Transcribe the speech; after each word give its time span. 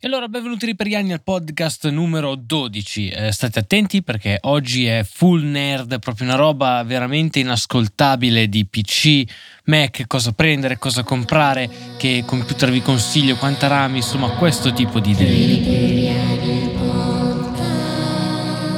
E 0.00 0.06
allora 0.06 0.28
benvenuti 0.28 0.64
riperiani 0.64 1.12
al 1.12 1.24
podcast 1.24 1.88
numero 1.88 2.36
12. 2.36 3.08
Eh, 3.08 3.32
state 3.32 3.58
attenti 3.58 4.00
perché 4.04 4.38
oggi 4.42 4.86
è 4.86 5.02
full 5.02 5.42
nerd, 5.42 5.98
proprio 5.98 6.28
una 6.28 6.36
roba 6.36 6.84
veramente 6.84 7.40
inascoltabile 7.40 8.48
di 8.48 8.64
PC, 8.64 9.24
Mac, 9.64 10.06
cosa 10.06 10.30
prendere, 10.30 10.78
cosa 10.78 11.02
comprare, 11.02 11.68
che 11.96 12.22
computer 12.24 12.70
vi 12.70 12.80
consiglio, 12.80 13.34
quanta 13.34 13.66
RAM, 13.66 13.96
insomma 13.96 14.28
questo 14.36 14.72
tipo 14.72 15.00
di 15.00 15.10
idee. 15.10 16.14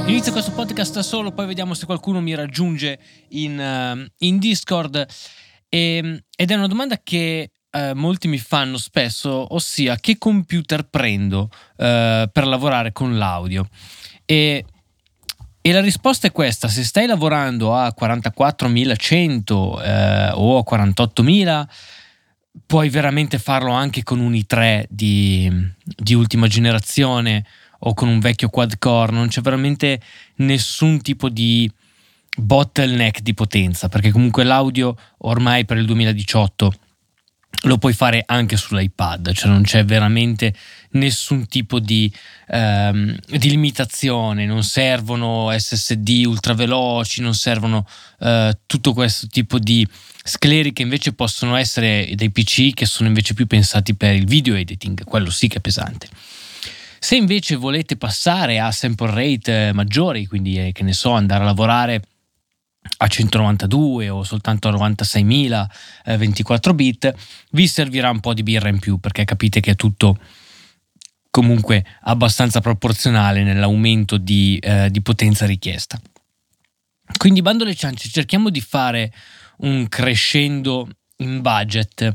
Inizio 0.07 0.33
questo 0.33 0.53
podcast 0.53 0.95
da 0.95 1.03
solo, 1.03 1.33
poi 1.33 1.45
vediamo 1.45 1.75
se 1.75 1.85
qualcuno 1.85 2.23
mi 2.23 2.35
raggiunge 2.35 2.99
in, 3.33 3.59
uh, 3.59 4.11
in 4.25 4.39
Discord. 4.39 5.07
E, 5.69 5.97
ehm, 5.97 6.19
ed 6.35 6.51
è 6.51 6.55
una 6.55 6.67
domanda 6.67 6.99
che 7.03 7.51
eh, 7.71 7.95
molti 7.95 8.29
mi 8.29 8.39
fanno 8.39 8.77
spesso, 8.77 9.55
ossia 9.55 9.97
che 9.97 10.19
computer 10.19 10.85
prendo 10.85 11.51
eh, 11.77 12.29
per 12.33 12.47
lavorare 12.47 12.93
con 12.93 13.17
l'audio. 13.17 13.69
E, 14.25 14.65
e, 15.61 15.73
la 15.73 15.81
risposta 15.81 16.27
è 16.27 16.33
questa, 16.33 16.69
se 16.69 16.85
stai 16.85 17.07
lavorando 17.07 17.75
a 17.75 17.95
44.100 17.99 19.83
eh, 19.83 20.31
o 20.35 20.59
a 20.59 20.65
48.000, 20.69 21.65
puoi 22.67 22.89
veramente 22.89 23.39
farlo 23.39 23.73
anche 23.73 24.03
con 24.03 24.19
un 24.21 24.33
i3 24.33 24.85
di, 24.89 25.51
di 25.83 26.15
ultima 26.15 26.49
generazione 26.49 27.45
o 27.81 27.95
con 27.95 28.09
un 28.09 28.19
vecchio 28.19 28.49
quad 28.49 28.79
core, 28.79 29.13
non 29.13 29.29
c'è 29.29 29.41
veramente 29.41 30.01
nessun 30.37 31.01
tipo 31.01 31.29
di 31.29 31.71
bottleneck 32.37 33.21
di 33.21 33.35
potenza, 33.35 33.89
perché 33.89 34.11
comunque 34.11 34.45
l'audio 34.45 34.97
ormai 35.19 35.65
per 35.65 35.79
il 35.79 35.87
2018 35.87 36.73
lo 37.63 37.79
puoi 37.79 37.93
fare 37.93 38.23
anche 38.25 38.57
sull'iPad, 38.57 39.33
cioè 39.33 39.51
non 39.51 39.63
c'è 39.63 39.85
veramente 39.85 40.55
nessun 40.93 41.47
tipo 41.47 41.79
di, 41.79 42.11
ehm, 42.49 43.19
di 43.27 43.51
limitazione, 43.51 44.47
non 44.47 44.63
servono 44.63 45.51
SSD 45.57 46.25
ultraveloci, 46.25 47.21
non 47.21 47.35
servono 47.35 47.87
eh, 48.21 48.57
tutto 48.67 48.93
questo 48.93 49.27
tipo 49.27 49.59
di 49.59 49.87
scleri 50.23 50.73
che 50.73 50.83
invece 50.83 51.13
possono 51.13 51.57
essere 51.57 52.11
dei 52.15 52.31
PC 52.31 52.73
che 52.73 52.87
sono 52.87 53.09
invece 53.09 53.35
più 53.35 53.47
pensati 53.47 53.95
per 53.95 54.15
il 54.15 54.27
video 54.27 54.55
editing, 54.55 55.05
quello 55.05 55.31
sì 55.31 55.49
che 55.49 55.59
è 55.59 55.61
pesante. 55.61 56.09
Se 56.99 57.17
invece 57.17 57.57
volete 57.57 57.97
passare 57.97 58.59
a 58.59 58.71
sample 58.71 59.11
rate 59.11 59.73
maggiori, 59.73 60.27
quindi 60.27 60.59
eh, 60.59 60.73
che 60.73 60.83
ne 60.83 60.93
so, 60.93 61.13
andare 61.13 61.43
a 61.43 61.47
lavorare 61.47 62.03
a 62.99 63.07
192 63.07 64.09
o 64.09 64.25
soltanto 64.25 64.69
a 64.69 64.73
96.000 64.73 65.67
eh, 66.05 66.17
24 66.17 66.75
bit, 66.75 67.15
vi 67.53 67.67
servirà 67.67 68.11
un 68.11 68.21
po' 68.21 68.35
di 68.35 68.43
birra 68.43 68.69
in 68.69 68.79
più 68.79 68.99
perché 68.99 69.25
capite 69.25 69.61
che 69.61 69.73
è 69.73 69.77
tutto 69.77 70.19
comunque 71.31 71.85
abbastanza 72.03 72.61
proporzionale 72.61 73.43
nell'aumento 73.43 74.17
di, 74.17 74.59
eh, 74.61 74.91
di 74.91 75.01
potenza 75.01 75.47
richiesta. 75.47 76.01
Quindi 77.17 77.43
bando 77.43 77.65
le 77.65 77.75
ciance, 77.75 78.09
cerchiamo 78.09 78.51
di 78.51 78.61
fare 78.61 79.13
un 79.59 79.89
crescendo 79.89 80.89
in 81.19 81.41
budget. 81.41 82.15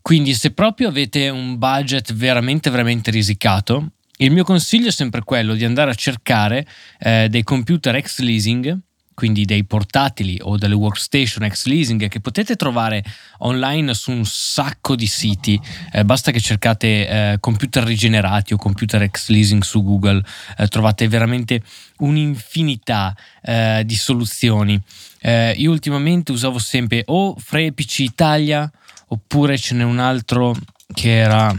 Quindi 0.00 0.34
se 0.34 0.50
proprio 0.50 0.88
avete 0.88 1.28
un 1.28 1.56
budget 1.58 2.12
veramente 2.12 2.70
veramente 2.70 3.10
risicato, 3.10 3.92
il 4.18 4.30
mio 4.30 4.44
consiglio 4.44 4.88
è 4.88 4.92
sempre 4.92 5.22
quello 5.22 5.54
di 5.54 5.64
andare 5.64 5.90
a 5.90 5.94
cercare 5.94 6.66
eh, 6.98 7.28
dei 7.28 7.42
computer 7.42 7.94
ex 7.96 8.18
leasing 8.18 8.78
quindi 9.14 9.44
dei 9.44 9.64
portatili 9.64 10.38
o 10.42 10.56
delle 10.56 10.74
workstation 10.74 11.44
ex 11.44 11.64
leasing 11.66 12.08
che 12.08 12.20
potete 12.20 12.56
trovare 12.56 13.02
online 13.38 13.94
su 13.94 14.10
un 14.10 14.24
sacco 14.24 14.96
di 14.96 15.06
siti. 15.06 15.60
Eh, 15.92 16.04
basta 16.04 16.30
che 16.30 16.40
cercate 16.40 16.86
eh, 16.86 17.36
computer 17.40 17.84
rigenerati 17.84 18.52
o 18.52 18.56
computer 18.56 19.02
ex 19.02 19.28
leasing 19.28 19.62
su 19.62 19.82
Google, 19.82 20.22
eh, 20.58 20.66
trovate 20.68 21.08
veramente 21.08 21.62
un'infinità 21.98 23.16
eh, 23.42 23.82
di 23.86 23.96
soluzioni. 23.96 24.80
Eh, 25.20 25.54
io 25.56 25.70
ultimamente 25.70 26.32
usavo 26.32 26.58
sempre 26.58 27.02
o 27.06 27.34
Free 27.38 27.72
PC 27.72 28.00
Italia 28.00 28.70
oppure 29.08 29.56
ce 29.56 29.74
n'è 29.74 29.84
un 29.84 29.98
altro 29.98 30.54
che 30.92 31.16
era 31.16 31.54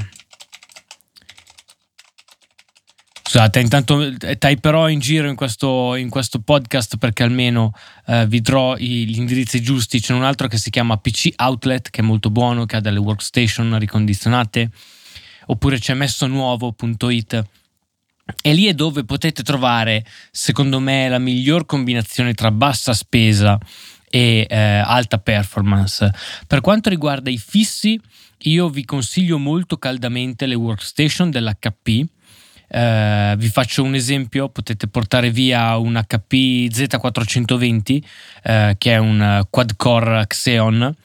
Scusate, 3.28 3.60
intanto 3.60 4.04
eh, 4.04 4.38
typerò 4.38 4.88
in 4.88 5.00
giro 5.00 5.28
in 5.28 5.36
questo, 5.36 5.96
in 5.96 6.10
questo 6.10 6.42
podcast 6.42 6.98
perché 6.98 7.24
almeno 7.24 7.74
eh, 8.06 8.28
vi 8.28 8.40
darò 8.40 8.78
gli 8.78 9.18
indirizzi 9.18 9.64
giusti. 9.64 10.00
C'è 10.00 10.14
un 10.14 10.24
altro 10.24 10.48
che 10.48 10.60
si 10.60 10.70
chiama 10.70 10.98
PC 10.98 11.30
Outlet, 11.38 11.90
che 11.90 12.02
è 12.02 12.04
molto 12.04 12.30
buono, 12.30 12.66
che 12.66 12.76
ha 12.76 12.80
delle 12.80 13.00
workstation 13.00 13.80
ricondizionate. 13.80 14.70
Oppure 15.48 15.80
c'è 15.80 15.96
messonuovo.it. 15.96 17.46
E 18.44 18.54
lì 18.54 18.68
è 18.68 18.74
dove 18.74 19.04
potete 19.06 19.42
trovare, 19.42 20.06
secondo 20.30 20.80
me, 20.80 21.10
la 21.10 21.20
miglior 21.20 21.66
combinazione 21.66 22.36
tra 22.36 22.52
bassa 22.52 22.94
spesa 22.94 23.58
e 24.08 24.46
eh, 24.48 24.56
alta 24.56 25.18
performance. 25.18 26.14
Per 26.46 26.62
quanto 26.62 26.90
riguarda 26.90 27.32
i 27.32 27.40
fissi, 27.40 28.00
io 28.44 28.70
vi 28.70 28.86
consiglio 28.86 29.40
molto 29.40 29.78
caldamente 29.78 30.46
le 30.46 30.56
workstation 30.56 31.32
dell'HP 31.32 32.14
eh, 32.68 33.36
vi 33.38 33.48
faccio 33.50 33.84
un 33.84 33.96
esempio, 33.96 34.50
potete 34.50 34.88
portare 34.88 35.32
via 35.32 35.78
un 35.78 36.02
HP 36.06 36.34
Z420 36.72 38.04
eh, 38.44 38.76
che 38.78 38.94
è 38.94 38.98
un 38.98 39.46
quad 39.50 39.76
core 39.76 40.26
Xeon 40.28 40.96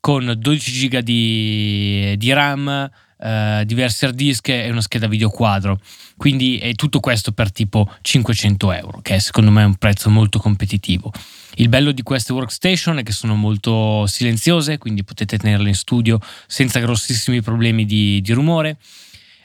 con 0.00 0.34
12 0.36 0.88
GB 0.88 0.98
di, 0.98 2.14
di 2.18 2.32
RAM, 2.32 2.90
eh, 3.18 3.62
diversi 3.64 4.04
hard 4.04 4.14
disk 4.14 4.48
e 4.48 4.70
una 4.70 4.82
scheda 4.82 5.06
video 5.06 5.30
quadro. 5.30 5.80
Quindi 6.16 6.58
è 6.58 6.74
tutto 6.74 7.00
questo 7.00 7.32
per 7.32 7.50
tipo 7.50 7.90
500 8.02 8.72
euro, 8.72 9.00
che 9.00 9.18
secondo 9.18 9.50
me 9.50 9.62
è 9.62 9.64
un 9.64 9.76
prezzo 9.76 10.10
molto 10.10 10.38
competitivo. 10.38 11.10
Il 11.54 11.70
bello 11.70 11.92
di 11.92 12.02
queste 12.02 12.34
workstation 12.34 12.98
è 12.98 13.02
che 13.02 13.12
sono 13.12 13.34
molto 13.34 14.06
silenziose, 14.06 14.76
quindi 14.76 15.04
potete 15.04 15.38
tenerle 15.38 15.68
in 15.68 15.74
studio 15.74 16.18
senza 16.46 16.80
grossissimi 16.80 17.40
problemi 17.40 17.86
di, 17.86 18.20
di 18.20 18.32
rumore. 18.32 18.76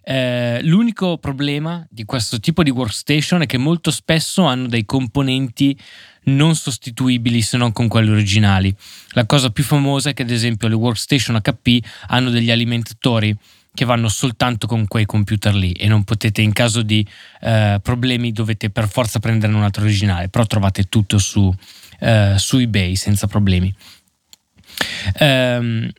Eh, 0.03 0.59
l'unico 0.63 1.17
problema 1.17 1.85
di 1.89 2.05
questo 2.05 2.39
tipo 2.39 2.63
di 2.63 2.69
workstation 2.69 3.41
è 3.41 3.45
che 3.45 3.57
molto 3.57 3.91
spesso 3.91 4.43
hanno 4.43 4.67
dei 4.67 4.85
componenti 4.85 5.77
non 6.23 6.55
sostituibili 6.55 7.41
se 7.41 7.57
non 7.57 7.71
con 7.71 7.87
quelli 7.87 8.09
originali. 8.09 8.73
La 9.11 9.25
cosa 9.25 9.49
più 9.49 9.63
famosa 9.63 10.09
è 10.09 10.13
che 10.13 10.23
ad 10.23 10.29
esempio 10.29 10.67
le 10.67 10.75
workstation 10.75 11.39
HP 11.41 11.85
hanno 12.07 12.29
degli 12.29 12.51
alimentatori 12.51 13.35
che 13.73 13.85
vanno 13.85 14.09
soltanto 14.09 14.67
con 14.67 14.87
quei 14.87 15.05
computer 15.05 15.53
lì 15.53 15.71
e 15.71 15.87
non 15.87 16.03
potete 16.03 16.41
in 16.41 16.51
caso 16.51 16.81
di 16.81 17.05
eh, 17.41 17.79
problemi 17.81 18.31
dovete 18.31 18.69
per 18.69 18.89
forza 18.89 19.19
prendere 19.19 19.53
un 19.53 19.63
altro 19.63 19.83
originale, 19.83 20.27
però 20.27 20.45
trovate 20.45 20.85
tutto 20.89 21.17
su, 21.17 21.53
eh, 21.99 22.33
su 22.37 22.57
eBay 22.57 22.95
senza 22.95 23.27
problemi. 23.27 23.73
Um, 25.19 25.89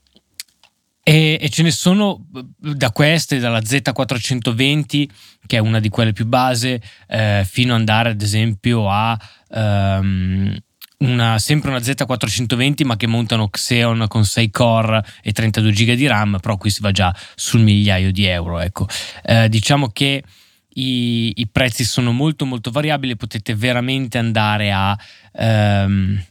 e, 1.03 1.39
e, 1.41 1.49
ce 1.49 1.63
ne 1.63 1.71
sono 1.71 2.27
da 2.59 2.91
queste, 2.91 3.39
dalla 3.39 3.61
Z420, 3.61 5.09
che 5.47 5.57
è 5.57 5.61
una 5.61 5.81
di 5.81 5.89
quelle 5.89 6.13
più 6.13 6.27
base, 6.27 6.81
eh, 7.09 7.47
fino 7.49 7.73
ad 7.73 7.81
andare 7.81 8.11
ad 8.11 8.21
esempio 8.21 8.89
a 8.91 9.19
um, 9.49 10.57
una, 10.99 11.39
sempre 11.39 11.71
una 11.71 11.79
Z420, 11.79 12.85
ma 12.85 12.97
che 12.97 13.07
montano 13.07 13.49
Xeon 13.49 14.07
con 14.09 14.25
6 14.25 14.51
core 14.51 15.03
e 15.23 15.33
32 15.33 15.73
GB 15.73 15.93
di 15.95 16.07
RAM, 16.07 16.39
però 16.41 16.57
qui 16.57 16.71
si 16.71 16.81
va 16.83 16.91
già 16.91 17.15
sul 17.35 17.63
migliaio 17.63 18.13
di 18.13 18.27
euro. 18.27 18.61
Ecco. 18.61 18.87
Eh, 19.23 19.49
diciamo 19.49 19.89
che 19.89 20.23
i, 20.75 21.33
i, 21.35 21.49
prezzi 21.49 21.85
sono 21.85 22.13
molto 22.13 22.45
molto 22.45 22.71
variabili, 22.71 23.17
potete 23.17 23.55
veramente 23.55 24.19
andare 24.19 24.71
a... 24.71 24.97
Um, 25.33 26.23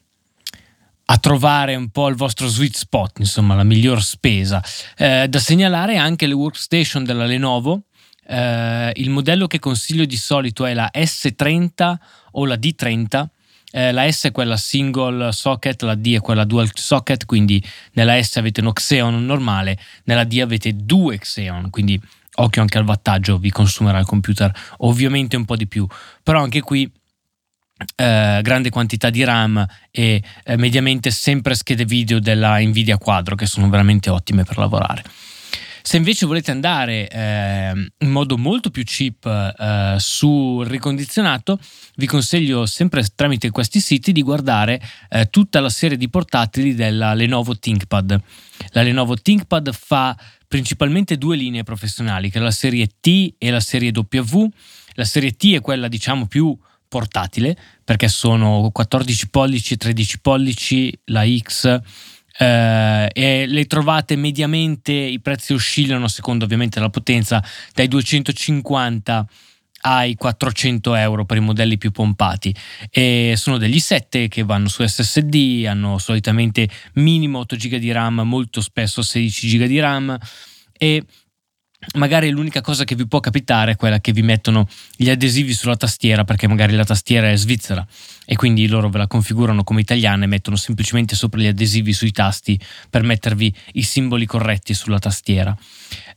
a 1.11 1.17
trovare 1.17 1.75
un 1.75 1.89
po' 1.89 2.07
il 2.07 2.15
vostro 2.15 2.47
sweet 2.47 2.75
spot, 2.75 3.19
insomma, 3.19 3.55
la 3.55 3.63
miglior 3.63 4.03
spesa. 4.03 4.63
Eh, 4.95 5.27
da 5.27 5.39
segnalare 5.39 5.97
anche 5.97 6.27
le 6.27 6.33
workstation 6.33 7.03
della 7.03 7.25
Lenovo. 7.25 7.85
Eh, 8.27 8.91
il 8.95 9.09
modello 9.09 9.47
che 9.47 9.57
consiglio 9.57 10.05
di 10.05 10.17
solito 10.17 10.67
è 10.67 10.75
la 10.75 10.89
S30 10.93 11.95
o 12.33 12.45
la 12.45 12.55
D30. 12.55 13.25
Eh, 13.71 13.91
la 13.91 14.11
S 14.11 14.25
è 14.25 14.31
quella 14.31 14.55
single 14.55 15.31
socket, 15.31 15.81
la 15.81 15.95
D 15.95 16.13
è 16.13 16.21
quella 16.21 16.43
dual 16.43 16.69
socket, 16.73 17.25
quindi 17.25 17.63
nella 17.93 18.21
S 18.21 18.37
avete 18.37 18.61
un 18.61 18.71
Xeon 18.71 19.25
normale, 19.25 19.79
nella 20.05 20.23
D 20.23 20.39
avete 20.41 20.75
due 20.75 21.17
Xeon, 21.17 21.69
quindi 21.69 21.99
occhio 22.35 22.61
anche 22.61 22.77
al 22.77 22.85
wattaggio, 22.85 23.37
vi 23.37 23.51
consumerà 23.51 23.99
il 23.99 24.05
computer 24.05 24.51
ovviamente 24.77 25.35
un 25.35 25.45
po' 25.45 25.55
di 25.55 25.67
più, 25.67 25.85
però 26.23 26.41
anche 26.41 26.61
qui 26.61 26.91
eh, 27.95 28.39
grande 28.41 28.69
quantità 28.69 29.09
di 29.09 29.23
RAM 29.23 29.65
e 29.91 30.21
eh, 30.43 30.57
mediamente 30.57 31.11
sempre 31.11 31.55
schede 31.55 31.85
video 31.85 32.19
della 32.19 32.59
Nvidia 32.59 32.97
Quadro 32.97 33.35
che 33.35 33.45
sono 33.45 33.69
veramente 33.69 34.09
ottime 34.09 34.43
per 34.43 34.57
lavorare. 34.57 35.03
Se 35.81 35.97
invece 35.97 36.25
volete 36.25 36.51
andare 36.51 37.07
eh, 37.07 37.71
in 37.97 38.11
modo 38.11 38.37
molto 38.37 38.69
più 38.69 38.83
cheap 38.83 39.25
eh, 39.25 39.95
sul 39.97 40.65
ricondizionato, 40.67 41.57
vi 41.95 42.05
consiglio 42.05 42.65
sempre 42.65 43.03
tramite 43.15 43.49
questi 43.49 43.79
siti 43.79 44.11
di 44.11 44.21
guardare 44.21 44.79
eh, 45.09 45.29
tutta 45.29 45.59
la 45.61 45.69
serie 45.69 45.97
di 45.97 46.09
portatili 46.09 46.75
della 46.75 47.13
Lenovo 47.13 47.57
ThinkPad. 47.57 48.21
La 48.71 48.83
Lenovo 48.83 49.15
ThinkPad 49.15 49.71
fa 49.73 50.15
principalmente 50.47 51.17
due 51.17 51.37
linee 51.37 51.63
professionali, 51.63 52.29
che 52.29 52.39
è 52.39 52.41
la 52.41 52.51
serie 52.51 52.87
T 52.99 53.35
e 53.37 53.49
la 53.49 53.61
serie 53.61 53.91
W. 53.91 54.47
La 54.93 55.05
serie 55.05 55.31
T 55.31 55.53
è 55.53 55.61
quella 55.61 55.87
diciamo 55.87 56.27
più 56.27 56.55
portatile 56.89 57.55
perché 57.85 58.09
sono 58.09 58.69
14 58.71 59.29
pollici, 59.29 59.77
13 59.77 60.19
pollici, 60.19 60.99
la 61.05 61.23
X 61.25 61.79
eh, 62.37 63.09
e 63.13 63.45
le 63.47 63.65
trovate 63.65 64.15
mediamente, 64.15 64.91
i 64.91 65.21
prezzi 65.21 65.53
oscillano 65.53 66.07
secondo 66.07 66.45
ovviamente 66.45 66.79
la 66.79 66.89
potenza 66.89 67.43
dai 67.73 67.87
250 67.87 69.27
ai 69.81 70.15
400 70.15 70.95
euro 70.95 71.25
per 71.25 71.37
i 71.37 71.41
modelli 71.41 71.77
più 71.77 71.91
pompati. 71.91 72.53
E 72.89 73.33
sono 73.37 73.57
degli 73.57 73.79
7 73.79 74.27
che 74.27 74.43
vanno 74.43 74.67
su 74.67 74.85
SSD 74.85 75.65
hanno 75.67 75.97
solitamente 75.97 76.67
minimo 76.93 77.39
8 77.39 77.55
GB 77.55 77.75
di 77.75 77.91
RAM 77.91 78.21
molto 78.21 78.61
spesso 78.61 79.01
16 79.01 79.57
GB 79.57 79.63
di 79.65 79.79
RAM 79.79 80.17
e 80.77 81.03
magari 81.95 82.29
l'unica 82.29 82.61
cosa 82.61 82.83
che 82.83 82.95
vi 82.95 83.07
può 83.07 83.19
capitare 83.19 83.71
è 83.71 83.75
quella 83.75 83.99
che 83.99 84.11
vi 84.11 84.21
mettono 84.21 84.67
gli 84.95 85.09
adesivi 85.09 85.53
sulla 85.53 85.77
tastiera 85.77 86.23
perché 86.23 86.47
magari 86.47 86.75
la 86.75 86.83
tastiera 86.83 87.29
è 87.29 87.35
svizzera 87.37 87.85
e 88.25 88.35
quindi 88.35 88.67
loro 88.67 88.89
ve 88.89 88.97
la 88.97 89.07
configurano 89.07 89.63
come 89.63 89.81
italiana 89.81 90.25
e 90.25 90.27
mettono 90.27 90.55
semplicemente 90.55 91.15
sopra 91.15 91.39
gli 91.39 91.47
adesivi 91.47 91.93
sui 91.93 92.11
tasti 92.11 92.59
per 92.89 93.03
mettervi 93.03 93.53
i 93.73 93.83
simboli 93.83 94.25
corretti 94.25 94.73
sulla 94.73 94.99
tastiera. 94.99 95.55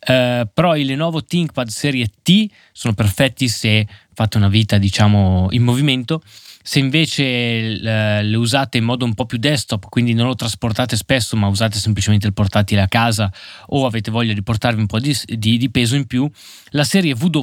Uh, 0.07 0.49
però 0.53 0.75
i 0.75 0.85
Lenovo 0.85 1.23
ThinkPad 1.23 1.69
serie 1.69 2.11
T 2.23 2.47
sono 2.73 2.93
perfetti 2.93 3.49
se 3.49 3.87
fate 4.13 4.37
una 4.37 4.49
vita 4.49 4.77
diciamo 4.77 5.47
in 5.53 5.63
movimento 5.63 6.23
se 6.63 6.79
invece 6.79 7.23
eh, 7.25 8.23
le 8.23 8.37
usate 8.37 8.79
in 8.79 8.85
modo 8.85 9.05
un 9.05 9.15
po' 9.15 9.27
più 9.27 9.39
desktop, 9.39 9.89
quindi 9.89 10.15
non 10.15 10.27
lo 10.27 10.35
trasportate 10.35 10.97
spesso, 10.97 11.37
ma 11.37 11.49
usate 11.49 11.79
semplicemente 11.79 12.27
il 12.27 12.33
portatile 12.33 12.81
a 12.81 12.89
casa 12.89 13.33
o 13.67 13.87
avete 13.87 14.11
voglia 14.11 14.33
di 14.33 14.43
portarvi 14.43 14.81
un 14.81 14.87
po' 14.87 15.01
di, 15.01 15.17
di, 15.25 15.59
di 15.59 15.71
peso 15.71 15.97
in 15.97 16.07
più, 16.07 16.31
la 16.71 16.85
serie 16.85 17.15
W 17.15 17.41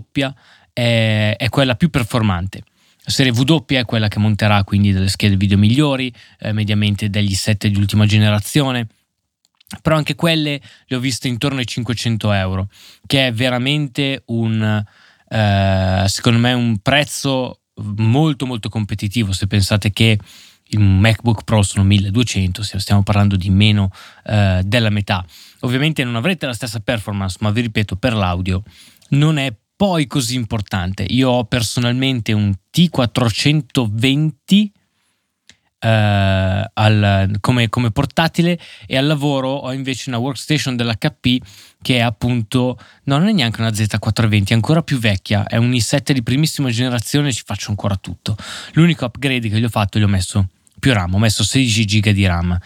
è, 0.74 1.36
è, 1.38 1.50
quella 1.50 1.76
più 1.76 1.90
performante. 1.90 2.64
La 3.04 3.12
serie 3.12 3.32
W 3.32 3.66
è 3.66 3.86
quella 3.86 4.08
che 4.08 4.20
monterà 4.20 4.64
quindi 4.64 4.92
delle 4.92 5.10
schede 5.10 5.36
video 5.36 5.58
migliori, 5.58 6.14
eh, 6.40 6.52
mediamente 6.52 7.10
degli 7.10 7.34
7 7.34 7.70
di 7.70 7.78
ultima 7.78 8.06
generazione 8.06 8.88
però 9.82 9.96
anche 9.96 10.16
quelle 10.16 10.60
le 10.86 10.96
ho 10.96 11.00
viste 11.00 11.28
intorno 11.28 11.60
ai 11.60 11.68
500 11.68 12.32
euro, 12.32 12.70
che 13.06 13.28
è 13.28 13.32
veramente 13.32 14.24
un, 14.28 14.84
eh, 15.28 16.04
secondo 16.08 16.40
me, 16.40 16.54
un 16.54 16.80
prezzo 16.80 17.62
molto 17.98 18.46
molto 18.46 18.70
competitivo 18.70 19.32
se 19.32 19.48
pensate 19.48 19.92
che 19.92 20.20
un 20.72 21.00
MacBook 21.00 21.44
Pro 21.44 21.64
sono 21.64 21.84
1200, 21.84 22.62
stiamo 22.64 23.02
parlando 23.02 23.36
di 23.36 23.50
meno 23.50 23.92
eh, 24.26 24.62
della 24.64 24.90
metà. 24.90 25.26
Ovviamente 25.62 26.04
non 26.04 26.16
avrete 26.16 26.46
la 26.46 26.54
stessa 26.54 26.80
performance, 26.80 27.38
ma 27.40 27.50
vi 27.50 27.62
ripeto, 27.62 27.96
per 27.96 28.14
l'audio 28.14 28.64
non 29.10 29.38
è 29.38 29.54
poi 29.76 30.08
così 30.08 30.36
importante. 30.36 31.04
Io 31.04 31.30
ho 31.30 31.46
personalmente 31.46 32.34
un 32.34 32.54
T420 32.76 34.68
eh, 35.80 36.70
al, 36.74 37.38
come, 37.40 37.70
come, 37.70 37.92
portatile 37.92 38.60
e 38.86 38.98
al 38.98 39.06
lavoro 39.06 39.50
ho 39.50 39.74
invece 39.74 40.10
una 40.10 40.20
workstation 40.20 40.76
dell'HP 40.76 41.44
che 41.82 41.98
è 41.98 42.02
appunto 42.02 42.78
no, 43.04 43.18
non 43.18 43.28
è 43.30 43.32
neanche 43.32 43.62
una 43.62 43.70
Z420 43.70 44.50
è 44.50 44.54
ancora 44.54 44.82
più 44.82 45.00
vecchia 45.00 45.48
è 45.48 45.56
un 45.56 45.72
i7 45.72 46.12
di 46.12 46.22
primissima 46.22 46.70
generazione 46.70 47.32
ci 47.32 47.44
faccio 47.46 47.70
ancora 47.70 47.96
tutto. 47.96 48.36
L'unico 48.74 49.06
upgrade 49.06 49.48
che 49.48 49.60
gli 49.60 49.64
ho 49.64 49.70
fatto 49.70 49.98
gli 50.00 50.04
ho 50.04 50.08
messo 50.08 50.50
più 50.80 50.94
RAM 50.94 51.14
ho 51.14 51.20
messo 51.20 51.44
16 51.44 51.86
GB 51.86 52.10
di 52.10 52.26
RAM. 52.26 52.58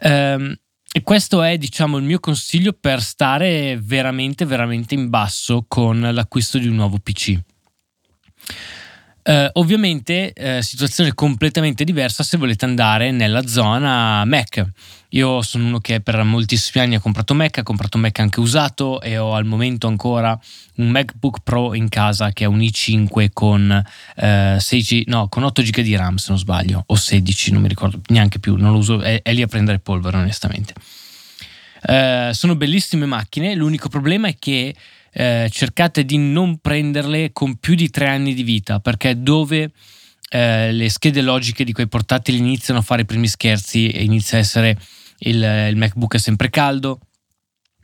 Ehm, 0.00 0.54
e 0.96 1.02
questo 1.02 1.42
è 1.42 1.56
diciamo 1.56 1.96
il 1.96 2.04
mio 2.04 2.20
consiglio 2.20 2.72
per 2.72 3.02
stare 3.02 3.78
veramente 3.82 4.44
veramente 4.44 4.94
in 4.94 5.08
basso 5.08 5.64
con 5.66 5.98
l'acquisto 6.00 6.58
di 6.58 6.68
un 6.68 6.76
nuovo 6.76 6.98
PC 6.98 7.40
Uh, 9.26 9.48
ovviamente 9.54 10.34
uh, 10.36 10.60
situazione 10.60 11.14
completamente 11.14 11.84
diversa 11.84 12.22
se 12.22 12.36
volete 12.36 12.66
andare 12.66 13.10
nella 13.10 13.46
zona 13.46 14.22
Mac. 14.26 14.62
Io 15.10 15.40
sono 15.40 15.64
uno 15.64 15.78
che 15.78 16.02
per 16.02 16.22
moltissimi 16.24 16.84
anni 16.84 16.96
ha 16.96 17.00
comprato 17.00 17.32
Mac, 17.32 17.56
ha 17.56 17.62
comprato 17.62 17.96
Mac 17.96 18.18
anche 18.18 18.40
usato 18.40 19.00
e 19.00 19.16
ho 19.16 19.32
al 19.34 19.46
momento 19.46 19.86
ancora 19.86 20.38
un 20.74 20.88
MacBook 20.88 21.38
Pro 21.42 21.72
in 21.72 21.88
casa 21.88 22.32
che 22.32 22.44
è 22.44 22.46
un 22.46 22.58
i5 22.58 23.28
con, 23.32 23.84
uh, 24.16 24.22
6G, 24.22 25.04
no, 25.06 25.28
con 25.28 25.42
8 25.42 25.62
GB 25.62 25.80
di 25.80 25.96
RAM 25.96 26.16
se 26.16 26.26
non 26.28 26.38
sbaglio, 26.38 26.82
o 26.84 26.94
16, 26.94 27.52
non 27.52 27.62
mi 27.62 27.68
ricordo 27.68 28.02
neanche 28.08 28.38
più, 28.38 28.56
non 28.56 28.72
lo 28.72 28.78
uso, 28.78 29.00
è, 29.00 29.22
è 29.22 29.32
lì 29.32 29.40
a 29.40 29.46
prendere 29.46 29.78
polvere 29.78 30.18
onestamente. 30.18 30.74
sono 32.32 32.56
bellissime 32.56 33.06
macchine, 33.06 33.54
l'unico 33.54 33.88
problema 33.88 34.28
è 34.28 34.36
che 34.38 34.74
eh, 35.14 35.48
cercate 35.50 36.04
di 36.04 36.18
non 36.18 36.58
prenderle 36.58 37.32
con 37.32 37.56
più 37.56 37.76
di 37.76 37.88
tre 37.88 38.08
anni 38.08 38.34
di 38.34 38.42
vita, 38.42 38.80
perché 38.80 39.22
dove 39.22 39.70
eh, 40.28 40.72
le 40.72 40.90
schede 40.90 41.22
logiche 41.22 41.62
di 41.62 41.72
quei 41.72 41.86
portatili 41.86 42.38
iniziano 42.38 42.80
a 42.80 42.82
fare 42.82 43.02
i 43.02 43.06
primi 43.06 43.28
scherzi 43.28 43.88
e 43.90 44.02
inizia 44.02 44.38
a 44.38 44.40
essere 44.40 44.76
il, 45.18 45.36
il 45.70 45.76
MacBook 45.76 46.16
è 46.16 46.18
sempre 46.18 46.50
caldo, 46.50 46.98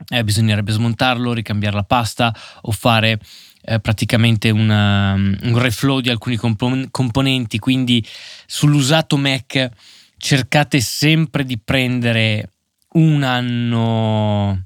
eh, 0.09 0.23
bisognerebbe 0.25 0.73
smontarlo, 0.73 1.31
ricambiare 1.31 1.75
la 1.75 1.83
pasta 1.83 2.35
o 2.63 2.71
fare 2.71 3.17
eh, 3.63 3.79
praticamente 3.79 4.49
una, 4.49 5.13
un 5.13 5.57
reflow 5.57 6.01
di 6.01 6.09
alcuni 6.09 6.35
compon- 6.35 6.89
componenti. 6.91 7.59
Quindi 7.59 8.05
sull'usato 8.45 9.15
Mac 9.15 9.69
cercate 10.17 10.81
sempre 10.81 11.45
di 11.45 11.57
prendere 11.57 12.49
un 12.93 13.23
anno 13.23 14.65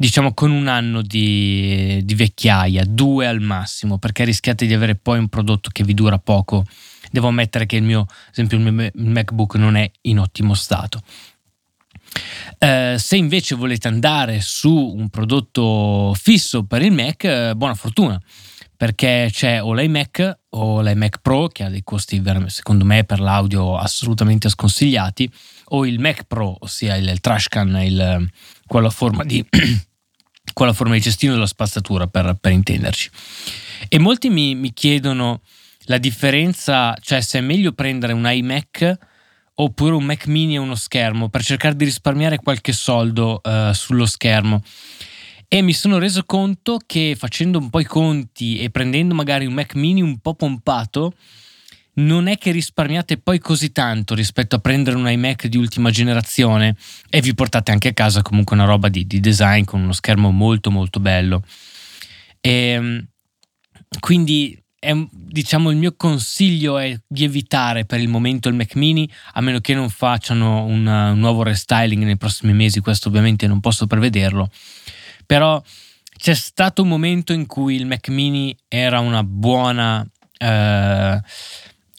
diciamo 0.00 0.32
con 0.32 0.50
un 0.50 0.66
anno 0.66 1.02
di, 1.02 2.00
di, 2.02 2.14
vecchiaia, 2.14 2.84
due 2.86 3.26
al 3.26 3.42
massimo, 3.42 3.98
perché 3.98 4.24
rischiate 4.24 4.64
di 4.64 4.72
avere 4.72 4.94
poi 4.94 5.18
un 5.18 5.28
prodotto 5.28 5.68
che 5.70 5.84
vi 5.84 5.92
dura 5.92 6.18
poco. 6.18 6.64
Devo 7.10 7.28
ammettere 7.28 7.66
che 7.66 7.76
il 7.76 7.82
mio, 7.82 8.00
ad 8.00 8.30
esempio, 8.32 8.56
il 8.56 8.72
mio 8.72 8.90
MacBook 8.94 9.56
non 9.56 9.76
è 9.76 9.90
in 10.02 10.18
ottimo 10.18 10.54
stato. 10.54 11.02
Uh, 12.58 12.96
se 12.96 13.16
invece 13.16 13.54
volete 13.54 13.88
andare 13.88 14.40
su 14.40 14.74
un 14.74 15.10
prodotto 15.10 16.14
fisso 16.14 16.64
per 16.64 16.80
il 16.80 16.92
Mac, 16.92 17.50
uh, 17.50 17.54
buona 17.54 17.74
fortuna, 17.74 18.18
perché 18.74 19.28
c'è 19.30 19.62
o 19.62 19.74
l'iMac 19.74 20.38
o 20.48 20.80
l'iMac 20.80 21.18
Pro, 21.20 21.48
che 21.48 21.64
ha 21.64 21.68
dei 21.68 21.82
costi 21.84 22.22
secondo 22.46 22.86
me 22.86 23.04
per 23.04 23.20
l'audio 23.20 23.76
assolutamente 23.76 24.48
sconsigliati, 24.48 25.30
o 25.72 25.84
il 25.84 26.00
Mac 26.00 26.24
Pro, 26.24 26.56
ossia 26.60 26.96
il, 26.96 27.06
il 27.06 27.20
Trashcan, 27.20 27.82
il, 27.82 28.30
quello 28.66 28.86
a 28.86 28.90
forma 28.90 29.24
di 29.24 29.44
con 30.52 30.66
la 30.66 30.72
forma 30.72 30.94
di 30.94 31.02
cestino 31.02 31.32
della 31.32 31.46
spazzatura 31.46 32.06
per, 32.06 32.36
per 32.40 32.52
intenderci. 32.52 33.10
E 33.88 33.98
molti 33.98 34.28
mi, 34.28 34.54
mi, 34.54 34.72
chiedono 34.72 35.40
la 35.84 35.98
differenza, 35.98 36.96
cioè 37.00 37.20
se 37.20 37.38
è 37.38 37.42
meglio 37.42 37.72
prendere 37.72 38.12
un 38.12 38.28
iMac 38.30 38.98
oppure 39.54 39.94
un 39.94 40.04
Mac 40.04 40.26
mini 40.26 40.54
e 40.54 40.58
uno 40.58 40.74
schermo 40.74 41.28
per 41.28 41.42
cercare 41.42 41.76
di 41.76 41.84
risparmiare 41.84 42.38
qualche 42.38 42.72
soldo 42.72 43.40
uh, 43.42 43.72
sullo 43.72 44.06
schermo. 44.06 44.62
E 45.48 45.62
mi 45.62 45.72
sono 45.72 45.98
reso 45.98 46.24
conto 46.24 46.78
che 46.86 47.16
facendo 47.18 47.58
un 47.58 47.70
po' 47.70 47.80
i 47.80 47.84
conti 47.84 48.60
e 48.60 48.70
prendendo 48.70 49.14
magari 49.14 49.46
un 49.46 49.52
Mac 49.52 49.74
mini 49.74 50.00
un 50.00 50.18
po' 50.18 50.34
pompato, 50.34 51.14
non 51.94 52.28
è 52.28 52.38
che 52.38 52.50
risparmiate 52.52 53.18
poi 53.18 53.38
così 53.38 53.72
tanto 53.72 54.14
rispetto 54.14 54.56
a 54.56 54.60
prendere 54.60 54.96
un 54.96 55.08
iMac 55.08 55.46
di 55.46 55.56
ultima 55.56 55.90
generazione 55.90 56.76
e 57.08 57.20
vi 57.20 57.34
portate 57.34 57.72
anche 57.72 57.88
a 57.88 57.92
casa 57.92 58.22
comunque 58.22 58.56
una 58.56 58.64
roba 58.64 58.88
di, 58.88 59.06
di 59.06 59.20
design 59.20 59.64
con 59.64 59.82
uno 59.82 59.92
schermo 59.92 60.30
molto 60.30 60.70
molto 60.70 61.00
bello. 61.00 61.42
E, 62.40 62.50
ehm, 62.50 63.06
quindi 63.98 64.56
è, 64.78 64.94
diciamo 65.10 65.70
il 65.70 65.76
mio 65.76 65.94
consiglio 65.94 66.78
è 66.78 66.98
di 67.06 67.24
evitare 67.24 67.84
per 67.84 68.00
il 68.00 68.08
momento 68.08 68.48
il 68.48 68.54
Mac 68.54 68.76
mini 68.76 69.08
a 69.34 69.40
meno 69.42 69.60
che 69.60 69.74
non 69.74 69.90
facciano 69.90 70.64
un, 70.64 70.86
un 70.86 71.18
nuovo 71.18 71.42
restyling 71.42 72.02
nei 72.02 72.16
prossimi 72.16 72.54
mesi 72.54 72.80
questo 72.80 73.08
ovviamente 73.08 73.46
non 73.46 73.60
posso 73.60 73.86
prevederlo 73.86 74.48
però 75.26 75.62
c'è 76.16 76.34
stato 76.34 76.80
un 76.82 76.88
momento 76.88 77.34
in 77.34 77.46
cui 77.46 77.74
il 77.74 77.84
Mac 77.84 78.08
mini 78.08 78.56
era 78.68 79.00
una 79.00 79.22
buona 79.22 80.06
eh, 80.38 81.20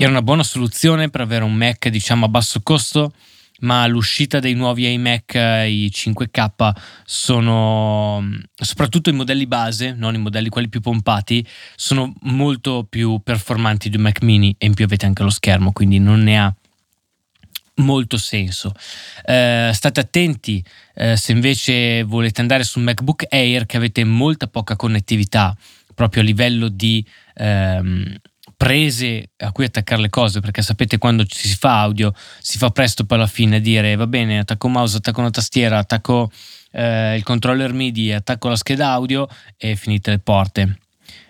era 0.04 0.10
una 0.10 0.24
buona 0.24 0.42
soluzione 0.42 1.10
per 1.10 1.22
avere 1.22 1.44
un 1.44 1.54
Mac 1.54 1.88
diciamo 1.88 2.26
a 2.26 2.28
basso 2.28 2.62
costo, 2.62 3.14
ma 3.60 3.86
l'uscita 3.86 4.40
dei 4.40 4.56
nuovi 4.56 4.92
iMac, 4.92 5.36
i 5.36 5.92
5K, 5.94 6.72
sono 7.06 8.24
soprattutto 8.56 9.12
i 9.12 9.14
modelli 9.14 9.46
base, 9.46 9.94
non 9.94 10.16
i 10.16 10.18
modelli 10.18 10.50
quelli 10.50 10.70
più 10.70 10.80
pompati, 10.82 11.46
sono 11.76 12.14
molto 12.22 12.88
più 12.90 13.22
performanti 13.24 13.90
di 13.90 13.98
un 13.98 14.02
Mac 14.02 14.24
mini 14.24 14.56
e 14.58 14.66
in 14.66 14.74
più 14.74 14.86
avete 14.86 15.06
anche 15.06 15.22
lo 15.22 15.30
schermo, 15.30 15.72
quindi 15.72 16.00
non 16.00 16.24
ne 16.24 16.40
ha 16.40 16.56
molto 17.76 18.18
senso. 18.18 18.74
Eh, 19.24 19.70
state 19.72 20.00
attenti 20.00 20.64
eh, 20.96 21.16
se 21.16 21.32
invece 21.32 22.02
volete 22.02 22.42
andare 22.42 22.64
su 22.64 22.80
un 22.80 22.86
MacBook 22.86 23.26
Air 23.30 23.68
che 23.68 23.78
avete 23.78 24.04
molta 24.04 24.48
poca 24.48 24.76
connettività 24.76 25.56
proprio 25.94 26.24
a 26.24 26.26
livello 26.26 26.70
di 26.70 27.06
ehm, 27.36 28.16
prese 28.62 29.32
a 29.38 29.52
cui 29.52 29.66
attaccare 29.66 30.04
le 30.04 30.10
cose, 30.10 30.40
perché 30.40 30.62
sapete 30.62 31.00
quando 31.00 31.26
ci 31.26 31.48
si 31.48 31.56
fa 31.56 31.82
audio 31.82 32.14
si 32.40 32.60
fa 32.60 32.70
presto 32.70 33.06
poi 33.06 33.18
alla 33.18 33.26
fine 33.26 33.56
a 33.56 33.60
dire 33.60 33.96
va 33.96 34.06
bene, 34.06 34.38
attacco 34.38 34.68
mouse, 34.68 34.98
attacco 34.98 35.20
una 35.20 35.32
tastiera, 35.32 35.80
attacco 35.80 36.32
eh, 36.70 37.16
il 37.16 37.24
controller 37.24 37.74
MIDI, 37.74 38.12
attacco 38.12 38.50
la 38.50 38.56
scheda 38.56 38.92
audio 38.92 39.28
e 39.58 39.76
finite 39.76 40.12
le 40.12 40.20
porte. 40.20 40.78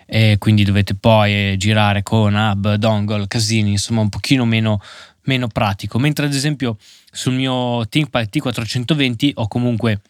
E 0.04 0.36
quindi 0.38 0.62
dovete 0.62 0.94
poi 0.94 1.56
girare 1.56 2.02
con 2.02 2.34
hub, 2.34 2.74
dongle, 2.74 3.26
casini, 3.28 3.70
insomma 3.70 4.02
un 4.02 4.10
pochino 4.10 4.44
meno, 4.44 4.82
meno 5.22 5.48
pratico. 5.48 5.98
Mentre 5.98 6.26
ad 6.26 6.34
esempio 6.34 6.76
sul 7.10 7.32
mio 7.32 7.88
ThinkPad 7.88 8.28
T420 8.30 9.30
ho 9.36 9.48
comunque 9.48 10.02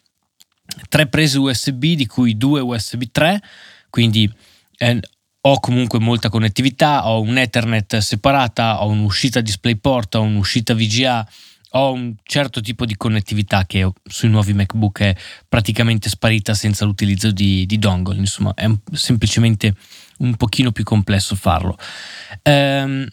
tre 0.88 1.06
prese 1.06 1.38
USB 1.38 1.84
di 1.94 2.06
cui 2.06 2.36
due 2.36 2.58
USB 2.60 3.04
3, 3.12 3.40
quindi 3.90 4.28
eh, 4.78 5.00
ho 5.44 5.61
comunque 5.61 5.99
molta 5.99 6.28
connettività, 6.28 7.08
ho 7.08 7.20
un 7.20 7.37
Ethernet 7.37 7.99
separata, 7.99 8.82
ho 8.82 8.88
un'uscita 8.88 9.40
DisplayPort, 9.40 10.14
ho 10.14 10.22
un'uscita 10.22 10.75
VGA, 10.75 11.28
ho 11.70 11.92
un 11.92 12.14
certo 12.22 12.61
tipo 12.61 12.84
di 12.84 12.96
connettività 12.96 13.64
che 13.66 13.90
sui 14.04 14.28
nuovi 14.28 14.52
MacBook 14.52 15.00
è 15.00 15.16
praticamente 15.49 16.08
sparita 16.08 16.54
senza 16.54 16.84
l'utilizzo 16.84 17.30
di, 17.32 17.66
di 17.66 17.78
dongle, 17.78 18.16
insomma 18.16 18.54
è 18.54 18.66
un, 18.66 18.78
semplicemente 18.92 19.75
un 20.18 20.37
pochino 20.37 20.70
più 20.70 20.84
complesso 20.84 21.34
farlo. 21.34 21.76
Ehm, 22.42 23.08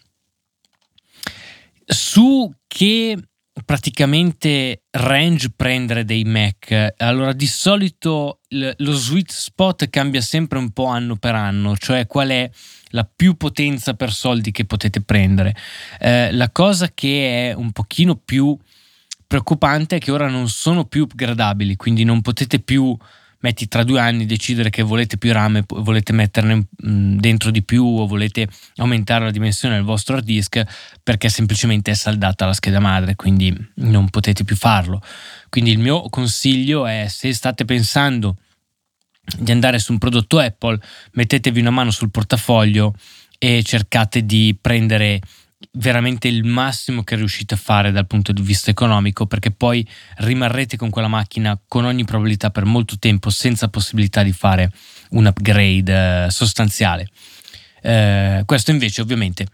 su 1.85 2.53
che 2.67 3.17
praticamente 3.65 4.83
range 4.91 5.51
prendere 5.55 6.05
dei 6.05 6.23
Mac. 6.23 6.93
Allora, 6.97 7.33
di 7.33 7.47
solito 7.47 8.39
lo 8.49 8.93
sweet 8.93 9.31
spot 9.31 9.89
cambia 9.89 10.21
sempre 10.21 10.57
un 10.57 10.71
po' 10.71 10.85
anno 10.85 11.15
per 11.15 11.35
anno, 11.35 11.75
cioè 11.77 12.07
qual 12.07 12.29
è 12.29 12.49
la 12.89 13.07
più 13.13 13.35
potenza 13.35 13.93
per 13.93 14.11
soldi 14.11 14.51
che 14.51 14.65
potete 14.65 15.01
prendere. 15.01 15.55
Eh, 15.99 16.31
la 16.31 16.49
cosa 16.51 16.91
che 16.93 17.49
è 17.49 17.53
un 17.53 17.71
pochino 17.71 18.15
più 18.15 18.57
preoccupante 19.27 19.97
è 19.97 19.99
che 19.99 20.11
ora 20.11 20.27
non 20.27 20.49
sono 20.49 20.85
più 20.85 21.03
upgradabili, 21.03 21.75
quindi 21.75 22.03
non 22.03 22.21
potete 22.21 22.59
più 22.59 22.97
metti 23.41 23.67
tra 23.67 23.83
due 23.83 23.99
anni 23.99 24.25
decidere 24.25 24.69
che 24.69 24.81
volete 24.81 25.17
più 25.17 25.31
RAM 25.31 25.63
volete 25.67 26.13
metterne 26.13 26.67
mm, 26.85 27.17
dentro 27.17 27.51
di 27.51 27.63
più 27.63 27.85
o 27.85 28.07
volete 28.07 28.47
aumentare 28.77 29.25
la 29.25 29.31
dimensione 29.31 29.75
del 29.75 29.83
vostro 29.83 30.15
hard 30.15 30.25
disk 30.25 30.61
perché 31.03 31.29
semplicemente 31.29 31.91
è 31.91 31.93
saldata 31.93 32.45
la 32.45 32.53
scheda 32.53 32.79
madre, 32.79 33.15
quindi 33.15 33.55
non 33.75 34.09
potete 34.09 34.43
più 34.43 34.55
farlo. 34.55 35.01
Quindi 35.49 35.71
il 35.71 35.79
mio 35.79 36.01
consiglio 36.09 36.85
è 36.85 37.07
se 37.07 37.33
state 37.33 37.65
pensando 37.65 38.35
di 39.37 39.51
andare 39.51 39.79
su 39.79 39.91
un 39.91 39.99
prodotto 39.99 40.39
Apple, 40.39 40.79
mettetevi 41.13 41.59
una 41.59 41.69
mano 41.69 41.91
sul 41.91 42.11
portafoglio 42.11 42.93
e 43.37 43.63
cercate 43.63 44.25
di 44.25 44.57
prendere 44.59 45.21
veramente 45.73 46.27
il 46.27 46.45
massimo 46.45 47.03
che 47.03 47.15
riuscite 47.15 47.53
a 47.53 47.57
fare 47.57 47.91
dal 47.91 48.07
punto 48.07 48.31
di 48.31 48.41
vista 48.41 48.71
economico 48.71 49.25
perché 49.25 49.51
poi 49.51 49.87
rimarrete 50.17 50.77
con 50.77 50.89
quella 50.89 51.07
macchina 51.07 51.59
con 51.67 51.85
ogni 51.85 52.05
probabilità 52.05 52.49
per 52.49 52.65
molto 52.65 52.97
tempo 52.97 53.29
senza 53.29 53.67
possibilità 53.67 54.23
di 54.23 54.31
fare 54.31 54.71
un 55.11 55.25
upgrade 55.25 56.25
eh, 56.25 56.31
sostanziale. 56.31 57.09
Eh, 57.81 58.43
questo 58.45 58.71
invece 58.71 59.01
ovviamente 59.01 59.47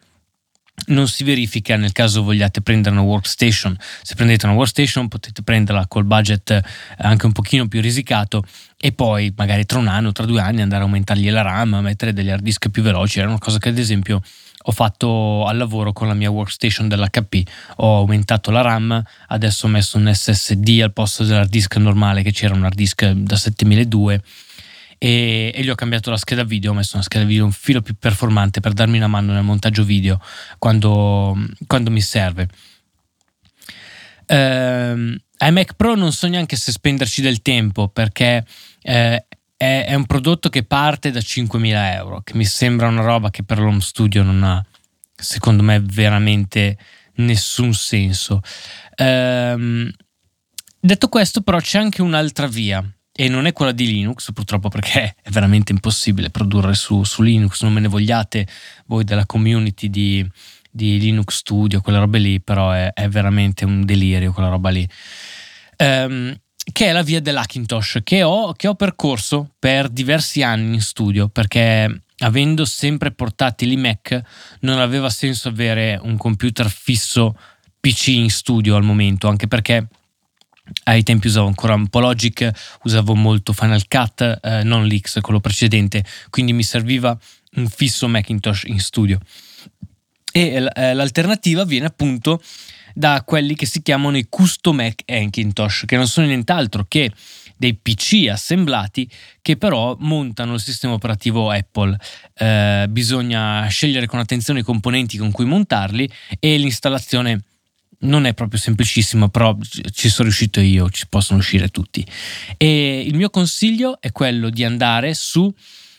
non 0.88 1.07
si 1.07 1.24
verifica 1.24 1.77
nel 1.77 1.93
caso 1.93 2.21
vogliate 2.21 2.62
prendere 2.62 2.95
una 2.95 3.03
workstation. 3.03 3.75
Se 4.01 4.13
prendete 4.13 4.45
una 4.45 4.55
workstation 4.55 5.07
potete 5.07 5.41
prenderla 5.41 5.88
col 5.88 6.05
budget 6.05 6.51
eh, 6.51 6.62
anche 6.97 7.25
un 7.25 7.31
pochino 7.31 7.67
più 7.67 7.81
risicato 7.81 8.43
e 8.77 8.91
poi 8.91 9.33
magari 9.35 9.65
tra 9.65 9.79
un 9.79 9.88
anno, 9.88 10.12
tra 10.12 10.25
due 10.25 10.41
anni 10.41 10.62
andare 10.62 10.83
a 10.83 10.85
aumentargli 10.85 11.31
la 11.31 11.41
RAM, 11.41 11.75
mettere 11.81 12.13
degli 12.13 12.29
hard 12.29 12.43
disk 12.43 12.69
più 12.69 12.83
veloci. 12.83 13.19
Era 13.19 13.29
una 13.29 13.39
cosa 13.39 13.57
che 13.57 13.69
ad 13.69 13.77
esempio 13.77 14.21
ho 14.67 14.72
fatto 14.72 15.45
al 15.45 15.57
lavoro 15.57 15.93
con 15.93 16.07
la 16.07 16.13
mia 16.13 16.29
workstation 16.29 16.88
dell'HP. 16.88 17.48
Ho 17.77 17.98
aumentato 17.98 18.50
la 18.51 18.62
RAM, 18.62 19.03
adesso 19.27 19.67
ho 19.67 19.69
messo 19.69 19.98
un 19.98 20.12
SSD 20.12 20.81
al 20.81 20.93
posto 20.93 21.24
dell'hard 21.24 21.50
disk 21.50 21.75
normale 21.77 22.24
che 22.24 22.31
c'era 22.31 22.55
un 22.55 22.63
hard 22.63 22.75
disk 22.75 23.05
da 23.05 23.36
7200 23.36 24.24
e, 24.98 25.51
e, 25.53 25.63
gli 25.63 25.69
ho 25.69 25.75
cambiato 25.75 26.10
la 26.10 26.17
scheda 26.17 26.43
video, 26.43 26.72
ho 26.72 26.74
messo 26.74 26.95
una 26.95 27.03
scheda 27.03 27.25
video 27.25 27.45
un 27.45 27.51
filo 27.51 27.81
più 27.81 27.95
performante 28.00 28.60
per 28.60 28.74
darmi 28.74 28.98
una 28.98 29.07
mano 29.07 29.34
nel 29.34 29.43
montaggio 29.43 29.84
video 29.84 30.19
quando, 30.57 31.38
quando 31.67 31.91
mi 31.91 32.01
serve. 32.01 32.48
Eh, 34.25 35.22
ai 35.38 35.51
Mac 35.51 35.74
Pro 35.75 35.95
non 35.95 36.12
so 36.12 36.27
neanche 36.27 36.55
se 36.55 36.72
spenderci 36.72 37.22
del 37.22 37.41
tempo 37.41 37.89
perché 37.89 38.43
eh, 38.81 39.25
è, 39.65 39.86
è, 39.88 39.93
un 39.95 40.05
prodotto 40.05 40.50
che 40.50 40.63
parte 40.63 41.12
da 41.12 41.19
5.000 41.19 41.93
euro, 41.95 42.22
che 42.22 42.36
mi 42.36 42.45
sembra 42.45 42.88
una 42.88 43.01
roba 43.01 43.29
che 43.29 43.43
per 43.43 43.60
l'home 43.60 43.81
studio 43.81 44.24
non 44.24 44.43
ha, 44.43 44.63
secondo 45.15 45.63
me, 45.63 45.79
veramente 45.79 46.77
nessun 47.15 47.74
senso. 47.74 48.41
Eh, 48.95 49.91
detto 50.79 51.10
questo, 51.10 51.41
però, 51.41 51.60
c'è 51.60 51.79
anche 51.79 52.01
un'altra 52.01 52.48
via 52.48 52.84
e 53.17 53.29
non 53.29 53.45
è 53.45 53.53
quella 53.53 53.72
di 53.72 53.88
Linux, 53.88 54.31
purtroppo 54.34 54.69
perché 54.69 55.15
è 55.22 55.29
veramente 55.29 55.72
impossibile 55.72 56.29
produrre 56.29 56.74
su, 56.74 57.03
su 57.03 57.22
Linux, 57.22 57.62
non 57.63 57.74
me 57.74 57.79
ne 57.79 57.88
vogliate 57.88 58.48
voi 58.88 59.03
della 59.03 59.25
community 59.25 59.89
di, 59.89 60.29
di 60.69 61.00
Linux 61.00 61.38
Studio, 61.38 61.81
quelle 61.81 62.00
robe 62.00 62.19
lì, 62.19 62.41
però 62.41 62.72
è, 62.72 62.91
è, 62.93 63.07
veramente 63.07 63.65
un 63.65 63.86
delirio 63.86 64.34
quella 64.34 64.50
roba 64.50 64.69
lì. 64.69 64.88
Um, 65.77 66.36
che 66.72 66.88
è 66.88 66.91
la 66.91 67.03
via 67.03 67.22
dell'Hackintosh, 67.22 68.00
che 68.03 68.24
ho, 68.24 68.53
che 68.53 68.67
ho 68.67 68.75
percorso 68.75 69.51
per 69.60 69.89
diversi 69.89 70.41
anni 70.41 70.75
in 70.75 70.81
studio, 70.81 71.27
perché 71.27 72.01
avendo 72.19 72.65
sempre 72.65 73.12
portatili 73.12 73.75
Mac 73.75 74.19
non 74.62 74.79
aveva 74.79 75.10
senso 75.10 75.50
avere 75.50 76.00
un 76.01 76.17
computer 76.17 76.69
fisso 76.69 77.38
PC 77.79 78.07
in 78.07 78.29
studio 78.29 78.75
al 78.75 78.84
momento, 78.84 79.27
anche 79.27 79.48
perché 79.48 79.88
ai 80.86 81.03
tempi 81.03 81.27
usavo 81.27 81.48
ancora 81.48 81.75
un 81.75 81.88
po' 81.88 82.00
Logic, 82.00 82.50
usavo 82.84 83.13
molto 83.13 83.53
Final 83.53 83.88
Cut, 83.88 84.39
eh, 84.41 84.63
non 84.63 84.88
l'X, 84.88 85.22
quello 85.22 85.39
precedente, 85.39 86.03
quindi 86.29 86.53
mi 86.53 86.63
serviva 86.63 87.17
un 87.55 87.67
fisso 87.67 88.07
Macintosh 88.07 88.63
in 88.65 88.79
studio. 88.79 89.19
E 90.31 90.67
eh, 90.74 90.93
l'alternativa 90.93 91.63
viene 91.63 91.86
appunto 91.86 92.41
da 92.98 93.24
quelli 93.25 93.56
che 93.56 93.66
si 93.66 93.82
chiamano 93.82 94.16
i 94.16 94.28
custom 94.30 94.78
Mac 94.78 95.04
Macintosh, 95.06 95.84
che 95.86 95.98
non 95.98 96.08
sono 96.08 96.28
nient'altro 96.28 96.86
che 96.88 97.12
dei 97.58 97.75
PC 97.75 98.28
assemblati 98.30 99.10
che 99.42 99.58
però 99.58 99.98
montano 100.00 100.54
il 100.54 100.62
sistema 100.62 100.94
operativo 100.94 101.50
Apple. 101.50 101.98
Eh, 102.34 102.86
bisogna 102.90 103.68
scegliere 103.68 104.08
con 104.08 104.20
attenzione 104.20 104.62
i 104.62 104.64
componenti 104.64 105.18
con 105.18 105.32
cui 105.32 105.44
montarli 105.44 106.10
e 106.40 106.58
l'installazione 106.58 107.42
non 108.00 108.25
è 108.25 108.34
proprio 108.34 108.60
semplicissimo, 108.60 109.28
però 109.28 109.58
ci 109.92 110.08
sono 110.08 110.28
riuscito 110.28 110.62
io, 110.62 110.90
ci 110.90 111.08
possono 111.10 111.40
uscire 111.40 111.68
tutti. 111.68 112.06
E 112.56 113.02
il 113.02 113.16
mio 113.16 113.30
consiglio 113.30 114.00
è 114.00 114.12
quello 114.14 114.50
di 114.50 114.64
andare 114.64 115.14
su 115.14 115.54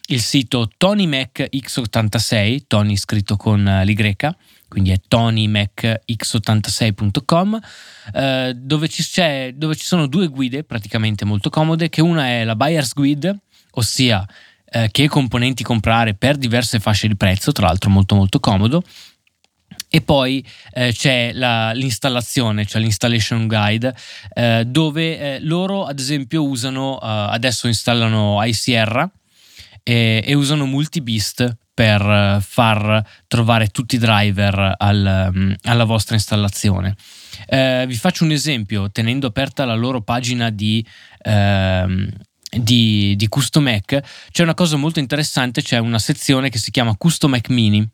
il 0.08 0.20
sito 0.22 0.70
Tony 0.76 1.06
Mac 1.06 1.46
X86, 1.52 2.62
Tony 2.66 2.96
scritto 2.96 3.36
con 3.36 3.82
l'Y, 3.84 3.94
quindi 4.68 4.90
è 4.90 5.00
tonymac86.com, 5.08 7.60
eh, 8.12 8.52
dove, 8.56 8.88
ci 8.88 9.04
dove 9.54 9.76
ci 9.76 9.84
sono 9.84 10.06
due 10.06 10.28
guide 10.28 10.64
praticamente 10.64 11.24
molto 11.24 11.50
comode, 11.50 11.88
che 11.88 12.00
una 12.00 12.26
è 12.26 12.44
la 12.44 12.56
Buyer's 12.56 12.92
Guide, 12.92 13.38
ossia 13.72 14.26
eh, 14.68 14.88
che 14.90 15.08
componenti 15.08 15.62
comprare 15.62 16.14
per 16.14 16.36
diverse 16.36 16.80
fasce 16.80 17.08
di 17.08 17.16
prezzo, 17.16 17.52
tra 17.52 17.66
l'altro 17.66 17.90
molto 17.90 18.14
molto 18.14 18.40
comodo, 18.40 18.82
e 19.88 20.00
poi 20.00 20.44
eh, 20.72 20.92
c'è 20.92 21.32
la, 21.32 21.72
l'installazione, 21.72 22.66
cioè 22.66 22.82
l'installation 22.82 23.46
guide, 23.46 23.94
eh, 24.34 24.64
dove 24.66 25.18
eh, 25.18 25.38
loro 25.40 25.84
ad 25.84 25.98
esempio 25.98 26.44
usano, 26.44 27.00
eh, 27.00 27.06
adesso 27.06 27.68
installano 27.68 28.42
iSierra 28.44 29.08
e, 29.82 30.22
e 30.24 30.34
usano 30.34 30.66
Multibeast 30.66 31.56
per 31.76 32.00
eh, 32.00 32.38
far 32.40 33.06
trovare 33.26 33.68
tutti 33.68 33.96
i 33.96 33.98
driver 33.98 34.76
al, 34.78 35.30
um, 35.34 35.54
alla 35.64 35.84
vostra 35.84 36.14
installazione. 36.14 36.96
Eh, 37.46 37.84
vi 37.86 37.96
faccio 37.96 38.24
un 38.24 38.30
esempio, 38.30 38.90
tenendo 38.90 39.26
aperta 39.26 39.66
la 39.66 39.74
loro 39.74 40.00
pagina 40.00 40.48
di... 40.48 40.84
Ehm, 41.22 42.10
di, 42.48 43.16
di 43.16 43.28
Custom 43.28 43.64
Mac 43.64 44.00
c'è 44.30 44.42
una 44.42 44.54
cosa 44.54 44.76
molto 44.76 44.98
interessante, 44.98 45.60
c'è 45.60 45.78
una 45.78 45.98
sezione 45.98 46.48
che 46.48 46.58
si 46.58 46.70
chiama 46.70 46.96
Custom 46.96 47.32
Mac 47.32 47.50
Mini 47.50 47.86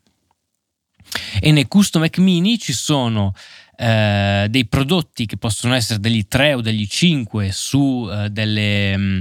e 1.41 1.51
nei 1.51 1.67
custom 1.67 2.01
Mac 2.01 2.17
mini 2.19 2.57
ci 2.57 2.71
sono 2.71 3.33
eh, 3.75 4.47
dei 4.49 4.65
prodotti 4.67 5.25
che 5.25 5.37
possono 5.37 5.73
essere 5.73 5.99
degli 5.99 6.25
3 6.27 6.53
o 6.53 6.61
degli 6.61 6.87
5 6.87 7.51
su, 7.51 8.07
eh, 8.09 8.29
delle, 8.29 8.95
mh, 8.95 9.01
mm, 9.01 9.19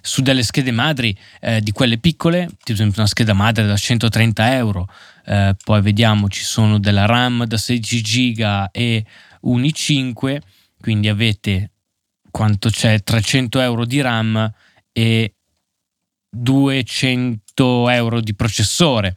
su 0.00 0.22
delle 0.22 0.42
schede 0.42 0.70
madri 0.70 1.16
eh, 1.40 1.60
di 1.60 1.72
quelle 1.72 1.98
piccole, 1.98 2.42
ad 2.42 2.68
esempio 2.68 3.00
una 3.00 3.08
scheda 3.08 3.32
madre 3.32 3.66
da 3.66 3.76
130 3.76 4.54
euro, 4.54 4.88
eh, 5.26 5.54
poi 5.62 5.82
vediamo 5.82 6.28
ci 6.28 6.44
sono 6.44 6.78
della 6.78 7.06
RAM 7.06 7.44
da 7.44 7.56
16 7.56 8.02
giga 8.02 8.70
e 8.70 9.04
un 9.42 9.62
i5, 9.62 10.40
quindi 10.80 11.08
avete 11.08 11.70
quanto 12.30 12.70
c'è 12.70 13.02
300 13.02 13.60
euro 13.60 13.84
di 13.84 14.00
RAM 14.00 14.52
e 14.92 15.34
200 16.30 17.88
euro 17.90 18.20
di 18.20 18.34
processore. 18.34 19.16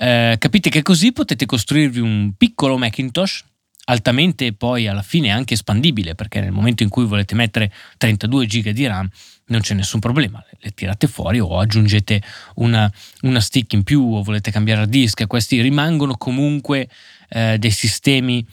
Eh, 0.00 0.36
capite 0.38 0.70
che 0.70 0.82
così 0.82 1.12
potete 1.12 1.44
costruirvi 1.44 1.98
un 1.98 2.32
piccolo 2.36 2.78
Macintosh 2.78 3.44
altamente 3.88 4.52
poi 4.52 4.86
alla 4.86 5.02
fine 5.02 5.30
anche 5.30 5.54
espandibile 5.54 6.14
perché 6.14 6.40
nel 6.40 6.52
momento 6.52 6.82
in 6.82 6.88
cui 6.88 7.04
volete 7.04 7.34
mettere 7.34 7.72
32 7.96 8.46
giga 8.46 8.72
di 8.72 8.86
RAM 8.86 9.08
non 9.46 9.60
c'è 9.60 9.74
nessun 9.74 9.98
problema, 9.98 10.44
le 10.60 10.70
tirate 10.72 11.06
fuori 11.06 11.40
o 11.40 11.58
aggiungete 11.58 12.22
una, 12.56 12.90
una 13.22 13.40
stick 13.40 13.72
in 13.72 13.82
più 13.82 14.14
o 14.14 14.22
volete 14.22 14.50
cambiare 14.50 14.82
hard 14.82 14.90
disk, 14.90 15.26
questi 15.26 15.60
rimangono 15.62 16.16
comunque 16.18 16.88
eh, 17.30 17.56
dei 17.58 17.70
sistemi 17.70 18.46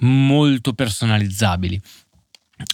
molto 0.00 0.72
personalizzabili. 0.72 1.80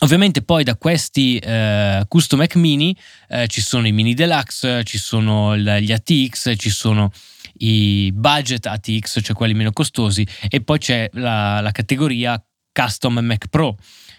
Ovviamente 0.01 0.43
poi 0.43 0.65
da 0.65 0.77
questi 0.77 1.39
eh, 1.39 2.03
custom 2.09 2.41
Mac 2.41 2.57
mini 2.57 2.97
eh, 3.29 3.47
ci 3.47 3.61
sono 3.61 3.87
i 3.87 3.93
mini 3.93 4.15
deluxe, 4.15 4.83
ci 4.85 4.99
sono 4.99 5.57
gli 5.57 5.93
ATX, 5.93 6.55
ci 6.57 6.71
sono 6.71 7.13
i 7.59 8.13
budget 8.15 8.67
ATX, 8.67 9.21
cioè 9.23 9.37
quelli 9.37 9.55
meno 9.55 9.73
costosi, 9.73 10.27
e 10.49 10.61
poi 10.61 10.79
c'è 10.79 11.09
la, 11.13 11.61
la 11.61 11.71
categoria 11.71 12.43
custom 12.73 13.19
Mac 13.21 13.49
Pro 13.49 13.77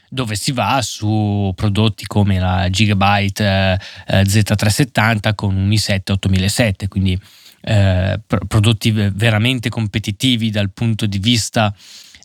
dove 0.10 0.36
si 0.36 0.51
va 0.51 0.82
su 0.82 1.51
prodotti 1.53 2.06
come 2.06 2.39
la 2.39 2.70
Gigabyte 2.70 3.44
eh, 3.44 3.79
eh 4.08 4.22
Z370 4.22 5.36
con 5.36 5.56
un 5.56 5.70
i7 5.70 6.12
8007, 6.12 6.88
quindi 6.88 7.20
eh, 7.62 8.20
prodotti 8.48 8.91
veramente 8.91 9.70
competitivi 9.70 10.50
dal 10.50 10.72
punto 10.72 11.06
di 11.06 11.17
vista 11.17 11.75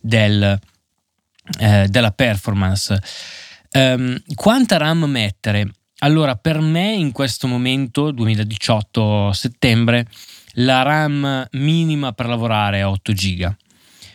del, 0.00 0.58
eh, 1.58 1.86
della 1.88 2.12
performance. 2.12 3.02
Um, 3.72 4.22
quanta 4.34 4.76
RAM 4.76 5.04
mettere? 5.04 5.68
Allora, 5.98 6.36
per 6.36 6.60
me 6.60 6.92
in 6.92 7.12
questo 7.12 7.46
momento, 7.46 8.10
2018 8.10 9.32
settembre, 9.32 10.06
la 10.54 10.82
RAM 10.82 11.46
minima 11.52 12.12
per 12.12 12.26
lavorare 12.26 12.78
è 12.78 12.86
8 12.86 13.12
GB. 13.12 13.54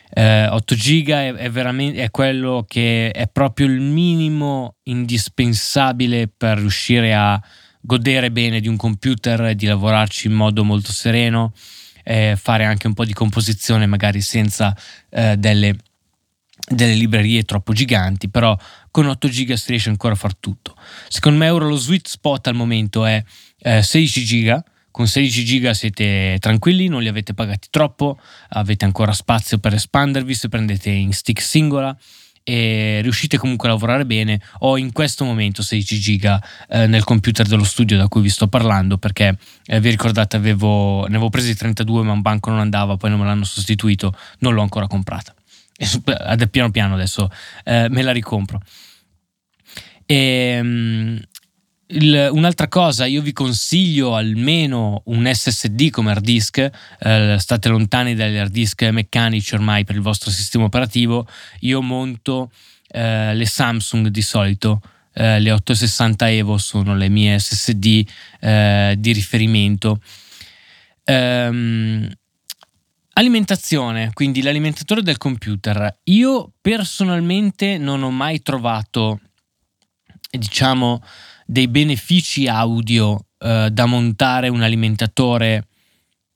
Eh, 0.09 0.47
8 0.47 0.75
giga 0.75 1.21
è, 1.21 1.33
è, 1.33 1.49
veramente 1.49 2.01
è 2.01 2.09
quello 2.09 2.65
che 2.67 3.11
è 3.11 3.27
proprio 3.27 3.67
il 3.67 3.81
minimo 3.81 4.75
indispensabile 4.83 6.29
per 6.29 6.57
riuscire 6.59 7.13
a 7.13 7.41
godere 7.81 8.31
bene 8.31 8.59
di 8.59 8.67
un 8.67 8.77
computer 8.77 9.53
di 9.53 9.65
lavorarci 9.65 10.27
in 10.27 10.33
modo 10.33 10.63
molto 10.63 10.91
sereno, 10.91 11.53
eh, 12.03 12.37
fare 12.41 12.65
anche 12.65 12.87
un 12.87 12.93
po' 12.93 13.05
di 13.05 13.13
composizione 13.13 13.85
magari 13.85 14.21
senza 14.21 14.75
eh, 15.09 15.35
delle, 15.37 15.75
delle, 16.69 16.93
librerie 16.93 17.43
troppo 17.43 17.73
giganti, 17.73 18.29
però 18.29 18.57
con 18.91 19.07
8 19.07 19.27
giga 19.27 19.55
si 19.57 19.71
riesce 19.71 19.89
ancora 19.89 20.13
a 20.13 20.17
far 20.17 20.35
tutto. 20.35 20.75
Secondo 21.09 21.39
me 21.39 21.49
ora 21.49 21.65
lo 21.65 21.75
sweet 21.75 22.07
spot 22.07 22.47
al 22.47 22.55
momento 22.55 23.05
è 23.05 23.21
16 23.59 24.19
eh, 24.21 24.23
giga 24.23 24.63
con 24.97 25.05
16 25.05 25.45
giga 25.45 25.75
siete 25.75 26.37
tranquilli, 26.39 26.87
non 26.87 27.03
li 27.03 27.07
avete 27.07 27.35
pagati 27.35 27.67
troppo, 27.69 28.17
avete 28.49 28.83
ancora 28.83 29.13
spazio 29.13 29.59
per 29.59 29.75
espandervi 29.75 30.33
se 30.33 30.49
prendete 30.49 30.89
in 30.89 31.13
stick 31.13 31.39
singola 31.39 31.95
e 32.41 33.01
riuscite 33.03 33.37
comunque 33.37 33.67
a 33.67 33.73
lavorare 33.73 34.07
bene. 34.07 34.41
Ho 34.61 34.75
in 34.75 34.91
questo 34.93 35.23
momento 35.23 35.61
16 35.61 35.99
giga 35.99 36.43
eh, 36.67 36.87
nel 36.87 37.03
computer 37.03 37.45
dello 37.45 37.63
studio 37.63 37.95
da 37.95 38.07
cui 38.07 38.21
vi 38.21 38.29
sto 38.29 38.47
parlando 38.47 38.97
perché 38.97 39.37
eh, 39.67 39.79
vi 39.79 39.91
ricordate 39.91 40.35
avevo, 40.35 41.01
ne 41.01 41.17
avevo 41.17 41.29
presi 41.29 41.55
32 41.55 42.01
ma 42.01 42.13
un 42.13 42.21
banco 42.21 42.49
non 42.49 42.57
andava, 42.57 42.97
poi 42.97 43.11
non 43.11 43.19
me 43.19 43.25
l'hanno 43.27 43.43
sostituito, 43.43 44.17
non 44.39 44.55
l'ho 44.55 44.63
ancora 44.63 44.87
comprata. 44.87 45.31
E 45.77 46.47
piano 46.47 46.71
piano 46.71 46.95
adesso 46.95 47.29
eh, 47.65 47.87
me 47.87 48.01
la 48.01 48.11
ricompro. 48.11 48.59
E, 50.07 50.15
ehm, 50.15 51.21
il, 51.87 52.29
un'altra 52.31 52.67
cosa, 52.67 53.05
io 53.05 53.21
vi 53.21 53.31
consiglio 53.31 54.15
almeno 54.15 55.01
un 55.05 55.29
SSD 55.31 55.89
come 55.89 56.11
hard 56.11 56.23
disk, 56.23 56.69
eh, 56.99 57.35
state 57.39 57.69
lontani 57.69 58.15
dagli 58.15 58.35
hard 58.35 58.51
disk 58.51 58.83
meccanici 58.83 59.55
ormai 59.55 59.83
per 59.83 59.95
il 59.95 60.01
vostro 60.01 60.31
sistema 60.31 60.65
operativo, 60.65 61.27
io 61.61 61.81
monto 61.81 62.51
eh, 62.89 63.33
le 63.33 63.45
Samsung 63.45 64.07
di 64.07 64.21
solito, 64.21 64.81
eh, 65.13 65.39
le 65.39 65.51
860 65.51 66.29
Evo 66.29 66.57
sono 66.57 66.95
le 66.95 67.09
mie 67.09 67.39
SSD 67.39 68.07
eh, 68.39 68.95
di 68.97 69.11
riferimento. 69.13 70.01
Um, 71.05 72.07
alimentazione, 73.13 74.11
quindi 74.13 74.41
l'alimentatore 74.41 75.01
del 75.01 75.17
computer. 75.17 75.99
Io 76.05 76.51
personalmente 76.61 77.77
non 77.77 78.03
ho 78.03 78.11
mai 78.11 78.41
trovato, 78.41 79.21
diciamo, 80.29 81.01
dei 81.47 81.67
benefici 81.69 82.47
audio 82.47 83.25
eh, 83.39 83.69
da 83.71 83.85
montare 83.85 84.49
un 84.49 84.61
alimentatore 84.61 85.67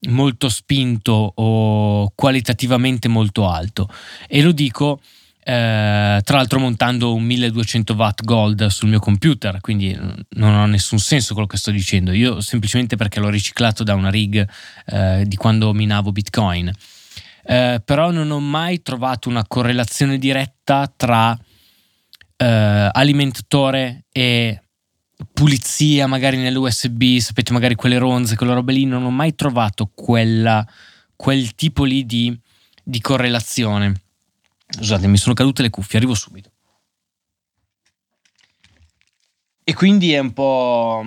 molto 0.08 0.50
spinto 0.50 1.34
o 1.36 2.12
qualitativamente 2.16 3.08
molto 3.08 3.48
alto. 3.48 3.90
E 4.28 4.42
lo 4.42 4.54
dico 4.54 5.02
eh, 5.44 6.22
tra 6.24 6.38
l'altro 6.38 6.60
montando 6.60 7.14
un 7.14 7.24
1200 7.24 7.94
watt 7.94 8.24
gold 8.24 8.68
sul 8.68 8.90
mio 8.90 9.00
computer 9.00 9.60
quindi 9.60 9.98
non 10.36 10.54
ha 10.54 10.68
nessun 10.68 11.00
senso 11.00 11.34
quello 11.34 11.48
che 11.48 11.58
sto 11.58 11.72
dicendo. 11.72 12.12
Io 12.14 12.40
semplicemente 12.42 12.96
perché 12.96 13.20
l'ho 13.20 13.30
riciclato 13.30 13.84
da 13.84 13.94
una 13.94 14.10
rig 14.10 14.48
eh, 14.86 15.24
di 15.28 15.36
quando 15.36 15.74
minavo 15.74 16.12
bitcoin. 16.12 16.72
Eh, 17.44 17.82
però 17.84 18.12
non 18.12 18.30
ho 18.32 18.40
mai 18.40 18.82
trovato 18.82 19.28
una 19.28 19.46
correlazione 19.46 20.18
diretta 20.20 20.92
tra 20.96 21.38
eh, 22.38 22.90
alimentatore 22.92 24.06
e 24.12 24.61
pulizia 25.32 26.08
magari 26.08 26.38
nell'USB, 26.38 27.18
sapete 27.18 27.54
magari 27.54 27.76
quelle 27.76 27.98
ronze, 27.98 28.36
quelle 28.36 28.54
robe 28.54 28.74
lì, 28.74 28.86
non 28.86 29.04
ho 29.04 29.12
mai 29.12 29.36
trovato 29.36 29.92
quella, 29.94 30.66
quel 31.16 31.56
tipo 31.56 31.84
lì 31.84 32.06
di, 32.06 32.38
di 32.84 33.02
correlazione. 33.02 34.02
Scusate, 34.68 35.08
mi 35.08 35.18
sono 35.18 35.34
cadute 35.34 35.62
le 35.62 35.70
cuffie, 35.70 35.98
arrivo 35.98 36.14
subito. 36.14 36.52
E 39.64 39.74
quindi 39.74 40.14
è 40.14 40.20
un 40.20 40.34
po'... 40.34 41.06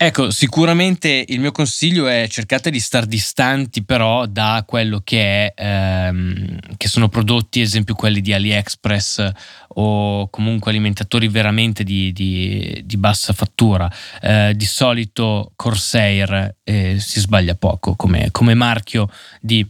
Ecco, 0.00 0.30
sicuramente 0.30 1.24
il 1.26 1.40
mio 1.40 1.50
consiglio 1.50 2.06
è 2.06 2.28
cercate 2.28 2.70
di 2.70 2.78
star 2.78 3.04
distanti 3.04 3.82
però 3.82 4.26
da 4.26 4.62
quello 4.64 5.00
che, 5.02 5.52
è, 5.52 5.54
ehm, 5.56 6.60
che 6.76 6.86
sono 6.86 7.08
prodotti, 7.08 7.58
ad 7.58 7.66
esempio 7.66 7.96
quelli 7.96 8.20
di 8.20 8.32
AliExpress 8.32 9.30
o 9.74 10.30
comunque 10.30 10.70
alimentatori 10.70 11.26
veramente 11.26 11.82
di, 11.82 12.12
di, 12.12 12.80
di 12.84 12.96
bassa 12.96 13.32
fattura. 13.32 13.90
Eh, 14.22 14.52
di 14.54 14.66
solito 14.66 15.50
Corsair 15.56 16.54
eh, 16.62 17.00
si 17.00 17.18
sbaglia 17.18 17.56
poco 17.56 17.96
come, 17.96 18.30
come 18.30 18.54
marchio 18.54 19.10
di 19.40 19.66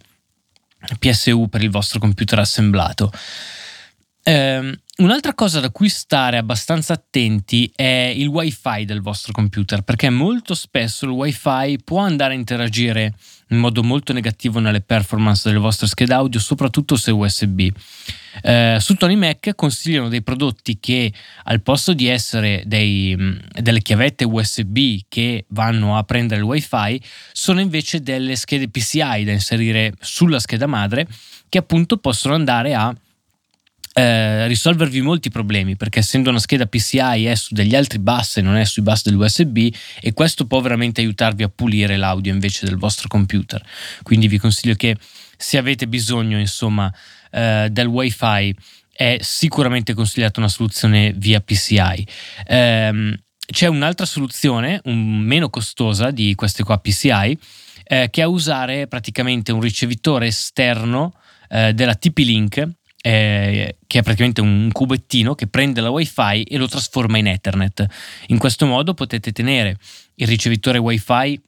PSU 0.98 1.48
per 1.48 1.62
il 1.62 1.70
vostro 1.70 1.98
computer 2.00 2.38
assemblato. 2.40 3.10
Eh, 4.28 4.78
Un'altra 4.98 5.32
cosa 5.32 5.60
da 5.60 5.70
cui 5.70 5.88
stare 5.88 6.38
abbastanza 6.38 6.94
attenti 6.94 7.70
è 7.76 8.12
il 8.16 8.26
wifi 8.26 8.84
del 8.84 9.00
vostro 9.00 9.32
computer, 9.32 9.82
perché 9.82 10.10
molto 10.10 10.54
spesso 10.54 11.04
il 11.04 11.12
wifi 11.12 11.78
può 11.84 12.00
andare 12.00 12.34
a 12.34 12.36
interagire 12.36 13.14
in 13.50 13.58
modo 13.58 13.84
molto 13.84 14.12
negativo 14.12 14.58
nelle 14.58 14.80
performance 14.80 15.42
delle 15.46 15.60
vostre 15.60 15.86
schede 15.86 16.14
audio, 16.14 16.40
soprattutto 16.40 16.96
se 16.96 17.12
USB. 17.12 17.68
Eh, 18.42 18.78
su 18.80 18.94
Tony 18.96 19.14
Mac 19.14 19.54
consigliano 19.54 20.08
dei 20.08 20.22
prodotti 20.22 20.80
che 20.80 21.12
al 21.44 21.62
posto 21.62 21.94
di 21.94 22.08
essere 22.08 22.64
dei, 22.66 23.16
delle 23.52 23.82
chiavette 23.82 24.24
USB 24.24 24.78
che 25.08 25.44
vanno 25.50 25.96
a 25.96 26.02
prendere 26.02 26.40
il 26.40 26.46
wifi, 26.46 27.00
sono 27.32 27.60
invece 27.60 28.02
delle 28.02 28.34
schede 28.34 28.68
PCI 28.68 29.22
da 29.22 29.30
inserire 29.30 29.92
sulla 30.00 30.40
scheda 30.40 30.66
madre 30.66 31.06
che 31.48 31.58
appunto 31.58 31.98
possono 31.98 32.34
andare 32.34 32.74
a 32.74 32.92
eh, 33.98 34.46
risolvervi 34.46 35.00
molti 35.00 35.28
problemi 35.28 35.74
perché 35.74 35.98
essendo 35.98 36.30
una 36.30 36.38
scheda 36.38 36.66
PCI 36.66 37.24
è 37.24 37.34
su 37.34 37.52
degli 37.52 37.74
altri 37.74 37.98
bus 37.98 38.36
e 38.36 38.42
non 38.42 38.54
è 38.54 38.64
sui 38.64 38.82
bus 38.82 39.02
dell'USB 39.02 39.74
e 40.00 40.12
questo 40.12 40.46
può 40.46 40.60
veramente 40.60 41.00
aiutarvi 41.00 41.42
a 41.42 41.48
pulire 41.48 41.96
l'audio 41.96 42.32
invece 42.32 42.64
del 42.64 42.76
vostro 42.76 43.08
computer. 43.08 43.60
Quindi 44.04 44.28
vi 44.28 44.38
consiglio 44.38 44.74
che 44.74 44.96
se 45.36 45.58
avete 45.58 45.88
bisogno 45.88 46.38
insomma 46.38 46.94
eh, 47.32 47.66
del 47.72 47.88
wifi 47.88 48.54
è 48.92 49.18
sicuramente 49.20 49.94
consigliata 49.94 50.38
una 50.38 50.48
soluzione 50.48 51.12
via 51.16 51.40
PCI. 51.40 52.06
Eh, 52.46 53.18
c'è 53.50 53.66
un'altra 53.66 54.06
soluzione, 54.06 54.80
un 54.84 55.18
meno 55.18 55.50
costosa 55.50 56.12
di 56.12 56.36
queste 56.36 56.62
qua 56.62 56.78
PCI, 56.78 57.38
eh, 57.82 58.08
che 58.10 58.22
è 58.22 58.26
usare 58.26 58.86
praticamente 58.86 59.50
un 59.50 59.60
ricevitore 59.60 60.28
esterno 60.28 61.14
eh, 61.48 61.72
della 61.72 61.96
TP-Link 61.96 62.76
eh, 63.00 63.76
che 63.86 63.98
è 63.98 64.02
praticamente 64.02 64.40
un 64.40 64.70
cubettino 64.72 65.34
che 65.34 65.46
prende 65.46 65.80
la 65.80 65.90
wifi 65.90 66.42
e 66.42 66.56
lo 66.56 66.68
trasforma 66.68 67.18
in 67.18 67.28
Ethernet. 67.28 67.86
In 68.28 68.38
questo 68.38 68.66
modo 68.66 68.94
potete 68.94 69.32
tenere 69.32 69.76
il 70.16 70.26
ricevitore 70.26 70.78
wifi 70.78 71.40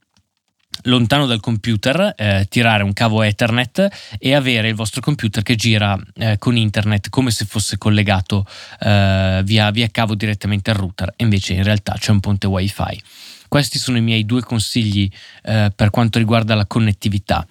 lontano 0.83 1.25
dal 1.25 1.39
computer, 1.39 2.13
eh, 2.15 2.45
tirare 2.49 2.83
un 2.83 2.93
cavo 2.93 3.21
Ethernet 3.21 4.15
e 4.17 4.33
avere 4.33 4.69
il 4.69 4.75
vostro 4.75 5.01
computer 5.01 5.43
che 5.43 5.55
gira 5.55 5.99
eh, 6.15 6.37
con 6.37 6.55
internet 6.55 7.09
come 7.09 7.29
se 7.31 7.45
fosse 7.45 7.77
collegato 7.77 8.45
eh, 8.79 9.41
via, 9.43 9.69
via 9.71 9.87
cavo 9.89 10.15
direttamente 10.15 10.71
al 10.71 10.77
router. 10.77 11.13
Invece 11.17 11.53
in 11.53 11.63
realtà 11.63 11.95
c'è 11.99 12.11
un 12.11 12.19
ponte 12.19 12.47
wifi. 12.47 13.01
Questi 13.47 13.77
sono 13.77 13.97
i 13.97 14.01
miei 14.01 14.25
due 14.25 14.41
consigli 14.41 15.11
eh, 15.43 15.71
per 15.75 15.89
quanto 15.89 16.17
riguarda 16.17 16.55
la 16.55 16.65
connettività. 16.65 17.45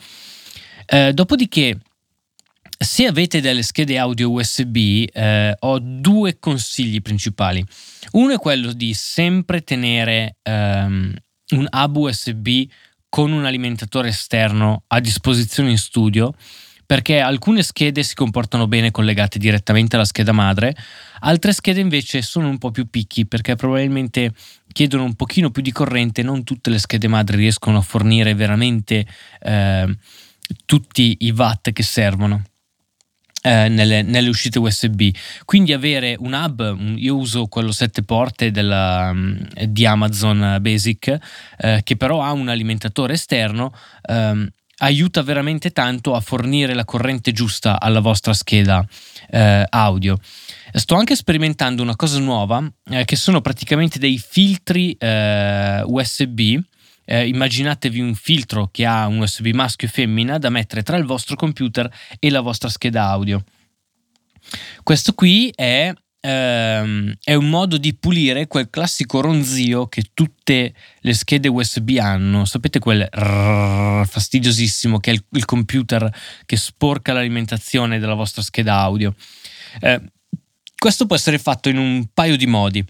Eh, 0.86 1.12
dopodiché, 1.12 1.78
se 2.82 3.04
avete 3.04 3.42
delle 3.42 3.62
schede 3.62 3.98
audio 3.98 4.30
USB, 4.30 5.04
eh, 5.12 5.54
ho 5.58 5.78
due 5.78 6.38
consigli 6.38 7.02
principali. 7.02 7.62
Uno 8.12 8.32
è 8.32 8.38
quello 8.38 8.72
di 8.72 8.94
sempre 8.94 9.60
tenere 9.60 10.36
um, 10.44 11.14
un 11.50 11.68
hub 11.70 11.96
USB 11.96 12.48
con 13.10 13.32
un 13.32 13.44
alimentatore 13.44 14.08
esterno 14.08 14.84
a 14.86 14.98
disposizione 14.98 15.70
in 15.70 15.76
studio 15.76 16.32
perché 16.86 17.20
alcune 17.20 17.62
schede 17.62 18.02
si 18.02 18.14
comportano 18.14 18.66
bene 18.66 18.90
collegate 18.90 19.38
direttamente 19.38 19.96
alla 19.96 20.06
scheda 20.06 20.32
madre, 20.32 20.74
altre 21.20 21.52
schede 21.52 21.80
invece 21.80 22.22
sono 22.22 22.48
un 22.48 22.56
po' 22.56 22.70
più 22.70 22.88
picchi 22.88 23.26
perché 23.26 23.56
probabilmente 23.56 24.32
chiedono 24.72 25.04
un 25.04 25.14
pochino 25.14 25.50
più 25.50 25.62
di 25.62 25.70
corrente, 25.70 26.22
non 26.22 26.44
tutte 26.44 26.70
le 26.70 26.78
schede 26.78 27.08
madri 27.08 27.36
riescono 27.36 27.76
a 27.76 27.82
fornire 27.82 28.34
veramente 28.34 29.06
eh, 29.40 29.96
tutti 30.64 31.16
i 31.20 31.30
watt 31.30 31.70
che 31.70 31.82
servono. 31.82 32.42
Eh, 33.42 33.68
nelle, 33.68 34.02
nelle, 34.02 34.28
uscite 34.28 34.58
USB. 34.58 35.08
Quindi 35.46 35.72
avere 35.72 36.14
un 36.18 36.34
hub, 36.34 36.78
io 36.96 37.16
uso 37.16 37.46
quello 37.46 37.72
7 37.72 38.02
porte 38.02 38.50
della, 38.50 39.14
mm, 39.14 39.40
di 39.66 39.86
Amazon 39.86 40.58
Basic, 40.60 41.18
eh, 41.56 41.80
che 41.82 41.96
però 41.96 42.22
ha 42.22 42.32
un 42.32 42.48
alimentatore 42.48 43.14
esterno. 43.14 43.72
Ehm, 44.02 44.46
aiuta 44.80 45.22
veramente 45.22 45.70
tanto 45.70 46.14
a 46.14 46.20
fornire 46.20 46.74
la 46.74 46.84
corrente 46.84 47.32
giusta 47.32 47.80
alla 47.80 48.00
vostra 48.00 48.32
scheda 48.32 48.84
eh, 49.30 49.64
audio. 49.68 50.18
Sto 50.72 50.94
anche 50.94 51.16
sperimentando 51.16 51.82
una 51.82 51.96
cosa 51.96 52.18
nuova 52.18 52.62
eh, 52.90 53.04
che 53.04 53.16
sono 53.16 53.40
praticamente 53.40 53.98
dei 53.98 54.18
filtri 54.18 54.92
eh, 54.92 55.82
USB. 55.84 56.58
Eh, 57.12 57.26
immaginatevi 57.26 57.98
un 57.98 58.14
filtro 58.14 58.68
che 58.70 58.86
ha 58.86 59.08
un 59.08 59.18
USB 59.18 59.46
maschio 59.46 59.88
e 59.88 59.90
femmina 59.90 60.38
da 60.38 60.48
mettere 60.48 60.84
tra 60.84 60.96
il 60.96 61.04
vostro 61.04 61.34
computer 61.34 61.92
e 62.20 62.30
la 62.30 62.40
vostra 62.40 62.68
scheda 62.68 63.08
audio. 63.08 63.42
Questo 64.84 65.12
qui 65.14 65.50
è 65.52 65.92
ehm, 66.20 67.14
è 67.20 67.34
un 67.34 67.48
modo 67.48 67.78
di 67.78 67.94
pulire 67.94 68.46
quel 68.46 68.70
classico 68.70 69.20
ronzio 69.20 69.88
che 69.88 70.10
tutte 70.14 70.72
le 71.00 71.12
schede 71.12 71.48
USB 71.48 71.96
hanno. 72.00 72.44
Sapete 72.44 72.78
quel 72.78 73.08
rrr, 73.10 74.06
fastidiosissimo 74.06 75.00
che 75.00 75.10
è 75.10 75.14
il, 75.14 75.24
il, 75.30 75.44
computer 75.46 76.08
che 76.46 76.56
sporca 76.56 77.12
l'alimentazione 77.12 77.98
della 77.98 78.14
vostra 78.14 78.42
scheda 78.42 78.76
audio. 78.76 79.12
Eh, 79.80 80.00
questo 80.76 81.06
può 81.06 81.16
essere 81.16 81.38
fatto 81.38 81.68
in 81.68 81.76
un 81.76 82.06
paio 82.14 82.36
di 82.36 82.46
modi. 82.46 82.84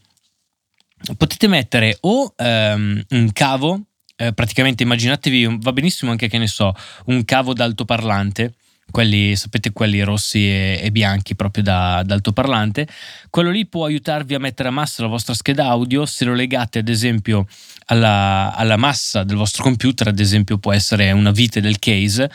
Potete 1.16 1.46
mettere 1.48 1.96
o 2.02 2.34
ehm, 2.36 3.02
un 3.08 3.32
cavo, 3.32 3.86
eh, 4.20 4.32
praticamente 4.32 4.82
immaginatevi, 4.82 5.58
va 5.60 5.72
benissimo 5.72 6.10
anche 6.10 6.28
che 6.28 6.38
ne 6.38 6.46
so, 6.46 6.74
un 7.06 7.24
cavo 7.24 7.54
d'altoparlante 7.54 8.54
quelli, 8.90 9.36
sapete, 9.36 9.72
quelli 9.72 10.02
rossi 10.02 10.48
e, 10.48 10.80
e 10.82 10.90
bianchi 10.90 11.34
proprio 11.34 11.62
da, 11.62 12.02
da, 12.04 12.14
altoparlante. 12.14 12.86
Quello 13.30 13.50
lì 13.50 13.66
può 13.66 13.86
aiutarvi 13.86 14.34
a 14.34 14.38
mettere 14.38 14.68
a 14.68 14.72
massa 14.72 15.02
la 15.02 15.08
vostra 15.08 15.34
scheda 15.34 15.66
audio 15.66 16.04
se 16.06 16.24
lo 16.24 16.34
legate 16.34 16.80
ad 16.80 16.88
esempio 16.88 17.46
alla, 17.86 18.52
alla 18.54 18.76
massa 18.76 19.24
del 19.24 19.36
vostro 19.36 19.62
computer, 19.62 20.08
ad 20.08 20.18
esempio 20.18 20.58
può 20.58 20.72
essere 20.72 21.12
una 21.12 21.30
vite 21.30 21.60
del 21.60 21.78
case, 21.78 22.30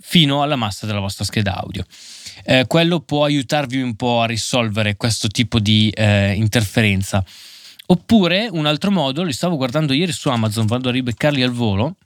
fino 0.00 0.42
alla 0.42 0.56
massa 0.56 0.86
della 0.86 1.00
vostra 1.00 1.24
scheda 1.24 1.56
audio. 1.56 1.84
Eh, 2.44 2.64
quello 2.66 3.00
può 3.00 3.24
aiutarvi 3.24 3.82
un 3.82 3.94
po' 3.96 4.22
a 4.22 4.26
risolvere 4.26 4.96
questo 4.96 5.28
tipo 5.28 5.58
di 5.58 5.90
eh, 5.90 6.32
interferenza. 6.34 7.24
Oppure 7.90 8.48
un 8.52 8.66
altro 8.66 8.90
modo, 8.90 9.22
li 9.22 9.32
stavo 9.32 9.56
guardando 9.56 9.94
ieri 9.94 10.12
su 10.12 10.28
Amazon, 10.28 10.66
vado 10.66 10.90
a 10.90 10.92
ribeccarli 10.92 11.42
al 11.42 11.52
volo. 11.52 11.96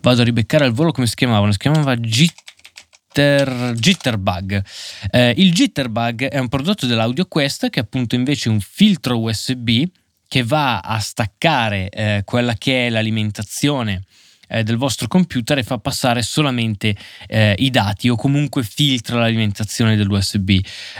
Vado 0.00 0.20
a 0.20 0.24
ribeccare 0.24 0.64
al 0.64 0.72
volo 0.72 0.90
come 0.90 1.06
si 1.06 1.14
chiamavano? 1.14 1.52
Si 1.52 1.58
chiamava 1.58 1.94
jitter, 1.94 3.72
Jitterbug. 3.76 4.64
Eh, 5.12 5.34
il 5.36 5.52
Jitterbug 5.52 6.24
è 6.24 6.40
un 6.40 6.48
prodotto 6.48 6.86
dell'AudioQuest 6.86 7.70
che 7.70 7.78
è 7.78 7.82
appunto 7.84 8.16
invece 8.16 8.48
un 8.48 8.58
filtro 8.58 9.20
USB 9.20 9.84
che 10.26 10.42
va 10.42 10.80
a 10.80 10.98
staccare 10.98 11.88
eh, 11.88 12.22
quella 12.24 12.54
che 12.54 12.86
è 12.86 12.90
l'alimentazione 12.90 14.02
eh, 14.48 14.64
del 14.64 14.76
vostro 14.76 15.06
computer 15.06 15.58
e 15.58 15.62
fa 15.62 15.78
passare 15.78 16.22
solamente 16.22 16.96
eh, 17.28 17.54
i 17.58 17.70
dati 17.70 18.08
o 18.08 18.16
comunque 18.16 18.64
filtra 18.64 19.20
l'alimentazione 19.20 19.94
dell'USB. 19.94 20.50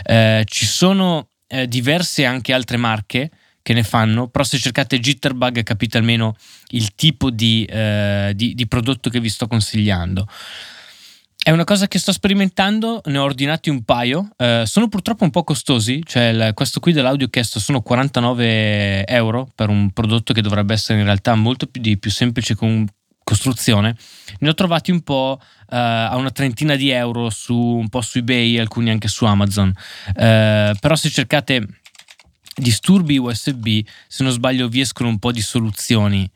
Eh, 0.05 0.43
ci 0.45 0.65
sono 0.65 1.27
eh, 1.53 1.67
diverse 1.67 2.25
anche 2.25 2.53
altre 2.53 2.77
marche 2.77 3.31
che 3.61 3.73
ne 3.73 3.83
fanno, 3.83 4.27
però 4.27 4.43
se 4.43 4.57
cercate 4.57 4.99
Jitterbug 4.99 5.63
capite 5.63 5.97
almeno 5.97 6.35
il 6.69 6.95
tipo 6.95 7.29
di, 7.29 7.65
di, 8.33 8.55
di 8.55 8.67
prodotto 8.67 9.09
che 9.09 9.21
vi 9.21 9.29
sto 9.29 9.47
consigliando. 9.47 10.27
È 11.45 11.51
una 11.51 11.65
cosa 11.65 11.89
che 11.89 11.99
sto 11.99 12.13
sperimentando, 12.13 13.01
ne 13.03 13.17
ho 13.17 13.23
ordinati 13.23 13.69
un 13.69 13.83
paio, 13.83 14.29
eh, 14.37 14.63
sono 14.65 14.87
purtroppo 14.87 15.25
un 15.25 15.29
po' 15.29 15.43
costosi, 15.43 16.01
cioè 16.05 16.29
il, 16.29 16.51
questo 16.53 16.79
qui 16.79 16.93
dell'AudioCast 16.93 17.57
sono 17.57 17.81
49 17.81 19.05
euro 19.05 19.49
per 19.53 19.67
un 19.67 19.91
prodotto 19.91 20.31
che 20.31 20.41
dovrebbe 20.41 20.73
essere 20.73 20.99
in 20.99 21.03
realtà 21.03 21.35
molto 21.35 21.65
più, 21.65 21.81
di 21.81 21.97
più 21.97 22.11
semplice 22.11 22.55
con 22.55 22.87
costruzione. 23.23 23.95
Ne 24.39 24.49
ho 24.49 24.53
trovati 24.53 24.91
un 24.91 25.01
po' 25.01 25.39
eh, 25.41 25.75
a 25.75 26.15
una 26.15 26.31
trentina 26.31 26.75
di 26.75 26.89
euro 26.89 27.29
su, 27.29 27.55
un 27.55 27.89
po' 27.89 28.01
su 28.01 28.19
eBay, 28.19 28.57
alcuni 28.57 28.89
anche 28.89 29.07
su 29.07 29.25
Amazon, 29.25 29.73
eh, 30.15 30.75
però 30.79 30.95
se 30.95 31.09
cercate 31.09 31.67
disturbi 32.55 33.17
USB, 33.17 33.81
se 34.07 34.23
non 34.23 34.31
sbaglio 34.31 34.67
vi 34.67 34.81
escono 34.81 35.09
un 35.09 35.19
po' 35.19 35.31
di 35.31 35.41
soluzioni 35.41 36.29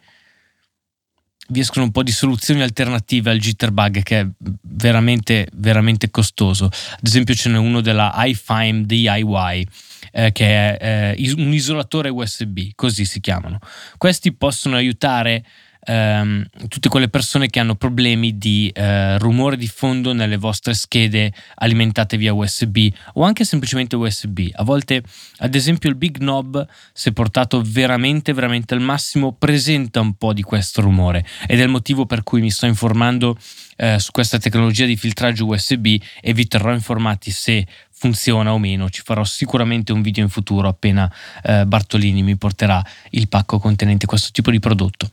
vi 1.50 1.60
escono 1.62 1.86
un 1.86 1.92
po' 1.92 2.04
di 2.04 2.12
soluzioni 2.12 2.62
alternative 2.62 3.30
al 3.30 3.40
jitterbug 3.40 4.04
che 4.04 4.20
è 4.20 4.28
veramente, 4.38 5.48
veramente 5.54 6.10
costoso. 6.10 6.66
Ad 6.66 7.06
esempio 7.06 7.34
ce 7.36 7.50
n'è 7.50 7.58
uno 7.58 7.82
della 7.82 8.14
iFime 8.18 8.86
DIY 8.86 9.68
eh, 10.12 10.32
che 10.32 10.78
è 10.78 11.16
eh, 11.18 11.34
un 11.38 11.54
isolatore 11.54 12.10
USB, 12.10 12.72
così 12.76 13.06
si 13.06 13.20
chiamano. 13.20 13.60
Questi 13.98 14.34
possono 14.34 14.76
aiutare 14.76 15.46
ehm, 15.88 16.46
tutte 16.68 16.90
quelle 16.90 17.08
persone 17.08 17.48
che 17.48 17.60
hanno 17.60 17.76
problemi 17.76 18.38
di 18.38 18.70
eh, 18.74 19.18
rumore 19.18 19.56
di 19.58 19.68
fondo 19.68 20.14
nelle 20.14 20.38
vostre 20.38 20.74
schede 20.74 21.34
alimentate 21.56 22.18
via 22.18 22.34
USB 22.34 22.90
o 23.14 23.24
anche 23.24 23.46
semplicemente 23.46 23.96
USB. 23.96 24.50
A 24.52 24.64
volte, 24.64 25.02
ad 25.38 25.56
esempio, 25.56 25.90
il 25.90 25.96
Big 25.96 26.18
Knob, 26.18 26.66
se 26.92 27.14
portato 27.14 27.62
veramente, 27.66 28.34
veramente 28.34 28.74
al 28.74 28.82
massimo, 28.82 29.34
presenta 29.34 30.02
un 30.02 30.14
po' 30.16 30.34
di 30.34 30.44
questo 30.44 30.82
rumore 30.82 31.26
ed 31.48 31.60
è 31.60 31.64
il 31.64 31.70
motivo 31.70 32.06
per 32.06 32.24
cui 32.24 32.42
mi 32.42 32.52
sto 32.52 32.66
informando 32.66 33.38
eh, 33.78 34.00
su 34.00 34.12
questa 34.12 34.38
tecnologia 34.38 34.86
di 34.86 34.98
filtraggio 34.98 35.46
USB 35.46 35.96
e 36.22 36.34
vi 36.34 36.48
terrò 36.48 36.74
informati 36.74 37.32
se 37.32 37.66
funziona 37.92 38.54
o 38.54 38.60
meno. 38.60 38.90
Ci 38.90 39.02
farò 39.04 39.24
sicuramente 39.24 39.92
un 39.92 40.02
video 40.02 40.24
in 40.24 40.30
futuro 40.30 40.68
appena 40.68 41.12
eh, 41.44 41.66
Bartolini 41.66 42.22
mi 42.22 42.36
porterà 42.36 42.84
il 43.12 43.28
pacco 43.28 43.60
contenente 43.60 44.06
questo 44.06 44.30
tipo 44.32 44.52
di 44.52 44.60
prodotto. 44.60 45.10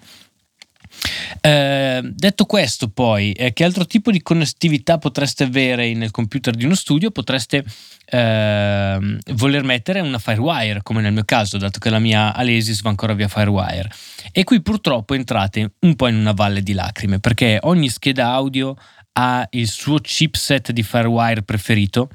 Eh, 1.40 2.00
detto 2.02 2.44
questo, 2.46 2.88
poi, 2.88 3.32
eh, 3.32 3.52
che 3.52 3.64
altro 3.64 3.86
tipo 3.86 4.10
di 4.10 4.22
connettività 4.22 4.98
potreste 4.98 5.44
avere 5.44 5.92
nel 5.94 6.10
computer 6.10 6.54
di 6.54 6.64
uno 6.64 6.74
studio? 6.74 7.10
Potreste 7.10 7.64
eh, 8.06 9.18
voler 9.32 9.62
mettere 9.62 10.00
una 10.00 10.18
Firewire, 10.18 10.82
come 10.82 11.00
nel 11.00 11.12
mio 11.12 11.24
caso, 11.24 11.58
dato 11.58 11.78
che 11.78 11.90
la 11.90 11.98
mia 11.98 12.34
Alesis 12.34 12.82
va 12.82 12.90
ancora 12.90 13.12
via 13.14 13.28
Firewire. 13.28 13.90
E 14.32 14.44
qui 14.44 14.62
purtroppo 14.62 15.14
entrate 15.14 15.72
un 15.80 15.94
po' 15.96 16.08
in 16.08 16.16
una 16.16 16.32
valle 16.32 16.62
di 16.62 16.72
lacrime, 16.72 17.20
perché 17.20 17.58
ogni 17.62 17.88
scheda 17.88 18.30
audio 18.30 18.76
ha 19.16 19.46
il 19.50 19.68
suo 19.68 19.98
chipset 19.98 20.72
di 20.72 20.82
Firewire 20.82 21.42
preferito. 21.42 22.08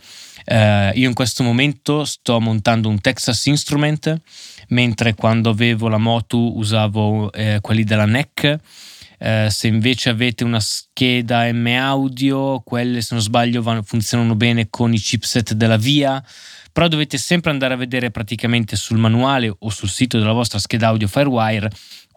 Uh, 0.46 0.90
io 0.96 1.08
in 1.08 1.14
questo 1.14 1.44
momento 1.44 2.06
sto 2.06 2.40
montando 2.40 2.90
un 2.90 3.00
Texas 3.00 3.46
Instrument, 3.46 4.20
mentre 4.70 5.14
quando 5.14 5.50
avevo 5.50 5.88
la 5.88 5.98
Motu 5.98 6.54
usavo 6.56 7.32
eh, 7.32 7.60
quelli 7.62 7.84
della 7.84 8.06
NEC. 8.06 8.60
Uh, 9.20 9.50
se 9.50 9.68
invece 9.68 10.08
avete 10.08 10.46
una 10.46 10.62
scheda 10.62 11.52
M 11.52 11.68
audio, 11.68 12.62
quelle 12.62 13.02
se 13.02 13.16
non 13.16 13.22
sbaglio 13.22 13.62
vanno, 13.62 13.82
funzionano 13.84 14.34
bene 14.34 14.70
con 14.70 14.94
i 14.94 14.98
chipset 14.98 15.56
della 15.56 15.76
Via, 15.76 16.24
però 16.72 16.88
dovete 16.88 17.18
sempre 17.18 17.52
andare 17.52 17.74
a 17.74 17.78
vedere 17.78 18.12
praticamente 18.12 18.78
sul 18.78 18.98
manuale 18.98 19.54
o 19.60 19.70
sul 19.70 19.90
sito 19.90 20.18
della 20.18 20.32
vostra 20.32 20.58
scheda 20.58 20.88
audio 20.88 21.10
Firewire 21.10 21.70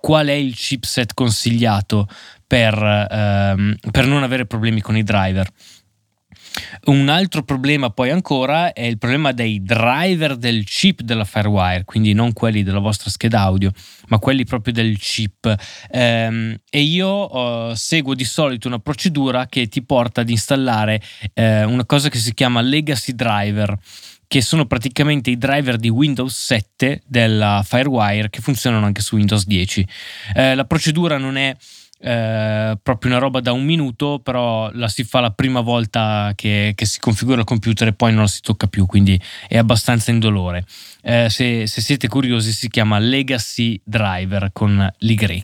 qual 0.02 0.26
è 0.26 0.32
il 0.32 0.56
chipset 0.56 1.14
consigliato 1.14 2.08
per, 2.44 2.74
ehm, 2.74 3.76
per 3.92 4.06
non 4.06 4.24
avere 4.24 4.46
problemi 4.46 4.80
con 4.80 4.96
i 4.96 5.04
driver. 5.04 5.48
Un 6.84 7.08
altro 7.08 7.42
problema 7.42 7.90
poi 7.90 8.10
ancora 8.10 8.72
è 8.72 8.82
il 8.82 8.98
problema 8.98 9.32
dei 9.32 9.62
driver 9.62 10.36
del 10.36 10.64
chip 10.64 11.02
della 11.02 11.24
Firewire, 11.24 11.84
quindi 11.84 12.12
non 12.12 12.32
quelli 12.32 12.62
della 12.62 12.78
vostra 12.78 13.10
scheda 13.10 13.40
audio, 13.40 13.70
ma 14.08 14.18
quelli 14.18 14.44
proprio 14.44 14.72
del 14.72 14.98
chip. 14.98 15.54
Ehm, 15.90 16.56
e 16.68 16.80
io 16.80 17.34
uh, 17.34 17.74
seguo 17.74 18.14
di 18.14 18.24
solito 18.24 18.68
una 18.68 18.78
procedura 18.78 19.46
che 19.46 19.68
ti 19.68 19.82
porta 19.82 20.22
ad 20.22 20.30
installare 20.30 21.00
eh, 21.34 21.64
una 21.64 21.84
cosa 21.84 22.08
che 22.08 22.18
si 22.18 22.34
chiama 22.34 22.60
legacy 22.60 23.14
driver 23.14 23.78
che 24.32 24.40
sono 24.40 24.64
praticamente 24.64 25.28
i 25.28 25.36
driver 25.36 25.76
di 25.76 25.90
Windows 25.90 26.34
7 26.34 27.02
della 27.06 27.62
Firewire 27.66 28.30
che 28.30 28.40
funzionano 28.40 28.86
anche 28.86 29.02
su 29.02 29.16
Windows 29.16 29.44
10. 29.44 29.86
Eh, 30.34 30.54
la 30.54 30.64
procedura 30.64 31.18
non 31.18 31.36
è 31.36 31.54
eh, 32.04 32.76
proprio 32.82 33.12
una 33.12 33.20
roba 33.20 33.40
da 33.40 33.52
un 33.52 33.64
minuto, 33.64 34.18
però 34.18 34.70
la 34.72 34.88
si 34.88 35.04
fa 35.04 35.20
la 35.20 35.30
prima 35.30 35.60
volta 35.60 36.32
che, 36.34 36.72
che, 36.74 36.84
si 36.84 36.98
configura 36.98 37.38
il 37.38 37.46
computer 37.46 37.86
e 37.88 37.92
poi 37.92 38.12
non 38.12 38.22
la 38.22 38.28
si 38.28 38.40
tocca 38.40 38.66
più, 38.66 38.86
quindi 38.86 39.20
è 39.46 39.56
abbastanza 39.56 40.10
indolore. 40.10 40.64
Eh, 41.02 41.28
se, 41.30 41.68
se 41.68 41.80
siete 41.80 42.08
curiosi 42.08 42.52
si 42.52 42.68
chiama 42.68 42.98
Legacy 42.98 43.80
Driver 43.84 44.50
con 44.52 44.92
l'Y. 44.98 45.42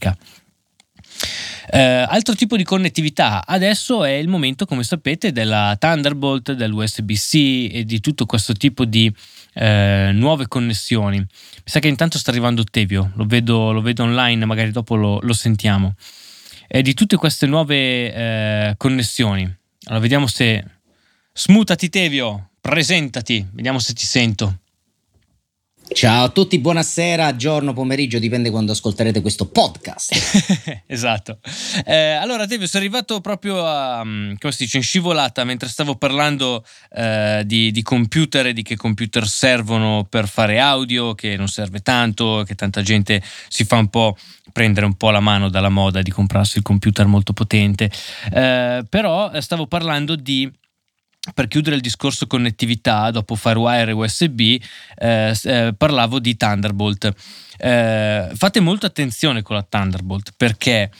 Eh, 1.70 1.78
altro 1.80 2.34
tipo 2.34 2.56
di 2.56 2.64
connettività, 2.64 3.46
adesso 3.46 4.04
è 4.04 4.12
il 4.12 4.26
momento, 4.26 4.66
come 4.66 4.82
sapete, 4.82 5.30
della 5.30 5.76
Thunderbolt, 5.78 6.52
dell'USB-C 6.52 7.68
e 7.72 7.84
di 7.84 8.00
tutto 8.00 8.26
questo 8.26 8.54
tipo 8.54 8.84
di 8.84 9.12
eh, 9.54 10.10
nuove 10.12 10.48
connessioni. 10.48 11.18
Mi 11.18 11.26
sa 11.64 11.78
che 11.78 11.88
intanto 11.88 12.18
sta 12.18 12.30
arrivando 12.30 12.62
Ottavio, 12.62 13.12
lo 13.14 13.26
vedo, 13.26 13.70
lo 13.70 13.80
vedo 13.80 14.02
online, 14.02 14.44
magari 14.44 14.72
dopo 14.72 14.96
lo, 14.96 15.20
lo 15.20 15.32
sentiamo. 15.32 15.94
E 16.70 16.82
di 16.82 16.92
tutte 16.92 17.16
queste 17.16 17.46
nuove 17.46 18.12
eh, 18.12 18.74
connessioni. 18.76 19.42
Allora, 19.84 20.00
vediamo 20.00 20.26
se... 20.26 20.64
Smutati 21.32 21.88
Tevio, 21.88 22.50
presentati, 22.60 23.46
vediamo 23.52 23.78
se 23.78 23.94
ti 23.94 24.04
sento. 24.04 24.58
Ciao 25.90 26.24
a 26.24 26.28
tutti, 26.28 26.58
buonasera, 26.58 27.34
giorno, 27.34 27.72
pomeriggio, 27.72 28.18
dipende 28.18 28.50
quando 28.50 28.72
ascolterete 28.72 29.20
questo 29.22 29.46
podcast. 29.46 30.82
esatto. 30.86 31.38
Eh, 31.84 32.12
allora, 32.12 32.46
Tevio, 32.46 32.66
sono 32.66 32.84
arrivato 32.84 33.20
proprio 33.20 33.64
a, 33.66 34.04
mm, 34.04 34.34
come 34.38 34.52
si 34.52 34.64
dice, 34.64 34.76
in 34.76 34.82
scivolata 34.82 35.44
mentre 35.44 35.68
stavo 35.68 35.96
parlando 35.96 36.64
eh, 36.90 37.42
di, 37.46 37.70
di, 37.70 37.82
computer 37.82 38.46
e 38.46 38.52
di 38.52 38.62
che 38.62 38.76
computer 38.76 39.26
servono 39.26 40.06
per 40.08 40.28
fare 40.28 40.60
audio, 40.60 41.14
che 41.14 41.36
non 41.36 41.48
serve 41.48 41.80
tanto, 41.80 42.44
che 42.46 42.54
tanta 42.54 42.82
gente 42.82 43.22
si 43.48 43.64
fa 43.64 43.78
un 43.78 43.88
po' 43.88 44.16
prendere 44.52 44.86
un 44.86 44.94
po' 44.94 45.10
la 45.10 45.20
mano 45.20 45.48
dalla 45.48 45.68
moda 45.70 46.02
di 46.02 46.10
comprarsi 46.10 46.58
il 46.58 46.64
computer 46.64 47.06
molto 47.06 47.32
potente. 47.32 47.90
Eh, 48.30 48.84
però 48.88 49.30
eh, 49.30 49.40
stavo 49.40 49.66
parlando 49.66 50.16
di 50.16 50.48
per 51.34 51.48
chiudere 51.48 51.76
il 51.76 51.82
discorso 51.82 52.26
connettività, 52.26 53.10
dopo 53.10 53.34
Firewire 53.34 53.90
e 53.90 53.94
USB, 53.94 54.40
eh, 54.40 55.36
eh, 55.42 55.74
parlavo 55.76 56.18
di 56.18 56.36
Thunderbolt. 56.36 57.12
Eh, 57.58 58.30
fate 58.34 58.60
molta 58.60 58.86
attenzione 58.86 59.42
con 59.42 59.56
la 59.56 59.66
Thunderbolt 59.68 60.32
perché 60.36 60.90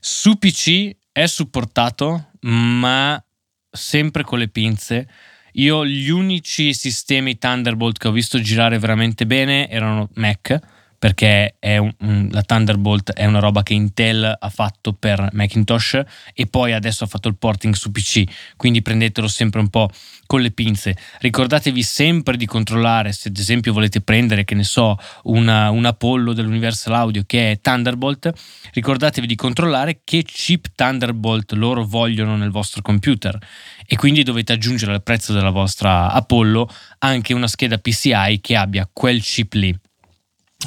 su 0.00 0.36
PC 0.36 0.94
è 1.12 1.26
supportato, 1.26 2.30
ma 2.40 3.22
sempre 3.70 4.22
con 4.22 4.38
le 4.38 4.48
pinze. 4.48 5.08
Io 5.52 5.86
gli 5.86 6.10
unici 6.10 6.74
sistemi 6.74 7.38
Thunderbolt 7.38 7.98
che 7.98 8.08
ho 8.08 8.12
visto 8.12 8.38
girare 8.40 8.78
veramente 8.78 9.26
bene 9.26 9.68
erano 9.70 10.08
Mac 10.14 10.74
perché 10.98 11.56
un, 11.60 12.28
la 12.30 12.42
Thunderbolt 12.42 13.12
è 13.12 13.24
una 13.26 13.38
roba 13.38 13.62
che 13.62 13.74
Intel 13.74 14.36
ha 14.38 14.48
fatto 14.48 14.92
per 14.92 15.28
Macintosh 15.32 16.02
e 16.34 16.46
poi 16.46 16.72
adesso 16.72 17.04
ha 17.04 17.06
fatto 17.06 17.28
il 17.28 17.36
porting 17.36 17.74
su 17.74 17.90
PC, 17.90 18.24
quindi 18.56 18.82
prendetelo 18.82 19.28
sempre 19.28 19.60
un 19.60 19.68
po' 19.68 19.90
con 20.26 20.40
le 20.40 20.50
pinze. 20.50 20.96
Ricordatevi 21.20 21.82
sempre 21.82 22.36
di 22.36 22.46
controllare 22.46 23.12
se 23.12 23.28
ad 23.28 23.36
esempio 23.36 23.72
volete 23.72 24.00
prendere, 24.00 24.44
che 24.44 24.54
ne 24.54 24.64
so, 24.64 24.96
una, 25.24 25.70
un 25.70 25.84
Apollo 25.84 26.32
dell'Universal 26.32 26.94
Audio 26.94 27.22
che 27.26 27.52
è 27.52 27.60
Thunderbolt, 27.60 28.32
ricordatevi 28.72 29.26
di 29.26 29.34
controllare 29.34 30.00
che 30.04 30.22
chip 30.22 30.68
Thunderbolt 30.74 31.52
loro 31.52 31.84
vogliono 31.84 32.36
nel 32.36 32.50
vostro 32.50 32.82
computer 32.82 33.38
e 33.86 33.96
quindi 33.96 34.22
dovete 34.22 34.52
aggiungere 34.52 34.92
al 34.92 35.02
prezzo 35.02 35.32
della 35.32 35.50
vostra 35.50 36.10
Apollo 36.12 36.68
anche 36.98 37.34
una 37.34 37.46
scheda 37.46 37.78
PCI 37.78 38.40
che 38.40 38.56
abbia 38.56 38.88
quel 38.92 39.22
chip 39.22 39.52
lì 39.54 39.78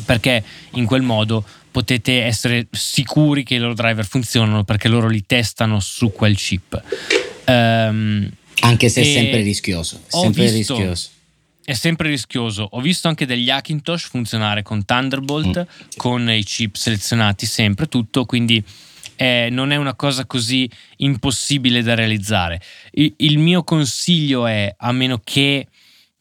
perché 0.06 0.43
in 0.71 0.86
quel 0.86 1.02
modo 1.02 1.43
potete 1.71 2.23
essere 2.23 2.67
sicuri 2.71 3.43
che 3.43 3.56
i 3.56 3.60
loro 3.60 3.73
driver 3.73 4.06
funzionano 4.06 4.63
perché 4.63 4.88
loro 4.88 5.08
li 5.08 5.25
testano 5.25 5.80
su 5.80 6.12
quel 6.12 6.36
chip. 6.36 6.82
Um, 7.45 8.30
anche 8.62 8.89
se 8.89 9.02
è 9.02 9.04
sempre 9.04 9.41
rischioso. 9.41 10.02
È 10.08 10.15
sempre 10.15 10.52
visto, 10.52 10.75
rischioso. 10.75 11.10
È 11.63 11.73
sempre 11.73 12.10
rischioso. 12.10 12.67
Ho 12.71 12.82
visto 12.82 13.08
anche 13.08 13.25
degli 13.25 13.49
Hackintosh 13.49 14.08
funzionare 14.08 14.63
con 14.63 14.84
Thunderbolt, 14.86 15.60
mm. 15.60 15.88
con 15.95 16.30
i 16.30 16.43
chip 16.43 16.75
selezionati 16.75 17.45
sempre, 17.45 17.88
tutto, 17.88 18.25
quindi 18.25 18.63
eh, 19.15 19.49
non 19.52 19.71
è 19.71 19.75
una 19.75 19.95
cosa 19.95 20.25
così 20.25 20.69
impossibile 20.97 21.82
da 21.84 21.93
realizzare. 21.93 22.62
Il, 22.91 23.13
il 23.17 23.38
mio 23.38 23.63
consiglio 23.63 24.45
è, 24.45 24.73
a 24.78 24.91
meno 24.91 25.21
che 25.23 25.67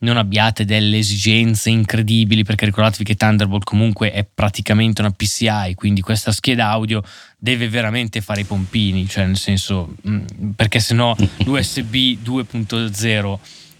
non 0.01 0.17
abbiate 0.17 0.65
delle 0.65 0.99
esigenze 0.99 1.71
incredibili 1.71 2.45
perché 2.45 2.65
ricordatevi 2.67 3.05
che 3.05 3.17
Thunderbolt 3.17 3.65
comunque 3.65 4.13
è 4.13 4.25
praticamente 4.25 5.01
una 5.01 5.11
PCI 5.11 5.75
quindi 5.75 6.01
questa 6.01 6.31
scheda 6.31 6.69
audio 6.69 7.03
deve 7.37 7.69
veramente 7.69 8.21
fare 8.21 8.43
i 8.43 8.45
pompini 8.45 9.09
cioè 9.09 9.27
nel 9.27 9.37
senso 9.37 9.95
mm, 10.09 10.51
perché 10.55 10.79
sennò 10.79 11.17
l'USB 11.45 11.95
2.0 12.25 13.39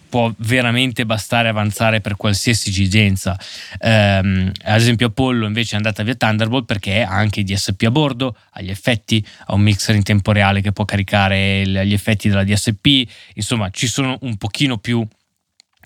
può 0.09 0.33
veramente 0.39 1.05
bastare 1.05 1.49
avanzare 1.49 2.01
per 2.01 2.17
qualsiasi 2.17 2.71
esigenza. 2.71 3.39
Um, 3.81 4.51
ad 4.63 4.81
esempio 4.81 5.09
Apollo 5.09 5.47
invece 5.47 5.75
è 5.75 5.77
andata 5.77 6.03
via 6.03 6.15
Thunderbolt 6.15 6.65
perché 6.65 7.03
ha 7.03 7.15
anche 7.15 7.45
DSP 7.45 7.83
a 7.83 7.91
bordo 7.91 8.35
ha 8.53 8.63
gli 8.63 8.71
effetti 8.71 9.25
ha 9.47 9.55
un 9.55 9.61
mixer 9.61 9.95
in 9.95 10.03
tempo 10.03 10.33
reale 10.33 10.61
che 10.63 10.73
può 10.73 10.85
caricare 10.87 11.67
gli 11.67 11.93
effetti 11.93 12.29
della 12.29 12.45
DSP 12.45 13.07
insomma 13.35 13.69
ci 13.71 13.87
sono 13.87 14.17
un 14.23 14.37
pochino 14.37 14.79
più 14.79 15.07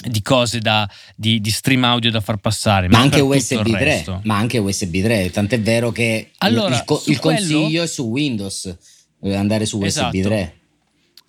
di 0.08 0.22
cose 0.22 0.58
da, 0.58 0.88
di, 1.14 1.40
di, 1.40 1.50
stream 1.50 1.84
audio 1.84 2.10
da 2.10 2.20
far 2.20 2.36
passare. 2.36 2.88
Ma, 2.88 2.98
ma 2.98 3.04
anche 3.04 3.20
USB 3.20 3.70
3, 3.70 4.20
ma 4.22 4.36
anche 4.36 4.58
USB 4.58 5.02
3, 5.02 5.30
tant'è 5.30 5.60
vero 5.60 5.92
che 5.92 6.30
allora, 6.38 6.74
il, 6.76 6.84
il, 6.86 7.12
il 7.12 7.18
consiglio 7.18 7.60
quello... 7.60 7.82
è 7.82 7.86
su 7.86 8.02
Windows, 8.04 8.76
eh, 9.22 9.34
andare 9.34 9.66
su 9.66 9.76
USB 9.78 9.86
esatto. 9.86 10.20
3. 10.20 10.56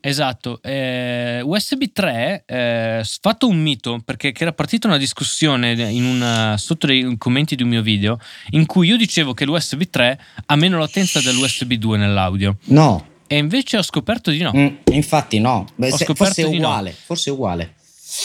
Esatto, 0.06 0.62
eh, 0.62 1.40
USB 1.42 1.84
3 1.94 2.44
eh, 2.46 3.06
fatto 3.22 3.48
un 3.48 3.58
mito 3.58 4.02
perché 4.04 4.34
era 4.38 4.52
partita 4.52 4.88
una 4.88 4.98
discussione 4.98 5.82
una, 5.94 6.58
sotto 6.58 6.92
i 6.92 7.16
commenti 7.18 7.56
di 7.56 7.64
un 7.64 7.70
mio 7.70 7.82
video 7.82 8.20
in 8.50 8.66
cui 8.66 8.90
io 8.90 8.98
dicevo 8.98 9.34
che 9.34 9.46
l'USB 9.46 9.84
3 9.84 10.20
ha 10.48 10.56
meno 10.58 10.78
latenza 10.78 11.22
dell'USB 11.22 11.76
2 11.76 11.98
nell'audio. 11.98 12.58
No. 12.66 13.12
E 13.28 13.38
invece 13.38 13.78
ho 13.78 13.82
scoperto 13.82 14.30
di 14.30 14.40
no. 14.40 14.52
Mm, 14.54 14.68
infatti 14.92 15.40
no, 15.40 15.68
Beh, 15.74 15.92
forse 15.92 16.42
è 16.42 16.46
uguale, 16.48 16.90
no. 16.90 16.96
forse 17.06 17.30
è 17.30 17.34
uguale 17.34 17.74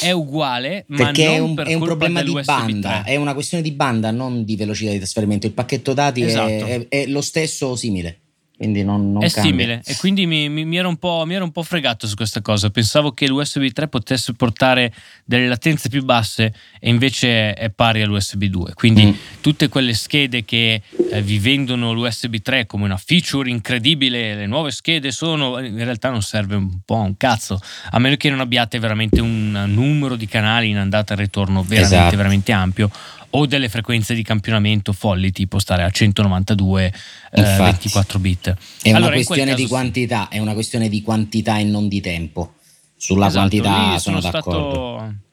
è 0.01 0.11
uguale, 0.11 0.85
perché 0.89 1.27
è 1.27 1.39
un, 1.39 1.55
per 1.55 1.67
è 1.67 1.75
un 1.75 1.83
problema 1.83 2.23
di 2.23 2.33
banda, 2.45 3.03
3. 3.03 3.13
è 3.13 3.17
una 3.17 3.35
questione 3.35 3.63
di 3.63 3.73
banda, 3.73 4.11
non 4.11 4.45
di 4.45 4.57
velocità 4.57 4.91
di 4.91 4.99
trasferimento. 4.99 5.47
Il 5.47 5.53
pacchetto 5.53 5.95
dati 5.95 6.23
esatto. 6.23 6.49
è, 6.49 6.65
è, 6.65 6.89
è, 6.89 7.07
lo 7.07 7.21
stesso 7.21 7.69
o 7.69 7.77
simile. 7.77 8.21
Quindi 8.59 8.83
non, 8.83 9.13
non 9.13 9.23
è 9.23 9.31
cambia. 9.31 9.51
simile 9.51 9.83
e 9.85 9.95
quindi 9.99 10.27
mi, 10.27 10.49
mi, 10.49 10.65
mi, 10.65 10.79
ero 10.79 10.91
mi, 10.91 11.35
ero 11.35 11.45
un 11.45 11.53
po', 11.53 11.63
fregato 11.63 12.09
su 12.09 12.17
questa 12.17 12.43
cosa. 12.43 12.71
Pensavo 12.71 13.13
che 13.13 13.29
l'USB 13.29 13.69
3 13.69 13.87
potesse 13.87 14.33
portare 14.33 14.93
delle 15.25 15.47
latenze 15.47 15.89
più 15.89 16.05
basse 16.05 16.53
e 16.81 16.89
invece 16.89 17.55
è 17.55 17.71
pari 17.71 18.03
all'USB 18.03 18.47
2. 18.47 18.75
Quindi 18.75 19.07
mm. 19.07 19.13
tutte 19.41 19.69
quelle 19.69 19.95
schede 19.95 20.45
che 20.45 20.83
eh, 21.13 21.23
vi 21.23 21.39
vendono 21.39 21.93
l'USB 21.93 22.35
3 22.43 22.67
come 22.67 22.83
una 22.83 22.97
feature 22.97 23.49
incredibile, 23.49 24.35
le 24.35 24.47
nuove 24.47 24.73
schede 24.73 25.13
sono, 25.13 25.61
in 25.61 25.85
realtà 25.85 26.11
non 26.11 26.23
serve 26.23 26.57
un 26.57 26.81
po' 26.85 26.97
un 26.97 27.17
cazzo, 27.17 27.61
a 27.91 27.99
meno 28.01 28.17
che 28.17 28.29
non 28.29 28.41
abbiate 28.41 28.81
veramente 28.81 29.21
un 29.21 29.67
numero 29.69 30.17
di 30.17 30.27
canali 30.27 30.69
in 30.69 30.79
andata 30.79 31.15
e 31.15 31.17
ritorno 31.17 31.63
veramente, 31.63 31.95
esatto. 31.95 32.17
veramente 32.17 32.51
ampio 32.51 32.91
o 33.31 33.47
delle 33.47 33.69
frequenze 33.69 34.15
di 34.15 34.23
campionamento 34.23 34.93
folli, 34.93 35.33
tipo 35.33 35.59
stare 35.59 35.83
a 35.83 35.91
192 35.91 36.93
eh, 37.33 37.43
24 37.43 38.19
bit. 38.19 38.57
È 38.83 38.91
allora, 38.91 39.07
una 39.07 39.15
questione 39.15 39.55
di 39.55 39.67
quantità, 39.67 40.29
è 40.29 40.39
una 40.39 40.55
questione 40.55 40.89
di 40.89 41.03
quantità 41.03 41.59
e 41.59 41.65
non 41.65 41.89
di 41.89 42.01
tempo. 42.01 42.55
Sulla 42.97 43.27
esatto, 43.27 43.49
quantità 43.49 43.99
sono, 43.99 44.21
sono 44.21 44.33
d'accordo. 44.33 44.97
Stato, 44.99 45.27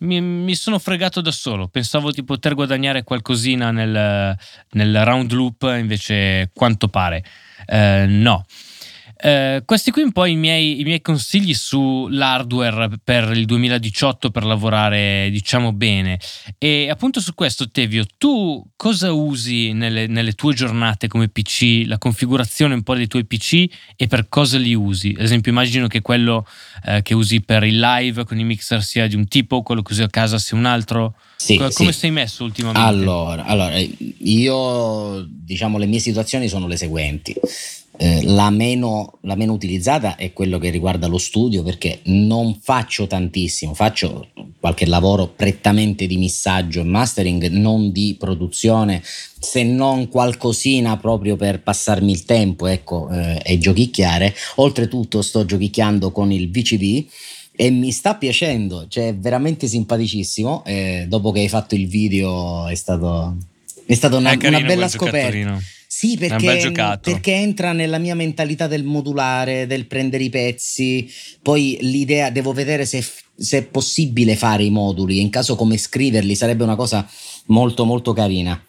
mi, 0.00 0.20
mi, 0.20 0.54
sono 0.54 0.78
fregato 0.78 1.20
da 1.20 1.30
solo, 1.30 1.68
pensavo 1.68 2.10
di 2.10 2.22
poter 2.22 2.54
guadagnare 2.54 3.02
qualcosina 3.02 3.70
nel, 3.70 4.36
nel 4.72 5.04
round 5.04 5.32
loop, 5.32 5.74
invece 5.78 6.50
quanto 6.52 6.88
pare. 6.88 7.24
Eh, 7.66 8.04
no. 8.06 8.44
Eh, 9.18 9.62
questi 9.64 9.90
qui 9.90 10.02
un 10.02 10.12
po' 10.12 10.26
i 10.26 10.36
miei, 10.36 10.80
i 10.80 10.84
miei, 10.84 11.00
consigli 11.00 11.54
sull'hardware 11.54 12.98
per 13.02 13.30
il 13.30 13.46
2018 13.46 14.30
per 14.30 14.44
lavorare 14.44 15.28
diciamo 15.30 15.72
bene. 15.72 16.20
E 16.58 16.90
appunto 16.90 17.20
su 17.20 17.34
questo 17.34 17.70
Tevio 17.70 18.04
tu 18.18 18.62
cosa 18.76 19.12
usi 19.12 19.72
nelle, 19.72 20.06
nelle, 20.06 20.32
tue 20.32 20.52
giornate 20.52 21.08
come 21.08 21.28
PC 21.28 21.84
la 21.86 21.96
configurazione 21.96 22.74
un 22.74 22.82
po' 22.82 22.94
dei 22.94 23.06
tuoi 23.06 23.24
PC 23.24 23.64
e 23.96 24.06
per 24.06 24.28
cosa 24.28 24.58
li 24.58 24.74
usi? 24.74 25.14
Ad 25.16 25.24
esempio 25.24 25.50
immagino 25.50 25.86
che 25.86 26.02
quello 26.02 26.46
eh, 26.84 27.00
che 27.00 27.14
usi 27.14 27.40
per 27.40 27.64
il 27.64 27.78
live 27.78 28.24
con 28.24 28.38
i 28.38 28.44
mixer 28.44 28.82
sia 28.82 29.06
di 29.06 29.14
un 29.14 29.26
tipo 29.28 29.62
quello 29.62 29.80
che 29.80 29.92
usi 29.92 30.02
a 30.02 30.08
casa 30.08 30.38
sia 30.38 30.58
un 30.58 30.66
altro. 30.66 31.14
Sì, 31.36 31.56
come 31.56 31.92
sì. 31.92 31.92
sei 31.92 32.10
messo 32.10 32.44
ultimamente? 32.44 32.86
Allora, 32.86 33.44
allora, 33.44 33.78
io 33.78 35.26
diciamo 35.28 35.78
le 35.78 35.86
mie 35.86 36.00
situazioni 36.00 36.48
sono 36.48 36.66
le 36.66 36.76
seguenti 36.76 37.34
eh, 37.98 38.22
la, 38.24 38.50
meno, 38.50 39.18
la, 39.22 39.34
meno, 39.34 39.52
utilizzata 39.52 40.16
è 40.16 40.32
quello 40.32 40.58
che 40.58 40.70
riguarda 40.70 41.06
lo 41.06 41.18
studio 41.18 41.62
perché 41.62 42.00
non 42.04 42.58
faccio 42.60 43.06
tantissimo, 43.06 43.74
faccio 43.74 44.28
qualche 44.60 44.86
lavoro 44.86 45.28
prettamente 45.28 46.06
di 46.06 46.16
missaggio 46.16 46.80
e 46.80 46.84
mastering, 46.84 47.46
non 47.48 47.92
di 47.92 48.16
produzione, 48.18 49.02
se 49.02 49.62
non 49.62 50.08
qualcosina 50.08 50.96
proprio 50.96 51.36
per 51.36 51.62
passarmi 51.62 52.12
il 52.12 52.24
tempo, 52.24 52.66
ecco, 52.66 53.08
eh, 53.10 53.40
e 53.42 53.58
giochicchiare. 53.58 54.34
Oltretutto 54.56 55.22
sto 55.22 55.44
giochicchiando 55.44 56.10
con 56.10 56.32
il 56.32 56.50
VCD 56.50 57.06
e 57.56 57.70
mi 57.70 57.90
sta 57.90 58.16
piacendo, 58.16 58.86
cioè 58.88 59.08
è 59.08 59.14
veramente 59.14 59.66
simpaticissimo. 59.66 60.64
Eh, 60.64 61.06
dopo 61.08 61.32
che 61.32 61.40
hai 61.40 61.48
fatto 61.48 61.74
il 61.74 61.86
video 61.86 62.66
è 62.66 62.74
stato, 62.74 63.36
è 63.86 63.94
stata 63.94 64.16
una, 64.16 64.36
una 64.38 64.60
bella 64.60 64.88
scoperta. 64.88 65.58
Sì, 65.98 66.18
perché, 66.18 66.70
perché, 67.00 67.32
entra 67.32 67.72
nella 67.72 67.96
mia 67.96 68.14
mentalità 68.14 68.66
del 68.66 68.84
modulare, 68.84 69.66
del 69.66 69.86
prendere 69.86 70.24
i 70.24 70.28
pezzi. 70.28 71.10
Poi 71.40 71.78
l'idea, 71.80 72.28
devo 72.28 72.52
vedere 72.52 72.84
se, 72.84 73.02
se 73.34 73.56
è 73.56 73.62
possibile 73.62 74.36
fare 74.36 74.62
i 74.62 74.68
moduli, 74.68 75.22
in 75.22 75.30
caso 75.30 75.56
come 75.56 75.78
scriverli, 75.78 76.34
sarebbe 76.34 76.64
una 76.64 76.76
cosa 76.76 77.08
molto 77.46 77.86
molto 77.86 78.12
carina. 78.12 78.62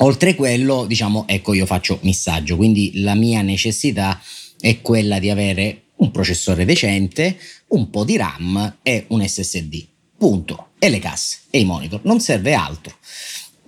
Oltre 0.00 0.34
quello, 0.34 0.84
diciamo, 0.84 1.24
ecco, 1.26 1.54
io 1.54 1.64
faccio 1.64 1.98
missaggio, 2.02 2.56
quindi 2.56 3.00
la 3.00 3.14
mia 3.14 3.40
necessità 3.40 4.20
è 4.60 4.82
quella 4.82 5.18
di 5.18 5.30
avere 5.30 5.84
un 5.96 6.10
processore 6.10 6.66
decente, 6.66 7.38
un 7.68 7.88
po' 7.88 8.04
di 8.04 8.18
RAM 8.18 8.80
e 8.82 9.06
un 9.08 9.26
SSD. 9.26 9.86
Punto. 10.18 10.72
E 10.78 10.90
le 10.90 10.98
casse 10.98 11.38
e 11.48 11.60
i 11.60 11.64
monitor. 11.64 12.00
Non 12.04 12.20
serve 12.20 12.52
altro. 12.52 12.94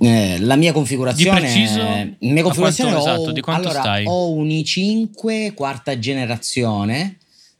Eh, 0.03 0.39
la 0.41 0.57
mia 0.57 0.73
configurazione, 0.73 1.41
di 1.41 1.47
preciso, 1.47 1.83
mia 2.21 2.43
configurazione 2.43 2.93
quanto, 2.93 3.09
ho, 3.09 3.15
esatto, 3.15 3.33
di 3.33 3.41
quanto 3.43 3.69
allora, 3.69 3.81
stai? 3.83 4.05
ho 4.07 4.33
un 4.33 4.47
i5 4.47 5.53
quarta 5.53 5.99
generazione 5.99 7.19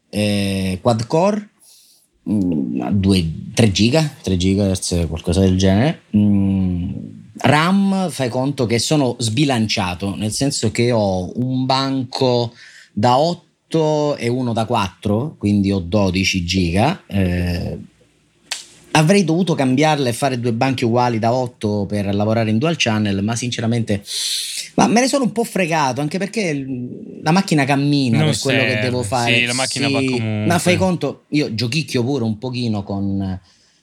eh, 0.09 0.79
quad 0.81 1.07
core 1.07 1.49
2, 2.23 3.33
3 3.53 3.73
giga 3.73 4.15
3 4.23 4.37
GHz 4.37 5.07
qualcosa 5.09 5.41
del 5.41 5.59
genere 5.59 6.03
mm, 6.17 6.91
RAM 7.37 8.09
fai 8.09 8.31
conto 8.31 8.65
che 8.65 8.79
sono 8.79 9.17
sbilanciato 9.19 10.15
nel 10.17 10.33
senso 10.33 10.71
che 10.71 10.93
ho 10.93 11.31
un 11.39 11.67
banco 11.67 12.55
da 12.93 13.19
8 13.19 13.49
8 13.71 14.17
e 14.17 14.29
uno 14.29 14.53
da 14.53 14.65
4, 14.65 15.37
quindi 15.39 15.71
ho 15.71 15.79
12 15.79 16.45
giga. 16.45 17.05
Eh, 17.07 17.79
avrei 18.93 19.25
dovuto 19.25 19.55
cambiarla 19.55 20.09
e 20.09 20.13
fare 20.13 20.41
due 20.41 20.53
banchi 20.53 20.85
uguali 20.85 21.19
da 21.19 21.33
8 21.33 21.87
per 21.87 22.15
lavorare 22.15 22.51
in 22.51 22.59
dual 22.59 22.77
channel, 22.77 23.23
ma 23.23 23.37
sinceramente 23.37 24.03
ma 24.75 24.87
me 24.87 25.01
ne 25.01 25.09
sono 25.09 25.25
un 25.25 25.33
po' 25.33 25.45
fregato 25.45 26.01
anche 26.01 26.19
perché 26.19 26.65
la 27.23 27.33
macchina 27.33 27.65
cammina 27.65 28.19
non 28.19 28.27
per 28.29 28.37
serve. 28.37 28.59
quello 28.59 28.75
che 28.75 28.81
devo 28.81 29.03
fare. 29.03 29.35
Sì, 29.35 29.45
la 29.45 29.53
macchina 29.53 29.87
sì, 29.87 29.93
va 29.93 29.99
comunque. 29.99 30.47
Ma 30.47 30.59
fai 30.59 30.77
conto, 30.77 31.25
io 31.29 31.55
giochicchio 31.55 32.03
pure 32.03 32.25
un 32.25 32.39
pochino 32.39 32.83
con 32.83 33.41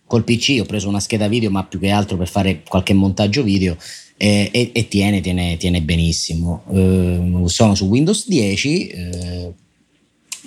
col 0.08 0.24
PC, 0.24 0.58
ho 0.62 0.66
preso 0.66 0.88
una 0.88 1.00
scheda 1.00 1.28
video, 1.28 1.52
ma 1.52 1.66
più 1.66 1.80
che 1.80 1.90
altro 1.90 2.18
per 2.18 2.28
fare 2.28 2.64
qualche 2.68 2.94
montaggio 2.94 3.44
video. 3.44 3.78
E, 4.20 4.50
e, 4.52 4.72
e 4.74 4.88
tiene, 4.88 5.22
tiene, 5.22 5.58
tiene 5.58 5.82
benissimo. 5.82 6.64
Uh, 6.66 7.46
sono 7.48 7.76
su 7.76 7.86
Windows 7.86 8.28
10. 8.28 8.92
Uh, 8.96 9.54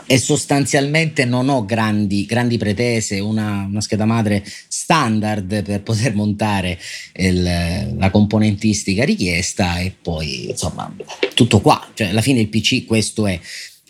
e 0.06 0.18
sostanzialmente 0.18 1.24
non 1.24 1.48
ho 1.48 1.64
grandi, 1.64 2.24
grandi 2.26 2.58
pretese, 2.58 3.20
una, 3.20 3.66
una, 3.68 3.80
scheda 3.80 4.04
madre 4.04 4.44
standard 4.44 5.62
per 5.62 5.82
poter 5.82 6.14
montare 6.14 6.78
il, 7.14 7.94
la 7.96 8.10
componentistica 8.10 9.04
richiesta 9.04 9.78
e 9.78 9.94
poi 10.00 10.50
insomma 10.50 10.92
tutto 11.34 11.60
qua, 11.60 11.88
cioè 11.94 12.08
alla 12.08 12.22
fine 12.22 12.40
il 12.40 12.48
PC 12.48 12.86
questo 12.86 13.26
è. 13.26 13.38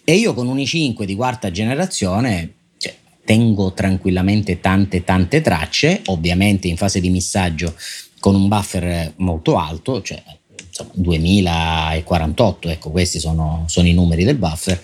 E 0.04 0.14
io 0.14 0.34
con 0.34 0.48
un 0.48 0.56
i5 0.56 1.04
di 1.04 1.14
quarta 1.14 1.50
generazione 1.50 2.52
cioè, 2.76 2.94
tengo 3.24 3.72
tranquillamente 3.72 4.60
tante 4.60 5.04
tante 5.04 5.40
tracce, 5.40 6.02
ovviamente 6.06 6.68
in 6.68 6.76
fase 6.76 7.00
di 7.00 7.10
missaggio 7.10 7.74
con 8.18 8.34
un 8.34 8.48
buffer 8.48 9.14
molto 9.16 9.56
alto, 9.56 10.02
cioè 10.02 10.22
insomma, 10.66 10.90
2048, 10.94 12.68
ecco 12.68 12.90
questi 12.90 13.18
sono, 13.18 13.64
sono 13.68 13.88
i 13.88 13.94
numeri 13.94 14.24
del 14.24 14.36
buffer 14.36 14.80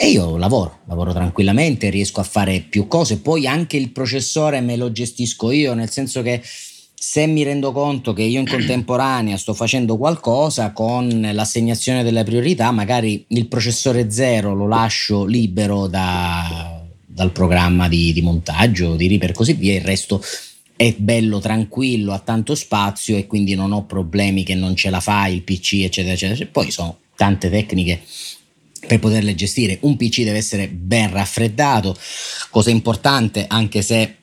e 0.00 0.10
io 0.10 0.36
lavoro, 0.36 0.78
lavoro 0.86 1.12
tranquillamente, 1.12 1.90
riesco 1.90 2.20
a 2.20 2.24
fare 2.24 2.60
più 2.60 2.86
cose, 2.86 3.18
poi 3.18 3.48
anche 3.48 3.76
il 3.76 3.90
processore 3.90 4.60
me 4.60 4.76
lo 4.76 4.92
gestisco 4.92 5.50
io, 5.50 5.74
nel 5.74 5.90
senso 5.90 6.22
che 6.22 6.40
se 6.94 7.26
mi 7.26 7.42
rendo 7.42 7.72
conto 7.72 8.12
che 8.12 8.22
io 8.22 8.38
in 8.38 8.46
contemporanea 8.46 9.36
sto 9.36 9.54
facendo 9.54 9.96
qualcosa 9.96 10.70
con 10.72 11.28
l'assegnazione 11.32 12.04
delle 12.04 12.22
priorità, 12.22 12.70
magari 12.70 13.24
il 13.28 13.48
processore 13.48 14.08
zero 14.10 14.54
lo 14.54 14.68
lascio 14.68 15.24
libero 15.24 15.88
da, 15.88 16.80
dal 17.04 17.32
programma 17.32 17.88
di, 17.88 18.12
di 18.12 18.22
montaggio, 18.22 18.94
di 18.94 19.08
RIP 19.08 19.24
e 19.24 19.32
così 19.32 19.54
via, 19.54 19.74
il 19.74 19.80
resto 19.80 20.22
è 20.76 20.94
bello, 20.96 21.40
tranquillo, 21.40 22.12
ha 22.12 22.20
tanto 22.20 22.54
spazio 22.54 23.16
e 23.16 23.26
quindi 23.26 23.56
non 23.56 23.72
ho 23.72 23.84
problemi 23.84 24.44
che 24.44 24.54
non 24.54 24.76
ce 24.76 24.90
la 24.90 25.00
fa 25.00 25.26
il 25.26 25.42
PC, 25.42 25.82
eccetera, 25.82 26.14
eccetera. 26.14 26.48
Poi 26.52 26.70
sono 26.70 26.98
tante 27.16 27.50
tecniche 27.50 28.00
per 28.86 28.98
poterle 28.98 29.34
gestire. 29.34 29.78
Un 29.82 29.96
PC 29.96 30.22
deve 30.22 30.38
essere 30.38 30.68
ben 30.68 31.10
raffreddato, 31.10 31.96
cosa 32.50 32.70
importante 32.70 33.46
anche 33.48 33.82
se 33.82 34.18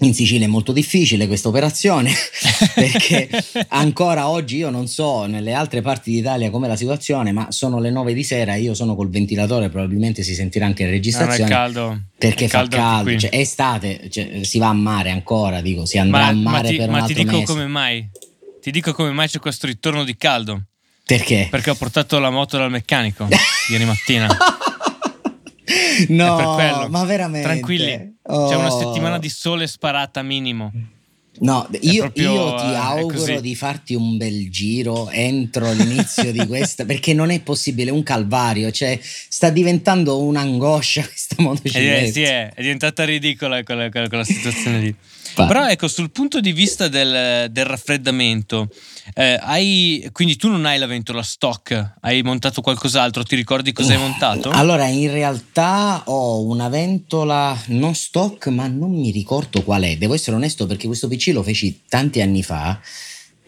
in 0.00 0.14
Sicilia 0.14 0.46
è 0.46 0.48
molto 0.48 0.72
difficile 0.72 1.26
questa 1.26 1.48
operazione 1.48 2.12
perché 2.74 3.28
ancora 3.68 4.28
oggi 4.28 4.56
io 4.56 4.70
non 4.70 4.86
so 4.86 5.24
nelle 5.26 5.52
altre 5.52 5.80
parti 5.80 6.12
d'Italia 6.12 6.50
com'è 6.50 6.68
la 6.68 6.76
situazione, 6.76 7.32
ma 7.32 7.50
sono 7.50 7.80
le 7.80 7.90
9 7.90 8.14
di 8.14 8.22
sera 8.22 8.54
e 8.54 8.60
io 8.60 8.74
sono 8.74 8.94
col 8.94 9.08
ventilatore, 9.08 9.68
probabilmente 9.68 10.22
si 10.22 10.34
sentirà 10.34 10.66
anche 10.66 10.84
in 10.84 10.90
registrazione. 10.90 11.38
Non 11.38 11.48
è 11.48 11.50
caldo. 11.50 12.00
Perché 12.16 12.44
è 12.44 12.48
fa 12.48 12.58
caldo, 12.58 12.76
caldo 12.76 13.18
cioè, 13.18 13.30
è 13.30 13.38
estate, 13.38 14.08
cioè, 14.10 14.44
si 14.44 14.58
va 14.58 14.68
a 14.68 14.72
mare 14.72 15.10
ancora, 15.10 15.60
dico, 15.60 15.84
si 15.84 15.98
andrà 15.98 16.20
ma, 16.20 16.28
a 16.28 16.32
mare 16.32 16.62
ma 16.62 16.68
ti, 16.68 16.76
per 16.76 16.86
un 16.86 16.92
ma 16.92 17.00
altro 17.00 17.14
ti 17.14 17.24
dico 17.24 17.36
mese. 17.36 17.52
come 17.52 17.66
mai? 17.66 18.10
Ti 18.60 18.70
dico 18.70 18.92
come 18.92 19.10
mai 19.10 19.28
c'è 19.28 19.38
questo 19.38 19.66
ritorno 19.66 20.04
di 20.04 20.16
caldo. 20.16 20.62
Perché? 21.08 21.48
Perché 21.50 21.70
ho 21.70 21.74
portato 21.74 22.18
la 22.18 22.28
moto 22.28 22.58
dal 22.58 22.68
meccanico 22.68 23.26
ieri 23.70 23.86
mattina. 23.86 24.28
no, 26.08 26.86
ma 26.90 27.04
veramente. 27.04 27.48
Tranquilli, 27.48 28.16
oh. 28.24 28.48
c'è 28.50 28.56
una 28.56 28.68
settimana 28.68 29.18
di 29.18 29.30
sole 29.30 29.66
sparata 29.66 30.20
minimo. 30.20 30.70
No, 31.40 31.66
io, 31.80 32.02
proprio, 32.02 32.32
io, 32.32 32.54
ti 32.56 32.74
auguro 32.74 33.40
di 33.40 33.54
farti 33.54 33.94
un 33.94 34.18
bel 34.18 34.50
giro 34.50 35.08
entro 35.08 35.72
l'inizio 35.72 36.30
di 36.30 36.44
questa, 36.46 36.84
perché 36.84 37.14
non 37.14 37.30
è 37.30 37.40
possibile, 37.40 37.90
un 37.90 38.02
calvario, 38.02 38.70
cioè 38.70 38.98
sta 39.00 39.48
diventando 39.48 40.20
un'angoscia 40.20 41.04
questa 41.08 41.36
motocicletta. 41.38 42.06
Eh, 42.06 42.12
sì, 42.12 42.22
è, 42.22 42.52
è 42.52 42.60
diventata 42.60 43.06
ridicola 43.06 43.62
quella, 43.62 43.88
quella, 43.88 44.08
quella 44.08 44.24
situazione 44.24 44.80
lì. 44.80 44.94
Però 45.34 45.66
ecco, 45.66 45.88
sul 45.88 46.10
punto 46.10 46.40
di 46.40 46.52
vista 46.52 46.88
del, 46.88 47.50
del 47.50 47.64
raffreddamento, 47.64 48.68
eh, 49.14 49.38
hai, 49.40 50.08
quindi 50.12 50.36
tu 50.36 50.48
non 50.48 50.66
hai 50.66 50.78
la 50.78 50.86
ventola 50.86 51.22
stock, 51.22 51.94
hai 52.00 52.22
montato 52.22 52.60
qualcos'altro, 52.60 53.22
ti 53.22 53.36
ricordi 53.36 53.72
cosa 53.72 53.94
hai 53.94 53.98
montato? 53.98 54.50
Allora, 54.50 54.86
in 54.86 55.10
realtà 55.10 56.02
ho 56.06 56.42
una 56.42 56.68
ventola 56.68 57.58
non 57.66 57.94
stock, 57.94 58.46
ma 58.48 58.66
non 58.66 58.92
mi 58.92 59.10
ricordo 59.10 59.62
qual 59.62 59.82
è. 59.82 59.96
Devo 59.96 60.14
essere 60.14 60.36
onesto 60.36 60.66
perché 60.66 60.86
questo 60.86 61.08
PC 61.08 61.30
lo 61.32 61.42
feci 61.42 61.82
tanti 61.88 62.20
anni 62.20 62.42
fa. 62.42 62.78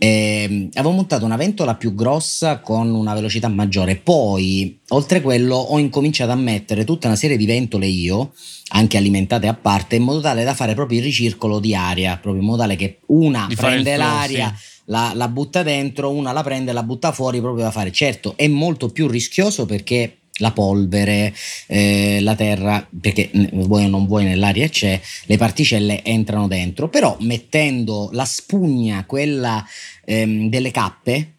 Eh, 0.02 0.70
avevo 0.72 0.94
montato 0.94 1.26
una 1.26 1.36
ventola 1.36 1.74
più 1.74 1.94
grossa 1.94 2.60
con 2.60 2.88
una 2.94 3.12
velocità 3.12 3.48
maggiore. 3.48 3.96
Poi, 3.96 4.80
oltre 4.88 5.18
a 5.18 5.20
quello, 5.20 5.56
ho 5.56 5.78
incominciato 5.78 6.30
a 6.30 6.36
mettere 6.36 6.84
tutta 6.84 7.06
una 7.06 7.16
serie 7.16 7.36
di 7.36 7.44
ventole 7.44 7.86
io, 7.86 8.32
anche 8.68 8.96
alimentate 8.96 9.46
a 9.46 9.52
parte, 9.52 9.96
in 9.96 10.04
modo 10.04 10.20
tale 10.20 10.42
da 10.42 10.54
fare 10.54 10.72
proprio 10.72 11.00
il 11.00 11.04
ricircolo 11.04 11.60
di 11.60 11.74
aria, 11.74 12.16
proprio 12.16 12.40
in 12.40 12.48
modo 12.48 12.62
tale 12.62 12.76
che 12.76 13.00
una 13.08 13.44
di 13.46 13.56
prende 13.56 13.96
l'aria. 13.98 14.58
La, 14.86 15.12
la 15.14 15.28
butta 15.28 15.62
dentro, 15.62 16.10
una 16.10 16.32
la 16.32 16.42
prende 16.42 16.70
e 16.70 16.74
la 16.74 16.82
butta 16.82 17.12
fuori 17.12 17.38
proprio 17.40 17.64
da 17.64 17.70
fare. 17.70 17.92
Certo, 17.92 18.38
è 18.38 18.48
molto 18.48 18.88
più 18.88 19.06
rischioso 19.06 19.66
perché 19.66 20.19
la 20.40 20.50
polvere, 20.52 21.34
eh, 21.66 22.18
la 22.20 22.34
terra, 22.34 22.86
perché 23.00 23.30
vuoi 23.52 23.84
o 23.84 23.88
non 23.88 24.06
vuoi 24.06 24.24
nell'aria 24.24 24.68
c'è, 24.68 25.00
le 25.24 25.36
particelle 25.36 26.02
entrano 26.02 26.48
dentro, 26.48 26.88
però 26.88 27.16
mettendo 27.20 28.10
la 28.12 28.24
spugna, 28.24 29.04
quella 29.06 29.64
ehm, 30.04 30.48
delle 30.48 30.70
cappe, 30.70 31.32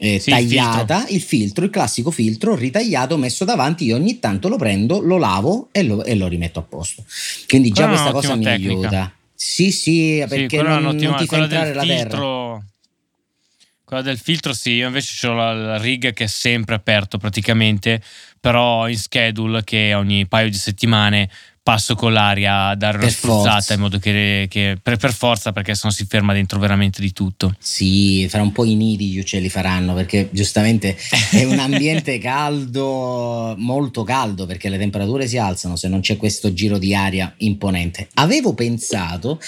eh, 0.00 0.20
sì, 0.20 0.30
tagliata, 0.30 0.94
il 0.94 0.98
filtro. 0.98 1.14
il 1.14 1.22
filtro. 1.22 1.64
il 1.64 1.70
classico 1.70 2.10
filtro 2.10 2.54
ritagliato, 2.54 3.16
messo 3.16 3.44
davanti, 3.44 3.84
io 3.84 3.96
ogni 3.96 4.18
tanto 4.20 4.48
lo 4.48 4.56
prendo, 4.56 5.00
lo 5.00 5.18
lavo 5.18 5.68
e 5.72 5.82
lo, 5.82 6.04
e 6.04 6.14
lo 6.14 6.28
rimetto 6.28 6.60
a 6.60 6.62
posto. 6.62 7.04
Quindi 7.46 7.70
già 7.70 7.88
questa 7.88 8.12
cosa 8.12 8.36
mi 8.36 8.46
aiuta. 8.46 9.12
Sì, 9.34 9.70
sì, 9.70 10.24
perché 10.28 10.58
sì, 10.58 10.64
non, 10.64 10.82
non, 10.82 11.16
ti 11.16 11.26
fa 11.26 11.38
entrare 11.38 11.72
la 11.72 11.82
filtro, 11.82 12.08
terra. 12.08 12.64
Quella 13.88 14.02
del 14.02 14.18
filtro 14.18 14.52
sì, 14.52 14.72
io 14.72 14.88
invece 14.88 15.26
ho 15.26 15.32
la, 15.32 15.54
la 15.54 15.78
rig 15.78 16.12
che 16.12 16.24
è 16.24 16.26
sempre 16.26 16.74
aperto 16.74 17.16
praticamente, 17.16 18.02
però 18.38 18.86
in 18.86 18.98
schedule 18.98 19.64
che 19.64 19.94
ogni 19.94 20.28
paio 20.28 20.50
di 20.50 20.58
settimane 20.58 21.30
spasso 21.68 21.94
con 21.96 22.14
l'aria, 22.14 22.74
dare 22.76 22.96
una 22.96 23.10
spruzzata 23.10 23.74
in 23.74 23.80
modo 23.80 23.98
che, 23.98 24.46
che 24.48 24.78
per, 24.82 24.96
per, 24.96 25.12
forza, 25.12 25.52
perché 25.52 25.74
sennò 25.74 25.92
si 25.92 26.06
ferma 26.08 26.32
dentro 26.32 26.58
veramente 26.58 27.02
di 27.02 27.12
tutto. 27.12 27.54
Sì, 27.58 28.26
fra 28.30 28.40
un 28.40 28.52
po' 28.52 28.64
i 28.64 28.74
nidi 28.74 29.08
gli 29.08 29.18
uccelli 29.18 29.50
faranno, 29.50 29.92
perché 29.92 30.30
giustamente 30.32 30.96
è 31.30 31.44
un 31.44 31.58
ambiente 31.58 32.16
caldo, 32.18 33.54
molto 33.58 34.02
caldo, 34.02 34.46
perché 34.46 34.70
le 34.70 34.78
temperature 34.78 35.26
si 35.26 35.36
alzano 35.36 35.76
se 35.76 35.88
non 35.88 36.00
c'è 36.00 36.16
questo 36.16 36.54
giro 36.54 36.78
di 36.78 36.94
aria 36.94 37.34
imponente. 37.38 38.08
Avevo 38.14 38.54
pensato, 38.54 39.38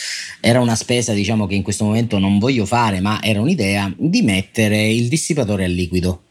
era 0.41 0.61
una 0.61 0.75
spesa 0.75 1.15
diciamo 1.15 1.47
che 1.47 1.55
in 1.55 1.63
questo 1.63 1.85
momento 1.85 2.19
non 2.19 2.39
voglio 2.39 2.67
fare, 2.67 3.01
ma 3.01 3.23
era 3.23 3.41
un'idea 3.41 3.91
di 3.97 4.21
mettere 4.21 4.91
il 4.91 5.09
dissipatore 5.09 5.65
a 5.65 5.69
liquido 5.69 6.25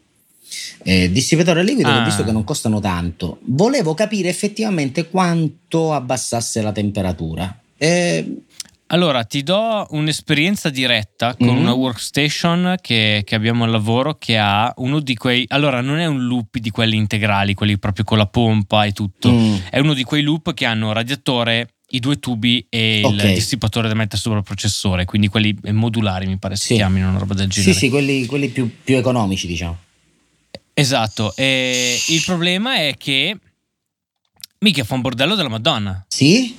eh, 0.84 1.12
dissipatore 1.12 1.62
a 1.62 1.64
liquido 1.64 1.90
ah. 1.90 2.02
ho 2.02 2.06
visto 2.06 2.24
che 2.24 2.32
non 2.32 2.44
costano 2.44 2.80
tanto. 2.80 3.40
Volevo 3.46 3.94
capire 3.94 4.30
effettivamente 4.30 5.10
quanto 5.10 5.94
abbassasse 5.94 6.62
la 6.62 6.72
temperatura. 6.72 7.58
Eh, 7.78 8.44
allora, 8.92 9.24
ti 9.24 9.44
do 9.44 9.86
un'esperienza 9.92 10.70
diretta 10.70 11.36
con 11.36 11.48
mm-hmm. 11.48 11.58
una 11.58 11.74
workstation 11.74 12.76
che, 12.82 13.22
che, 13.24 13.36
abbiamo 13.36 13.64
al 13.64 13.70
lavoro 13.70 14.16
che 14.18 14.38
ha 14.38 14.74
uno 14.78 15.00
di 15.00 15.16
quei... 15.16 15.46
Allora, 15.50 15.82
non 15.82 16.00
è 16.00 16.08
un 16.08 16.26
loop 16.26 16.58
di 16.58 16.72
quelli 16.72 16.96
integrali, 16.96 17.54
quelli 17.54 17.78
proprio 17.78 18.04
con 18.04 18.18
la 18.18 18.26
pompa 18.26 18.86
e 18.86 18.92
tutto. 18.92 19.32
Mm. 19.32 19.56
È 19.70 19.78
uno 19.80 19.94
di 19.94 20.04
quei 20.04 20.24
loop 20.24 20.56
che 20.56 20.66
hanno 20.66 20.92
radiatore, 20.92 21.76
i 21.90 22.00
due 22.00 22.18
tubi 22.18 22.66
e 22.68 23.02
okay. 23.04 23.30
il 23.30 23.34
dissipatore 23.36 23.88
da 23.88 23.94
mettere 23.94 24.20
sopra 24.20 24.40
il 24.40 24.44
processore, 24.44 25.06
quindi 25.06 25.28
quelli 25.28 25.56
modulari 25.72 26.26
mi 26.26 26.38
pare 26.38 26.56
si 26.56 26.74
chiamino, 26.74 27.10
una 27.10 27.20
roba 27.20 27.36
del 27.36 27.48
genere. 27.48 27.74
Sì, 27.74 27.78
sì, 27.78 27.90
quelli, 27.90 28.26
quelli 28.26 28.50
più, 28.50 28.72
più 28.84 28.98
economici 28.98 29.46
diciamo. 29.46 29.78
Esatto, 30.80 31.36
e 31.36 32.02
il 32.08 32.24
problema 32.24 32.76
è 32.76 32.96
che 32.98 33.38
mica 34.60 34.86
fa 34.86 34.94
un 34.94 35.02
bordello 35.02 35.36
della 35.36 35.50
Madonna. 35.50 36.06
Sì? 36.08 36.58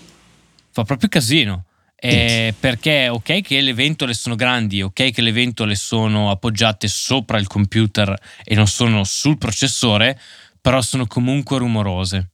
Fa 0.70 0.84
proprio 0.84 1.08
casino. 1.08 1.64
Eh, 2.02 2.54
perché 2.58 3.08
ok 3.08 3.42
che 3.42 3.60
le 3.60 3.74
ventole 3.74 4.14
sono 4.14 4.34
grandi, 4.34 4.80
ok 4.80 5.10
che 5.10 5.20
le 5.20 5.32
ventole 5.32 5.74
sono 5.74 6.30
appoggiate 6.30 6.88
sopra 6.88 7.38
il 7.38 7.46
computer 7.46 8.14
e 8.42 8.54
non 8.54 8.66
sono 8.66 9.04
sul 9.04 9.36
processore, 9.36 10.18
però 10.60 10.82
sono 10.82 11.06
comunque 11.06 11.58
rumorose. 11.58 12.30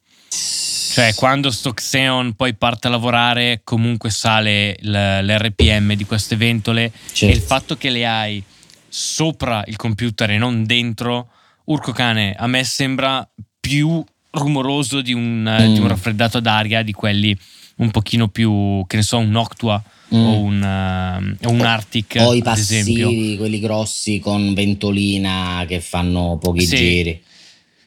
Cioè, 0.93 1.15
quando 1.15 1.51
sto 1.51 1.73
Xeon 1.73 2.35
poi 2.35 2.55
parte 2.55 2.89
a 2.89 2.91
lavorare, 2.91 3.61
comunque 3.63 4.11
sale 4.11 4.77
l'RPM 4.81 5.95
di 5.95 6.05
queste 6.05 6.37
ventole 6.37 6.91
certo. 7.13 7.27
e 7.27 7.37
il 7.37 7.43
fatto 7.43 7.77
che 7.77 7.91
le 7.91 8.07
hai 8.07 8.43
sopra 8.89 9.63
il 9.67 9.77
computer 9.77 10.31
e 10.31 10.39
non 10.39 10.65
dentro 10.65 11.31
Urco 11.67 11.93
Cane 11.93 12.35
a 12.35 12.47
me 12.47 12.65
sembra 12.65 13.29
più 13.61 14.05
rumoroso 14.31 15.01
di 15.01 15.13
un, 15.13 15.43
mm. 15.43 15.75
di 15.75 15.81
un 15.81 15.89
raffreddato 15.89 16.41
d'aria 16.41 16.83
di 16.83 16.93
quelli 16.93 17.37
un 17.77 17.91
pochino 17.91 18.29
più, 18.29 18.85
che 18.87 18.97
ne 18.97 19.03
so, 19.03 19.19
un 19.19 19.31
Noctua 19.31 19.83
mm. 20.15 20.25
o, 20.25 20.41
un, 20.41 21.37
uh, 21.43 21.51
un 21.51 21.61
Arctic. 21.61 22.17
O 22.21 22.35
i 22.35 22.43
passivi, 22.43 23.37
quelli 23.37 23.61
grossi 23.61 24.19
con 24.19 24.55
ventolina 24.55 25.65
che 25.67 25.81
fanno 25.81 26.39
pochi 26.41 26.67
sì. 26.67 26.77
giri. 26.77 27.23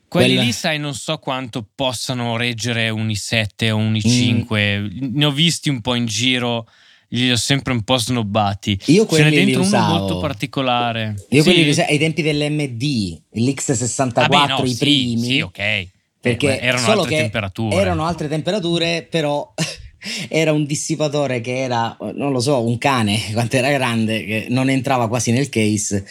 Quelli 0.07 0.27
Quella... 0.27 0.41
lì, 0.43 0.51
sai, 0.51 0.80
non 0.80 0.95
so 0.95 1.17
quanto 1.17 1.65
possano 1.73 2.36
reggere 2.36 2.89
un 2.89 3.07
i7 3.07 3.71
o 3.71 3.77
un 3.77 3.93
i5. 3.93 4.80
Mm. 4.80 5.15
Ne 5.15 5.25
ho 5.25 5.32
visti 5.32 5.69
un 5.69 5.82
po' 5.82 5.95
in 5.95 6.05
giro 6.05 6.67
li 7.10 7.32
ho 7.32 7.36
sempre 7.36 7.74
un 7.74 7.84
po' 7.84 7.97
snobbati. 7.97 8.80
Io 8.86 9.05
quelli 9.05 9.24
Ce 9.24 9.30
n'è 9.30 9.45
dentro 9.45 9.64
uno 9.64 9.97
molto 9.97 10.20
particolare. 10.20 11.16
Io 11.30 11.41
sì. 11.41 11.49
quelli 11.49 11.64
li 11.64 11.70
usavo 11.70 11.89
ai 11.89 11.97
tempi 11.97 12.22
dell'MD, 12.22 13.22
l'X64, 13.36 14.28
Vabbè, 14.28 14.47
no, 14.47 14.64
i 14.64 14.76
primi. 14.76 15.24
Sì, 15.24 15.41
ok. 15.41 15.88
Perché 16.22 16.60
erano 16.60 16.91
altre 16.91 17.16
temperature. 17.18 17.76
Erano 17.76 18.05
altre 18.05 18.28
temperature, 18.28 19.07
però 19.10 19.53
era 20.28 20.51
un 20.51 20.66
dissipatore 20.66 21.41
che 21.41 21.57
era, 21.60 21.95
non 22.14 22.32
lo 22.32 22.39
so, 22.39 22.66
un 22.66 22.78
cane, 22.78 23.20
quanto 23.34 23.55
era 23.55 23.72
grande, 23.72 24.26
che 24.26 24.47
non 24.49 24.70
entrava 24.70 25.07
quasi 25.07 25.32
nel 25.32 25.49
case. 25.49 26.05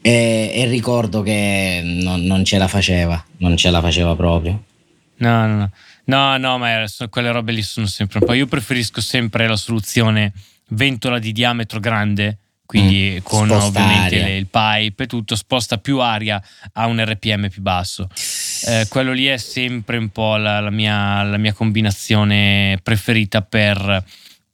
E, 0.00 0.52
e 0.54 0.66
ricordo 0.66 1.22
che 1.22 1.80
non, 1.82 2.20
non 2.22 2.44
ce 2.44 2.58
la 2.58 2.68
faceva, 2.68 3.22
non 3.38 3.56
ce 3.56 3.70
la 3.70 3.80
faceva 3.80 4.14
proprio. 4.14 4.62
No, 5.16 5.46
no, 5.46 5.56
no. 5.56 5.70
No, 6.08 6.36
no, 6.38 6.58
ma 6.58 6.84
quelle 7.10 7.30
robe 7.30 7.52
lì 7.52 7.62
sono 7.62 7.86
sempre 7.86 8.18
un 8.20 8.26
po'. 8.26 8.32
Io 8.32 8.46
preferisco 8.46 9.00
sempre 9.00 9.46
la 9.46 9.56
soluzione 9.56 10.32
ventola 10.68 11.18
di 11.18 11.32
diametro 11.32 11.80
grande, 11.80 12.38
quindi 12.64 13.16
mm, 13.16 13.22
con 13.22 13.50
ovviamente 13.50 14.22
le, 14.22 14.36
il 14.36 14.46
pipe 14.46 15.02
e 15.04 15.06
tutto, 15.06 15.36
sposta 15.36 15.76
più 15.76 16.00
aria 16.00 16.42
a 16.72 16.86
un 16.86 17.02
RPM 17.04 17.50
più 17.50 17.60
basso. 17.60 18.08
Eh, 18.66 18.86
quello 18.88 19.12
lì 19.12 19.26
è 19.26 19.36
sempre 19.36 19.98
un 19.98 20.08
po' 20.08 20.36
la, 20.36 20.60
la, 20.60 20.70
mia, 20.70 21.22
la 21.24 21.36
mia 21.36 21.52
combinazione 21.52 22.78
preferita 22.82 23.42
per 23.42 24.04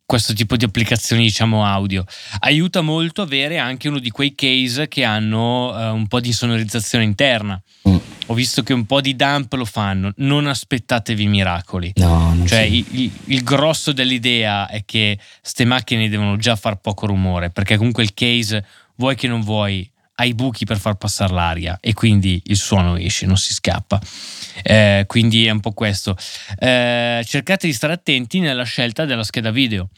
questo 0.06 0.32
tipo 0.34 0.56
di 0.56 0.64
applicazioni 0.64 1.22
diciamo 1.22 1.64
audio. 1.64 2.04
Aiuta 2.40 2.80
molto 2.82 3.22
avere 3.22 3.58
anche 3.58 3.88
uno 3.88 3.98
di 3.98 4.10
quei 4.10 4.34
case 4.34 4.88
che 4.88 5.04
hanno 5.04 5.72
uh, 5.72 5.94
un 5.94 6.06
po' 6.06 6.20
di 6.20 6.32
sonorizzazione 6.32 7.04
interna. 7.04 7.60
Mm. 7.88 7.96
ho 8.26 8.34
visto 8.34 8.62
che 8.62 8.72
un 8.72 8.86
po' 8.86 9.00
di 9.00 9.16
dump 9.16 9.52
lo 9.54 9.64
fanno. 9.64 10.12
Non 10.16 10.46
aspettatevi 10.46 11.26
miracoli. 11.26 11.92
No, 11.96 12.36
cioè 12.46 12.60
il, 12.60 12.84
il, 12.90 13.10
il, 13.26 13.42
grosso 13.42 13.92
dell'idea 13.92 14.68
è 14.68 14.84
che 14.84 15.18
queste 15.40 15.64
macchine 15.64 16.08
devono 16.08 16.36
già 16.36 16.56
far 16.56 16.76
poco 16.76 17.06
rumore 17.06 17.50
perché 17.50 17.76
comunque 17.76 18.02
il 18.02 18.14
case 18.14 18.64
vuoi 18.96 19.16
che 19.16 19.28
non 19.28 19.40
vuoi 19.40 19.90
hai 20.16 20.34
buchi 20.34 20.64
per 20.64 20.78
far 20.78 20.94
passare 20.94 21.32
l'aria 21.32 21.78
e 21.80 21.92
quindi 21.92 22.40
il 22.46 22.56
suono 22.56 22.96
esce, 22.96 23.26
non 23.26 23.36
si 23.36 23.52
scappa. 23.52 24.00
Eh, 24.62 25.04
quindi 25.06 25.46
è 25.46 25.50
un 25.50 25.60
po' 25.60 25.72
questo. 25.72 26.16
Eh, 26.58 27.22
cercate 27.26 27.66
di 27.66 27.72
stare 27.72 27.94
attenti 27.94 28.38
nella 28.38 28.64
scelta 28.64 29.04
della 29.04 29.24
scheda 29.24 29.50
video. 29.50 29.88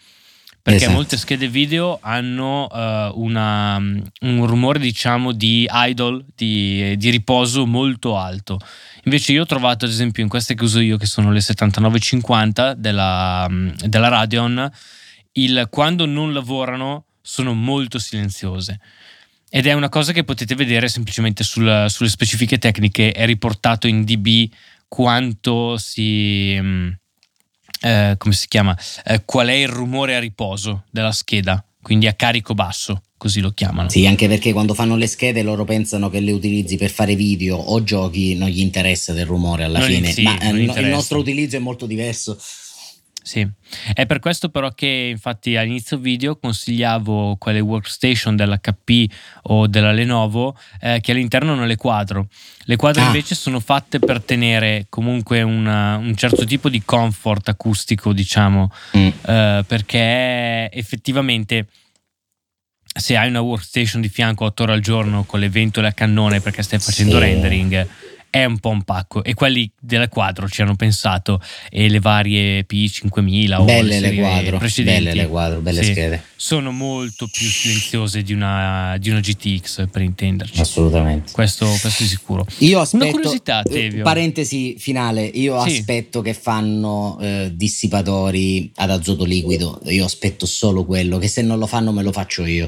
Perché 0.62 0.80
esatto. 0.80 0.96
molte 0.96 1.16
schede 1.16 1.48
video 1.48 1.98
hanno 2.02 2.66
uh, 2.66 3.22
una, 3.22 3.76
un 3.76 4.46
rumore, 4.46 4.80
diciamo, 4.80 5.30
di 5.30 5.68
idle, 5.70 6.24
di, 6.34 6.96
di, 6.96 7.10
riposo 7.10 7.66
molto 7.66 8.18
alto. 8.18 8.58
Invece, 9.04 9.30
io 9.30 9.42
ho 9.42 9.46
trovato, 9.46 9.84
ad 9.84 9.92
esempio, 9.92 10.24
in 10.24 10.28
queste 10.28 10.56
che 10.56 10.64
uso 10.64 10.80
io, 10.80 10.96
che 10.96 11.06
sono 11.06 11.30
le 11.30 11.40
7950 11.40 12.74
della, 12.74 13.48
della 13.86 14.08
Radeon, 14.08 14.68
il, 15.34 15.68
quando 15.70 16.04
non 16.04 16.32
lavorano 16.32 17.04
sono 17.22 17.54
molto 17.54 18.00
silenziose 18.00 18.80
ed 19.48 19.66
è 19.66 19.72
una 19.72 19.88
cosa 19.88 20.12
che 20.12 20.24
potete 20.24 20.54
vedere 20.54 20.88
semplicemente 20.88 21.44
sul, 21.44 21.86
sulle 21.88 22.08
specifiche 22.08 22.58
tecniche, 22.58 23.12
è 23.12 23.24
riportato 23.26 23.86
in 23.86 24.04
DB 24.04 24.50
quanto 24.88 25.76
si... 25.78 26.56
Mm, 26.60 26.88
eh, 27.82 28.14
come 28.16 28.34
si 28.34 28.48
chiama? 28.48 28.76
Eh, 29.04 29.22
qual 29.24 29.48
è 29.48 29.52
il 29.52 29.68
rumore 29.68 30.16
a 30.16 30.18
riposo 30.18 30.84
della 30.90 31.12
scheda, 31.12 31.62
quindi 31.82 32.06
a 32.06 32.14
carico 32.14 32.54
basso, 32.54 33.02
così 33.16 33.40
lo 33.40 33.50
chiamano. 33.50 33.88
Sì, 33.88 34.06
anche 34.06 34.28
perché 34.28 34.52
quando 34.52 34.74
fanno 34.74 34.96
le 34.96 35.06
schede 35.06 35.42
loro 35.42 35.64
pensano 35.64 36.08
che 36.08 36.20
le 36.20 36.32
utilizzi 36.32 36.76
per 36.76 36.90
fare 36.90 37.14
video 37.14 37.56
o 37.56 37.82
giochi, 37.84 38.34
non 38.34 38.48
gli 38.48 38.60
interessa 38.60 39.12
del 39.12 39.26
rumore 39.26 39.64
alla 39.64 39.78
non 39.78 39.88
fine, 39.88 40.10
sì, 40.10 40.22
ma 40.22 40.38
eh, 40.40 40.50
il 40.50 40.86
nostro 40.86 41.18
utilizzo 41.18 41.56
è 41.56 41.60
molto 41.60 41.86
diverso. 41.86 42.38
Sì, 43.26 43.44
è 43.92 44.06
per 44.06 44.20
questo 44.20 44.50
però 44.50 44.70
che 44.70 45.08
infatti 45.10 45.56
all'inizio 45.56 45.98
video 45.98 46.36
consigliavo 46.36 47.34
quelle 47.38 47.58
workstation 47.58 48.36
dell'HP 48.36 49.12
o 49.48 49.66
della 49.66 49.90
Lenovo 49.90 50.56
eh, 50.80 51.00
che 51.00 51.10
all'interno 51.10 51.54
hanno 51.54 51.64
le 51.64 51.74
quadro. 51.74 52.28
Le 52.60 52.76
quadro 52.76 53.02
ah. 53.02 53.06
invece 53.06 53.34
sono 53.34 53.58
fatte 53.58 53.98
per 53.98 54.22
tenere 54.22 54.86
comunque 54.88 55.42
una, 55.42 55.96
un 55.96 56.14
certo 56.14 56.44
tipo 56.44 56.68
di 56.68 56.82
comfort 56.84 57.48
acustico, 57.48 58.12
diciamo, 58.12 58.70
mm. 58.96 59.08
eh, 59.26 59.64
perché 59.66 60.70
effettivamente 60.70 61.66
se 62.96 63.16
hai 63.16 63.26
una 63.26 63.40
workstation 63.40 64.00
di 64.00 64.08
fianco 64.08 64.44
8 64.44 64.62
ore 64.62 64.72
al 64.74 64.80
giorno 64.80 65.24
con 65.24 65.40
le 65.40 65.48
ventole 65.48 65.88
a 65.88 65.92
cannone 65.92 66.40
perché 66.40 66.62
stai 66.62 66.78
facendo 66.78 67.14
sì. 67.14 67.18
rendering 67.18 67.88
è 68.30 68.44
un 68.44 68.58
po' 68.58 68.70
un 68.70 68.82
pacco. 68.82 69.24
E 69.24 69.34
quelli 69.34 69.70
della 69.78 70.08
quadro 70.08 70.48
ci 70.48 70.62
hanno 70.62 70.76
pensato 70.76 71.40
e 71.70 71.88
le 71.88 72.00
varie 72.00 72.66
P5000 72.66 73.54
o 73.54 73.64
belle 73.64 74.00
le 74.00 74.14
quadro, 74.14 74.58
belle 74.58 75.14
le 75.14 75.26
quadro, 75.28 75.60
belle 75.60 75.82
sì, 75.82 75.92
schede. 75.92 76.22
Sono 76.36 76.70
molto 76.70 77.26
più 77.26 77.46
silenziose 77.46 78.22
di 78.22 78.32
una, 78.32 78.96
di 78.98 79.10
una 79.10 79.20
GTX 79.20 79.88
per 79.90 80.02
intenderci. 80.02 80.60
Assolutamente. 80.60 81.32
Questo, 81.32 81.66
questo 81.66 81.88
è 82.02 82.06
sicuro. 82.06 82.46
Io 82.58 82.80
aspetto, 82.80 83.04
una 83.04 83.12
curiosità 83.12 83.62
eh, 83.62 83.70
Tevio. 83.70 84.02
parentesi 84.02 84.76
finale. 84.78 85.24
Io 85.24 85.60
sì. 85.62 85.78
aspetto 85.78 86.20
che 86.20 86.34
fanno 86.34 87.18
eh, 87.20 87.50
dissipatori 87.54 88.70
ad 88.76 88.90
azoto 88.90 89.24
liquido. 89.24 89.80
Io 89.86 90.04
aspetto 90.04 90.46
solo 90.46 90.84
quello 90.84 91.18
che 91.18 91.28
se 91.28 91.42
non 91.42 91.58
lo 91.58 91.66
fanno 91.66 91.92
me 91.92 92.02
lo 92.02 92.12
faccio 92.12 92.44
io 92.44 92.66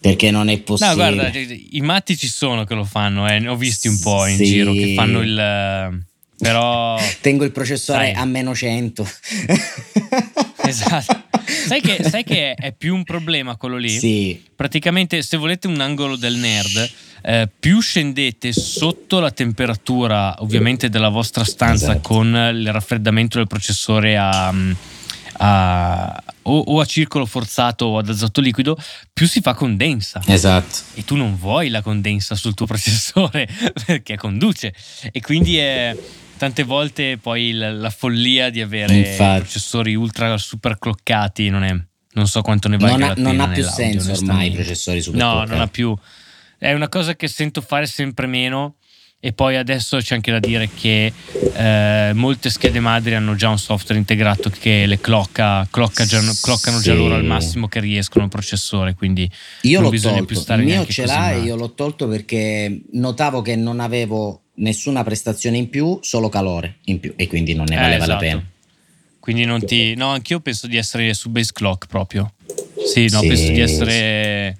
perché 0.00 0.30
non 0.30 0.48
è 0.48 0.58
possibile 0.58 1.10
no 1.10 1.14
guarda 1.14 1.38
i 1.70 1.80
matti 1.80 2.16
ci 2.16 2.28
sono 2.28 2.64
che 2.64 2.74
lo 2.74 2.84
fanno 2.84 3.28
eh, 3.28 3.38
ne 3.38 3.48
ho 3.48 3.56
visti 3.56 3.88
un 3.88 3.98
po' 3.98 4.26
in 4.26 4.36
sì. 4.36 4.44
giro 4.44 4.72
che 4.72 4.94
fanno 4.94 5.20
il 5.20 6.04
però 6.38 7.00
tengo 7.20 7.44
il 7.44 7.52
processore 7.52 8.12
sai. 8.12 8.14
a 8.14 8.24
meno 8.24 8.54
100 8.54 9.08
esatto. 10.68 11.26
Sai 11.48 11.80
che, 11.80 12.04
sai 12.04 12.24
che, 12.24 12.54
è 12.54 12.72
più 12.72 12.94
un 12.94 13.04
problema 13.04 13.56
quello 13.56 13.76
lì? 13.76 13.88
Sì. 13.88 14.42
Praticamente, 14.54 15.22
se 15.22 15.38
volete 15.38 15.66
un 15.66 15.80
angolo 15.80 16.16
del 16.16 16.34
nerd, 16.34 16.90
eh, 17.22 17.48
più 17.58 17.80
scendete 17.80 18.52
sotto 18.52 19.18
la 19.18 19.30
temperatura, 19.30 20.34
ovviamente, 20.42 20.90
della 20.90 21.08
vostra 21.08 21.44
stanza 21.44 21.92
Esatto. 21.92 22.08
con 22.08 22.26
il 22.26 22.70
raffreddamento 22.70 23.38
del 23.38 23.46
processore 23.46 24.16
a. 24.16 24.52
a- 25.38 26.22
o, 26.48 26.58
o 26.58 26.80
a 26.80 26.84
circolo 26.84 27.26
forzato 27.26 27.84
o 27.86 27.98
ad 27.98 28.08
azoto 28.08 28.40
liquido, 28.40 28.76
più 29.12 29.26
si 29.26 29.40
fa 29.40 29.54
condensa. 29.54 30.20
Esatto. 30.26 30.78
E 30.94 31.04
tu 31.04 31.16
non 31.16 31.36
vuoi 31.36 31.68
la 31.68 31.82
condensa 31.82 32.34
sul 32.34 32.54
tuo 32.54 32.66
processore 32.66 33.48
perché 33.86 34.16
conduce. 34.16 34.74
E 35.12 35.20
quindi 35.20 35.58
è 35.58 35.96
tante 36.36 36.62
volte 36.62 37.18
poi 37.18 37.52
la, 37.52 37.72
la 37.72 37.90
follia 37.90 38.48
di 38.50 38.60
avere 38.60 38.94
Infatti. 38.94 39.40
processori 39.40 39.94
ultra 39.94 40.38
super 40.38 40.78
cloccati 40.78 41.48
non, 41.50 41.64
è, 41.64 41.76
non 42.12 42.26
so 42.28 42.42
quanto 42.42 42.68
ne 42.68 42.76
valga 42.76 43.14
Non 43.14 43.26
ha, 43.26 43.30
non 43.32 43.40
ha 43.40 43.48
più 43.52 43.64
senso 43.64 44.12
ormai 44.12 44.48
i 44.48 44.50
processori 44.52 45.00
super 45.02 45.20
No, 45.20 45.30
cloccati. 45.30 45.50
non 45.50 45.60
ha 45.60 45.66
più. 45.66 45.96
È 46.56 46.72
una 46.72 46.88
cosa 46.88 47.14
che 47.14 47.28
sento 47.28 47.60
fare 47.60 47.86
sempre 47.86 48.26
meno. 48.26 48.74
E 49.20 49.32
poi 49.32 49.56
adesso 49.56 49.96
c'è 49.98 50.14
anche 50.14 50.30
da 50.30 50.38
dire 50.38 50.70
che 50.72 51.12
eh, 51.56 52.12
molte 52.14 52.50
schede 52.50 52.78
madri 52.78 53.14
hanno 53.16 53.34
già 53.34 53.48
un 53.48 53.58
software 53.58 53.98
integrato 53.98 54.48
che 54.48 54.86
le 54.86 55.00
clocca, 55.00 55.66
clocca 55.72 56.04
già- 56.04 56.20
cloccano 56.40 56.78
già 56.80 56.92
Sì. 56.92 56.96
loro 56.98 57.14
al 57.16 57.24
massimo 57.24 57.66
che 57.66 57.80
riescono 57.80 58.22
il 58.24 58.30
processore. 58.30 58.94
Quindi 58.94 59.28
Io 59.62 59.74
non 59.78 59.84
l'ho 59.86 59.90
bisogna 59.90 60.18
tolto, 60.18 60.26
più 60.26 60.36
stare 60.36 60.62
il 60.62 60.68
mio 60.68 60.86
ce 60.86 61.04
l'ha 61.04 61.32
e 61.32 61.40
io 61.40 61.56
l'ho 61.56 61.72
tolto 61.74 62.06
perché 62.06 62.80
notavo 62.92 63.42
che 63.42 63.56
non 63.56 63.80
avevo 63.80 64.42
nessuna 64.54 65.02
prestazione 65.02 65.56
in 65.56 65.68
più, 65.68 65.98
solo 66.00 66.28
calore 66.28 66.76
in 66.84 67.00
più 67.00 67.12
e 67.16 67.26
quindi 67.26 67.54
non 67.54 67.66
ne 67.68 67.74
Eh, 67.74 67.80
valeva 67.80 68.06
la 68.06 68.14
esatto. 68.14 68.24
pena. 68.24 68.44
Quindi 69.18 69.44
non 69.44 69.64
ti. 69.64 69.94
No, 69.96 70.10
anch'io 70.10 70.38
penso 70.38 70.68
di 70.68 70.76
essere 70.76 71.12
su 71.12 71.28
base 71.30 71.50
clock 71.52 71.86
proprio. 71.88 72.34
Sì, 72.86 73.08
no, 73.10 73.20
Sì, 73.22 73.26
penso 73.26 73.50
di 73.50 73.60
essere. 73.60 74.56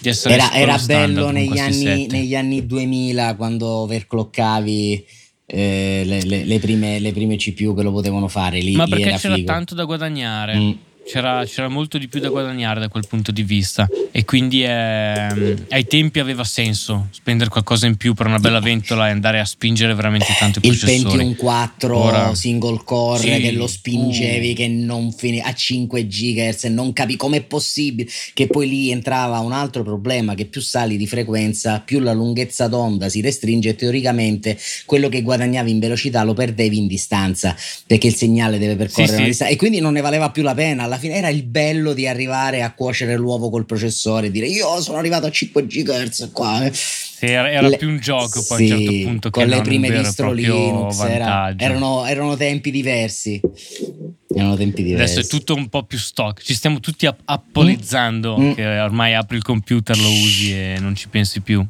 Di 0.00 0.08
essere 0.08 0.34
Era, 0.34 0.52
era 0.52 0.78
bello 0.78 1.30
negli 1.30 1.58
anni, 1.58 2.06
negli 2.06 2.34
anni 2.34 2.66
2000 2.66 3.34
quando 3.36 3.66
overclockavi 3.66 5.04
eh, 5.46 6.02
le, 6.04 6.22
le- 6.24 6.44
le 6.44 6.58
prime, 6.58 6.98
le 7.00 7.12
prime 7.12 7.36
CPU 7.36 7.74
che 7.74 7.82
lo 7.82 7.92
potevano 7.92 8.28
fare. 8.28 8.60
Lì, 8.60 8.74
Ma 8.76 8.84
lì 8.84 8.90
perché 8.90 9.08
era 9.08 9.16
c'era 9.18 9.34
figo. 9.34 9.46
tanto 9.46 9.74
da 9.74 9.84
guadagnare. 9.84 10.56
Mm. 10.56 10.70
C'era, 11.04 11.44
c'era 11.44 11.68
molto 11.68 11.98
di 11.98 12.06
più 12.06 12.20
da 12.20 12.28
guadagnare 12.28 12.78
da 12.78 12.88
quel 12.88 13.04
punto 13.08 13.32
di 13.32 13.42
vista. 13.42 13.88
E 14.12 14.24
quindi 14.24 14.62
ehm, 14.64 15.66
ai 15.70 15.84
tempi 15.86 16.20
aveva 16.20 16.44
senso 16.44 17.08
spendere 17.10 17.50
qualcosa 17.50 17.86
in 17.86 17.96
più 17.96 18.14
per 18.14 18.26
una 18.26 18.38
bella 18.38 18.60
ventola 18.60 19.08
e 19.08 19.10
andare 19.10 19.40
a 19.40 19.44
spingere 19.44 19.94
veramente 19.94 20.26
tanto 20.38 20.60
i 20.62 20.68
Il 20.68 20.76
processori. 20.78 21.16
Pentium 21.16 21.34
4 21.36 21.96
Ora- 21.96 22.34
single 22.34 22.82
core 22.84 23.20
Sì, 23.20 23.40
che 23.40 23.52
lo 23.52 23.66
spingevi 23.66 24.50
uh. 24.50 24.54
che 24.54 24.68
non 24.68 25.10
finiva 25.12 25.46
a 25.46 25.52
5 25.54 26.06
GHz 26.06 26.64
e 26.64 26.68
non 26.68 26.92
capi 26.92 27.16
com'è 27.16 27.42
possibile 27.42 28.08
che 28.34 28.46
poi 28.46 28.68
lì 28.68 28.90
entrava 28.90 29.38
un 29.40 29.52
altro 29.52 29.82
problema 29.82 30.34
che 30.34 30.44
più 30.46 30.60
sali 30.60 30.96
di 30.96 31.06
frequenza 31.08 31.80
più 31.80 31.98
la 32.00 32.12
lunghezza 32.12 32.68
d'onda 32.68 33.08
si 33.08 33.20
restringe 33.20 33.70
e 33.70 33.74
teoricamente 33.74 34.56
quello 34.86 35.08
che 35.08 35.22
guadagnavi 35.22 35.70
in 35.70 35.78
velocità 35.80 36.22
lo 36.22 36.34
perdevi 36.34 36.78
in 36.78 36.86
distanza 36.86 37.56
perché 37.86 38.06
il 38.08 38.14
segnale 38.14 38.58
deve 38.58 38.76
percorrere 38.76 39.06
Sì, 39.08 39.14
una 39.14 39.22
sì. 39.24 39.28
distanza 39.30 39.52
e 39.52 39.56
quindi 39.56 39.80
non 39.80 39.92
ne 39.94 40.00
valeva 40.00 40.30
più 40.30 40.42
la 40.42 40.54
pena 40.54 40.84
alla 40.84 40.98
fine 41.00 41.14
era 41.16 41.28
il 41.28 41.42
bello 41.42 41.92
di 41.94 42.06
arrivare 42.06 42.62
a 42.62 42.72
cuocere 42.72 43.16
l'uovo 43.16 43.50
col 43.50 43.66
processore 43.66 44.28
e 44.28 44.30
dire 44.30 44.46
io 44.46 44.80
sono 44.80 44.98
arrivato 44.98 45.26
a 45.26 45.30
5 45.32 45.66
GHz 45.66 46.30
qua 46.32 46.64
eh." 46.66 46.72
Sì, 46.72 47.26
era, 47.26 47.50
era 47.50 47.68
Le- 47.68 47.76
più 47.76 47.88
un 47.88 47.98
gioco 47.98 48.42
poi 48.46 48.58
a 48.58 48.62
un 48.62 48.68
certo 48.68 48.92
sì, 48.92 49.02
punto 49.04 49.30
con 49.30 49.46
le 49.46 49.60
prime 49.62 49.90
distro 49.90 50.32
Linux 50.32 51.00
era- 51.00 51.52
erano, 51.58 52.06
erano 52.06 52.36
tempi 52.36 52.70
diversi 52.70 53.40
erano 54.34 54.56
tempi 54.56 54.82
diversi 54.82 55.18
Adesso 55.18 55.20
è 55.26 55.38
tutto 55.38 55.54
un 55.54 55.68
po' 55.68 55.82
più 55.82 55.98
stock, 55.98 56.40
ci 56.42 56.54
stiamo 56.54 56.78
tutti 56.80 57.04
app- 57.06 57.20
appolizzando 57.24 58.38
Mm. 58.38 58.52
che 58.52 58.64
ormai 58.78 59.14
apri 59.14 59.36
il 59.36 59.42
computer, 59.42 59.98
lo 59.98 60.08
usi 60.08 60.52
e 60.52 60.76
non 60.78 60.94
ci 60.94 61.08
pensi 61.08 61.40
più. 61.40 61.62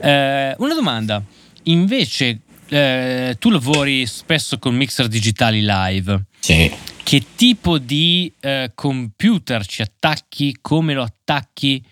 Eh, 0.00 0.54
una 0.58 0.74
domanda, 0.74 1.22
invece 1.64 2.40
eh, 2.68 3.34
tu 3.38 3.50
lavori 3.50 4.06
spesso 4.06 4.58
con 4.58 4.74
mixer 4.76 5.08
digitali 5.08 5.62
live, 5.64 6.22
sì. 6.38 6.70
Che 7.08 7.24
tipo 7.36 7.78
di 7.78 8.30
eh, 8.38 8.72
computer 8.74 9.64
ci 9.64 9.80
attacchi, 9.80 10.58
come 10.60 10.92
lo 10.92 11.02
attacchi? 11.02 11.82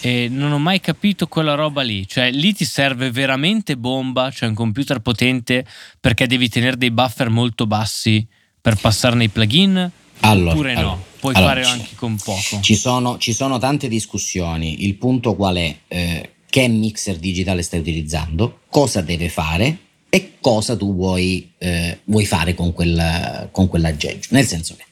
Eh, 0.00 0.28
non 0.30 0.50
ho 0.50 0.58
mai 0.58 0.80
capito 0.80 1.26
quella 1.26 1.52
roba 1.52 1.82
lì, 1.82 2.08
cioè 2.08 2.30
lì 2.30 2.54
ti 2.54 2.64
serve 2.64 3.10
veramente 3.10 3.76
bomba, 3.76 4.30
cioè 4.30 4.48
un 4.48 4.54
computer 4.54 5.00
potente 5.00 5.66
perché 6.00 6.26
devi 6.26 6.48
tenere 6.48 6.78
dei 6.78 6.90
buffer 6.90 7.28
molto 7.28 7.66
bassi 7.66 8.26
per 8.62 8.76
passarne 8.76 9.24
i 9.24 9.28
plugin 9.28 9.90
Allora, 10.20 10.52
oppure 10.52 10.72
no, 10.72 10.80
allora, 10.80 10.98
puoi 11.20 11.34
allora, 11.34 11.52
fare 11.52 11.64
anche 11.66 11.94
con 11.94 12.16
poco. 12.16 12.60
Ci 12.62 12.74
sono, 12.74 13.18
ci 13.18 13.34
sono 13.34 13.58
tante 13.58 13.88
discussioni. 13.88 14.86
Il 14.86 14.94
punto 14.94 15.34
qual 15.34 15.56
è? 15.56 15.76
Eh, 15.86 16.30
che 16.48 16.66
mixer 16.66 17.18
digitale 17.18 17.60
stai 17.60 17.80
utilizzando? 17.80 18.60
Cosa 18.70 19.02
deve 19.02 19.28
fare? 19.28 19.76
E 20.14 20.32
cosa 20.40 20.76
tu 20.76 20.94
vuoi, 20.94 21.52
eh, 21.56 22.00
vuoi 22.04 22.26
fare 22.26 22.52
con, 22.52 22.74
quel, 22.74 23.48
con 23.50 23.66
quell'aggeggio? 23.66 24.28
Nel 24.32 24.44
senso 24.44 24.76
che 24.76 24.84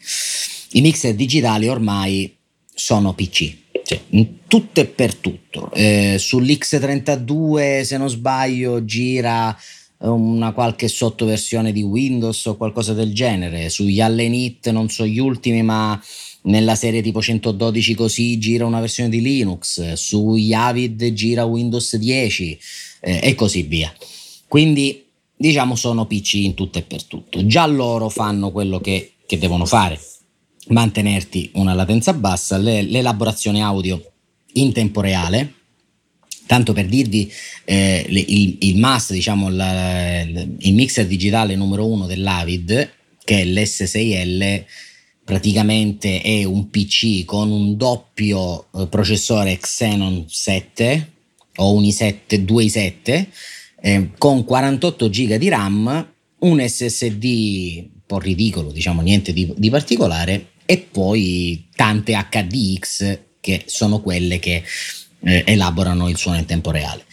i 0.78 0.80
mixer 0.80 1.14
digitali 1.14 1.68
ormai 1.68 2.34
sono 2.74 3.12
PC, 3.12 3.54
cioè 3.84 4.00
in 4.12 4.46
tutto 4.46 4.80
e 4.80 4.86
per 4.86 5.14
tutto. 5.14 5.70
Eh, 5.72 6.16
sull'X32, 6.18 7.82
se 7.82 7.98
non 7.98 8.08
sbaglio, 8.08 8.82
gira 8.86 9.54
una 9.98 10.52
qualche 10.52 10.88
sottoversione 10.88 11.70
di 11.72 11.82
Windows 11.82 12.46
o 12.46 12.56
qualcosa 12.56 12.94
del 12.94 13.12
genere. 13.12 13.68
Sugli 13.68 14.00
Allen 14.00 14.32
It, 14.32 14.70
non 14.70 14.88
so 14.88 15.04
gli 15.04 15.18
ultimi, 15.18 15.62
ma 15.62 16.02
nella 16.44 16.76
serie 16.76 17.02
tipo 17.02 17.20
112 17.20 17.94
così 17.94 18.38
gira 18.38 18.64
una 18.64 18.80
versione 18.80 19.10
di 19.10 19.20
Linux. 19.20 19.92
Sugli 19.92 20.54
Avid 20.54 21.12
gira 21.12 21.44
Windows 21.44 21.94
10 21.96 22.58
eh, 23.00 23.20
e 23.22 23.34
così 23.34 23.64
via. 23.64 23.94
Quindi 24.48 25.08
diciamo 25.40 25.74
sono 25.74 26.04
PC 26.04 26.34
in 26.34 26.54
tutto 26.54 26.78
e 26.78 26.82
per 26.82 27.04
tutto. 27.04 27.46
Già 27.46 27.64
loro 27.64 28.10
fanno 28.10 28.50
quello 28.50 28.78
che, 28.78 29.14
che 29.26 29.38
devono 29.38 29.64
fare, 29.64 29.98
mantenerti 30.68 31.52
una 31.54 31.72
latenza 31.72 32.12
bassa, 32.12 32.58
le- 32.58 32.82
l'elaborazione 32.82 33.62
audio 33.62 34.12
in 34.54 34.72
tempo 34.74 35.00
reale. 35.00 35.54
Tanto 36.44 36.74
per 36.74 36.86
dirvi, 36.86 37.32
eh, 37.64 38.04
il, 38.06 38.56
il 38.60 38.76
must, 38.78 39.12
diciamo, 39.12 39.48
la- 39.48 40.20
il 40.20 40.56
il 40.58 40.74
mixer 40.74 41.06
digitale 41.06 41.56
numero 41.56 41.86
uno 41.86 42.04
dell'Avid, 42.04 42.90
che 43.24 43.40
è 43.40 43.44
l'S6L, 43.46 44.64
praticamente 45.24 46.20
è 46.20 46.44
un 46.44 46.68
PC 46.68 47.24
con 47.24 47.50
un 47.50 47.78
doppio 47.78 48.66
eh, 48.74 48.86
processore 48.88 49.56
Xenon 49.56 50.26
7 50.28 51.12
o 51.56 51.72
un 51.72 51.84
i7, 51.84 52.34
due 52.40 52.64
i7, 52.64 53.26
eh, 53.80 54.10
con 54.18 54.44
48 54.44 55.08
GB 55.08 55.34
di 55.34 55.48
RAM, 55.48 56.12
un 56.38 56.68
SSD 56.68 57.24
un 57.24 58.00
po' 58.06 58.18
ridicolo, 58.18 58.72
diciamo 58.72 59.00
niente 59.02 59.32
di, 59.32 59.52
di 59.56 59.70
particolare, 59.70 60.52
e 60.66 60.78
poi 60.78 61.68
tante 61.74 62.12
HDX 62.12 63.18
che 63.40 63.64
sono 63.66 64.00
quelle 64.00 64.38
che 64.38 64.62
eh, 65.22 65.42
elaborano 65.46 66.08
il 66.08 66.16
suono 66.16 66.38
in 66.38 66.44
tempo 66.44 66.70
reale. 66.70 67.04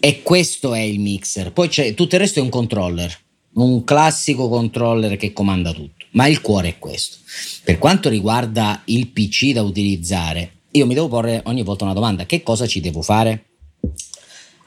E 0.00 0.22
questo 0.22 0.74
è 0.74 0.80
il 0.80 1.00
mixer. 1.00 1.52
Poi 1.52 1.68
c'è 1.68 1.94
tutto 1.94 2.14
il 2.14 2.20
resto 2.20 2.38
è 2.38 2.42
un 2.42 2.48
controller, 2.48 3.14
un 3.54 3.84
classico 3.84 4.48
controller 4.48 5.16
che 5.16 5.32
comanda 5.32 5.72
tutto. 5.72 6.06
Ma 6.12 6.26
il 6.26 6.40
cuore 6.40 6.68
è 6.68 6.78
questo. 6.78 7.18
Per 7.64 7.78
quanto 7.78 8.08
riguarda 8.08 8.82
il 8.86 9.08
PC 9.08 9.52
da 9.52 9.62
utilizzare, 9.62 10.60
io 10.70 10.86
mi 10.86 10.94
devo 10.94 11.08
porre 11.08 11.42
ogni 11.44 11.62
volta 11.62 11.84
una 11.84 11.92
domanda: 11.92 12.26
che 12.26 12.42
cosa 12.42 12.66
ci 12.66 12.80
devo 12.80 13.02
fare? 13.02 13.44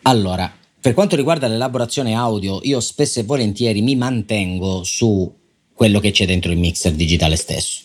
Allora, 0.04 0.54
per 0.82 0.96
quanto 0.96 1.16
riguarda 1.16 1.48
l'elaborazione 1.48 2.16
audio, 2.16 2.60
io 2.64 2.80
spesso 2.80 3.20
e 3.20 3.24
volentieri 3.24 3.84
mi 3.84 3.96
mantengo 3.96 4.84
su 4.84 5.32
quello 5.72 6.00
che 6.00 6.10
c'è 6.10 6.26
dentro 6.26 6.52
il 6.52 6.58
mixer 6.58 6.94
digitale 6.94 7.36
stesso. 7.36 7.84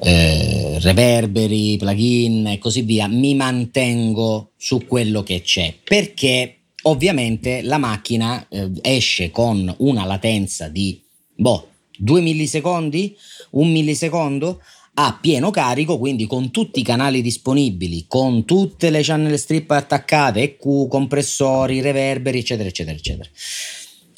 Eh, 0.00 0.80
reverberi, 0.80 1.76
plugin 1.76 2.48
e 2.48 2.58
così 2.58 2.82
via, 2.82 3.06
mi 3.06 3.36
mantengo 3.36 4.50
su 4.56 4.84
quello 4.86 5.22
che 5.22 5.42
c'è 5.42 5.72
perché 5.84 6.56
ovviamente 6.82 7.62
la 7.62 7.78
macchina 7.78 8.44
eh, 8.48 8.70
esce 8.80 9.30
con 9.30 9.72
una 9.78 10.04
latenza 10.04 10.66
di 10.66 11.00
boh, 11.36 11.68
2 11.96 12.20
millisecondi, 12.20 13.16
un 13.50 13.70
millisecondo 13.70 14.60
a 14.94 15.18
pieno 15.20 15.50
carico, 15.50 15.98
quindi 15.98 16.26
con 16.26 16.50
tutti 16.50 16.80
i 16.80 16.84
canali 16.84 17.22
disponibili, 17.22 18.04
con 18.06 18.44
tutte 18.44 18.90
le 18.90 19.02
channel 19.02 19.38
strip 19.38 19.70
attaccate, 19.70 20.42
EQ, 20.42 20.88
compressori, 20.88 21.80
reverberi, 21.80 22.38
eccetera, 22.38 22.68
eccetera, 22.68 22.96
eccetera. 22.96 23.28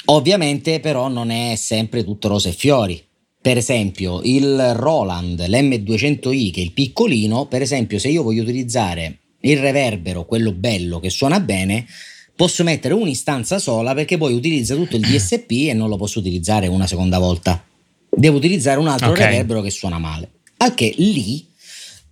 Ovviamente 0.07 0.81
però 0.81 1.09
non 1.09 1.31
è 1.31 1.55
sempre 1.57 2.05
tutto 2.05 2.29
rose 2.29 2.51
e 2.51 2.53
fiori. 2.53 3.03
Per 3.41 3.57
esempio 3.57 4.21
il 4.23 4.75
Roland, 4.75 5.39
l'M200i 5.41 6.51
che 6.51 6.61
è 6.61 6.65
il 6.65 6.73
piccolino, 6.73 7.47
per 7.47 7.63
esempio 7.63 7.99
se 7.99 8.09
io 8.09 8.23
voglio 8.23 8.43
utilizzare 8.43 9.19
il 9.41 9.59
reverbero, 9.59 10.25
quello 10.25 10.53
bello 10.53 10.99
che 10.99 11.11
suona 11.11 11.41
bene, 11.41 11.87
posso 12.35 12.65
mettere 12.65 12.95
un'istanza 12.95 13.59
sola 13.59 13.95
perché 13.95 14.17
poi 14.17 14.33
utilizza 14.33 14.75
tutto 14.75 14.97
il 14.97 15.03
DSP 15.03 15.69
e 15.69 15.75
non 15.75 15.89
lo 15.89 15.97
posso 15.97 16.19
utilizzare 16.19 16.67
una 16.67 16.87
seconda 16.87 17.19
volta. 17.19 17.63
devo 18.09 18.39
utilizzare 18.39 18.79
un 18.79 18.89
altro 18.89 19.11
okay. 19.11 19.27
reverbero 19.27 19.61
che 19.61 19.71
suona 19.71 19.99
male. 19.99 20.31
Al 20.65 20.73
che 20.73 20.95
lì 20.97 21.47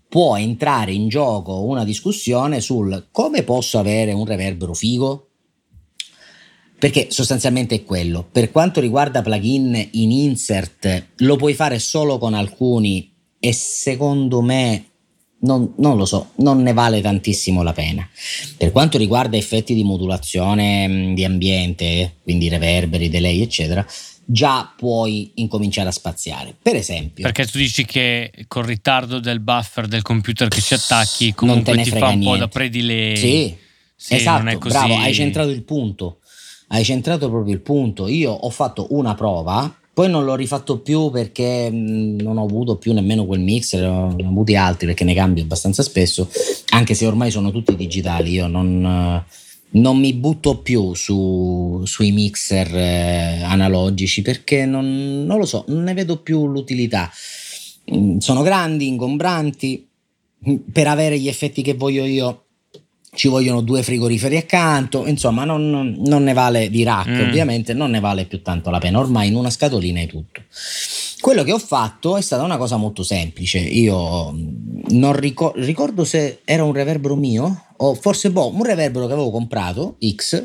può 0.06 0.36
entrare 0.36 0.92
in 0.92 1.08
gioco 1.08 1.62
una 1.62 1.84
discussione 1.84 2.60
sul 2.60 3.08
come 3.10 3.44
posso 3.44 3.78
avere 3.78 4.12
un 4.12 4.26
reverbero 4.26 4.74
figo, 4.74 5.30
perché 6.78 7.06
sostanzialmente 7.08 7.76
è 7.76 7.82
quello. 7.82 8.28
Per 8.30 8.50
quanto 8.50 8.80
riguarda 8.80 9.22
plugin 9.22 9.88
in 9.92 10.10
insert, 10.10 11.12
lo 11.16 11.36
puoi 11.36 11.54
fare 11.54 11.78
solo 11.78 12.18
con 12.18 12.34
alcuni 12.34 13.10
e 13.40 13.54
secondo 13.54 14.42
me 14.42 14.84
non, 15.40 15.72
non, 15.78 15.96
lo 15.96 16.04
so, 16.04 16.32
non 16.36 16.60
ne 16.60 16.74
vale 16.74 17.00
tantissimo 17.00 17.62
la 17.62 17.72
pena. 17.72 18.06
Per 18.58 18.70
quanto 18.70 18.98
riguarda 18.98 19.38
effetti 19.38 19.72
di 19.72 19.82
modulazione 19.82 21.12
di 21.14 21.24
ambiente, 21.24 22.16
quindi 22.22 22.50
reverberi, 22.50 23.08
delay, 23.08 23.40
eccetera, 23.40 23.84
già 24.24 24.72
puoi 24.76 25.32
incominciare 25.34 25.88
a 25.88 25.92
spaziare. 25.92 26.54
Per 26.60 26.74
esempio, 26.74 27.22
perché 27.22 27.46
tu 27.46 27.58
dici 27.58 27.84
che 27.84 28.32
col 28.48 28.64
ritardo 28.64 29.18
del 29.18 29.40
buffer 29.40 29.86
del 29.86 30.02
computer 30.02 30.48
che 30.48 30.60
ci 30.60 30.74
attacchi, 30.74 31.34
comunque 31.34 31.80
ti 31.82 31.90
fa 31.90 32.08
un 32.08 32.18
niente. 32.18 32.24
po' 32.26 32.36
da 32.36 32.48
predelay. 32.48 33.16
Sì, 33.16 33.56
sì 33.94 34.14
esatto, 34.14 34.58
bravo, 34.58 34.96
hai 34.96 35.14
centrato 35.14 35.50
il 35.50 35.62
punto. 35.62 36.18
Hai 36.68 36.84
centrato 36.84 37.28
proprio 37.28 37.52
il 37.52 37.60
punto. 37.60 38.08
Io 38.08 38.32
ho 38.32 38.48
fatto 38.48 38.86
una 38.90 39.14
prova 39.14 39.76
poi 39.94 40.08
non 40.08 40.24
l'ho 40.24 40.34
rifatto 40.34 40.78
più 40.78 41.10
perché 41.10 41.68
non 41.70 42.38
ho 42.38 42.44
avuto 42.44 42.76
più 42.76 42.94
nemmeno 42.94 43.26
quel 43.26 43.40
mixer, 43.40 43.82
ne 43.82 44.24
ho 44.24 44.28
avuti 44.28 44.56
altri 44.56 44.86
perché 44.86 45.04
ne 45.04 45.12
cambio 45.12 45.42
abbastanza 45.42 45.82
spesso, 45.82 46.30
anche 46.70 46.94
se 46.94 47.04
ormai 47.04 47.30
sono 47.30 47.50
tutti 47.50 47.76
digitali, 47.76 48.30
io 48.30 48.46
non, 48.46 49.22
non 49.72 49.98
mi 49.98 50.12
butto 50.12 50.58
più 50.58 50.94
su, 50.94 51.82
sui 51.84 52.12
mixer 52.12 52.74
eh, 52.74 53.42
analogici 53.42 54.22
perché 54.22 54.66
non, 54.66 55.24
non, 55.24 55.38
lo 55.38 55.46
so, 55.46 55.64
non 55.68 55.84
ne 55.84 55.94
vedo 55.94 56.18
più 56.18 56.46
l'utilità. 56.46 57.10
Mm, 57.94 58.18
sono 58.18 58.42
grandi, 58.42 58.88
ingombranti, 58.88 59.86
per 60.72 60.88
avere 60.88 61.18
gli 61.18 61.28
effetti 61.28 61.62
che 61.62 61.74
voglio 61.74 62.04
io 62.04 62.44
ci 63.14 63.28
vogliono 63.28 63.60
due 63.60 63.82
frigoriferi 63.82 64.38
accanto, 64.38 65.06
insomma 65.06 65.44
non, 65.44 65.96
non 65.98 66.22
ne 66.22 66.32
vale 66.32 66.70
di 66.70 66.82
rack 66.82 67.10
mm. 67.10 67.20
ovviamente, 67.20 67.74
non 67.74 67.90
ne 67.90 68.00
vale 68.00 68.24
più 68.24 68.42
tanto 68.42 68.70
la 68.70 68.78
pena, 68.78 68.98
ormai 68.98 69.28
in 69.28 69.36
una 69.36 69.50
scatolina 69.50 70.00
è 70.00 70.06
tutto. 70.06 70.42
Quello 71.22 71.44
che 71.44 71.52
ho 71.52 71.58
fatto 71.60 72.16
è 72.16 72.20
stata 72.20 72.42
una 72.42 72.56
cosa 72.56 72.76
molto 72.76 73.04
semplice, 73.04 73.60
io 73.60 74.34
non 74.88 75.12
ricor- 75.12 75.56
ricordo 75.56 76.04
se 76.04 76.40
era 76.44 76.64
un 76.64 76.72
reverbero 76.72 77.14
mio 77.14 77.66
o 77.76 77.94
forse 77.94 78.32
boh, 78.32 78.52
un 78.52 78.64
reverbero 78.64 79.06
che 79.06 79.12
avevo 79.12 79.30
comprato, 79.30 79.98
X, 80.04 80.44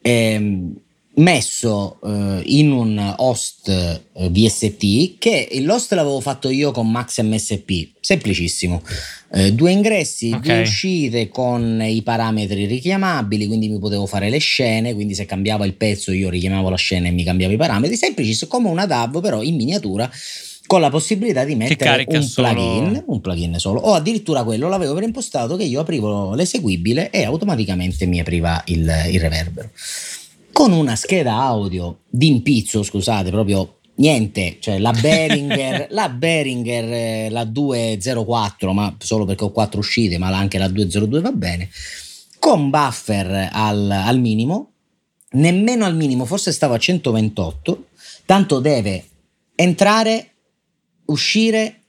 ehm, 0.00 0.74
messo 1.16 1.98
eh, 2.02 2.40
in 2.42 2.70
un 2.70 3.14
host 3.18 3.68
eh, 3.68 4.30
VST 4.30 5.18
che 5.18 5.50
l'host 5.60 5.92
l'avevo 5.92 6.20
fatto 6.20 6.48
io 6.48 6.70
con 6.70 6.90
Max 6.90 7.20
MSP, 7.20 7.90
semplicissimo. 8.00 8.80
Eh, 9.30 9.52
due 9.52 9.72
ingressi, 9.72 10.28
okay. 10.28 10.40
due 10.40 10.60
uscite 10.62 11.28
con 11.28 11.82
i 11.82 12.02
parametri 12.02 12.64
richiamabili, 12.64 13.46
quindi 13.46 13.68
mi 13.68 13.78
potevo 13.78 14.06
fare 14.06 14.30
le 14.30 14.38
scene, 14.38 14.94
quindi 14.94 15.14
se 15.14 15.26
cambiava 15.26 15.66
il 15.66 15.74
pezzo 15.74 16.12
io 16.12 16.30
richiamavo 16.30 16.70
la 16.70 16.76
scena 16.76 17.08
e 17.08 17.10
mi 17.10 17.24
cambiavo 17.24 17.52
i 17.52 17.58
parametri, 17.58 17.96
semplicissimo 17.96 18.50
come 18.50 18.68
una 18.68 18.86
DAV 18.86 19.20
però 19.20 19.42
in 19.42 19.56
miniatura 19.56 20.10
con 20.66 20.80
la 20.80 20.90
possibilità 20.90 21.44
di 21.44 21.54
mettere 21.56 22.04
un 22.06 22.18
plugin, 22.18 22.22
solo... 22.22 23.02
un 23.06 23.20
plugin 23.20 23.58
solo, 23.58 23.80
o 23.80 23.94
addirittura 23.94 24.44
quello 24.44 24.68
l'avevo 24.68 24.94
preimpostato 24.94 25.56
che 25.56 25.64
io 25.64 25.80
aprivo 25.80 26.34
l'eseguibile 26.34 27.10
e 27.10 27.24
automaticamente 27.24 28.06
mi 28.06 28.20
apriva 28.20 28.62
il, 28.66 28.90
il 29.10 29.20
reverbero 29.20 29.70
con 30.58 30.72
una 30.72 30.96
scheda 30.96 31.36
audio 31.36 31.98
di 32.08 32.26
impizzo, 32.26 32.82
scusate, 32.82 33.30
proprio 33.30 33.77
niente, 33.98 34.56
cioè 34.60 34.78
la 34.78 34.92
Behringer, 34.92 35.88
la 35.92 36.08
Behringer, 36.08 36.92
eh, 36.92 37.30
la 37.30 37.44
204, 37.44 38.72
ma 38.72 38.94
solo 38.98 39.24
perché 39.24 39.44
ho 39.44 39.52
quattro 39.52 39.80
uscite, 39.80 40.18
ma 40.18 40.28
anche 40.28 40.58
la 40.58 40.68
202 40.68 41.20
va 41.20 41.32
bene, 41.32 41.68
con 42.38 42.70
buffer 42.70 43.50
al, 43.52 43.90
al 43.90 44.18
minimo, 44.18 44.72
nemmeno 45.32 45.84
al 45.84 45.96
minimo, 45.96 46.24
forse 46.24 46.52
stavo 46.52 46.74
a 46.74 46.78
128, 46.78 47.86
tanto 48.24 48.60
deve 48.60 49.04
entrare, 49.54 50.30
uscire 51.06 51.80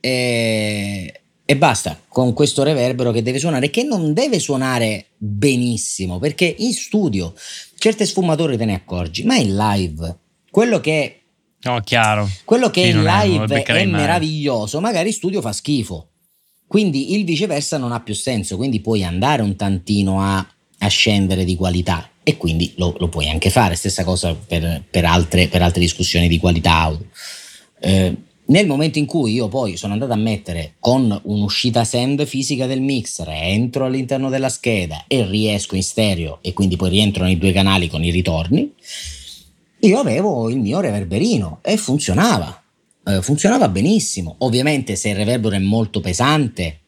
e, 0.00 1.20
e 1.44 1.56
basta 1.56 2.00
con 2.08 2.32
questo 2.32 2.62
reverbero 2.62 3.12
che 3.12 3.22
deve 3.22 3.38
suonare, 3.38 3.70
che 3.70 3.84
non 3.84 4.12
deve 4.12 4.38
suonare 4.38 5.06
benissimo, 5.16 6.18
perché 6.18 6.54
in 6.58 6.72
studio 6.72 7.34
certe 7.76 8.06
sfumature 8.06 8.56
te 8.56 8.64
ne 8.64 8.74
accorgi, 8.74 9.24
ma 9.24 9.36
in 9.36 9.54
live, 9.54 10.16
quello 10.50 10.80
che 10.80 11.21
No, 11.62 11.80
chiaro. 11.80 12.28
Quello 12.44 12.70
che 12.70 12.84
sì, 12.84 12.90
in 12.90 13.02
live 13.02 13.62
è, 13.62 13.64
è 13.64 13.84
meraviglioso, 13.84 14.80
magari 14.80 15.08
in 15.08 15.14
studio 15.14 15.40
fa 15.40 15.52
schifo. 15.52 16.08
Quindi 16.66 17.14
il 17.14 17.24
viceversa 17.24 17.76
non 17.76 17.92
ha 17.92 18.00
più 18.00 18.14
senso, 18.14 18.56
quindi 18.56 18.80
puoi 18.80 19.04
andare 19.04 19.42
un 19.42 19.56
tantino 19.56 20.22
a, 20.22 20.38
a 20.78 20.88
scendere 20.88 21.44
di 21.44 21.54
qualità 21.54 22.08
e 22.22 22.36
quindi 22.36 22.72
lo, 22.76 22.94
lo, 22.98 23.08
puoi 23.08 23.28
anche 23.28 23.50
fare. 23.50 23.74
Stessa 23.74 24.04
cosa 24.04 24.34
per, 24.34 24.82
per, 24.90 25.04
altre, 25.04 25.48
per 25.48 25.60
altre, 25.60 25.80
discussioni 25.80 26.28
di 26.28 26.38
qualità 26.38 26.72
audio. 26.72 27.06
Eh, 27.78 28.16
nel 28.44 28.66
momento 28.66 28.98
in 28.98 29.06
cui 29.06 29.32
io 29.32 29.48
poi 29.48 29.76
sono 29.76 29.92
andato 29.92 30.12
a 30.12 30.16
mettere 30.16 30.74
con 30.78 31.18
un'uscita 31.24 31.84
send 31.84 32.24
fisica 32.26 32.66
del 32.66 32.80
mixer, 32.80 33.28
entro 33.28 33.84
all'interno 33.84 34.28
della 34.30 34.48
scheda 34.48 35.04
e 35.06 35.26
riesco 35.26 35.76
in 35.76 35.82
stereo 35.82 36.38
e 36.42 36.52
quindi 36.52 36.76
poi 36.76 36.90
rientro 36.90 37.24
nei 37.24 37.38
due 37.38 37.52
canali 37.52 37.88
con 37.88 38.02
i 38.02 38.10
ritorni, 38.10 38.72
io 39.84 39.98
avevo 39.98 40.48
il 40.48 40.58
mio 40.58 40.80
reverberino 40.80 41.58
e 41.62 41.76
funzionava. 41.76 42.62
Eh, 43.04 43.20
funzionava 43.20 43.68
benissimo. 43.68 44.36
Ovviamente 44.38 44.94
se 44.94 45.08
il 45.08 45.16
reverbero 45.16 45.56
è 45.56 45.58
molto 45.58 46.00
pesante, 46.00 46.80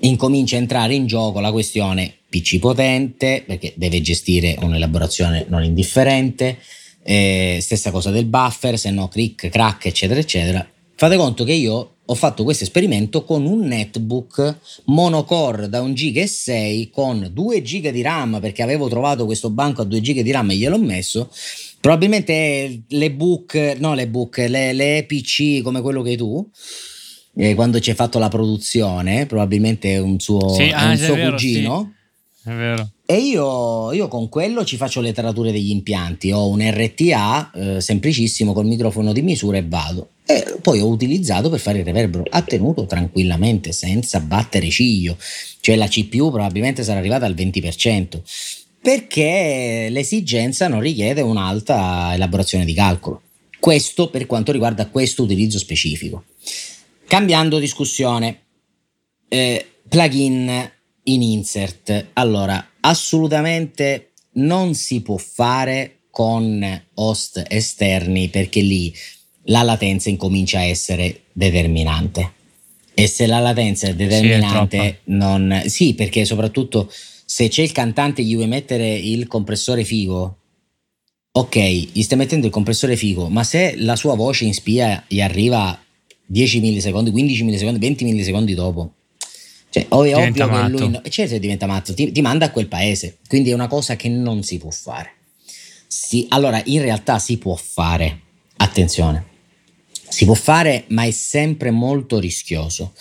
incomincia 0.00 0.56
a 0.56 0.60
entrare 0.60 0.94
in 0.94 1.06
gioco 1.06 1.40
la 1.40 1.50
questione 1.50 2.18
PC 2.28 2.58
potente, 2.58 3.42
perché 3.44 3.72
deve 3.76 4.00
gestire 4.00 4.56
un'elaborazione 4.60 5.46
non 5.48 5.64
indifferente, 5.64 6.58
eh, 7.02 7.58
stessa 7.60 7.90
cosa 7.90 8.10
del 8.10 8.26
buffer, 8.26 8.78
se 8.78 8.90
no 8.90 9.08
crick, 9.08 9.48
crack, 9.48 9.86
eccetera, 9.86 10.20
eccetera. 10.20 10.66
Fate 10.94 11.16
conto 11.16 11.42
che 11.42 11.52
io 11.52 11.94
ho 12.04 12.14
fatto 12.14 12.44
questo 12.44 12.64
esperimento 12.64 13.24
con 13.24 13.44
un 13.44 13.60
netbook 13.60 14.58
monocore 14.84 15.68
da 15.68 15.80
1 15.80 15.94
giga 15.94 16.20
e 16.20 16.26
6 16.26 16.90
con 16.90 17.28
2 17.32 17.62
giga 17.62 17.90
di 17.90 18.02
RAM 18.02 18.38
perché 18.40 18.62
avevo 18.62 18.88
trovato 18.88 19.24
questo 19.24 19.50
banco 19.50 19.82
a 19.82 19.84
2 19.84 20.00
giga 20.00 20.22
di 20.22 20.30
RAM 20.30 20.50
e 20.50 20.56
gliel'ho 20.56 20.78
messo. 20.78 21.30
Probabilmente 21.82 22.82
le 22.86 23.10
book, 23.10 23.76
no 23.80 23.94
le 23.94 24.06
book, 24.06 24.36
le, 24.36 24.72
le 24.72 25.04
PC 25.04 25.62
come 25.62 25.80
quello 25.80 26.00
che 26.00 26.10
hai 26.10 26.16
tu, 26.16 26.48
eh, 27.34 27.56
quando 27.56 27.80
ci 27.80 27.90
hai 27.90 27.96
fatto 27.96 28.20
la 28.20 28.28
produzione, 28.28 29.26
probabilmente 29.26 29.98
un 29.98 30.20
suo, 30.20 30.50
sì, 30.50 30.70
ah, 30.72 30.90
un 30.90 30.96
suo 30.96 31.16
vero, 31.16 31.30
cugino. 31.32 31.92
Sì. 32.40 32.50
È 32.50 32.52
vero. 32.52 32.88
E 33.04 33.16
io, 33.16 33.90
io, 33.90 34.06
con 34.06 34.28
quello 34.28 34.64
ci 34.64 34.76
faccio 34.76 35.00
le 35.00 35.12
tarature 35.12 35.50
degli 35.50 35.70
impianti. 35.70 36.30
Ho 36.30 36.48
un 36.48 36.62
RTA 36.62 37.50
eh, 37.52 37.80
semplicissimo 37.80 38.52
col 38.52 38.66
microfono 38.66 39.12
di 39.12 39.22
misura 39.22 39.56
e 39.56 39.64
vado. 39.66 40.10
E 40.24 40.58
poi 40.62 40.78
ho 40.78 40.86
utilizzato 40.86 41.50
per 41.50 41.58
fare 41.58 41.80
il 41.80 41.84
reverbero. 41.84 42.22
Ha 42.30 42.42
tenuto 42.42 42.86
tranquillamente, 42.86 43.72
senza 43.72 44.20
battere 44.20 44.70
ciglio. 44.70 45.16
Cioè 45.60 45.74
la 45.74 45.88
CPU 45.88 46.30
probabilmente 46.30 46.84
sarà 46.84 47.00
arrivata 47.00 47.26
al 47.26 47.34
20%. 47.34 48.20
Perché 48.82 49.86
l'esigenza 49.90 50.66
non 50.66 50.80
richiede 50.80 51.20
un'alta 51.20 52.12
elaborazione 52.14 52.64
di 52.64 52.74
calcolo. 52.74 53.22
Questo 53.60 54.10
per 54.10 54.26
quanto 54.26 54.50
riguarda 54.50 54.88
questo 54.88 55.22
utilizzo 55.22 55.58
specifico. 55.58 56.24
Cambiando 57.06 57.60
discussione, 57.60 58.40
eh, 59.28 59.66
plugin 59.88 60.70
in 61.04 61.22
insert. 61.22 62.08
Allora, 62.14 62.70
assolutamente 62.80 64.14
non 64.32 64.74
si 64.74 65.00
può 65.00 65.16
fare 65.16 65.98
con 66.10 66.82
host 66.94 67.44
esterni 67.48 68.28
perché 68.28 68.60
lì 68.62 68.92
la 69.44 69.62
latenza 69.62 70.08
incomincia 70.08 70.58
a 70.58 70.64
essere 70.64 71.22
determinante. 71.32 72.32
E 72.94 73.06
se 73.06 73.26
la 73.26 73.38
latenza 73.38 73.86
è 73.86 73.94
determinante, 73.94 74.78
sì, 74.78 74.84
è 74.84 74.96
non. 75.04 75.62
Sì, 75.66 75.94
perché 75.94 76.24
soprattutto 76.24 76.92
se 77.32 77.48
c'è 77.48 77.62
il 77.62 77.72
cantante 77.72 78.22
gli 78.22 78.34
vuoi 78.34 78.46
mettere 78.46 78.94
il 78.94 79.26
compressore 79.26 79.84
figo, 79.84 80.36
ok, 81.32 81.56
gli 81.56 82.02
stai 82.02 82.18
mettendo 82.18 82.44
il 82.44 82.52
compressore 82.52 82.94
figo, 82.94 83.30
ma 83.30 83.42
se 83.42 83.74
la 83.78 83.96
sua 83.96 84.14
voce 84.14 84.44
in 84.44 84.52
spia 84.52 85.02
gli 85.08 85.22
arriva 85.22 85.82
10 86.26 86.60
millisecondi, 86.60 87.10
15 87.10 87.44
millisecondi, 87.44 87.78
20 87.78 88.04
millisecondi 88.04 88.52
dopo, 88.52 88.92
cioè, 89.70 89.86
o 89.88 90.04
è 90.04 90.08
diventa 90.08 90.44
ovvio 90.44 90.58
matto. 90.58 90.76
che 90.76 90.84
lui. 90.84 91.10
certo, 91.10 91.38
diventa 91.38 91.64
matto, 91.64 91.94
ti, 91.94 92.12
ti, 92.12 92.20
manda 92.20 92.44
a 92.44 92.50
quel 92.50 92.68
paese. 92.68 93.16
Quindi 93.26 93.48
è 93.48 93.54
una 93.54 93.66
cosa 93.66 93.96
che 93.96 94.10
non 94.10 94.42
si 94.42 94.58
può 94.58 94.68
fare. 94.70 95.14
Si, 95.86 96.26
allora, 96.28 96.60
in 96.66 96.82
realtà 96.82 97.18
si 97.18 97.38
può 97.38 97.54
fare. 97.54 98.20
Attenzione, 98.58 99.24
si 100.06 100.26
può 100.26 100.34
fare, 100.34 100.84
ma 100.88 101.04
è 101.04 101.10
sempre 101.10 101.70
molto 101.70 102.18
rischioso. 102.18 102.92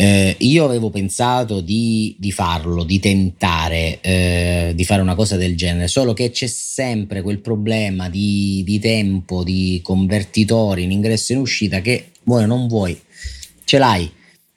Eh, 0.00 0.36
io 0.38 0.64
avevo 0.64 0.90
pensato 0.90 1.60
di, 1.60 2.14
di 2.20 2.30
farlo, 2.30 2.84
di 2.84 3.00
tentare 3.00 3.98
eh, 4.00 4.72
di 4.72 4.84
fare 4.84 5.02
una 5.02 5.16
cosa 5.16 5.34
del 5.34 5.56
genere, 5.56 5.88
solo 5.88 6.12
che 6.12 6.30
c'è 6.30 6.46
sempre 6.46 7.20
quel 7.20 7.40
problema 7.40 8.08
di, 8.08 8.62
di 8.64 8.78
tempo, 8.78 9.42
di 9.42 9.80
convertitori 9.82 10.84
in 10.84 10.92
ingresso 10.92 11.32
e 11.32 11.34
in 11.34 11.40
uscita 11.40 11.80
che 11.80 12.10
vuoi 12.22 12.44
o 12.44 12.46
non 12.46 12.68
vuoi, 12.68 12.96
ce 13.64 13.78
l'hai 13.78 14.08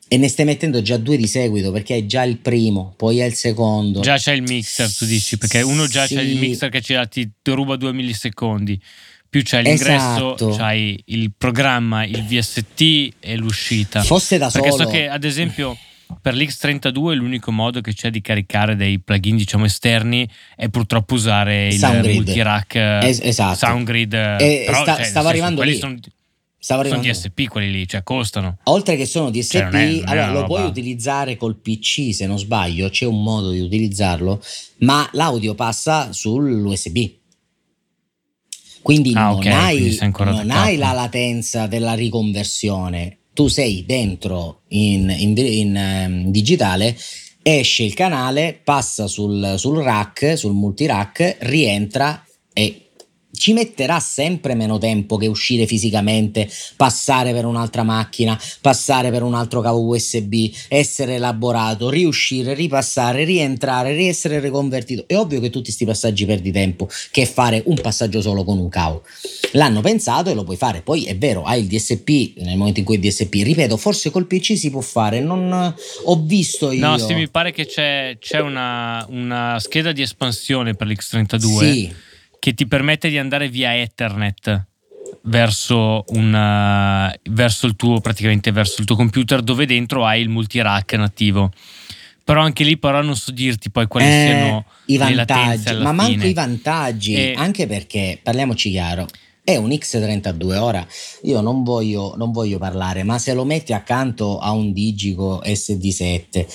e 0.08 0.18
ne 0.18 0.28
stai 0.28 0.46
mettendo 0.46 0.84
già 0.84 0.98
due 0.98 1.18
di 1.18 1.26
seguito 1.26 1.72
perché 1.72 1.94
hai 1.94 2.06
già 2.06 2.22
il 2.22 2.38
primo, 2.38 2.94
poi 2.96 3.20
hai 3.20 3.30
il 3.30 3.34
secondo. 3.34 4.02
Già 4.02 4.18
c'è 4.18 4.34
il 4.34 4.44
mixer, 4.44 4.94
tu 4.94 5.06
dici, 5.06 5.40
perché 5.40 5.64
uno 5.64 5.88
già 5.88 6.06
sì. 6.06 6.18
c'è 6.18 6.22
il 6.22 6.38
mixer 6.38 6.70
che 6.70 6.82
ci, 6.82 6.94
ti 7.10 7.32
ruba 7.46 7.78
due 7.78 7.94
millisecondi 7.94 8.80
più 9.32 9.44
c'è 9.44 9.62
l'ingresso, 9.62 10.36
esatto. 10.36 10.50
c'hai 10.58 11.02
il 11.06 11.32
programma, 11.38 12.04
il 12.04 12.22
VST 12.26 13.14
e 13.22 13.38
l'uscita. 13.38 14.04
Fosse 14.04 14.38
da 14.38 14.50
Perché 14.50 14.72
solo. 14.72 14.84
so 14.84 14.90
che 14.90 15.08
ad 15.08 15.24
esempio 15.24 15.78
per 16.22 16.36
l'X32 16.36 17.14
l'unico 17.14 17.50
modo 17.54 17.80
che 17.80 17.94
c'è 17.94 18.10
di 18.10 18.20
caricare 18.20 18.76
dei 18.76 19.00
plugin 19.00 19.38
diciamo 19.38 19.64
esterni 19.64 20.28
è 20.54 20.68
purtroppo 20.68 21.14
usare 21.14 21.68
il 21.68 21.76
Soundgrid. 21.80 22.16
multirack 22.16 22.76
es- 22.76 23.22
esatto. 23.22 23.56
Soundgrid. 23.56 24.14
E 24.14 24.64
però, 24.66 24.82
sta, 24.82 24.96
cioè, 24.98 25.06
stavo 25.06 25.30
arrivando 25.30 25.62
lì. 25.62 25.78
Sono, 25.78 25.98
Stavo 26.64 26.84
sono 26.84 27.02
DSP 27.02 27.48
quelli 27.48 27.72
lì, 27.72 27.88
cioè 27.88 28.04
costano. 28.04 28.58
Oltre 28.66 28.98
che 28.98 29.06
sono 29.06 29.32
DSP, 29.32 29.50
cioè, 29.50 29.64
non 29.64 29.76
è, 29.76 29.92
non 29.94 30.04
allora 30.06 30.32
lo 30.32 30.44
puoi 30.44 30.64
utilizzare 30.64 31.38
col 31.38 31.56
PC 31.56 32.14
se 32.14 32.28
non 32.28 32.38
sbaglio, 32.38 32.90
c'è 32.90 33.06
un 33.06 33.24
modo 33.24 33.50
di 33.50 33.62
utilizzarlo, 33.62 34.40
ma 34.80 35.10
l'audio 35.14 35.56
passa 35.56 36.12
sull'USB. 36.12 37.20
Quindi 38.82 39.14
ah, 39.16 39.30
non, 39.30 39.38
okay, 39.38 39.52
hai, 39.52 39.98
quindi 40.12 40.38
non 40.38 40.52
hai, 40.52 40.78
la 40.78 40.92
latenza 40.92 41.68
della 41.68 41.94
riconversione. 41.94 43.18
Tu 43.34 43.48
sei 43.48 43.86
dentro 43.86 44.62
in, 44.70 45.10
in, 45.10 45.38
in 45.38 45.76
um, 45.76 46.32
digitale, 46.32 46.98
esce 47.42 47.84
il 47.84 47.94
canale, 47.94 48.60
passa 48.64 49.08
sul, 49.08 49.56
sul 49.58 49.78
rack, 49.82 50.38
sul 50.38 50.54
multirack, 50.54 51.38
rientra 51.42 52.24
e 52.54 52.91
ci 53.34 53.54
metterà 53.54 54.00
sempre 54.00 54.56
meno 54.56 54.78
tempo 54.78 55.18
che 55.18 55.28
uscire 55.28 55.66
fisicamente, 55.66 56.50
passare 56.76 57.32
per 57.34 57.46
un'altra 57.46 57.84
macchina, 57.84 58.40
passare 58.62 59.10
per 59.10 59.24
un 59.24 59.34
altro 59.34 59.62
cavo 59.62 59.82
USB, 59.82 60.52
essere 60.68 61.16
elaborato, 61.16 61.90
riuscire, 61.90 62.54
ripassare, 62.54 63.24
rientrare, 63.24 63.96
riessere 63.96 64.40
riconvertito. 64.40 65.06
È 65.08 65.16
ovvio 65.16 65.40
che 65.40 65.50
tutti 65.50 65.66
questi 65.66 65.86
passaggi 65.86 66.26
perdi 66.26 66.52
tempo 66.52 66.90
che 67.12 67.26
fare 67.26 67.64
un 67.66 67.76
passaggio 67.76 68.22
solo 68.22 68.44
con 68.44 68.60
un 68.60 68.70
cavo. 68.70 69.04
L'hanno 69.54 69.82
pensato 69.82 70.30
e 70.30 70.34
lo 70.34 70.44
puoi 70.44 70.58
fare. 70.58 70.82
Poi 70.82 71.06
è 71.06 71.18
vero, 71.18 71.44
hai 71.44 71.62
il 71.62 71.68
DSP 71.68 72.38
nel 72.38 72.58
momento 72.58 72.80
in 72.80 72.86
cui 72.86 72.96
il 72.96 73.02
DSP, 73.02 73.34
ripeto, 73.34 73.78
forse 73.78 74.12
col 74.12 74.28
PC 74.28 74.58
si 74.58 74.70
può 74.70 74.82
fare. 74.82 75.20
Non 75.20 75.74
ho 76.04 76.22
visto 76.24 76.72
io. 76.72 76.86
No, 76.86 76.98
sì, 76.98 77.14
mi 77.14 77.30
pare 77.30 77.52
che 77.52 77.66
c'è, 77.66 78.18
c'è 78.20 78.40
una, 78.40 79.06
una 79.10 79.58
scheda 79.60 79.92
di 79.92 80.02
espansione 80.02 80.76
per 80.76 80.88
l'X32. 80.88 81.38
Sì 81.40 82.10
che 82.42 82.56
ti 82.56 82.66
permette 82.66 83.08
di 83.08 83.20
andare 83.20 83.50
via 83.50 83.78
Ethernet 83.78 84.66
verso, 85.26 86.04
una, 86.08 87.14
verso 87.30 87.68
il 87.68 87.76
tuo 87.76 88.02
praticamente 88.02 88.52
verso 88.52 88.82
il 88.82 88.88
tuo 88.88 88.96
computer 88.96 89.44
dove 89.44 89.68
dentro 89.68 90.08
hai 90.08 90.22
il 90.22 90.30
multirack 90.30 90.94
nativo 90.94 91.52
però 92.24 92.42
anche 92.42 92.64
lì 92.64 92.78
però 92.78 93.04
non 93.04 93.16
so 93.16 93.30
dirti 93.30 93.70
poi 93.70 93.86
quali 93.86 94.08
eh, 94.08 94.10
siano 94.10 94.66
i 94.86 94.98
vantaggi 94.98 95.76
ma 95.76 95.92
manco 95.92 96.14
fine. 96.14 96.28
i 96.30 96.34
vantaggi 96.34 97.14
E- 97.14 97.34
anche 97.38 97.68
perché 97.68 98.20
parliamoci 98.24 98.72
chiaro 98.72 99.06
è 99.44 99.56
un 99.58 99.70
X32 99.70 100.56
ora 100.56 100.84
io 101.24 101.42
non 101.42 101.62
voglio, 101.62 102.16
non 102.18 102.32
voglio 102.32 102.58
parlare 102.58 103.04
ma 103.04 103.20
se 103.20 103.36
lo 103.36 103.46
metti 103.46 103.72
accanto 103.72 104.40
a 104.40 104.50
un 104.50 104.74
Digico 104.74 105.44
SD7 105.46 106.46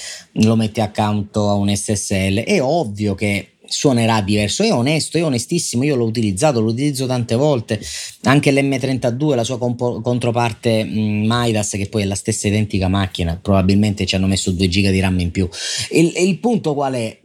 lo 0.44 0.56
metti 0.56 0.80
accanto 0.80 1.48
a 1.48 1.54
un 1.54 1.72
SSL 1.72 2.38
è 2.40 2.60
ovvio 2.60 3.14
che 3.14 3.52
suonerà 3.68 4.20
diverso. 4.20 4.62
È 4.62 4.72
onesto, 4.72 5.18
è 5.18 5.24
onestissimo. 5.24 5.84
Io 5.84 5.96
l'ho 5.96 6.04
utilizzato, 6.04 6.60
lo 6.60 6.70
utilizzo 6.70 7.06
tante 7.06 7.34
volte. 7.34 7.80
Anche 8.22 8.50
l'M32, 8.52 9.34
la 9.34 9.44
sua 9.44 9.58
compo- 9.58 10.00
controparte 10.00 10.84
mh, 10.84 11.24
Midas, 11.26 11.70
che 11.70 11.88
poi 11.88 12.02
è 12.02 12.04
la 12.04 12.14
stessa 12.14 12.48
identica 12.48 12.88
macchina, 12.88 13.38
probabilmente 13.40 14.06
ci 14.06 14.14
hanno 14.14 14.26
messo 14.26 14.50
2 14.50 14.68
giga 14.68 14.90
di 14.90 15.00
RAM 15.00 15.18
in 15.20 15.30
più. 15.30 15.48
Il, 15.90 16.12
il 16.16 16.38
punto 16.38 16.74
qual 16.74 16.94
è? 16.94 17.18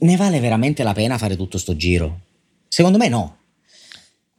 Ne 0.00 0.16
vale 0.16 0.40
veramente 0.40 0.82
la 0.82 0.92
pena 0.92 1.18
fare 1.18 1.36
tutto 1.36 1.58
sto 1.58 1.76
giro? 1.76 2.20
Secondo 2.68 2.98
me 2.98 3.08
no. 3.08 3.38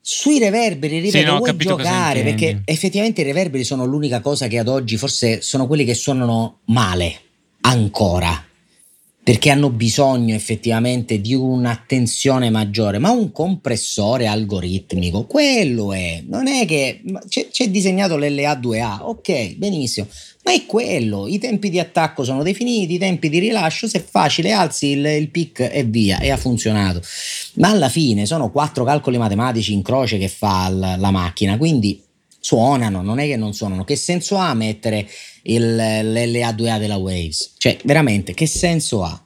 Sui 0.01 0.37
reverberi, 0.37 0.99
ripeto, 0.99 1.17
Sì, 1.17 1.23
no, 1.23 1.37
vuoi 1.37 1.57
giocare 1.57 2.21
perché 2.21 2.61
effettivamente 2.65 3.21
i 3.21 3.23
reverberi 3.23 3.63
sono 3.63 3.85
l'unica 3.85 4.19
cosa 4.19 4.45
che 4.47 4.59
ad 4.59 4.67
oggi 4.67 4.97
forse 4.97 5.41
sono 5.41 5.65
quelli 5.65 5.83
che 5.83 5.95
suonano 5.95 6.59
male 6.65 7.21
ancora 7.61 8.45
perché 9.25 9.49
hanno 9.49 9.71
bisogno 9.71 10.35
effettivamente 10.35 11.19
di 11.19 11.33
un'attenzione 11.33 12.51
maggiore, 12.51 12.99
ma 12.99 13.09
un 13.09 13.31
compressore 13.31 14.27
algoritmico, 14.27 15.25
quello 15.25 15.93
è, 15.93 16.21
non 16.27 16.45
è 16.45 16.67
che 16.67 17.01
c'è, 17.27 17.47
c'è 17.49 17.71
disegnato 17.71 18.19
l'LA2A, 18.19 18.99
ok, 19.01 19.55
benissimo, 19.55 20.05
ma 20.43 20.53
è 20.53 20.67
quello, 20.67 21.25
i 21.27 21.39
tempi 21.39 21.71
di 21.71 21.79
attacco 21.79 22.23
sono 22.23 22.43
definiti, 22.43 22.93
i 22.93 22.99
tempi 22.99 23.29
di 23.29 23.39
rilascio, 23.39 23.87
se 23.87 23.97
è 23.97 24.05
facile 24.07 24.51
alzi 24.51 24.89
il, 24.89 25.03
il 25.03 25.31
pick 25.31 25.71
e 25.71 25.83
via, 25.85 26.19
e 26.19 26.29
ha 26.29 26.37
funzionato, 26.37 27.01
ma 27.55 27.69
alla 27.69 27.89
fine 27.89 28.27
sono 28.27 28.51
quattro 28.51 28.83
calcoli 28.83 29.17
matematici 29.17 29.73
in 29.73 29.81
croce 29.81 30.19
che 30.19 30.27
fa 30.27 30.69
la, 30.69 30.97
la 30.97 31.09
macchina, 31.09 31.57
quindi 31.57 31.99
suonano, 32.45 33.01
non 33.01 33.17
è 33.17 33.25
che 33.25 33.37
non 33.37 33.53
suonano, 33.53 33.83
che 33.83 33.95
senso 33.95 34.35
ha 34.35 34.53
mettere 34.53 35.07
il, 35.43 35.63
l'LA2A 35.75 36.77
della 36.77 36.97
Waves? 36.97 37.55
Cioè, 37.57 37.79
veramente, 37.85 38.35
che 38.35 38.45
senso 38.45 39.03
ha? 39.03 39.19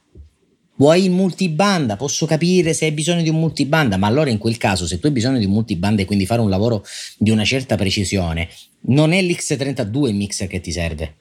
Vuoi 0.78 1.04
il 1.04 1.12
multibanda? 1.12 1.98
Posso 1.98 2.26
capire 2.26 2.74
se 2.74 2.86
hai 2.86 2.94
bisogno 2.94 3.22
di 3.22 3.28
un 3.28 3.36
multibanda, 3.38 3.98
ma 3.98 4.08
allora 4.08 4.30
in 4.30 4.38
quel 4.38 4.56
caso, 4.56 4.88
se 4.88 5.00
tu 5.00 5.08
hai 5.08 5.12
bisogno 5.12 5.38
di 5.38 5.44
un 5.44 5.52
multibanda 5.52 6.02
e 6.02 6.06
quindi 6.06 6.26
fare 6.26 6.40
un 6.40 6.50
lavoro 6.50 6.86
di 7.18 7.30
una 7.32 7.44
certa 7.44 7.76
precisione, 7.76 8.48
non 8.84 9.12
è 9.12 9.22
l'X32 9.22 10.08
il 10.08 10.16
mixer 10.16 10.48
che 10.48 10.62
ti 10.62 10.72
serve, 10.72 11.16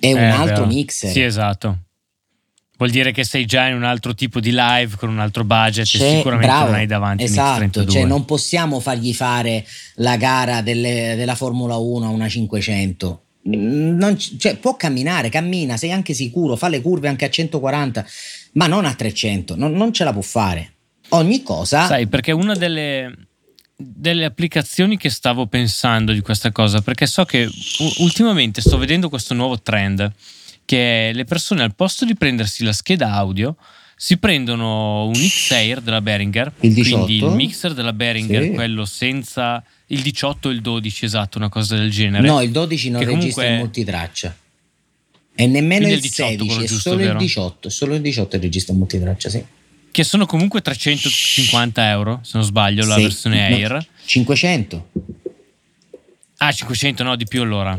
è 0.00 0.10
un 0.12 0.18
Eh, 0.20 0.30
altro 0.30 0.64
vero. 0.64 0.66
mixer. 0.68 1.10
Sì, 1.10 1.20
esatto. 1.20 1.78
Vuol 2.82 2.94
dire 2.94 3.12
che 3.12 3.22
sei 3.22 3.44
già 3.44 3.68
in 3.68 3.76
un 3.76 3.84
altro 3.84 4.12
tipo 4.12 4.40
di 4.40 4.50
live 4.52 4.96
con 4.96 5.08
un 5.08 5.20
altro 5.20 5.44
budget 5.44 5.86
e 5.94 5.98
C'è- 5.98 6.16
sicuramente 6.16 6.48
bravo, 6.52 6.66
non 6.66 6.74
hai 6.74 6.86
davanti 6.86 7.22
esatto, 7.22 7.62
X32. 7.62 7.88
cioè 7.88 8.04
non 8.06 8.24
possiamo 8.24 8.80
fargli 8.80 9.14
fare 9.14 9.64
la 9.96 10.16
gara 10.16 10.62
delle- 10.62 11.14
della 11.14 11.36
Formula 11.36 11.76
1 11.76 12.06
a 12.06 12.08
una 12.08 12.28
500. 12.28 13.22
Mm, 13.48 13.96
non 13.96 14.18
cioè, 14.18 14.56
può 14.56 14.74
camminare, 14.74 15.28
cammina, 15.28 15.76
sei 15.76 15.92
anche 15.92 16.12
sicuro, 16.12 16.56
fa 16.56 16.66
le 16.68 16.80
curve 16.80 17.06
anche 17.06 17.24
a 17.24 17.30
140, 17.30 18.04
ma 18.54 18.66
non 18.66 18.84
a 18.84 18.92
300, 18.94 19.54
non, 19.54 19.74
non 19.74 19.92
ce 19.92 20.02
la 20.02 20.12
può 20.12 20.22
fare. 20.22 20.72
Ogni 21.10 21.44
cosa 21.44 21.86
Sai, 21.86 22.08
perché 22.08 22.32
una 22.32 22.54
delle, 22.54 23.14
delle 23.76 24.24
applicazioni 24.24 24.96
che 24.96 25.08
stavo 25.08 25.46
pensando 25.46 26.12
di 26.12 26.20
questa 26.20 26.50
cosa, 26.50 26.80
perché 26.80 27.06
so 27.06 27.24
che 27.24 27.48
ultimamente 27.98 28.60
sto 28.60 28.76
vedendo 28.76 29.08
questo 29.08 29.34
nuovo 29.34 29.60
trend, 29.62 30.10
che 30.64 31.10
le 31.12 31.24
persone 31.24 31.62
al 31.62 31.74
posto 31.74 32.04
di 32.04 32.14
prendersi 32.14 32.64
la 32.64 32.72
scheda 32.72 33.12
audio 33.12 33.56
si 33.96 34.16
prendono 34.16 35.06
un 35.06 35.14
X-Air 35.14 35.80
della 35.80 36.00
Behringer, 36.00 36.52
Il 36.60 36.72
18? 36.74 37.04
quindi 37.04 37.24
il 37.24 37.30
mixer 37.32 37.72
della 37.74 37.92
Behringer, 37.92 38.42
Sì. 38.42 38.50
quello 38.50 38.84
senza 38.84 39.62
il 39.86 40.00
18 40.02 40.48
e 40.50 40.52
il 40.54 40.60
12, 40.60 41.04
esatto, 41.04 41.38
una 41.38 41.48
cosa 41.48 41.76
del 41.76 41.90
genere. 41.90 42.26
No, 42.26 42.40
il 42.42 42.50
12 42.50 42.90
non 42.90 43.00
registra 43.00 43.16
comunque- 43.18 43.46
il 43.48 43.58
multitraccia. 43.58 44.36
E 45.34 45.46
nemmeno 45.46 45.86
il 45.86 45.94
il 45.94 46.00
18 46.00 46.30
16, 46.30 46.46
quello 46.46 46.62
è 46.62 46.66
giusto, 46.66 46.88
solo 46.90 47.00
il 47.00 47.06
vero? 47.06 47.18
18, 47.18 47.68
è 47.68 47.70
solo 47.70 47.94
il 47.94 48.00
18 48.00 48.36
che 48.36 48.42
registra 48.42 48.72
il 48.72 48.78
multitraccia, 48.80 49.28
sì. 49.30 49.44
Che 49.92 50.04
sono 50.04 50.26
comunque 50.26 50.62
350 50.62 51.88
euro, 51.90 52.20
se 52.22 52.30
non 52.34 52.44
sbaglio, 52.44 52.84
la 52.86 52.96
Sì, 52.96 53.02
versione 53.02 53.48
no, 53.50 53.54
Air. 53.56 53.86
500. 54.06 54.88
Ah, 56.38 56.50
500 56.50 57.02
no, 57.04 57.14
di 57.14 57.26
più 57.26 57.42
allora. 57.42 57.78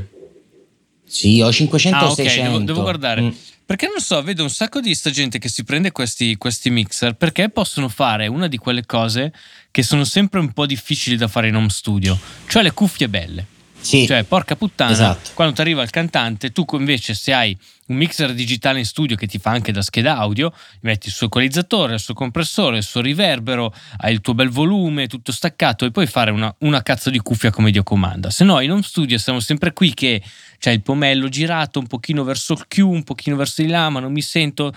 Sì, 1.14 1.42
ho 1.42 1.52
500 1.52 1.98
Ah, 1.98 2.08
o 2.08 2.12
ok, 2.12 2.16
600. 2.16 2.50
devo, 2.52 2.64
devo 2.64 2.82
guardare. 2.82 3.22
Mm. 3.22 3.30
Perché 3.66 3.88
non 3.88 4.02
so, 4.02 4.22
vedo 4.24 4.44
un 4.44 4.50
sacco 4.50 4.82
di 4.82 4.94
sta 4.96 5.10
gente 5.10 5.38
che 5.40 5.48
si 5.48 5.64
prende 5.64 5.92
questi, 5.92 6.36
questi 6.38 6.70
mixer 6.70 7.14
perché 7.14 7.50
possono 7.50 7.88
fare 7.88 8.28
una 8.28 8.48
di 8.48 8.58
quelle 8.58 8.86
cose 8.86 9.32
che 9.72 9.84
sono 9.84 10.04
sempre 10.04 10.40
un 10.40 10.52
po' 10.52 10.66
difficili 10.66 11.16
da 11.16 11.28
fare 11.28 11.48
in 11.48 11.56
home 11.56 11.70
studio, 11.70 12.20
cioè 12.48 12.64
le 12.64 12.72
cuffie 12.72 13.08
belle. 13.08 13.46
Sì, 13.84 14.08
Cioè, 14.08 14.24
porca 14.24 14.56
puttana, 14.56 14.92
Esatto. 14.94 15.32
quando 15.34 15.54
ti 15.56 15.60
arriva 15.60 15.84
il 15.84 15.90
cantante, 15.90 16.52
tu 16.54 16.64
invece 16.72 17.14
se 17.14 17.34
hai 17.34 17.58
un 17.88 17.98
mixer 17.98 18.34
digitale 18.34 18.80
in 18.80 18.86
studio 18.86 19.18
che 19.18 19.28
ti 19.28 19.40
fa 19.40 19.50
anche 19.52 19.74
da 19.74 19.82
scheda 19.82 20.16
audio, 20.18 20.54
metti 20.82 21.08
il 21.08 21.14
suo 21.14 21.26
equalizzatore, 21.28 21.96
il 21.96 22.00
suo 22.00 22.14
compressore, 22.14 22.78
il 22.78 22.84
suo 22.84 23.02
riverbero, 23.02 23.74
hai 23.98 24.14
il 24.14 24.22
tuo 24.22 24.34
bel 24.36 24.48
volume, 24.48 25.08
tutto 25.08 25.34
staccato 25.34 25.84
e 25.84 25.92
puoi 25.92 26.08
fare 26.08 26.32
una, 26.32 26.54
una 26.60 26.82
cazzo 26.82 27.10
di 27.10 27.20
cuffia 27.20 27.52
come 27.52 27.72
Dio 27.72 27.84
comanda. 27.84 28.30
Se 28.30 28.46
no, 28.46 28.62
in 28.62 28.72
home 28.72 28.84
studio 28.84 29.18
siamo 29.18 29.42
sempre 29.42 29.74
qui 29.74 29.94
che 29.94 30.22
c'è 30.64 30.72
il 30.72 30.82
pomello 30.82 31.28
girato 31.28 31.78
un 31.78 31.88
pochino 31.88 32.24
verso 32.24 32.54
il 32.54 32.66
Q, 32.70 32.78
un 32.78 33.04
pochino 33.04 33.36
verso 33.36 33.62
di 33.62 33.68
là, 33.68 33.90
ma 33.90 34.00
non 34.00 34.14
mi 34.14 34.22
sento, 34.22 34.74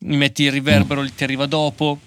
mi 0.00 0.18
metti 0.18 0.42
il 0.42 0.52
riverbero, 0.52 1.02
ti 1.10 1.24
arriva 1.24 1.46
dopo. 1.46 1.98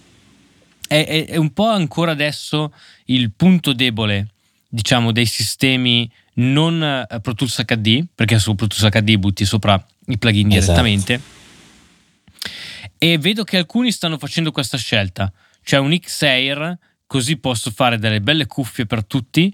È, 0.88 1.04
è- 1.04 1.26
è 1.26 1.36
un 1.38 1.52
po' 1.52 1.68
ancora 1.68 2.12
adesso 2.12 2.72
il 3.06 3.32
punto 3.32 3.74
debole, 3.74 4.28
diciamo, 4.70 5.12
dei 5.12 5.26
sistemi 5.26 6.08
non 6.36 6.84
eh, 6.84 7.20
Pro 7.22 7.34
Tools 7.34 7.64
HD, 7.66 8.06
perché 8.14 8.38
su 8.38 8.54
Pro 8.54 8.68
Tools 8.68 8.94
HD 8.94 9.18
butti 9.18 9.46
sopra 9.46 9.84
i 10.06 10.18
plugin 10.20 10.50
direttamente. 10.50 11.14
Esatto. 11.16 12.52
E 13.00 13.18
vedo 13.18 13.44
che 13.44 13.58
alcuni 13.58 13.92
stanno 13.92 14.20
facendo 14.20 14.52
questa 14.52 14.78
scelta. 14.78 15.34
C'è 15.64 15.80
un 15.80 15.98
X-Air, 15.98 16.78
così 17.08 17.38
posso 17.38 17.72
fare 17.72 17.98
delle 17.98 18.22
belle 18.22 18.46
cuffie 18.46 18.86
per 18.86 19.04
tutti, 19.04 19.52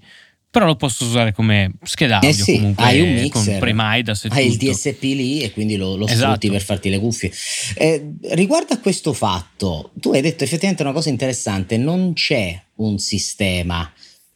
però 0.50 0.66
lo 0.66 0.74
posso 0.74 1.04
usare 1.04 1.32
come 1.32 1.72
scheda 1.84 2.16
audio 2.16 2.28
eh 2.28 2.32
sì, 2.32 2.56
comunque 2.56 2.84
hai 2.84 3.00
un 3.00 3.12
mixer, 3.12 3.30
con 3.30 3.58
Premidas 3.60 4.24
hai 4.24 4.30
tutto. 4.30 4.64
il 4.64 4.72
DSP 4.72 5.02
lì 5.02 5.42
e 5.42 5.52
quindi 5.52 5.76
lo, 5.76 5.94
lo 5.94 6.06
esatto. 6.06 6.48
per 6.48 6.62
farti 6.62 6.90
le 6.90 6.98
cuffie. 6.98 7.32
Eh, 7.74 8.14
riguardo 8.30 8.74
a 8.74 8.78
questo 8.78 9.12
fatto 9.12 9.92
tu 9.94 10.12
hai 10.12 10.20
detto 10.20 10.42
effettivamente 10.42 10.82
una 10.82 10.92
cosa 10.92 11.08
interessante 11.08 11.76
non 11.76 12.12
c'è 12.14 12.60
un 12.76 12.98
sistema 12.98 13.90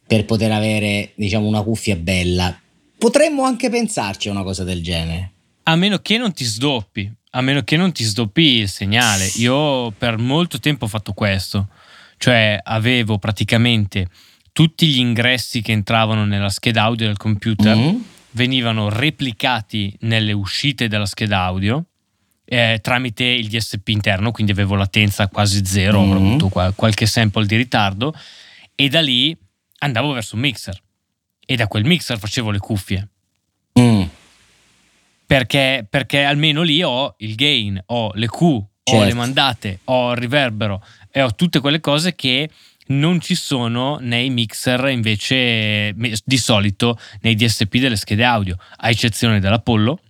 per 0.07 0.25
poter 0.25 0.53
avere 0.53 1.12
diciamo 1.17 1.49
una 1.49 1.62
cuffia 1.62 1.97
bella. 1.97 2.57
Potremmo 2.97 3.43
anche 3.43 3.69
pensarci 3.69 4.29
a 4.29 4.31
una 4.31 4.45
cosa 4.45 4.62
del 4.62 4.83
genere. 4.83 5.33
A 5.65 5.77
meno 5.77 5.99
che 5.99 6.17
non 6.17 6.33
ti 6.33 6.45
sdoppi 6.45 7.12
a 7.37 7.41
meno 7.41 7.65
che 7.65 7.77
non 7.77 7.91
ti 7.91 8.05
sdoppi 8.05 8.43
il 8.43 8.69
segnale. 8.69 9.29
Io 9.39 9.91
per 9.91 10.19
molto 10.19 10.61
tempo 10.61 10.85
ho 10.85 10.89
fatto 10.89 11.12
questo 11.12 11.69
cioè 12.17 12.59
avevo 12.62 13.19
praticamente 13.19 14.09
tutti 14.55 14.87
gli 14.87 15.01
ingressi 15.01 15.63
che 15.63 15.73
entravano 15.73 16.25
nella 16.25 16.49
scheda 16.49 16.85
audio 16.85 17.07
del 17.07 17.17
computer 17.17 17.77
mm-hmm. 17.77 17.97
venivano 18.31 18.89
replicati 18.89 19.93
nelle 20.03 20.31
uscite 20.31 20.87
della 20.87 21.07
scheda 21.07 21.41
audio 21.41 21.85
eh, 22.45 22.79
tramite 22.81 23.25
il 23.25 23.49
DSP 23.49 23.89
interno, 23.89 24.31
quindi 24.31 24.53
avevo 24.53 24.77
latenza 24.77 25.27
quasi 25.27 25.67
zero, 25.67 26.01
mm-hmm. 26.01 26.11
avrò 26.11 26.25
avuto 26.25 26.49
qua, 26.49 26.73
qualche 26.73 27.07
sample 27.07 27.47
di 27.47 27.57
ritardo 27.57 28.15
e 28.77 28.89
da 28.89 29.01
lì 29.01 29.37
andavo 29.79 30.13
verso 30.13 30.37
un 30.37 30.43
mixer 30.43 30.81
e 31.45 31.57
da 31.57 31.67
quel 31.67 31.85
mixer 31.85 32.17
facevo 32.17 32.53
le 32.53 32.59
cuffie. 32.59 33.09
Mm. 33.81 34.03
Perché, 35.27 35.85
perché 35.91 36.23
almeno 36.23 36.63
lì 36.63 36.81
ho 36.81 37.17
il 37.19 37.35
gain, 37.35 37.83
ho 37.87 38.13
le 38.15 38.29
Q, 38.29 38.39
certo. 38.39 38.61
ho 38.85 38.99
le 38.99 39.01
certo. 39.01 39.17
mandate, 39.17 39.81
ho 39.85 40.13
il 40.13 40.19
riverbero 40.19 40.85
e 41.11 41.23
ho 41.23 41.35
tutte 41.35 41.59
quelle 41.59 41.81
cose 41.81 42.15
che 42.15 42.49
non 42.87 43.20
ci 43.20 43.35
sono 43.35 43.99
nei 44.01 44.30
mixer 44.30 44.89
invece 44.89 45.95
di 46.24 46.37
solito 46.37 46.99
nei 47.20 47.35
DSP 47.35 47.78
delle 47.78 47.97
schede 47.97 48.24
audio, 48.24 48.57
a 48.76 48.91
eccezione 48.91 49.41
dell'Apollo, 49.41 50.01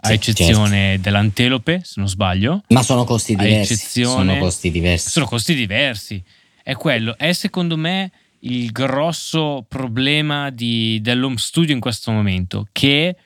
a 0.00 0.12
eccezione 0.12 0.76
certo. 0.76 1.02
dell'Antelope, 1.02 1.80
se 1.84 1.94
non 1.96 2.08
sbaglio. 2.08 2.62
Ma 2.68 2.82
sono 2.82 3.04
costi 3.04 3.34
diversi. 3.34 3.76
Sono 4.04 4.38
costi 4.38 4.70
diversi. 4.70 5.10
Sono 5.10 5.26
costi 5.26 5.54
diversi. 5.54 6.22
È 6.62 6.74
quello. 6.74 7.16
È 7.16 7.32
secondo 7.32 7.76
me 7.76 8.10
il 8.40 8.70
grosso 8.70 9.64
problema 9.68 10.50
di, 10.50 11.00
dell'home 11.00 11.38
studio 11.38 11.74
in 11.74 11.80
questo 11.80 12.12
momento, 12.12 12.66
che 12.72 13.16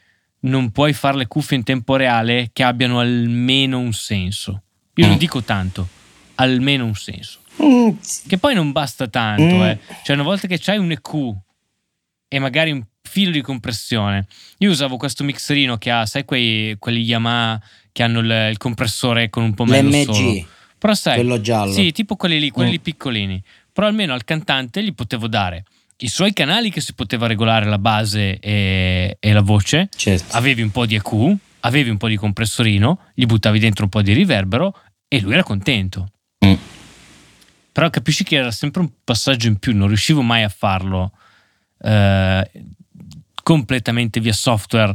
non 0.41 0.71
puoi 0.71 0.93
fare 0.93 1.17
le 1.17 1.27
cuffie 1.27 1.57
in 1.57 1.65
tempo 1.65 1.97
reale 1.97 2.51
che 2.53 2.63
abbiano 2.63 3.01
almeno 3.01 3.79
un 3.79 3.93
senso. 3.93 4.63
Io 4.95 5.07
mm. 5.07 5.09
non 5.09 5.19
dico 5.19 5.43
tanto, 5.43 5.89
almeno 6.37 6.85
un 6.85 6.95
senso. 6.95 7.40
Mm. 7.63 7.91
Che 8.27 8.39
poi 8.39 8.55
non 8.55 8.73
basta 8.73 9.09
tanto, 9.09 9.43
mm. 9.43 9.63
eh. 9.63 9.79
Cioè, 10.05 10.15
una 10.15 10.25
volta 10.25 10.47
che 10.47 10.59
c'hai 10.59 10.79
un 10.79 10.91
EQ 10.91 11.35
e 12.29 12.39
magari 12.39 12.71
un 12.71 12.85
filo 13.03 13.33
di 13.33 13.43
compressione. 13.43 14.27
Io 14.59 14.71
usavo 14.71 14.97
questo 14.97 15.25
mixerino 15.25 15.77
che 15.79 15.91
ha, 15.91 16.07
sai, 16.07 16.25
quei, 16.25 16.77
quelli 16.79 17.03
Yamaha 17.03 17.61
che 17.93 18.03
hanno 18.03 18.21
il, 18.21 18.49
il 18.51 18.57
compressore 18.57 19.31
con 19.31 19.43
un 19.43 19.55
po' 19.55 19.65
meno 19.65 19.91
solo. 20.13 20.47
Però 20.79 20.95
sai, 20.95 21.17
quello 21.17 21.41
giallo. 21.41 21.73
Sì, 21.73 21.93
tipo 21.93 22.17
quelli 22.17 22.39
lì, 22.39 22.51
quelli 22.51 22.79
mm. 22.79 22.83
piccolini. 22.83 23.43
Però 23.73 23.87
almeno 23.87 24.15
al 24.15 24.25
cantante 24.25 24.83
gli 24.83 24.95
potevo 24.95 25.27
dare 25.29 25.65
i 26.03 26.09
suoi 26.09 26.33
canali 26.33 26.71
che 26.71 26.81
si 26.81 26.95
poteva 26.95 27.27
regolare 27.27 27.67
la 27.67 27.79
base 27.79 28.39
e, 28.39 29.17
e 29.19 29.33
la 29.33 29.43
voce. 29.43 29.89
Certo. 29.95 30.37
Avevi 30.37 30.63
un 30.63 30.71
po' 30.71 30.87
di 30.87 30.95
EQ, 30.95 31.37
avevi 31.61 31.91
un 31.91 31.97
po' 31.97 32.09
di 32.09 32.17
compressorino, 32.17 33.01
gli 33.15 33.27
buttavi 33.27 33.59
dentro 33.59 33.85
un 33.85 33.91
po' 33.91 34.03
di 34.03 34.13
riverbero 34.13 34.75
e 35.09 35.21
lui 35.21 35.33
era 35.33 35.43
contento. 35.43 36.11
Mm. 36.45 36.55
Però 37.73 37.89
capisci 37.91 38.25
che 38.25 38.37
era 38.37 38.51
sempre 38.51 38.81
un 38.81 38.91
passaggio 39.05 39.47
in 39.49 39.59
più, 39.59 39.75
non 39.75 39.89
riuscivo 39.89 40.23
mai 40.23 40.43
a 40.43 40.49
farlo 40.49 41.13
eh, 41.83 42.51
completamente 43.43 44.21
via 44.21 44.33
software. 44.33 44.95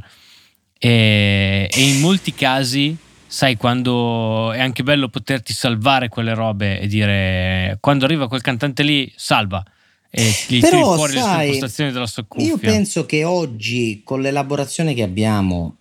E, 0.78 1.70
e, 1.72 1.82
in 1.82 2.02
molti 2.02 2.34
casi, 2.34 2.96
sai, 3.26 3.56
quando 3.56 4.52
è 4.52 4.60
anche 4.60 4.84
bello 4.84 5.08
poterti 5.08 5.54
salvare 5.54 6.10
quelle 6.10 6.34
robe 6.34 6.80
e 6.80 6.88
dire 6.88 7.78
quando 7.80 8.06
arriva 8.06 8.28
quel 8.28 8.42
cantante 8.42 8.84
lì, 8.84 9.12
salva. 9.16 9.64
E 10.10 10.32
gli 10.48 10.60
Però, 10.60 10.78
tiri 10.78 10.84
fuori 10.84 11.14
sai, 11.14 11.38
le 11.38 11.46
impostazioni 11.46 11.92
della 11.92 12.08
sua 12.08 12.24
cuffia. 12.28 12.48
Io 12.48 12.58
penso 12.58 13.06
che 13.06 13.24
oggi, 13.24 14.02
con 14.04 14.22
l'elaborazione 14.22 14.94
che 14.94 15.02
abbiamo, 15.02 15.78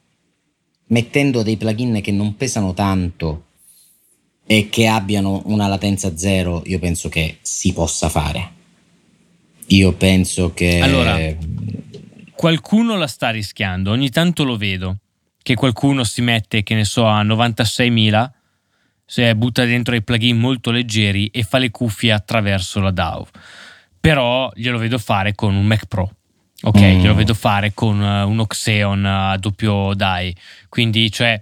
mettendo 0.86 1.42
dei 1.42 1.56
plugin 1.56 2.00
che 2.00 2.12
non 2.12 2.36
pesano 2.36 2.72
tanto 2.72 3.44
e 4.46 4.68
che 4.68 4.86
abbiano 4.86 5.42
una 5.46 5.66
latenza 5.66 6.16
zero, 6.16 6.62
io 6.66 6.78
penso 6.78 7.08
che 7.08 7.38
si 7.40 7.72
possa 7.72 8.08
fare. 8.08 8.52
Io 9.68 9.92
penso 9.92 10.52
che... 10.52 10.80
Allora, 10.80 11.18
qualcuno 12.34 12.96
la 12.96 13.06
sta 13.06 13.30
rischiando, 13.30 13.90
ogni 13.90 14.10
tanto 14.10 14.44
lo 14.44 14.56
vedo, 14.56 14.98
che 15.42 15.54
qualcuno 15.54 16.04
si 16.04 16.20
mette, 16.20 16.62
che 16.62 16.74
ne 16.74 16.84
so, 16.84 17.06
a 17.06 17.22
96.000, 17.22 18.30
se 19.06 19.34
butta 19.34 19.64
dentro 19.64 19.94
i 19.94 20.02
plugin 20.02 20.38
molto 20.38 20.70
leggeri 20.70 21.28
e 21.28 21.42
fa 21.42 21.58
le 21.58 21.70
cuffie 21.70 22.12
attraverso 22.12 22.80
la 22.80 22.90
DAW. 22.90 23.26
Però 24.00 24.50
glielo 24.54 24.76
vedo 24.76 24.98
fare 24.98 25.34
con 25.34 25.54
un 25.54 25.64
Mac 25.64 25.86
Pro. 25.86 26.10
Ok, 26.62 26.80
mm. 26.80 27.00
glielo 27.00 27.14
vedo 27.14 27.34
fare 27.34 27.72
con 27.74 27.98
uh, 27.98 28.28
un 28.28 28.38
Oxeon 28.40 29.04
a 29.04 29.36
doppio 29.36 29.94
DAI. 29.94 30.34
Quindi, 30.68 31.10
cioè, 31.10 31.40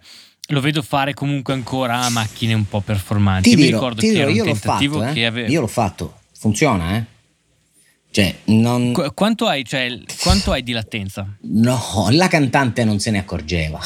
lo 0.49 0.61
vedo 0.61 0.83
fare 0.83 1.15
comunque 1.15 1.55
ancora 1.55 2.01
a 2.01 2.11
macchine 2.11 2.55
un 2.55 2.67
po' 2.67 2.81
performanti. 2.81 3.51
Ti 3.51 3.57
dirò, 3.57 3.67
mi 3.67 3.73
ricordo 3.73 4.01
che 4.01 4.19
era 4.19 4.31
un 4.31 4.37
tentativo 4.37 4.99
fatto, 4.99 5.11
eh? 5.11 5.13
che 5.15 5.27
aveva. 5.27 5.49
Io 5.49 5.61
l'ho 5.61 5.67
fatto, 5.67 6.19
funziona, 6.37 6.97
eh? 6.97 7.05
Cioè, 8.11 8.37
non... 8.45 8.93
Qu- 8.93 9.15
quanto, 9.15 9.47
hai, 9.47 9.65
cioè, 9.65 9.99
quanto 10.21 10.53
hai 10.53 10.63
di 10.63 10.73
latenza? 10.73 11.27
No, 11.41 12.09
la 12.11 12.29
cantante 12.29 12.85
non 12.85 12.99
se 12.99 13.11
ne 13.11 13.19
accorgeva. 13.19 13.81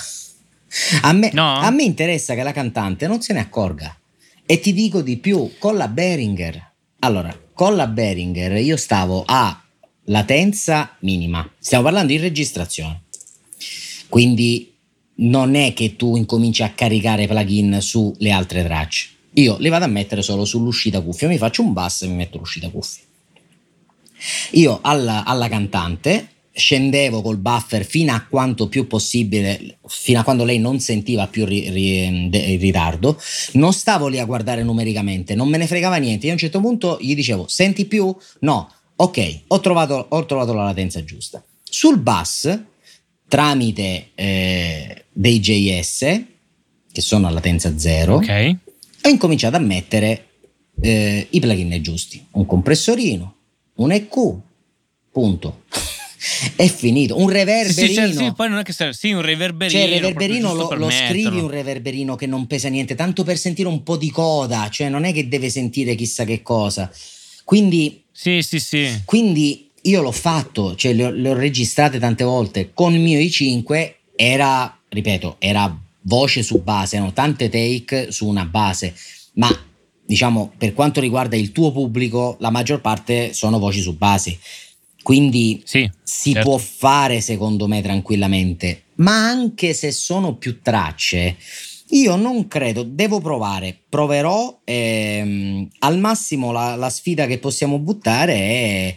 A 1.02 1.12
me, 1.12 1.30
no? 1.32 1.54
a 1.54 1.70
me 1.70 1.84
interessa 1.84 2.34
che 2.34 2.42
la 2.42 2.52
cantante 2.52 3.06
non 3.06 3.22
se 3.22 3.32
ne 3.32 3.38
accorga. 3.38 3.96
E 4.44 4.58
ti 4.58 4.72
dico 4.72 5.00
di 5.00 5.18
più, 5.18 5.52
con 5.58 5.76
la 5.76 5.86
Behringer. 5.86 6.72
Allora, 7.00 7.38
con 7.52 7.76
la 7.76 7.86
Behringer 7.86 8.56
io 8.56 8.76
stavo 8.76 9.22
a 9.24 9.62
latenza 10.06 10.96
minima. 11.00 11.48
Stiamo 11.58 11.84
parlando 11.84 12.12
di 12.12 12.18
registrazione. 12.18 13.02
Quindi 14.08 14.75
non 15.16 15.54
è 15.54 15.72
che 15.72 15.96
tu 15.96 16.16
incominci 16.16 16.62
a 16.62 16.70
caricare 16.70 17.26
plugin 17.26 17.78
sulle 17.80 18.30
altre 18.30 18.64
tracce. 18.64 19.08
Io 19.34 19.56
li 19.58 19.68
vado 19.68 19.84
a 19.84 19.88
mettere 19.88 20.22
solo 20.22 20.44
sull'uscita 20.44 21.00
cuffia, 21.00 21.28
mi 21.28 21.38
faccio 21.38 21.62
un 21.62 21.72
basso 21.72 22.04
e 22.04 22.08
mi 22.08 22.14
metto 22.14 22.38
l'uscita 22.38 22.70
cuffia. 22.70 23.04
Io 24.52 24.78
alla, 24.82 25.24
alla 25.24 25.48
cantante 25.48 26.28
scendevo 26.56 27.20
col 27.20 27.36
buffer 27.36 27.84
fino 27.84 28.14
a 28.14 28.24
quanto 28.26 28.68
più 28.68 28.86
possibile, 28.86 29.76
fino 29.86 30.20
a 30.20 30.22
quando 30.22 30.42
lei 30.44 30.58
non 30.58 30.80
sentiva 30.80 31.26
più 31.26 31.44
ri, 31.44 31.68
ri, 31.68 32.28
de, 32.30 32.56
ritardo, 32.56 33.20
non 33.52 33.74
stavo 33.74 34.08
lì 34.08 34.18
a 34.18 34.24
guardare 34.24 34.62
numericamente, 34.62 35.34
non 35.34 35.48
me 35.48 35.58
ne 35.58 35.66
fregava 35.66 35.96
niente. 35.96 36.24
Io 36.24 36.30
a 36.30 36.34
un 36.34 36.40
certo 36.40 36.60
punto 36.60 36.96
gli 37.00 37.14
dicevo: 37.14 37.46
Senti 37.46 37.84
più? 37.84 38.14
No, 38.40 38.72
ok, 38.96 39.40
ho 39.48 39.60
trovato, 39.60 40.06
ho 40.08 40.24
trovato 40.24 40.54
la 40.54 40.64
latenza 40.64 41.04
giusta. 41.04 41.44
Sul 41.62 41.98
bus 41.98 42.58
tramite 43.28 44.10
eh, 44.14 45.04
dei 45.12 45.40
JS 45.40 46.22
che 46.92 47.00
sono 47.00 47.26
a 47.26 47.30
latenza 47.30 47.78
zero 47.78 48.16
okay. 48.16 48.56
ho 49.02 49.08
incominciato 49.08 49.56
a 49.56 49.60
mettere 49.60 50.26
eh, 50.80 51.26
i 51.30 51.40
plugin 51.40 51.82
giusti. 51.82 52.24
Un 52.32 52.46
compressorino 52.46 53.34
un 53.76 53.92
EQ 53.92 54.34
punto. 55.10 55.62
È 56.56 56.66
finito. 56.66 57.18
Un 57.18 57.28
reverberino 57.28 58.06
sì, 58.06 58.14
cioè, 58.14 58.24
sì, 58.26 58.32
poi 58.34 58.48
non 58.48 58.58
è 58.58 58.62
che 58.62 58.72
serve 58.72 58.94
sì 58.94 59.12
un 59.12 59.22
reverberino 59.22 59.78
cioè 59.78 59.88
il 59.88 59.94
reverberino 60.00 60.54
lo, 60.54 60.74
lo 60.74 60.90
scrivi 60.90 61.38
un 61.38 61.48
reverberino 61.48 62.16
che 62.16 62.26
non 62.26 62.46
pesa 62.46 62.68
niente 62.68 62.94
tanto 62.94 63.22
per 63.22 63.38
sentire 63.38 63.68
un 63.68 63.82
po' 63.82 63.96
di 63.96 64.10
coda 64.10 64.68
cioè 64.68 64.88
non 64.88 65.04
è 65.04 65.12
che 65.12 65.28
deve 65.28 65.50
sentire 65.50 65.94
chissà 65.94 66.24
che 66.24 66.42
cosa. 66.42 66.90
Quindi 67.44 68.02
sì 68.10 68.42
sì 68.42 68.58
sì. 68.58 69.02
quindi 69.04 69.65
io 69.88 70.02
l'ho 70.02 70.12
fatto, 70.12 70.74
cioè 70.74 70.92
le 70.92 71.04
ho, 71.06 71.10
le 71.10 71.30
ho 71.30 71.34
registrate 71.34 71.98
tante 71.98 72.24
volte 72.24 72.70
con 72.72 72.92
il 72.94 73.00
mio 73.00 73.18
i5, 73.18 73.94
era, 74.14 74.78
ripeto, 74.88 75.36
era 75.38 75.78
voce 76.02 76.42
su 76.42 76.62
base, 76.62 76.96
erano 76.96 77.12
tante 77.12 77.48
take 77.48 78.10
su 78.12 78.26
una 78.26 78.44
base, 78.44 78.94
ma 79.34 79.48
diciamo 80.04 80.52
per 80.56 80.72
quanto 80.72 81.00
riguarda 81.00 81.36
il 81.36 81.52
tuo 81.52 81.72
pubblico, 81.72 82.36
la 82.40 82.50
maggior 82.50 82.80
parte 82.80 83.32
sono 83.32 83.58
voci 83.58 83.80
su 83.80 83.96
base. 83.96 84.38
Quindi 85.02 85.62
sì, 85.64 85.88
si 86.02 86.32
certo. 86.32 86.48
può 86.48 86.58
fare 86.58 87.20
secondo 87.20 87.68
me 87.68 87.80
tranquillamente, 87.80 88.86
ma 88.96 89.28
anche 89.28 89.72
se 89.72 89.92
sono 89.92 90.34
più 90.34 90.60
tracce, 90.62 91.36
io 91.90 92.16
non 92.16 92.48
credo, 92.48 92.82
devo 92.82 93.20
provare, 93.20 93.78
proverò. 93.88 94.62
Ehm, 94.64 95.68
al 95.78 95.98
massimo 96.00 96.50
la, 96.50 96.74
la 96.74 96.90
sfida 96.90 97.26
che 97.26 97.38
possiamo 97.38 97.78
buttare 97.78 98.34
è 98.34 98.96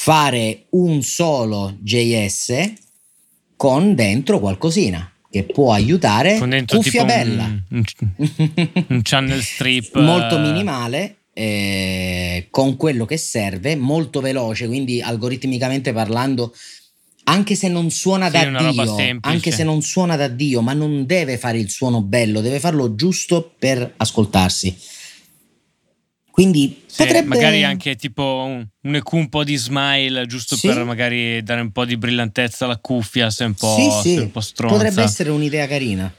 fare 0.00 0.66
un 0.70 1.02
solo 1.02 1.76
JS 1.80 2.72
con 3.56 3.96
dentro 3.96 4.38
qualcosina. 4.38 5.12
che 5.30 5.42
può 5.42 5.72
aiutare. 5.72 6.38
Con 6.38 6.50
dentro 6.50 6.78
Cuffia 6.78 7.04
bella. 7.04 7.44
un, 7.70 7.84
un, 8.88 9.00
channel 9.02 9.42
strip 9.42 9.98
molto 10.00 10.36
eh, 10.36 10.40
minimale. 10.40 11.16
eh, 11.34 12.46
con 12.50 12.76
quello 12.76 13.04
che 13.04 13.18
serve, 13.18 13.76
molto 13.76 14.20
veloce, 14.20 14.66
quindi 14.68 15.02
algoritmicamente 15.02 15.92
parlando, 15.92 16.54
anche 17.24 17.54
se 17.56 17.68
non 17.68 17.90
suona 17.90 18.30
Sì, 18.30 18.50
da 18.50 18.70
Dio, 18.70 19.18
anche 19.20 19.50
se 19.50 19.64
non 19.64 19.82
suona 19.82 20.16
da 20.16 20.28
Dio, 20.28 20.62
ma 20.62 20.72
non 20.72 21.04
deve 21.04 21.36
fare 21.36 21.58
il 21.58 21.68
suono 21.68 22.00
bello, 22.02 22.40
deve 22.40 22.60
farlo 22.60 22.94
giusto 22.94 23.52
per 23.58 23.94
ascoltarsi. 23.96 24.74
Quindi 26.38 26.82
sì, 26.86 27.02
potrebbe 27.02 27.26
magari 27.26 27.64
anche 27.64 27.96
tipo 27.96 28.44
un, 28.46 28.64
un 28.82 28.94
EQ 28.94 29.12
un 29.14 29.28
po' 29.28 29.42
di 29.42 29.56
smile, 29.56 30.24
giusto 30.26 30.54
Sì. 30.54 30.68
per 30.68 30.84
magari 30.84 31.42
dare 31.42 31.60
un 31.60 31.72
po' 31.72 31.84
di 31.84 31.96
brillantezza 31.96 32.64
alla 32.64 32.76
cuffia, 32.78 33.28
se 33.28 33.42
è 33.42 33.46
un 33.48 33.54
po', 33.54 34.00
Sì, 34.02 34.14
se 34.14 34.20
un 34.20 34.30
po' 34.30 34.40
stronza. 34.40 34.76
potrebbe 34.76 35.02
essere 35.02 35.30
un'idea 35.30 35.66
carina. 35.66 36.14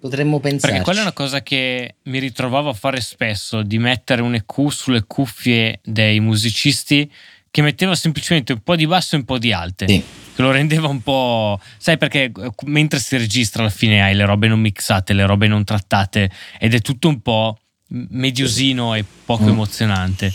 Potremmo 0.00 0.40
pensarci. 0.40 0.66
Perché 0.66 0.82
quella 0.82 0.98
è 0.98 1.02
una 1.02 1.12
cosa 1.12 1.40
che 1.42 1.94
mi 2.04 2.18
ritrovavo 2.18 2.68
a 2.68 2.72
fare 2.72 3.00
spesso, 3.00 3.62
di 3.62 3.78
mettere 3.78 4.22
un 4.22 4.34
EQ 4.34 4.70
sulle 4.70 5.04
cuffie 5.06 5.78
dei 5.84 6.18
musicisti 6.18 7.08
che 7.48 7.62
metteva 7.62 7.94
semplicemente 7.94 8.52
un 8.52 8.62
po' 8.62 8.74
di 8.74 8.88
basso 8.88 9.14
e 9.14 9.18
un 9.18 9.24
po' 9.24 9.38
di 9.38 9.52
alte. 9.52 9.86
Sì. 9.86 10.02
Che 10.34 10.42
lo 10.42 10.50
rendeva 10.50 10.88
un 10.88 11.00
po'. 11.00 11.60
Sai 11.78 11.96
perché 11.96 12.24
eh, 12.24 12.50
mentre 12.64 12.98
si 12.98 13.16
registra 13.16 13.62
alla 13.62 13.70
fine 13.70 14.02
hai 14.02 14.16
le 14.16 14.24
robe 14.24 14.48
non 14.48 14.58
mixate, 14.58 15.12
le 15.12 15.26
robe 15.26 15.46
non 15.46 15.62
trattate 15.62 16.28
ed 16.58 16.74
è 16.74 16.80
tutto 16.80 17.06
un 17.06 17.20
po' 17.20 17.56
mediosino 17.92 18.94
e 18.94 19.04
poco 19.24 19.44
Mm. 19.44 19.48
emozionante. 19.48 20.26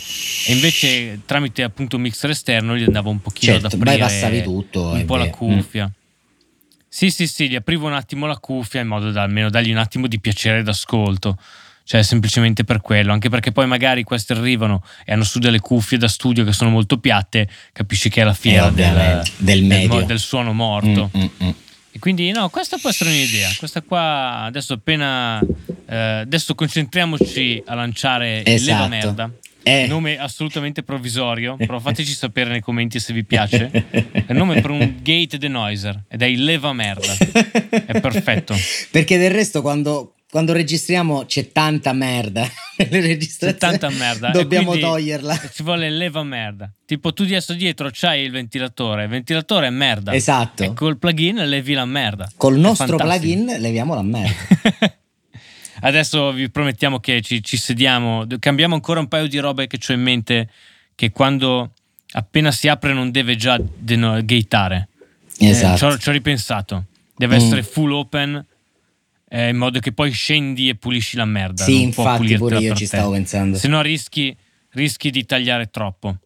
E 0.46 0.52
invece 0.52 1.20
tramite 1.24 1.62
appunto 1.62 1.96
un 1.96 2.02
mixer 2.02 2.30
esterno 2.30 2.76
gli 2.76 2.82
andava 2.84 3.08
un 3.08 3.20
pochino 3.20 3.52
Certo, 3.52 3.66
ad 3.68 3.72
aprire 3.74 3.96
bypassavi 3.96 4.42
tutto, 4.42 4.88
un 4.90 5.04
po' 5.04 5.16
la 5.16 5.24
vero. 5.24 5.36
cuffia. 5.36 5.90
Sì, 6.88 7.10
sì, 7.10 7.26
sì, 7.26 7.48
gli 7.48 7.54
aprivo 7.56 7.86
un 7.86 7.92
attimo 7.94 8.26
la 8.26 8.38
cuffia 8.38 8.80
in 8.80 8.86
modo 8.88 9.10
da 9.10 9.22
almeno 9.22 9.50
dargli 9.50 9.70
un 9.70 9.76
attimo 9.76 10.06
di 10.06 10.18
piacere 10.20 10.62
d'ascolto. 10.62 11.38
Cioè, 11.88 12.02
semplicemente 12.02 12.64
per 12.64 12.80
quello, 12.80 13.12
anche 13.12 13.28
perché 13.28 13.52
poi 13.52 13.66
magari 13.68 14.02
questi 14.02 14.32
arrivano 14.32 14.82
e 15.04 15.12
hanno 15.12 15.22
su 15.22 15.38
delle 15.38 15.60
cuffie 15.60 15.96
da 15.98 16.08
studio 16.08 16.42
che 16.42 16.52
sono 16.52 16.68
molto 16.68 16.98
piatte, 16.98 17.48
capisci 17.72 18.08
che 18.08 18.22
è 18.22 18.24
la 18.24 18.32
fiera 18.34 18.66
Eh, 18.68 18.72
del, 18.72 19.22
del 19.36 19.62
medio. 19.62 20.04
del 20.04 20.18
suono 20.18 20.52
morto. 20.52 21.10
Mm, 21.16 21.20
mm, 21.20 21.26
mm. 21.44 21.50
E 21.96 21.98
quindi, 21.98 22.30
no, 22.30 22.50
questa 22.50 22.76
può 22.76 22.90
essere 22.90 23.08
un'idea. 23.08 23.48
Questa 23.56 23.80
qua, 23.80 24.42
adesso 24.42 24.74
appena. 24.74 25.40
eh, 25.88 25.96
adesso 25.96 26.54
concentriamoci 26.54 27.62
a 27.64 27.74
lanciare 27.74 28.40
il 28.40 28.48
Esatto. 28.52 28.74
Leva 28.74 28.88
Merda. 28.88 29.30
Eh. 29.62 29.86
Nome 29.86 30.18
assolutamente 30.18 30.82
provvisorio, 30.82 31.56
però 31.56 31.78
fateci 31.78 32.12
sapere 32.14 32.50
nei 32.50 32.60
commenti 32.60 33.00
se 33.00 33.14
vi 33.14 33.24
piace. 33.24 33.70
È 33.70 34.26
il 34.28 34.36
nome 34.36 34.60
per 34.60 34.68
un 34.70 34.96
gate 35.00 35.38
denoiser 35.38 36.02
ed 36.08 36.20
è 36.20 36.26
il 36.26 36.44
Leva 36.44 36.74
Merda. 36.74 37.16
È 37.70 37.98
perfetto. 37.98 38.54
Perché 38.92 39.16
del 39.16 39.30
resto 39.30 39.62
quando, 39.62 40.15
quando 40.36 40.52
registriamo 40.52 41.24
c'è 41.24 41.50
tanta 41.50 41.94
merda. 41.94 42.46
C'è 42.76 43.54
tanta 43.56 43.88
merda. 43.88 44.28
Dobbiamo 44.32 44.76
toglierla. 44.76 45.48
Ci 45.50 45.62
vuole 45.62 45.88
leva 45.88 46.22
merda. 46.22 46.70
Tipo, 46.84 47.14
tu 47.14 47.22
adesso 47.22 47.54
dietro 47.54 47.88
c'hai 47.90 48.22
il 48.22 48.30
ventilatore. 48.30 49.04
Il 49.04 49.08
ventilatore 49.08 49.68
è 49.68 49.70
merda. 49.70 50.12
Esatto. 50.12 50.62
E 50.62 50.74
col 50.74 50.98
plugin 50.98 51.36
levi 51.36 51.72
la 51.72 51.86
merda. 51.86 52.30
Col 52.36 52.56
È 52.56 52.58
nostro 52.58 52.98
fantastico. 52.98 53.32
plugin 53.34 53.60
leviamo 53.62 53.94
la 53.94 54.02
merda. 54.02 54.34
Adesso 55.80 56.32
vi 56.32 56.50
promettiamo 56.50 57.00
che 57.00 57.22
ci, 57.22 57.42
ci 57.42 57.56
sediamo, 57.56 58.26
cambiamo 58.38 58.74
ancora 58.74 59.00
un 59.00 59.08
paio 59.08 59.28
di 59.28 59.38
robe 59.38 59.66
che 59.66 59.78
ho 59.88 59.92
in 59.94 60.02
mente 60.02 60.50
che 60.94 61.10
quando 61.12 61.72
appena 62.12 62.50
si 62.52 62.68
apre 62.68 62.92
non 62.92 63.10
deve 63.10 63.36
già 63.36 63.58
gateare. 63.78 64.88
Eh, 65.38 65.48
Esatto. 65.48 65.76
ci, 65.78 65.84
ho, 65.84 65.96
ci 65.98 66.08
ho 66.10 66.12
ripensato. 66.12 66.84
Deve 67.16 67.36
Mm. 67.36 67.38
essere 67.40 67.62
full 67.62 67.92
open 67.92 68.44
eh, 69.28 69.48
in 69.48 69.56
modo 69.56 69.80
che 69.80 69.92
poi 69.92 70.10
scendi 70.10 70.68
e 70.68 70.76
pulisci 70.76 71.16
la 71.16 71.24
merda. 71.24 71.64
Sì, 71.64 71.82
infatti 71.82 72.36
pure 72.36 72.58
io 72.58 72.74
ci 72.74 72.86
te. 72.86 72.96
stavo 72.96 73.12
pensando. 73.12 73.56
Se 73.56 73.68
no 73.68 73.80
rischi, 73.82 74.36
rischi 74.70 75.10
di 75.10 75.24
tagliare 75.24 75.68
troppo. 75.70 76.16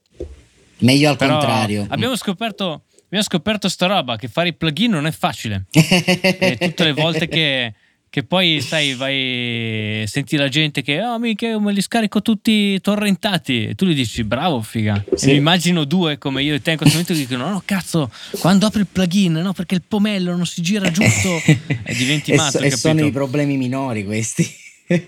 Meglio 0.78 1.10
al 1.10 1.16
Però 1.16 1.38
contrario. 1.38 1.86
Abbiamo 1.88 2.16
scoperto, 2.16 2.84
abbiamo 3.04 3.24
scoperto 3.24 3.68
sta 3.68 3.86
roba 3.86 4.16
che 4.16 4.28
fare 4.28 4.48
i 4.48 4.54
plugin 4.54 4.90
non 4.90 5.06
è 5.06 5.10
facile. 5.10 5.66
E 5.72 6.56
tutte 6.60 6.84
le 6.84 6.92
volte 6.92 7.28
che, 7.28 7.74
che 8.10 8.24
poi 8.24 8.60
sai, 8.60 8.94
vai, 8.94 10.04
senti 10.06 10.36
la 10.36 10.48
gente 10.48 10.82
che 10.82 11.00
oh, 11.00 11.18
mica 11.20 11.46
io 11.46 11.60
me 11.60 11.72
li 11.72 11.80
scarico 11.80 12.20
tutti 12.20 12.80
torrentati. 12.80 13.66
E 13.68 13.74
tu 13.76 13.86
gli 13.86 13.94
dici 13.94 14.24
bravo, 14.24 14.60
figa. 14.62 15.02
Sì. 15.14 15.28
E 15.28 15.32
mi 15.32 15.38
immagino 15.38 15.84
due 15.84 16.18
come 16.18 16.42
io 16.42 16.54
e 16.54 16.60
te 16.60 16.72
in 16.72 16.76
questo 16.76 16.98
momento 16.98 17.14
che 17.14 17.26
dicono: 17.26 17.48
No, 17.50 17.62
cazzo, 17.64 18.10
quando 18.40 18.66
apri 18.66 18.80
il 18.80 18.88
plugin, 18.90 19.32
no, 19.34 19.52
perché 19.52 19.76
il 19.76 19.82
pomello 19.86 20.34
non 20.34 20.44
si 20.44 20.60
gira 20.60 20.90
giusto. 20.90 21.40
e 21.46 21.94
diventi 21.94 22.32
E 22.32 22.36
matto. 22.36 22.58
so- 22.58 22.64
e 22.64 22.70
sono 22.72 23.04
i 23.06 23.12
problemi 23.12 23.56
minori 23.56 24.04
questi. 24.04 24.58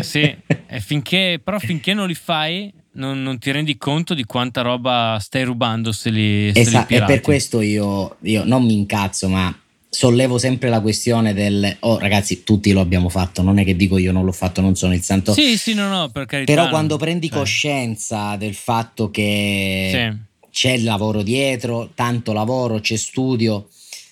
Sì, 0.00 0.36
e 0.66 0.80
finché, 0.80 1.40
però 1.42 1.60
finché 1.60 1.94
non 1.94 2.08
li 2.08 2.14
fai, 2.14 2.72
non, 2.94 3.22
non 3.22 3.38
ti 3.38 3.52
rendi 3.52 3.76
conto 3.76 4.14
di 4.14 4.24
quanta 4.24 4.62
roba 4.62 5.16
stai 5.20 5.44
rubando 5.44 5.92
se 5.92 6.10
li, 6.10 6.50
se 6.52 6.58
li 6.60 6.66
Esatto, 6.66 6.82
e 6.82 6.86
pirati. 6.86 7.12
per 7.12 7.20
questo 7.20 7.60
io, 7.60 8.16
io 8.22 8.42
non 8.44 8.64
mi 8.64 8.74
incazzo, 8.76 9.28
ma 9.28 9.56
sollevo 9.90 10.38
sempre 10.38 10.68
la 10.68 10.80
questione 10.80 11.32
del 11.32 11.76
oh 11.80 11.98
ragazzi, 11.98 12.42
tutti 12.44 12.72
lo 12.72 12.80
abbiamo 12.80 13.08
fatto, 13.08 13.42
non 13.42 13.58
è 13.58 13.64
che 13.64 13.74
dico 13.74 13.98
io 13.98 14.12
non 14.12 14.24
l'ho 14.24 14.32
fatto, 14.32 14.60
non 14.60 14.74
sono 14.76 14.94
il 14.94 15.02
santo. 15.02 15.32
Sì, 15.32 15.56
sì, 15.56 15.74
no, 15.74 15.88
no, 15.88 16.08
per 16.10 16.26
carità. 16.26 16.52
Però 16.52 16.64
no. 16.64 16.70
quando 16.70 16.96
prendi 16.96 17.28
Cioè, 17.28 17.38
coscienza 17.38 18.36
del 18.36 18.54
fatto 18.54 19.10
che 19.10 19.90
sì. 19.92 20.48
c'è 20.50 20.72
il 20.72 20.84
lavoro 20.84 21.22
dietro, 21.22 21.90
tanto 21.94 22.32
lavoro, 22.32 22.80
c'è 22.80 22.96
studio, 22.96 23.68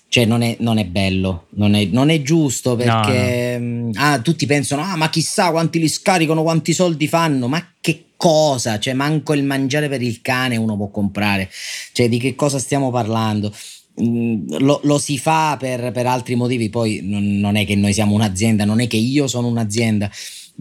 cioè 0.09 0.25
non 0.25 0.41
è, 0.41 0.55
non 0.59 0.77
è 0.77 0.85
bello, 0.85 1.47
non 1.51 1.75
è, 1.75 1.85
non 1.85 2.09
è 2.09 2.21
giusto 2.21 2.75
perché 2.75 3.57
mh, 3.57 3.91
ah, 3.95 4.19
tutti 4.19 4.45
pensano, 4.45 4.81
ah 4.81 4.95
ma 4.95 5.09
chissà 5.09 5.51
quanti 5.51 5.79
li 5.79 5.89
scaricano, 5.89 6.43
quanti 6.43 6.73
soldi 6.73 7.07
fanno, 7.07 7.47
ma 7.47 7.73
che 7.79 8.05
cosa? 8.15 8.79
Cioè 8.79 8.93
manco 8.93 9.33
il 9.33 9.43
mangiare 9.43 9.89
per 9.89 10.01
il 10.01 10.21
cane 10.21 10.55
uno 10.55 10.75
può 10.75 10.89
comprare, 10.89 11.49
cioè 11.91 12.09
di 12.09 12.17
che 12.17 12.35
cosa 12.35 12.57
stiamo 12.57 12.89
parlando? 12.89 13.53
Lo, 13.99 14.79
lo 14.83 14.97
si 14.99 15.17
fa 15.17 15.57
per, 15.59 15.91
per 15.91 16.05
altri 16.05 16.35
motivi, 16.35 16.69
poi 16.69 16.99
non, 17.03 17.39
non 17.39 17.55
è 17.55 17.65
che 17.65 17.75
noi 17.75 17.93
siamo 17.93 18.13
un'azienda, 18.13 18.63
non 18.63 18.79
è 18.79 18.85
che 18.87 18.97
io 18.97 19.27
sono 19.27 19.47
un'azienda, 19.47 20.07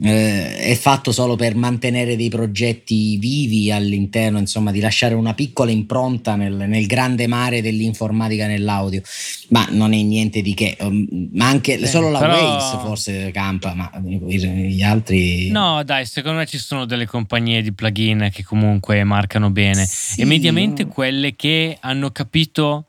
eh, 0.03 0.57
è 0.57 0.75
fatto 0.75 1.13
solo 1.13 1.37
per 1.37 1.55
mantenere 1.55 2.17
dei 2.17 2.31
progetti 2.31 3.19
vivi 3.19 3.71
all'interno, 3.71 4.39
insomma, 4.39 4.71
di 4.71 4.81
lasciare 4.81 5.15
una 5.15 5.35
piccola 5.35 5.71
impronta 5.71 6.35
nel, 6.35 6.55
nel 6.55 6.87
grande 6.87 7.27
mare 7.27 7.61
dell'informatica 7.61 8.47
nell'audio, 8.47 9.03
ma 9.49 9.67
non 9.71 9.93
è 9.93 10.01
niente 10.01 10.41
di 10.41 10.55
che, 10.55 10.75
um, 10.81 11.07
ma 11.33 11.47
anche 11.49 11.79
Sì, 11.79 11.87
solo 11.89 12.11
la 12.11 12.19
però- 12.19 12.55
Waze 12.55 12.79
forse 12.79 13.31
campa, 13.33 13.75
ma 13.75 13.91
gli 14.03 14.83
altri... 14.83 15.51
No, 15.51 15.83
dai, 15.85 16.07
secondo 16.07 16.39
me 16.39 16.47
ci 16.47 16.57
sono 16.59 16.87
delle 16.87 17.07
compagnie 17.07 17.61
di 17.61 17.73
plugin 17.73 18.31
che 18.33 18.45
comunque 18.45 19.05
marcano 19.05 19.51
bene. 19.51 19.85
Sì, 19.85 20.23
e 20.23 20.25
mediamente 20.25 20.87
quelle 20.87 21.37
che 21.37 21.77
hanno 21.81 22.11
capito 22.11 22.87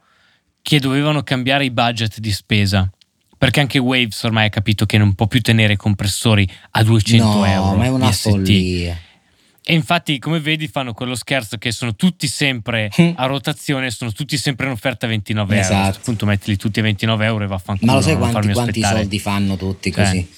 che 0.67 0.81
dovevano 0.81 1.23
cambiare 1.23 1.63
i 1.63 1.71
budget 1.71 2.19
di 2.19 2.29
spesa. 2.33 2.91
Perché 3.37 3.61
anche 3.61 3.77
Waves 3.77 4.21
ormai 4.23 4.47
ha 4.47 4.49
capito 4.49 4.85
che 4.85 4.97
non 4.97 5.13
può 5.15 5.25
più 5.27 5.39
tenere 5.39 5.77
compressori 5.77 6.45
a 6.71 6.83
200 6.83 7.23
no, 7.25 7.45
euro. 7.45 7.77
ma 7.77 7.85
è 7.85 7.87
una 7.87 8.09
PST. 8.09 8.29
follia. 8.29 8.99
E 9.63 9.73
infatti, 9.73 10.19
come 10.19 10.41
vedi, 10.41 10.67
fanno 10.67 10.91
quello 10.91 11.15
scherzo 11.15 11.57
che 11.57 11.71
sono 11.71 11.95
tutti 11.95 12.27
sempre 12.27 12.89
a 13.15 13.25
rotazione, 13.27 13.91
sono 13.91 14.11
tutti 14.11 14.37
sempre 14.37 14.65
in 14.65 14.73
offerta 14.73 15.05
a 15.05 15.09
29 15.09 15.55
euro. 15.55 15.61
A 15.65 15.69
Esatto. 15.69 15.83
questo 15.85 16.03
punto 16.03 16.25
mettili 16.25 16.57
tutti 16.57 16.79
a 16.79 16.83
29 16.83 17.25
euro 17.25 17.43
e 17.45 17.47
vaffanculo. 17.47 17.89
Ma 17.89 17.97
lo 17.97 18.03
sai 18.03 18.17
quanti, 18.17 18.51
quanti 18.51 18.81
soldi 18.81 19.19
fanno 19.19 19.55
tutti 19.55 19.89
Cioè, 19.89 20.03
così? 20.03 20.29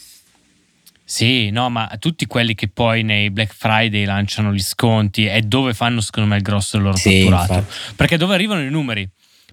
Sì, 1.03 1.49
no, 1.49 1.71
ma 1.71 1.89
tutti 1.97 2.27
quelli 2.27 2.53
che 2.53 2.67
poi 2.67 3.01
nei 3.01 3.32
Black 3.32 3.55
Friday 3.57 4.05
lanciano 4.05 4.53
gli 4.53 4.61
sconti 4.61 5.25
è 5.25 5.41
dove 5.41 5.73
fanno 5.73 6.01
secondo 6.01 6.30
me 6.30 6.36
il 6.36 6.43
grosso 6.43 6.77
del 6.77 6.86
loro 6.86 6.97
Sì, 6.97 7.21
fatturato. 7.23 7.65
Perché 7.95 8.15
dove 8.17 8.36
arrivano 8.36 8.61
i 8.61 8.69
numeri? 8.69 9.09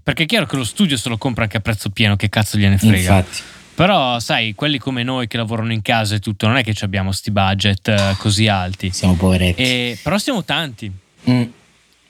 Perché 0.07 0.23
è 0.23 0.27
chiaro 0.27 0.47
che 0.47 0.55
lo 0.55 0.63
studio 0.63 0.97
se 0.97 1.09
lo 1.09 1.19
compra 1.19 1.43
anche 1.43 1.57
a 1.57 1.61
prezzo 1.61 1.91
pieno, 1.91 2.15
che 2.15 2.29
cazzo 2.29 2.57
gliene 2.59 2.79
frega. 2.79 3.17
Infatti. 3.17 3.43
Però, 3.75 4.21
sai, 4.21 4.55
quelli 4.55 4.79
come 4.79 5.03
noi 5.03 5.27
che 5.27 5.37
lavorano 5.37 5.73
in 5.73 5.83
casa 5.83 6.15
e 6.15 6.21
tutto, 6.21 6.47
non 6.47 6.57
è 6.57 6.63
che 6.63 6.75
ci 6.75 6.85
abbiamo 6.85 7.11
sti 7.11 7.33
budget 7.33 7.89
eh, 7.89 8.15
così 8.17 8.47
alti. 8.47 8.91
Siamo 8.93 9.15
poveretti. 9.15 9.61
E- 9.61 9.99
però 10.01 10.17
siamo 10.19 10.45
tanti. 10.45 10.93
Mm. 11.29 11.43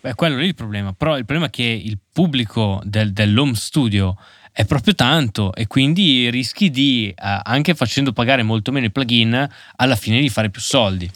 È 0.03 0.14
quello 0.14 0.36
lì 0.36 0.44
il 0.44 0.55
problema. 0.55 0.92
Però 0.92 1.16
il 1.16 1.24
problema 1.24 1.47
è 1.47 1.51
che 1.51 1.62
il 1.62 1.97
pubblico 2.12 2.82
del, 2.84 3.14
dell'home 3.14 3.55
studio 3.55 4.14
è 4.53 4.66
proprio 4.66 4.94
tanto 4.94 5.55
e 5.55 5.66
quindi 5.66 6.28
rischi 6.28 6.68
di, 6.68 7.09
eh, 7.09 7.40
anche 7.44 7.74
facendo 7.74 8.12
pagare 8.12 8.42
molto 8.42 8.72
meno 8.72 8.84
i 8.84 8.90
plugin, 8.90 9.49
alla 9.76 9.97
fine 9.97 10.20
di 10.20 10.28
fare 10.28 10.51
più 10.51 10.61
soldi. 10.61 11.11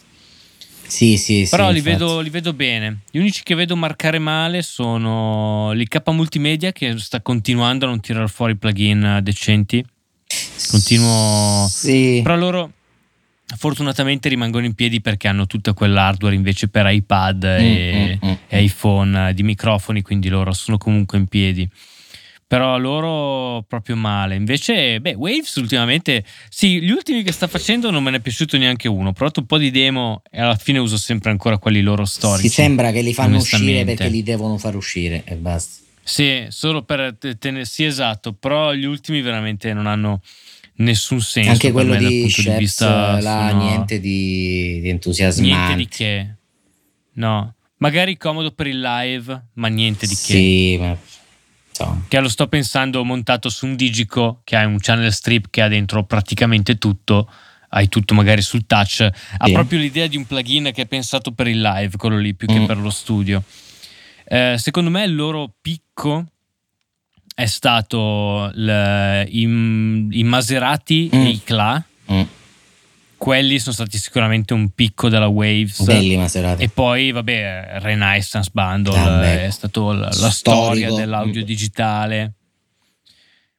Sì, 0.91 1.15
sì, 1.15 1.47
Però 1.49 1.69
sì, 1.69 1.75
li, 1.75 1.79
vedo, 1.79 2.19
li 2.19 2.29
vedo 2.29 2.51
bene. 2.51 3.03
Gli 3.09 3.19
unici 3.19 3.43
che 3.43 3.55
vedo 3.55 3.77
marcare 3.77 4.19
male 4.19 4.61
sono 4.61 5.71
l'IK 5.71 6.01
Multimedia 6.09 6.73
che 6.73 6.99
sta 6.99 7.21
continuando 7.21 7.85
a 7.85 7.87
non 7.87 8.01
tirare 8.01 8.27
fuori 8.27 8.57
plugin 8.57 9.21
decenti. 9.23 9.83
Continuo... 10.69 11.65
Sì. 11.69 12.19
Però 12.21 12.35
loro 12.35 12.71
fortunatamente 13.55 14.27
rimangono 14.27 14.65
in 14.65 14.73
piedi 14.73 14.99
perché 14.99 15.29
hanno 15.29 15.47
tutta 15.47 15.71
quell'hardware 15.71 16.35
invece 16.35 16.67
per 16.67 16.85
iPad 16.87 17.43
e, 17.45 18.19
Mm, 18.21 18.27
mm, 18.27 18.31
mm, 18.31 18.35
e 18.49 18.61
iPhone 18.61 19.29
eh, 19.29 19.33
di 19.33 19.43
microfoni, 19.43 20.01
quindi 20.01 20.27
loro 20.27 20.51
sono 20.51 20.77
comunque 20.77 21.17
in 21.17 21.27
piedi. 21.27 21.69
Però 22.51 22.77
loro 22.77 23.63
proprio 23.65 23.95
male. 23.95 24.35
Invece, 24.35 24.99
beh, 24.99 25.13
Waves 25.13 25.55
ultimamente, 25.55 26.25
sì, 26.49 26.81
gli 26.81 26.91
ultimi 26.91 27.23
che 27.23 27.31
sta 27.31 27.47
facendo 27.47 27.89
non 27.91 28.03
me 28.03 28.11
ne 28.11 28.17
è 28.17 28.19
piaciuto 28.19 28.57
neanche 28.57 28.89
uno. 28.89 29.07
Ho 29.07 29.13
provato 29.13 29.39
un 29.39 29.45
po' 29.45 29.57
di 29.57 29.71
demo 29.71 30.21
e 30.29 30.41
alla 30.41 30.57
fine 30.57 30.77
uso 30.77 30.97
sempre 30.97 31.29
ancora 31.31 31.57
quelli 31.57 31.79
loro 31.79 32.03
storici. 32.03 32.49
Si 32.49 32.53
sembra 32.55 32.91
che 32.91 33.03
li 33.03 33.13
fanno 33.13 33.37
uscire 33.37 33.85
perché 33.85 34.09
li 34.09 34.21
devono 34.21 34.57
far 34.57 34.75
uscire 34.75 35.23
e 35.23 35.35
basta. 35.35 35.81
Sì, 36.03 36.47
solo 36.49 36.83
per 36.83 37.15
tenere, 37.39 37.63
sì, 37.63 37.85
esatto, 37.85 38.33
però 38.33 38.73
gli 38.73 38.83
ultimi 38.83 39.21
veramente 39.21 39.71
non 39.71 39.87
hanno 39.87 40.19
nessun 40.79 41.21
senso. 41.21 41.51
Anche 41.51 41.71
quello 41.71 41.95
di 41.95 42.29
Sheps, 42.29 42.49
di 42.49 42.57
vista, 42.57 43.21
là, 43.21 43.47
sono... 43.49 43.63
niente 43.63 43.99
di, 44.01 44.81
di 44.81 44.89
entusiasmante. 44.89 45.55
Niente 45.55 45.75
di 45.77 45.87
che. 45.87 46.35
No, 47.13 47.53
magari 47.77 48.17
comodo 48.17 48.51
per 48.51 48.67
il 48.67 48.81
live, 48.81 49.41
ma 49.53 49.69
niente 49.69 50.05
di 50.05 50.15
che. 50.15 50.33
Sì, 50.33 50.77
ma 50.77 50.97
che 52.07 52.19
lo 52.19 52.29
sto 52.29 52.47
pensando 52.47 53.03
montato 53.03 53.49
su 53.49 53.65
un 53.65 53.75
Digico 53.75 54.41
che 54.43 54.55
ha 54.55 54.65
un 54.65 54.77
channel 54.79 55.11
strip 55.11 55.47
che 55.49 55.61
ha 55.61 55.67
dentro 55.67 56.03
praticamente 56.03 56.77
tutto. 56.77 57.29
Hai 57.73 57.87
tutto 57.87 58.13
magari 58.13 58.41
sul 58.41 58.65
touch. 58.65 59.09
Ha 59.37 59.45
sì. 59.45 59.53
proprio 59.53 59.79
l'idea 59.79 60.07
di 60.07 60.17
un 60.17 60.25
plugin 60.25 60.71
che 60.73 60.81
è 60.81 60.85
pensato 60.85 61.31
per 61.31 61.47
il 61.47 61.61
live, 61.61 61.95
quello 61.95 62.17
lì, 62.17 62.33
più 62.33 62.51
mm. 62.51 62.57
che 62.57 62.65
per 62.65 62.77
lo 62.77 62.89
studio. 62.89 63.43
Eh, 64.25 64.55
secondo 64.57 64.89
me 64.89 65.05
il 65.05 65.15
loro 65.15 65.53
picco 65.61 66.25
è 67.33 67.45
stato 67.45 68.51
il, 68.53 69.27
i, 69.29 69.41
i, 69.41 70.23
Maserati 70.23 71.09
mm. 71.15 71.21
e 71.21 71.29
i 71.29 71.41
Cla. 71.43 71.83
Mm 72.11 72.21
quelli 73.21 73.59
sono 73.59 73.75
stati 73.75 73.99
sicuramente 73.99 74.55
un 74.55 74.71
picco 74.71 75.07
della 75.07 75.27
Waves. 75.27 75.83
Belli 75.83 76.17
Maserati. 76.17 76.63
E 76.63 76.69
poi, 76.69 77.11
vabbè, 77.11 77.73
Renaissance 77.73 78.49
Bundle 78.51 78.97
ah, 78.97 79.43
è 79.43 79.49
stato 79.51 79.91
la, 79.91 80.09
la 80.11 80.31
storia 80.31 80.91
dell'audio 80.91 81.43
digitale. 81.43 82.33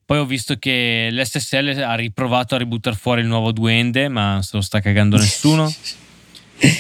Poi 0.05 0.19
ho 0.19 0.25
visto 0.25 0.57
che 0.57 1.11
l'SSL 1.13 1.81
ha 1.81 1.95
riprovato 1.95 2.57
a 2.57 2.59
ributtare 2.59 2.97
fuori 2.97 3.21
il 3.21 3.29
nuovo 3.29 3.53
Duende, 3.53 4.09
ma 4.09 4.41
se 4.43 4.51
lo 4.55 4.63
sta 4.63 4.81
cagando 4.81 5.15
nessuno. 5.23 5.73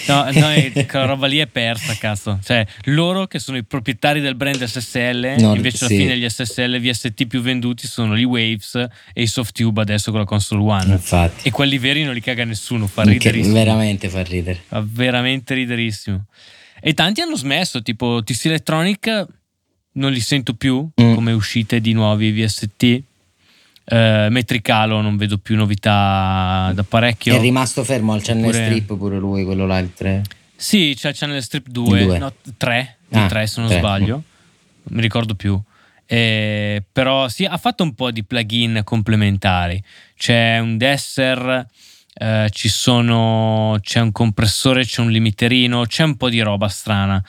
No, 0.07 0.25
no, 0.33 0.85
quella 0.87 1.05
roba 1.05 1.27
lì 1.27 1.39
è 1.39 1.47
persa, 1.47 1.95
cazzo. 1.95 2.39
Cioè, 2.43 2.67
loro 2.85 3.27
che 3.27 3.39
sono 3.39 3.57
i 3.57 3.65
proprietari 3.65 4.21
del 4.21 4.35
brand 4.35 4.63
SSL, 4.63 5.37
no, 5.39 5.55
invece 5.55 5.79
sì. 5.79 5.85
alla 5.85 5.95
fine 5.95 6.19
gli 6.19 6.29
SSL 6.29 6.81
VST 6.81 7.27
più 7.27 7.41
venduti 7.41 7.87
sono 7.87 8.19
i 8.19 8.25
Waves 8.25 8.75
e 9.13 9.23
i 9.23 9.27
Softtube 9.27 9.81
adesso 9.81 10.11
con 10.11 10.21
la 10.21 10.27
console 10.27 10.63
One. 10.63 10.93
Infatti. 10.93 11.49
E 11.49 11.51
quelli 11.51 11.79
veri 11.79 12.05
non 12.05 12.15
li 12.15 12.21
caga 12.21 12.45
nessuno, 12.45 12.87
fa 12.87 13.03
riderissimo. 13.03 13.55
Veramente 13.55 14.09
fa 14.09 14.23
ridere. 14.23 14.61
Fa 14.67 14.85
veramente 14.87 15.55
riderissimo. 15.55 16.27
E 16.81 16.95
tanti 16.95 17.21
hanno 17.21 17.37
smesso, 17.37 17.83
tipo 17.83 18.23
TC 18.25 18.47
Electronic 18.47 19.27
non 19.95 20.11
li 20.11 20.21
sento 20.21 20.55
più 20.55 20.89
mm. 21.01 21.15
come 21.15 21.33
uscite 21.33 21.81
di 21.81 21.93
nuovi 21.93 22.31
VST 22.33 23.03
Uh, 23.85 24.31
Metricalo 24.31 25.01
non 25.01 25.17
vedo 25.17 25.39
più 25.39 25.57
novità 25.57 26.71
da 26.75 26.85
parecchio. 26.85 27.35
È 27.35 27.41
rimasto 27.41 27.83
fermo 27.83 28.13
al 28.13 28.23
channel 28.23 28.47
Oppure... 28.47 28.65
strip 28.65 28.97
pure 28.97 29.19
lui, 29.19 29.45
quello 29.45 29.67
là, 29.67 29.79
il 29.79 29.93
3. 29.93 30.23
Sì, 30.55 30.95
c'è 30.97 31.09
il 31.09 31.17
channel 31.17 31.43
strip 31.43 31.67
2, 31.69 32.19
no, 32.19 32.33
3, 32.57 32.97
ah, 33.11 33.27
3 33.27 33.47
se 33.47 33.61
non 33.61 33.69
3. 33.69 33.79
sbaglio, 33.79 34.15
non 34.15 34.23
mi 34.97 35.01
ricordo 35.01 35.35
più. 35.35 35.61
Eh, 36.07 36.83
però 36.93 37.29
sì, 37.29 37.45
ha 37.45 37.57
fatto 37.57 37.83
un 37.83 37.95
po' 37.95 38.11
di 38.11 38.23
plugin 38.23 38.83
complementari. 38.85 39.83
C'è 40.17 40.59
un 40.59 40.77
Desser, 40.77 41.67
eh, 42.15 42.49
ci 42.53 42.69
sono, 42.69 43.79
c'è 43.81 44.01
un 44.01 44.13
compressore, 44.13 44.85
c'è 44.85 45.01
un 45.01 45.11
limiterino, 45.11 45.87
c'è 45.87 46.05
un 46.05 46.17
po' 46.17 46.29
di 46.29 46.41
roba 46.41 46.69
strana 46.69 47.23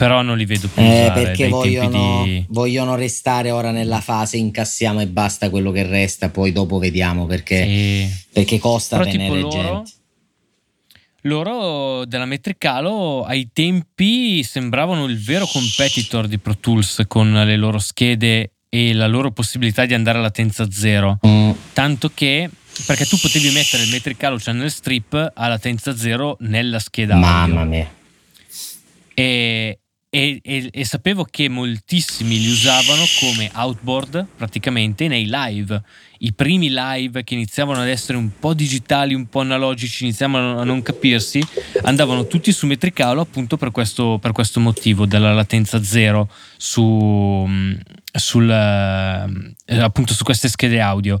però 0.00 0.22
non 0.22 0.38
li 0.38 0.46
vedo 0.46 0.66
più 0.66 0.82
eh, 0.82 1.10
perché 1.12 1.48
vogliono, 1.48 2.22
di... 2.24 2.42
vogliono, 2.48 2.94
restare 2.94 3.50
ora 3.50 3.70
nella 3.70 4.00
fase 4.00 4.38
incassiamo 4.38 5.02
e 5.02 5.06
basta 5.06 5.50
quello 5.50 5.70
che 5.72 5.82
resta 5.82 6.30
poi 6.30 6.52
dopo 6.52 6.78
vediamo 6.78 7.26
perché, 7.26 7.64
sì. 7.64 8.24
perché 8.32 8.58
costa 8.58 8.96
però 8.96 9.10
tenere 9.10 9.40
loro, 9.40 9.50
gente. 9.50 9.90
loro 11.22 12.04
della 12.06 12.24
Metricalo 12.24 13.24
ai 13.24 13.50
tempi 13.52 14.42
sembravano 14.42 15.04
il 15.04 15.22
vero 15.22 15.44
competitor 15.44 16.26
di 16.28 16.38
Pro 16.38 16.56
Tools 16.56 17.02
con 17.06 17.30
le 17.30 17.56
loro 17.56 17.78
schede 17.78 18.52
e 18.70 18.94
la 18.94 19.06
loro 19.06 19.32
possibilità 19.32 19.84
di 19.84 19.92
andare 19.92 20.16
a 20.16 20.22
latenza 20.22 20.70
zero. 20.70 21.18
Mm. 21.26 21.50
tanto 21.74 22.10
che 22.14 22.48
perché 22.86 23.04
tu 23.04 23.18
potevi 23.18 23.50
mettere 23.50 23.82
il 23.82 23.90
Metricalo 23.90 24.38
Channel 24.38 24.70
Strip 24.70 25.32
a 25.34 25.48
latenza 25.48 25.94
zero 25.94 26.38
nella 26.40 26.78
scheda 26.78 27.16
mamma 27.16 27.64
mia. 27.64 27.98
E, 29.12 29.78
e, 30.12 30.40
e, 30.42 30.68
e, 30.72 30.84
sapevo 30.84 31.22
che 31.22 31.48
moltissimi 31.48 32.40
li 32.40 32.50
usavano 32.50 33.04
come 33.20 33.48
outboard 33.54 34.26
praticamente 34.36 35.06
nei 35.06 35.28
live. 35.30 35.80
I 36.18 36.32
primi 36.32 36.68
live 36.68 37.22
che 37.22 37.34
iniziavano 37.34 37.80
ad 37.80 37.86
essere 37.86 38.18
un 38.18 38.30
po' 38.40 38.52
digitali, 38.52 39.14
un 39.14 39.28
po' 39.28 39.38
analogici, 39.38 40.02
iniziavano 40.02 40.58
a 40.58 40.64
non 40.64 40.82
capirsi, 40.82 41.40
andavano 41.82 42.26
tutti 42.26 42.50
su 42.50 42.66
Metricalo 42.66 43.20
appunto 43.20 43.56
per 43.56 43.70
questo, 43.70 44.18
per 44.20 44.32
questo 44.32 44.58
motivo 44.58 45.06
della 45.06 45.32
latenza 45.32 45.80
zero 45.80 46.28
su, 46.56 47.48
sul, 48.12 48.50
eh, 48.50 49.78
appunto 49.78 50.12
su 50.12 50.24
queste 50.24 50.48
schede 50.48 50.80
audio. 50.80 51.20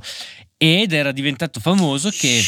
Ed 0.56 0.92
era 0.92 1.12
diventato 1.12 1.60
famoso 1.60 2.10
che 2.10 2.42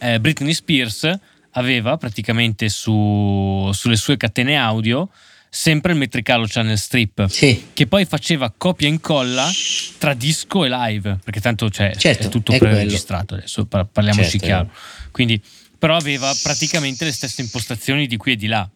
eh, 0.00 0.18
Britney 0.18 0.54
Spears 0.54 1.08
aveva 1.52 1.96
praticamente 1.98 2.68
su, 2.68 3.70
sulle 3.72 3.96
sue 3.96 4.16
catene 4.16 4.56
audio 4.56 5.08
sempre 5.54 5.92
il 5.92 5.98
metricalo 5.98 6.46
channel 6.48 6.78
strip 6.78 7.26
sì. 7.26 7.68
che 7.74 7.86
poi 7.86 8.06
faceva 8.06 8.50
copia 8.56 8.88
e 8.88 8.90
incolla 8.90 9.50
tra 9.98 10.14
disco 10.14 10.64
e 10.64 10.70
live 10.70 11.18
perché 11.22 11.42
tanto 11.42 11.68
cioè, 11.68 11.94
certo, 11.94 12.28
è 12.28 12.30
tutto 12.30 12.56
preregistrato 12.56 13.34
adesso 13.34 13.66
parliamoci 13.66 14.38
certo, 14.38 14.46
chiaro. 14.46 14.70
quindi 15.10 15.42
però 15.82 15.96
aveva 15.96 16.32
praticamente 16.40 17.04
le 17.04 17.10
stesse 17.10 17.42
impostazioni 17.42 18.06
di 18.06 18.16
qui 18.16 18.32
e 18.32 18.36
di 18.36 18.46
là. 18.46 18.70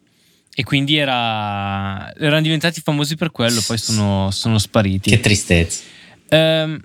E 0.53 0.63
quindi 0.65 0.97
era, 0.97 2.13
erano 2.15 2.41
diventati 2.41 2.81
famosi 2.81 3.15
per 3.15 3.31
quello 3.31 3.61
poi 3.65 3.77
sono, 3.77 4.29
sono 4.31 4.57
spariti. 4.57 5.11
Che 5.11 5.21
tristezza. 5.21 5.83
Ehm, 6.27 6.81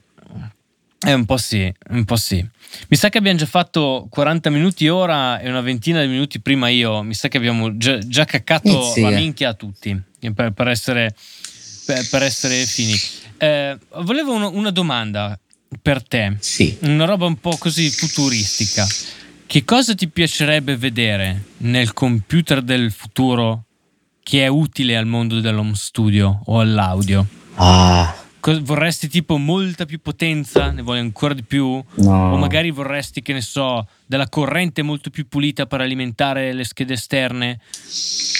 eh, 1.04 1.12
un 1.12 1.24
po' 1.24 1.36
sì 1.36 1.72
un 1.90 2.04
po' 2.04 2.14
sì 2.14 2.46
mi 2.88 2.96
sa 2.96 3.08
che 3.08 3.18
abbiamo 3.18 3.38
già 3.38 3.46
fatto 3.46 4.06
40 4.10 4.50
minuti 4.50 4.88
ora 4.88 5.40
e 5.40 5.48
una 5.48 5.60
ventina 5.60 6.00
di 6.00 6.08
minuti 6.08 6.40
prima 6.40 6.68
io. 6.68 7.02
Mi 7.02 7.14
sa 7.14 7.28
che 7.28 7.36
abbiamo 7.36 7.76
già, 7.76 7.98
già 7.98 8.24
caccato 8.24 8.92
la 8.96 9.10
minchia 9.10 9.50
a 9.50 9.54
tutti 9.54 10.00
per, 10.34 10.52
per, 10.52 10.68
essere, 10.68 11.14
per, 11.86 12.08
per 12.08 12.22
essere, 12.22 12.64
fini. 12.66 12.94
Eh, 13.38 13.76
volevo 14.02 14.34
uno, 14.34 14.50
una 14.52 14.70
domanda 14.70 15.38
per 15.80 16.06
te. 16.06 16.36
Sì. 16.38 16.76
Una 16.82 17.04
roba 17.04 17.26
un 17.26 17.36
po' 17.36 17.56
così 17.56 17.90
futuristica. 17.90 18.86
Che 19.46 19.64
cosa 19.64 19.94
ti 19.94 20.08
piacerebbe 20.08 20.76
vedere 20.76 21.42
nel 21.58 21.92
computer 21.92 22.62
del 22.62 22.90
futuro 22.90 23.64
che 24.22 24.44
è 24.44 24.46
utile 24.46 24.96
al 24.96 25.06
mondo 25.06 25.40
dell'home 25.40 25.74
studio 25.74 26.40
o 26.46 26.60
all'audio? 26.60 27.26
Ah 27.56 28.21
vorresti 28.62 29.08
tipo 29.08 29.36
molta 29.36 29.84
più 29.84 30.00
potenza, 30.00 30.70
ne 30.70 30.82
vuoi 30.82 30.98
ancora 30.98 31.32
di 31.32 31.44
più? 31.44 31.82
No. 31.94 32.32
O 32.32 32.36
magari 32.36 32.70
vorresti, 32.72 33.22
che 33.22 33.32
ne 33.32 33.40
so, 33.40 33.86
della 34.04 34.28
corrente 34.28 34.82
molto 34.82 35.10
più 35.10 35.28
pulita 35.28 35.66
per 35.66 35.80
alimentare 35.80 36.52
le 36.52 36.64
schede 36.64 36.94
esterne? 36.94 37.60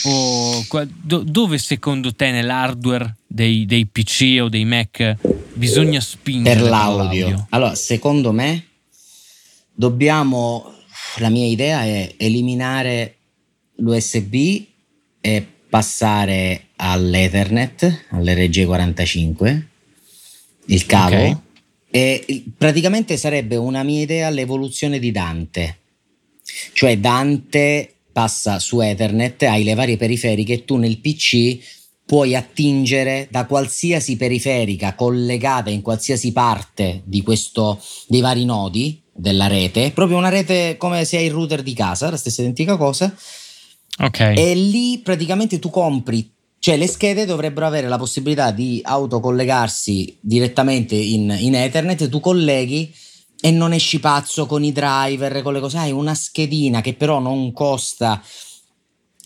O 0.05 0.65
do, 1.01 1.23
dove 1.23 1.59
secondo 1.59 2.13
te 2.15 2.33
nell'hardware 2.33 3.17
dei, 3.27 3.65
dei, 3.65 3.87
PC 3.87 4.39
o 4.41 4.49
dei 4.49 4.65
Mac 4.65 5.17
bisogna 5.55 6.01
spingere? 6.01 6.61
Per 6.61 6.69
l'audio. 6.69 7.29
l'audio? 7.29 7.47
Allora, 7.51 7.75
secondo 7.77 8.33
me 8.33 8.65
dobbiamo, 9.73 10.75
la 11.19 11.29
mia 11.29 11.47
idea 11.47 11.85
è 11.85 12.15
eliminare 12.17 13.17
l'USB 13.77 14.35
e 15.21 15.47
passare 15.69 16.71
all'Ethernet, 16.77 18.07
all'RG45 18.11 19.71
il 20.67 20.87
cavo. 20.87 21.15
Okay. 21.15 21.37
E 21.91 22.45
praticamente 22.57 23.17
sarebbe 23.17 23.57
una 23.57 23.83
mia 23.83 24.01
idea 24.01 24.31
l'evoluzione 24.31 24.99
di 24.99 25.11
Dante. 25.11 25.79
Cioè 26.73 26.99
Dante 26.99 27.95
passa 28.13 28.59
su 28.59 28.81
Ethernet, 28.81 29.43
hai 29.43 29.65
le 29.65 29.75
varie 29.75 29.97
periferiche 29.97 30.53
e 30.55 30.65
tu 30.65 30.77
nel 30.77 30.99
PC 30.99 31.59
puoi 32.05 32.35
attingere 32.35 33.29
da 33.31 33.47
qualsiasi 33.47 34.17
periferica 34.17 34.95
collegata 34.95 35.70
in 35.70 35.82
qualsiasi 35.82 36.32
parte 36.32 37.03
di 37.05 37.23
questo, 37.23 37.82
dei 38.07 38.20
vari 38.20 38.45
nodi 38.45 39.01
della 39.15 39.47
rete, 39.47 39.93
proprio 39.93 40.16
una 40.16 40.28
rete 40.28 40.77
come 40.77 41.05
se 41.05 41.16
hai 41.16 41.27
il 41.27 41.32
router 41.32 41.62
di 41.62 41.74
casa, 41.74 42.11
la 42.11 42.16
stessa 42.16 42.43
identica 42.43 42.77
cosa. 42.77 43.15
Ok. 43.99 44.20
E 44.20 44.55
lì 44.55 44.99
praticamente 44.99 45.59
tu 45.59 45.70
compri 45.70 46.31
cioè 46.64 46.76
le 46.76 46.86
schede 46.86 47.26
dovrebbero 47.26 47.66
avere 47.66 47.89
la 47.89 47.98
possibilità 47.98 48.52
di 48.52 48.80
autocollegarsi 48.84 50.16
direttamente 50.20 50.94
in, 50.94 51.34
in 51.40 51.56
Ethernet, 51.56 52.09
tu 52.09 52.20
colleghi 52.20 52.94
e 53.40 53.51
non 53.51 53.72
esci 53.72 53.98
pazzo 53.98 54.47
con 54.47 54.62
i 54.62 54.70
driver, 54.70 55.43
con 55.43 55.55
le 55.55 55.59
cose, 55.59 55.78
hai 55.78 55.90
una 55.90 56.14
schedina 56.14 56.80
che 56.80 56.94
però 56.94 57.18
non 57.18 57.52
costa 57.52 58.22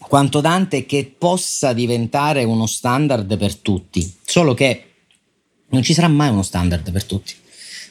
quanto 0.08 0.40
Dante 0.40 0.86
che 0.86 1.14
possa 1.18 1.74
diventare 1.74 2.42
uno 2.44 2.64
standard 2.66 3.36
per 3.36 3.54
tutti. 3.56 4.14
Solo 4.24 4.54
che 4.54 4.82
Non 5.68 5.82
ci 5.82 5.92
sarà 5.92 6.08
mai 6.08 6.30
uno 6.30 6.42
standard 6.42 6.90
per 6.90 7.04
tutti. 7.04 7.34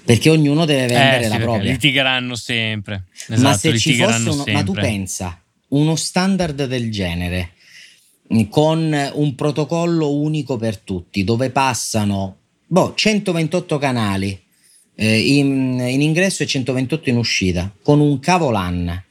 Perché 0.06 0.30
ognuno 0.32 0.66
deve 0.66 0.88
vendere 0.88 1.18
Eh, 1.18 1.20
la 1.20 1.24
sì, 1.26 1.30
perché 1.30 1.44
propria. 1.44 1.72
litigheranno 1.72 2.36
sempre. 2.36 3.04
ma 3.28 3.36
Esatto, 3.36 3.58
se 3.58 3.78
ci 3.78 3.94
fosse 3.96 4.30
uno, 4.30 4.44
ma 4.48 4.64
tu 4.64 4.74
sempre. 4.74 4.82
pensa 4.82 5.42
uno 5.70 5.96
standard 5.96 6.66
del 6.66 6.90
genere 6.92 7.52
con 8.50 9.12
un 9.14 9.36
protocollo 9.36 10.14
unico 10.14 10.58
per 10.58 10.78
tutti 10.78 11.24
dove 11.24 11.52
passano 11.52 12.38
boh, 12.66 12.94
128 12.96 13.78
canali 13.78 14.40
eh, 14.96 15.38
in, 15.38 15.80
in 15.80 16.02
ingresso 16.02 16.44
e 16.44 16.48
128 16.48 17.10
in 17.10 17.18
uscita 17.18 17.74
con 17.84 18.00
un 18.00 18.20
cavo 18.20 18.50
LAN 18.50 19.04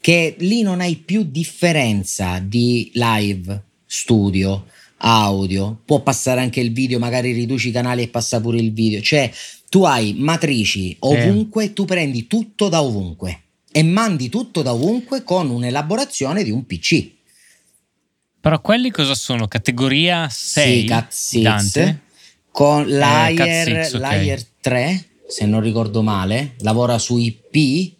che 0.00 0.36
lì 0.38 0.62
non 0.62 0.80
hai 0.80 0.96
più 0.96 1.24
differenza 1.24 2.38
di 2.38 2.90
live 2.94 3.62
studio 3.84 4.66
audio. 5.00 5.80
Può 5.84 6.00
passare 6.00 6.40
anche 6.40 6.60
il 6.60 6.72
video 6.72 6.98
magari 6.98 7.32
riduci 7.32 7.68
i 7.68 7.72
canali 7.72 8.02
e 8.02 8.08
passa 8.08 8.40
pure 8.40 8.58
il 8.58 8.72
video. 8.72 9.00
Cioè 9.00 9.30
tu 9.68 9.84
hai 9.84 10.14
matrici 10.18 10.96
ovunque 11.00 11.72
tu 11.72 11.84
prendi 11.84 12.26
tutto 12.26 12.68
da 12.68 12.82
ovunque 12.82 13.42
e 13.70 13.82
mandi 13.82 14.28
tutto 14.28 14.62
da 14.62 14.72
ovunque 14.72 15.22
con 15.22 15.50
un'elaborazione 15.50 16.42
di 16.42 16.50
un 16.50 16.66
PC. 16.66 17.18
Però 18.40 18.60
quelli 18.60 18.90
cosa 18.90 19.14
sono? 19.14 19.46
Categoria 19.46 20.28
6? 20.30 20.80
Sì, 20.80 20.86
Cat 20.86 21.12
6 21.12 21.42
Dante? 21.42 22.00
con 22.50 22.82
Eh, 22.82 22.92
Layer, 22.92 23.76
Cat 23.76 23.84
6, 23.84 23.94
ok. 23.94 24.00
Layer 24.00 24.46
3, 24.60 25.04
se 25.28 25.46
non 25.46 25.60
ricordo 25.60 26.02
male, 26.02 26.54
lavora 26.60 26.98
su 26.98 27.18
IP. 27.18 27.98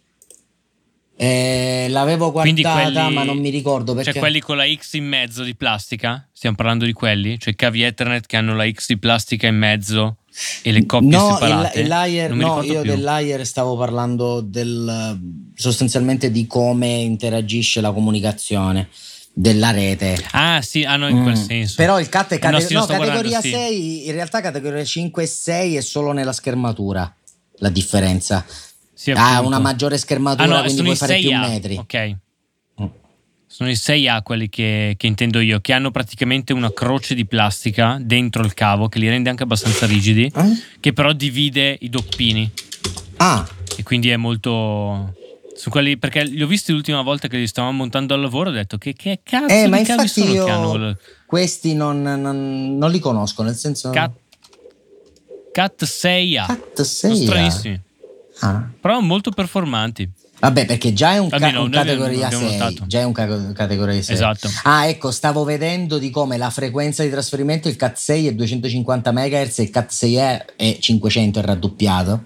Eh, 1.15 1.85
l'avevo 1.89 2.31
guardata, 2.31 2.81
quelli- 2.81 3.13
ma 3.13 3.23
non 3.23 3.37
mi 3.37 3.51
ricordo 3.51 3.93
perché 3.93 4.13
Cioè 4.13 4.19
quelli 4.19 4.39
con 4.39 4.57
la 4.57 4.65
X 4.65 4.93
in 4.93 5.05
mezzo 5.05 5.43
di 5.43 5.53
plastica? 5.55 6.27
Stiamo 6.33 6.55
parlando 6.55 6.85
di 6.85 6.93
quelli? 6.93 7.37
Cioè 7.37 7.53
cavi 7.53 7.83
Ethernet 7.83 8.25
che 8.25 8.37
hanno 8.37 8.55
la 8.55 8.67
X 8.67 8.87
di 8.87 8.97
plastica 8.97 9.45
in 9.45 9.57
mezzo 9.57 10.17
e 10.63 10.71
le 10.71 10.87
coppie 10.87 11.09
no, 11.09 11.37
separate? 11.39 11.79
il, 11.79 11.85
il 11.85 12.35
no, 12.35 12.63
io 12.63 12.81
più. 12.81 12.89
del 12.89 13.01
layer 13.01 13.45
stavo 13.45 13.77
parlando 13.77 14.41
del, 14.41 15.19
sostanzialmente 15.53 16.31
di 16.31 16.47
come 16.47 16.87
interagisce 16.87 17.81
la 17.81 17.91
comunicazione 17.91 18.89
della 19.33 19.71
rete. 19.71 20.17
Ah 20.31 20.61
sì, 20.61 20.83
ah 20.83 20.97
no, 20.97 21.07
in 21.07 21.21
quel 21.23 21.37
Mm. 21.37 21.43
senso. 21.45 21.73
Però 21.77 21.99
il 21.99 22.09
CAT 22.09 22.33
è 22.33 22.39
cate- 22.39 22.67
no, 22.73 22.79
no, 22.81 22.85
categoria 22.85 23.11
guardando, 23.11 23.41
sì. 23.41 23.51
6, 23.51 24.05
in 24.07 24.11
realtà 24.13 24.41
categoria 24.41 24.83
5 24.83 25.23
e 25.23 25.25
6 25.27 25.75
è 25.77 25.81
solo 25.81 26.11
nella 26.11 26.33
schermatura 26.33 27.13
la 27.59 27.69
differenza. 27.69 28.45
Sì, 28.93 29.11
ha 29.11 29.41
una 29.41 29.59
maggiore 29.59 29.97
schermatura, 29.97 30.43
Ah 30.43 30.57
no, 30.57 30.61
quindi 30.63 30.83
puoi 30.83 30.95
fare 30.95 31.17
più 31.19 31.29
6A. 31.29 31.39
metri. 31.47 31.77
Ok. 31.77 32.15
Mm. 32.81 32.85
Sono 33.47 33.69
i 33.69 33.75
6A 33.75 34.21
quelli 34.21 34.47
che, 34.49 34.93
che 34.97 35.07
intendo 35.07 35.39
io, 35.39 35.59
che 35.59 35.73
hanno 35.73 35.91
praticamente 35.91 36.53
una 36.53 36.71
croce 36.71 37.15
di 37.15 37.25
plastica 37.25 37.97
dentro 37.99 38.43
il 38.43 38.53
cavo 38.53 38.89
che 38.89 38.99
li 38.99 39.09
rende 39.09 39.29
anche 39.29 39.43
abbastanza 39.43 39.85
rigidi, 39.87 40.25
Eh? 40.35 40.61
che 40.79 40.93
però 40.93 41.13
divide 41.13 41.77
i 41.81 41.89
doppini 41.89 42.49
Ah, 43.17 43.47
e 43.75 43.83
quindi 43.83 44.09
è 44.09 44.17
molto... 44.17 45.15
Su 45.61 45.69
quelli, 45.69 45.95
perché 45.97 46.23
li 46.23 46.41
ho 46.41 46.47
visti 46.47 46.71
l'ultima 46.71 47.03
volta 47.03 47.27
che 47.27 47.37
li 47.37 47.45
stavamo 47.45 47.73
montando 47.77 48.15
al 48.15 48.21
lavoro, 48.21 48.49
ho 48.49 48.53
detto 48.53 48.79
che, 48.79 48.93
che 48.93 49.19
cazzo 49.21 49.53
eh, 49.53 49.67
ma 49.67 49.77
di 49.77 49.83
cavi 49.83 50.07
sono 50.07 50.31
io 50.31 50.43
che 50.45 50.49
hanno 50.49 50.97
questi 51.27 51.75
non, 51.75 52.01
non- 52.01 52.77
non 52.79 52.89
li 52.89 52.97
conosco, 52.97 53.43
nel 53.43 53.53
senso... 53.55 53.91
Cat, 53.91 54.11
Cat 55.51 55.83
6A. 55.83 56.45
Cat 56.47 56.81
Sono 56.81 57.13
6. 57.13 57.25
stranissimi, 57.25 57.81
Ah. 58.39 58.67
però 58.81 58.99
molto 59.01 59.29
performanti. 59.29 60.09
Vabbè, 60.39 60.65
perché 60.65 60.93
già 60.93 61.13
è 61.13 61.17
un, 61.19 61.29
ca- 61.29 61.35
Almeno 61.35 61.61
un 61.61 61.69
noi 61.69 61.79
abbiamo- 61.79 62.01
categoria 62.01 62.25
abbiamo 62.25 62.47
6. 62.49 62.57
notato. 62.57 62.87
Già 62.87 62.99
è 63.01 63.03
un 63.03 63.11
ca- 63.13 63.51
categoria 63.53 64.01
6. 64.01 64.15
Esatto. 64.15 64.49
Ah, 64.63 64.87
ecco, 64.87 65.11
stavo 65.11 65.43
vedendo 65.43 65.99
di 65.99 66.09
come 66.09 66.37
la 66.37 66.49
frequenza 66.49 67.03
di 67.03 67.11
trasferimento 67.11 67.67
il 67.67 67.75
Cat 67.75 67.97
6 67.97 68.27
è 68.29 68.33
250 68.33 69.11
MHz 69.11 69.59
e 69.59 69.61
il 69.61 69.69
Cat 69.69 69.91
6E 69.91 70.45
è 70.55 70.77
500, 70.79 71.37
è 71.39 71.43
raddoppiato. 71.43 72.23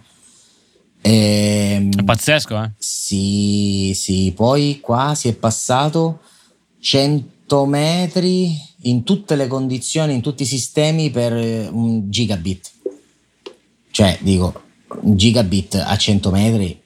Ehm, 1.08 2.00
È 2.00 2.04
pazzesco, 2.04 2.64
eh? 2.64 2.72
sì, 2.80 3.92
sì, 3.94 4.34
poi 4.36 4.80
qua 4.82 5.14
si 5.14 5.28
è 5.28 5.36
passato 5.36 6.22
100 6.80 7.66
metri 7.68 8.60
in 8.82 9.04
tutte 9.04 9.36
le 9.36 9.46
condizioni, 9.46 10.16
in 10.16 10.22
tutti 10.22 10.42
i 10.42 10.48
sistemi 10.48 11.12
per 11.12 11.34
eh, 11.34 11.68
un 11.68 12.10
gigabit. 12.10 12.72
Cioè, 13.92 14.18
dico, 14.22 14.64
un 15.02 15.16
gigabit 15.16 15.76
a 15.76 15.96
100 15.96 16.32
metri 16.32 16.82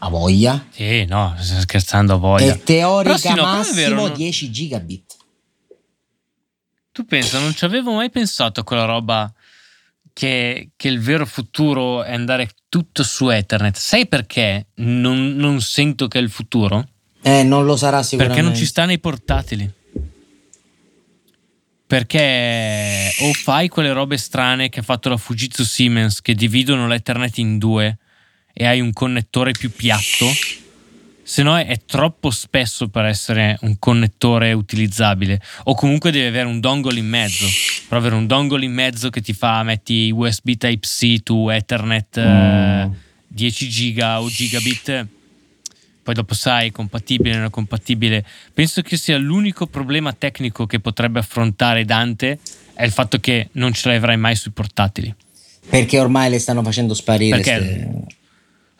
a 0.00 0.08
voglia. 0.10 0.66
Sì, 0.70 1.06
no, 1.06 1.34
scherzando 1.40 2.14
a 2.14 2.16
voglia. 2.18 2.52
E 2.52 2.62
teorica 2.62 3.16
sì, 3.16 3.32
no, 3.32 3.42
massimo 3.42 3.76
vero, 3.76 3.94
no? 3.94 4.08
10 4.10 4.50
gigabit. 4.50 5.16
Tu 6.92 7.06
pensa, 7.06 7.38
non 7.38 7.54
ci 7.54 7.64
avevo 7.64 7.94
mai 7.94 8.10
pensato 8.10 8.60
a 8.60 8.64
quella 8.64 8.84
roba 8.84 9.32
che, 10.18 10.70
che 10.74 10.88
il 10.88 10.98
vero 10.98 11.24
futuro 11.24 12.02
è 12.02 12.12
andare 12.12 12.50
tutto 12.68 13.04
su 13.04 13.28
Ethernet. 13.28 13.76
Sai 13.76 14.08
perché 14.08 14.66
non, 14.78 15.36
non 15.36 15.60
sento 15.60 16.08
che 16.08 16.18
è 16.18 16.20
il 16.20 16.28
futuro? 16.28 16.88
Eh, 17.22 17.44
non 17.44 17.64
lo 17.64 17.76
sarà 17.76 18.02
sicuramente. 18.02 18.34
Perché 18.34 18.42
non 18.42 18.58
ci 18.58 18.66
sta 18.66 18.84
nei 18.84 18.98
portatili. 18.98 19.70
Perché 21.86 23.12
o 23.20 23.32
fai 23.32 23.68
quelle 23.68 23.92
robe 23.92 24.16
strane 24.16 24.68
che 24.68 24.80
ha 24.80 24.82
fatto 24.82 25.08
la 25.08 25.16
Fujitsu 25.16 25.62
Siemens 25.62 26.20
che 26.20 26.34
dividono 26.34 26.88
l'Ethernet 26.88 27.38
in 27.38 27.56
due 27.58 27.98
e 28.52 28.66
hai 28.66 28.80
un 28.80 28.92
connettore 28.92 29.52
più 29.52 29.70
piatto, 29.70 30.26
se 31.22 31.44
no 31.44 31.56
è, 31.56 31.80
troppo 31.86 32.32
spesso 32.32 32.88
per 32.88 33.04
essere 33.04 33.56
un 33.60 33.78
connettore 33.78 34.52
utilizzabile. 34.52 35.40
O 35.64 35.74
comunque 35.76 36.10
devi 36.10 36.26
avere 36.26 36.48
un 36.48 36.58
dongle 36.58 36.98
in 36.98 37.06
mezzo. 37.06 37.46
Per 37.88 37.96
avere 37.96 38.14
un 38.14 38.26
dongle 38.26 38.64
in 38.64 38.72
mezzo 38.72 39.08
che 39.08 39.20
ti 39.22 39.32
fa, 39.32 39.62
metti 39.62 40.10
USB 40.14 40.50
Type-C 40.58 41.22
to 41.22 41.50
Ethernet 41.50 42.16
eh, 42.18 42.86
Mm. 42.86 42.92
10 43.28 43.68
giga 43.68 44.20
o 44.20 44.28
gigabit. 44.28 45.06
Poi 46.02 46.14
dopo 46.14 46.34
sai, 46.34 46.70
compatibile, 46.70 47.36
non 47.36 47.46
è 47.46 47.50
compatibile. 47.50 48.24
Penso 48.54 48.82
che 48.82 48.96
sia 48.96 49.16
l'unico 49.18 49.66
problema 49.66 50.12
tecnico 50.12 50.66
che 50.66 50.80
potrebbe 50.80 51.18
affrontare 51.18 51.84
Dante 51.84 52.38
è 52.74 52.84
il 52.84 52.92
fatto 52.92 53.18
che 53.20 53.48
non 53.52 53.72
ce 53.72 53.88
l'avrai 53.90 54.16
mai 54.16 54.34
sui 54.34 54.50
portatili. 54.50 55.14
Perché 55.68 55.98
ormai 55.98 56.30
le 56.30 56.38
stanno 56.38 56.62
facendo 56.62 56.94
sparire. 56.94 57.36
Perché? 57.40 57.60
ste- 57.60 58.16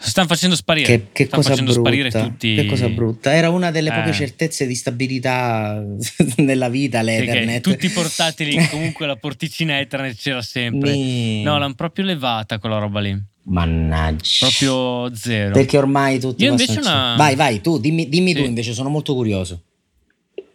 stanno 0.01 0.29
facendo 0.29 0.55
sparire. 0.55 0.87
Che, 0.87 1.07
che 1.13 1.25
stanno 1.27 1.43
cosa 1.43 1.51
facendo 1.55 1.73
sparire 1.73 2.09
brutta. 2.09 2.27
tutti. 2.27 2.55
Che 2.55 2.67
cosa 2.67 2.89
brutta. 2.89 3.35
Era 3.35 3.51
una 3.51 3.71
delle 3.71 3.91
poche 3.91 4.11
Eh. 4.11 4.15
certezze 4.15 4.67
di 4.67 4.75
stabilità 4.75 5.83
nella 6.39 6.69
vita, 6.69 7.03
l'Ethernet. 7.03 7.63
tutti 7.63 7.87
i 7.87 7.91
portatili, 7.91 8.57
comunque 8.71 9.07
la 9.07 9.17
porticina 9.17 9.79
Ethernet 9.81 10.17
c'era 10.17 10.43
sempre. 10.43 10.93
Ni- 10.93 11.43
No, 11.43 11.59
l'hanno 11.59 11.75
proprio 11.75 12.05
levata 12.05 12.59
quella 12.59 12.79
roba 12.79 13.01
lì. 13.01 13.17
Mannaggia. 13.45 14.47
Proprio 14.47 15.15
zero. 15.17 15.53
Perché 15.53 15.79
ormai 15.79 16.21
tutti 16.21 16.45
Io 16.45 16.51
invece 16.51 16.79
una- 16.81 17.15
Vai, 17.17 17.35
vai, 17.35 17.61
tu, 17.61 17.79
dimmi, 17.79 18.09
dimmi 18.09 18.33
Sì. 18.33 18.37
tu 18.41 18.45
invece, 18.45 18.73
sono 18.75 18.89
molto 18.91 19.15
curioso. 19.15 19.63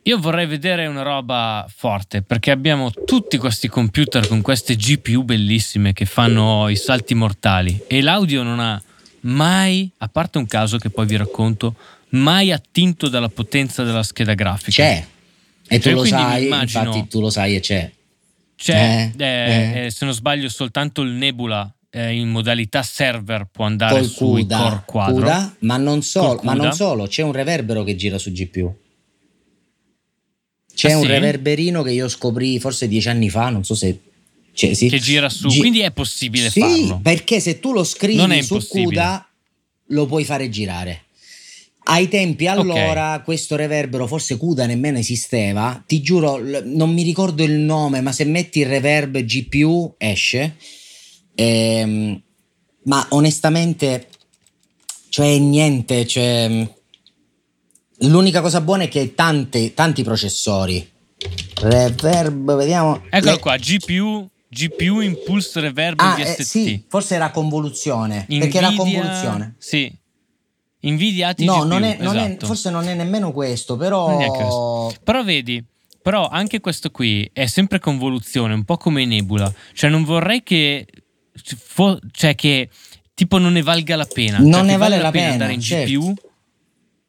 Io 0.05 0.19
vorrei 0.19 0.45
vedere 0.45 0.85
una 0.85 1.01
roba 1.01 1.65
forte 1.73 2.21
perché 2.21 2.51
abbiamo 2.51 2.91
tutti 2.91 3.37
questi 3.37 3.69
computer 3.69 4.27
con 4.27 4.41
queste 4.41 4.75
GPU 4.75 5.23
bellissime 5.23 5.93
che 5.93 6.03
fanno 6.05 6.67
i 6.67 6.75
salti 6.75 7.15
mortali 7.15 7.81
e 7.87 8.01
l'audio 8.01 8.43
non 8.43 8.59
ha 8.59 8.81
mai, 9.23 9.89
a 9.97 10.07
parte 10.07 10.37
un 10.37 10.45
caso 10.47 10.77
che 10.77 10.89
poi 10.89 11.05
vi 11.05 11.15
racconto, 11.17 11.75
mai 12.09 12.51
attinto 12.51 13.07
dalla 13.09 13.29
potenza 13.29 13.83
della 13.83 14.03
scheda 14.03 14.33
grafica. 14.33 14.83
C'è. 14.83 15.05
E 15.67 15.77
tu 15.77 15.83
Cioè, 15.83 15.93
lo 15.93 16.05
sai, 16.05 16.45
immagino- 16.45 16.83
infatti 16.83 17.07
tu 17.07 17.19
lo 17.21 17.29
sai 17.29 17.55
e 17.55 17.59
c'è. 17.59 17.91
C'è, 18.55 19.11
Eh, 19.17 19.23
eh, 19.23 19.25
eh. 19.81 19.85
eh, 19.85 19.89
se 19.91 20.05
non 20.05 20.13
sbaglio, 20.13 20.47
soltanto 20.49 21.01
il 21.01 21.11
Nebula 21.11 21.69
eh, 21.89 22.13
in 22.15 22.29
modalità 22.29 22.81
server 22.83 23.47
può 23.51 23.65
andare 23.65 23.99
Col 23.99 24.07
sui 24.07 24.41
CUDA, 24.41 24.57
core 24.57 24.81
quadro. 24.85 25.15
CUDA, 25.15 25.55
ma, 25.59 25.77
non 25.77 26.01
solo, 26.01 26.35
Col 26.35 26.45
ma 26.45 26.53
non 26.53 26.71
solo, 26.73 27.07
c'è 27.07 27.23
un 27.23 27.31
reverbero 27.31 27.83
che 27.83 27.95
gira 27.95 28.17
su 28.17 28.31
GPU. 28.31 28.75
C'è 30.75 30.91
Ah, 30.91 30.97
un 30.97 31.03
sì? 31.03 31.09
reverberino 31.09 31.81
che 31.83 31.91
io 31.91 32.07
scoprì 32.07 32.59
forse 32.59 32.87
dieci 32.87 33.09
anni 33.09 33.29
fa, 33.29 33.49
non 33.49 33.63
so 33.63 33.75
se... 33.75 33.99
Cioè, 34.53 34.73
sì. 34.73 34.87
Che 34.87 34.99
gira 34.99 35.29
su, 35.29 35.47
Gi- 35.47 35.59
quindi 35.59 35.79
è 35.79 35.91
possibile 35.91 36.49
sì, 36.49 36.59
farlo. 36.59 36.99
perché 37.01 37.39
se 37.39 37.59
tu 37.59 37.71
lo 37.73 37.83
scrivi 37.83 38.43
su. 38.43 38.59
CUDA 38.67 39.27
lo 39.87 40.05
puoi 40.05 40.23
fare 40.25 40.49
girare. 40.49 41.01
Ai 41.85 42.07
tempi 42.07 42.47
allora 42.47 43.21
questo 43.25 43.55
reverbero, 43.57 44.07
forse 44.07 44.37
CUDA 44.37 44.65
nemmeno 44.65 44.99
esisteva, 44.99 45.83
ti 45.85 46.01
giuro, 46.01 46.39
non 46.63 46.93
mi 46.93 47.03
ricordo 47.03 47.43
il 47.43 47.51
nome, 47.53 47.99
ma 47.99 48.13
se 48.13 48.23
metti 48.23 48.59
il 48.59 48.67
reverb 48.67 49.17
GPU 49.19 49.95
esce. 49.97 50.55
Ehm, 51.35 52.21
ma 52.83 53.05
onestamente, 53.09 54.07
cioè 55.09 55.37
niente, 55.39 56.07
cioè, 56.07 56.65
l'unica 57.99 58.39
cosa 58.41 58.61
buona 58.61 58.83
è 58.83 58.87
che 58.87 59.13
tante- 59.13 59.73
tanti 59.73 60.03
processori. 60.03 60.89
Reverb, 61.55 62.55
vediamo. 62.55 63.03
Eccolo 63.09 63.31
Le- 63.33 63.39
qua, 63.39 63.57
GPU, 63.57 64.29
GPU 64.53 65.01
Impulse 65.01 65.59
Reverb 65.59 65.99
Ah, 65.99 66.15
VST. 66.15 66.39
eh, 66.39 66.43
sì, 66.43 66.85
forse 66.87 67.15
era 67.15 67.31
convoluzione. 67.31 68.25
Perché 68.27 68.57
era 68.57 68.67
Nvidia- 68.69 68.83
convoluzione. 69.01 69.55
Sì. 69.57 69.91
Nvidia 70.85 71.29
AT 71.29 71.39
No, 71.39 71.63
non 71.63 71.83
è, 71.83 71.97
non 71.99 72.17
è- 72.17 72.25
esatto. 72.25 72.45
forse 72.45 72.69
non 72.69 72.87
è 72.87 72.93
nemmeno 72.93 73.31
questo, 73.31 73.77
però. 73.77 74.15
questo. 74.15 74.93
Però 75.03 75.23
vedi, 75.23 75.63
Però 76.03 76.27
anche 76.27 76.59
questo 76.59 76.91
qui 76.91 77.29
è 77.31 77.45
sempre 77.45 77.79
convoluzione, 77.79 78.53
un 78.53 78.65
po' 78.65 78.75
come 78.75 79.05
Nebula. 79.05 79.49
Cioè, 79.73 79.89
non 79.89 80.03
vorrei 80.03 80.43
che. 80.43 80.85
Fo- 81.57 81.97
cioè, 82.11 82.35
che 82.35 82.69
tipo 83.13 83.37
non 83.37 83.53
ne 83.53 83.61
valga 83.61 83.95
la 83.95 84.03
pena. 84.05 84.39
Non 84.39 84.51
cioè, 84.51 84.61
ne 84.63 84.71
che 84.73 84.77
vale 84.77 84.97
la 84.97 85.11
pena 85.11 85.11
pena, 85.11 85.31
andare 85.31 85.53
in 85.53 85.61
certo. 85.61 85.89
GPU. 85.91 86.13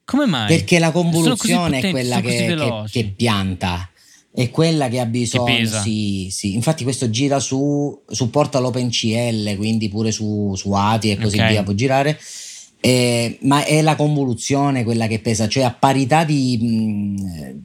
Come 0.04 0.26
mai? 0.26 0.46
Perché 0.46 0.78
la 0.78 0.92
convoluzione 0.92 1.78
è 1.78 1.80
potenti, 1.80 1.90
quella 1.90 2.14
sono 2.16 2.22
così 2.22 2.36
che, 2.36 2.54
che- 2.54 3.02
che 3.08 3.12
pianta, 3.16 3.90
è 4.34 4.50
quella 4.50 4.88
che 4.88 4.98
ha 4.98 5.06
bisogno. 5.06 5.64
Sì, 5.82 6.28
sì. 6.30 6.54
Infatti, 6.54 6.82
questo 6.82 7.08
gira 7.08 7.38
su, 7.38 8.02
supporta 8.08 8.58
l'OpenCL, 8.58 9.56
quindi 9.56 9.88
pure 9.88 10.10
su, 10.10 10.54
su 10.56 10.72
ATI 10.72 11.10
e 11.12 11.16
così 11.18 11.38
Ok. 11.38 11.48
via 11.50 11.62
può 11.62 11.72
girare. 11.72 12.18
Eh, 12.80 13.38
ma 13.42 13.64
è 13.64 13.80
la 13.80 13.94
convoluzione 13.96 14.84
quella 14.84 15.06
che 15.06 15.20
pesa, 15.20 15.48
cioè 15.48 15.62
a 15.62 15.72
parità 15.72 16.24
di, 16.24 16.58
mh, 16.60 17.62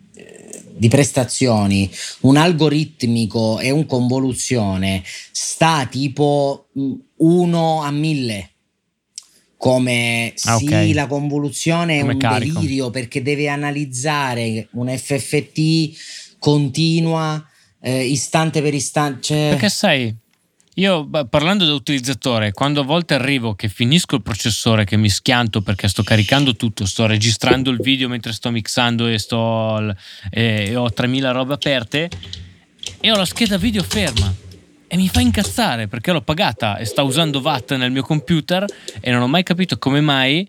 di 0.77 0.87
prestazioni, 0.87 1.89
un 2.21 2.37
algoritmico 2.37 3.59
e 3.59 3.69
un 3.71 3.85
convoluzione 3.85 5.03
sta 5.31 5.85
tipo 5.91 6.67
1 7.17 7.81
a 7.83 7.91
1000 7.91 8.49
come 9.57 10.33
Ah, 10.43 10.57
sì 10.57 10.67
ok. 10.67 10.91
la 10.93 11.07
convoluzione 11.07 11.97
è 11.97 11.99
Come 12.01 12.13
un 12.13 12.17
carico. 12.19 12.59
delirio 12.61 12.89
perché 12.91 13.21
deve 13.21 13.49
analizzare 13.49 14.69
un 14.71 14.87
FFT 14.87 16.18
continua 16.39 17.45
eh, 17.81 18.05
istante 18.05 18.61
per 18.61 18.73
istante 18.73 19.21
cioè- 19.21 19.49
Perché 19.51 19.69
sai, 19.69 20.13
io 20.75 21.09
parlando 21.29 21.65
da 21.65 21.73
utilizzatore, 21.73 22.53
quando 22.53 22.81
a 22.81 22.83
volte 22.83 23.13
arrivo 23.13 23.53
che 23.53 23.67
finisco 23.67 24.15
il 24.15 24.21
processore, 24.21 24.85
che 24.85 24.95
mi 24.95 25.09
schianto 25.09 25.61
perché 25.61 25.87
sto 25.89 26.03
caricando 26.03 26.55
tutto, 26.55 26.85
sto 26.85 27.05
registrando 27.05 27.69
il 27.69 27.79
video 27.81 28.07
mentre 28.07 28.31
sto 28.31 28.49
mixando 28.49 29.07
e, 29.07 29.17
sto, 29.19 29.93
e 30.29 30.75
ho 30.75 30.89
3000 30.91 31.31
robe 31.31 31.53
aperte 31.53 32.09
e 33.01 33.11
ho 33.11 33.17
la 33.17 33.25
scheda 33.25 33.57
video 33.57 33.83
ferma. 33.83 34.33
E 34.91 34.95
mi 34.95 35.07
fa 35.09 35.19
incazzare 35.19 35.87
perché 35.87 36.11
l'ho 36.11 36.21
pagata 36.21 36.77
e 36.77 36.85
sta 36.85 37.03
usando 37.03 37.39
watt 37.39 37.75
nel 37.75 37.91
mio 37.91 38.01
computer 38.01 38.65
e 38.99 39.11
non 39.11 39.21
ho 39.21 39.27
mai 39.27 39.43
capito 39.43 39.77
come 39.77 40.01
mai 40.01 40.47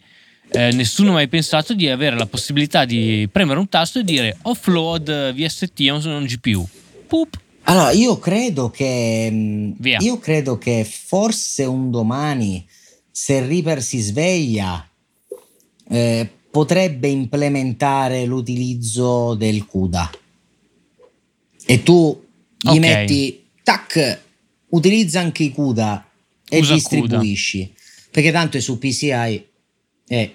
eh, 0.53 0.73
nessuno 0.73 1.11
ha 1.11 1.15
mai 1.15 1.29
pensato 1.29 1.75
di 1.75 1.89
avere 1.89 2.17
la 2.17 2.27
possibilità 2.27 2.85
di 2.85 3.29
premere 3.31 3.59
un 3.59 3.69
tasto 3.69 4.01
e 4.01 4.05
dire 4.05 4.37
offload 4.43 5.35
VST 5.35 5.81
on 5.91 6.05
un 6.07 6.25
GPU. 6.25 6.67
Poop. 7.07 7.39
Allora, 7.65 7.91
io 7.93 8.19
credo 8.19 8.71
che 8.71 9.31
mh, 9.31 9.75
Via. 9.79 9.99
io 10.01 10.19
credo 10.19 10.59
che 10.59 10.85
forse 10.85 11.65
un 11.65 11.91
domani 11.91 12.67
se 13.11 13.47
Reaper 13.47 13.83
si 13.83 13.99
sveglia 13.99 14.89
eh, 15.89 16.29
potrebbe 16.51 17.09
implementare 17.09 18.25
l'utilizzo 18.25 19.35
del 19.35 19.67
CUDA 19.67 20.11
e 21.67 21.83
tu 21.83 22.25
gli 22.59 22.69
Ok. 22.71 22.79
metti 22.79 23.45
tac 23.63 24.21
utilizza 24.71 25.21
anche 25.21 25.45
i 25.45 25.53
CUDA 25.53 26.09
e 26.49 26.59
Usa 26.59 26.75
distribuisci 26.75 27.73
perché 28.11 28.33
tanto 28.33 28.57
è 28.57 28.61
su 28.61 28.79
PCI 28.79 29.47
eh, 30.09 30.35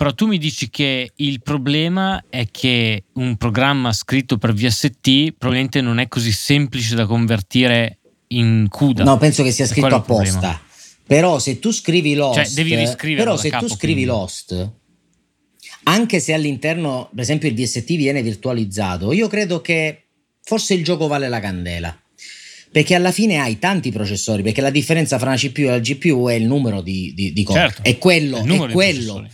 Però 0.00 0.14
tu 0.14 0.26
mi 0.26 0.38
dici 0.38 0.70
che 0.70 1.12
il 1.16 1.42
problema 1.42 2.24
è 2.30 2.46
che 2.50 3.04
un 3.16 3.36
programma 3.36 3.92
scritto 3.92 4.38
per 4.38 4.54
VST 4.54 5.34
probabilmente 5.36 5.82
non 5.82 5.98
è 5.98 6.08
così 6.08 6.32
semplice 6.32 6.94
da 6.94 7.04
convertire 7.04 7.98
in 8.28 8.64
CUDA. 8.70 9.04
No, 9.04 9.18
penso 9.18 9.42
che 9.42 9.50
sia 9.50 9.66
scritto 9.66 9.94
apposta. 9.94 10.58
Però 11.06 11.38
se 11.38 11.58
tu 11.58 11.70
scrivi 11.70 12.14
Lost, 12.14 12.42
Cioè, 12.42 12.48
devi 12.54 13.14
però 13.14 13.36
se 13.36 13.50
capo, 13.50 13.66
tu 13.66 13.74
scrivi 13.74 13.92
quindi. 13.92 14.10
Lost, 14.10 14.72
anche 15.82 16.18
se 16.18 16.32
all'interno, 16.32 17.10
per 17.14 17.20
esempio, 17.20 17.50
il 17.50 17.54
VST 17.54 17.94
viene 17.96 18.22
virtualizzato, 18.22 19.12
io 19.12 19.28
credo 19.28 19.60
che 19.60 20.04
forse 20.40 20.72
il 20.72 20.82
gioco 20.82 21.08
vale 21.08 21.28
la 21.28 21.40
candela. 21.40 21.94
Perché 22.72 22.94
alla 22.94 23.12
fine 23.12 23.36
hai 23.36 23.58
tanti 23.58 23.92
processori, 23.92 24.42
perché 24.42 24.62
la 24.62 24.70
differenza 24.70 25.18
fra 25.18 25.28
una 25.28 25.36
CPU 25.36 25.64
e 25.64 25.66
la 25.66 25.78
GPU 25.78 26.26
è 26.28 26.34
il 26.34 26.46
numero 26.46 26.80
di, 26.80 27.12
di, 27.14 27.34
di 27.34 27.42
core. 27.42 27.60
Certo, 27.60 27.82
è 27.82 27.98
quello, 27.98 28.42
è 28.42 28.72
quello. 28.72 29.28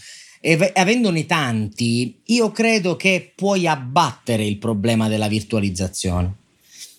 E 0.47 0.71
avendone 0.77 1.27
tanti, 1.27 2.19
io 2.27 2.53
credo 2.53 2.95
che 2.95 3.33
puoi 3.35 3.67
abbattere 3.67 4.45
il 4.45 4.59
problema 4.59 5.09
della 5.09 5.27
virtualizzazione. 5.27 6.33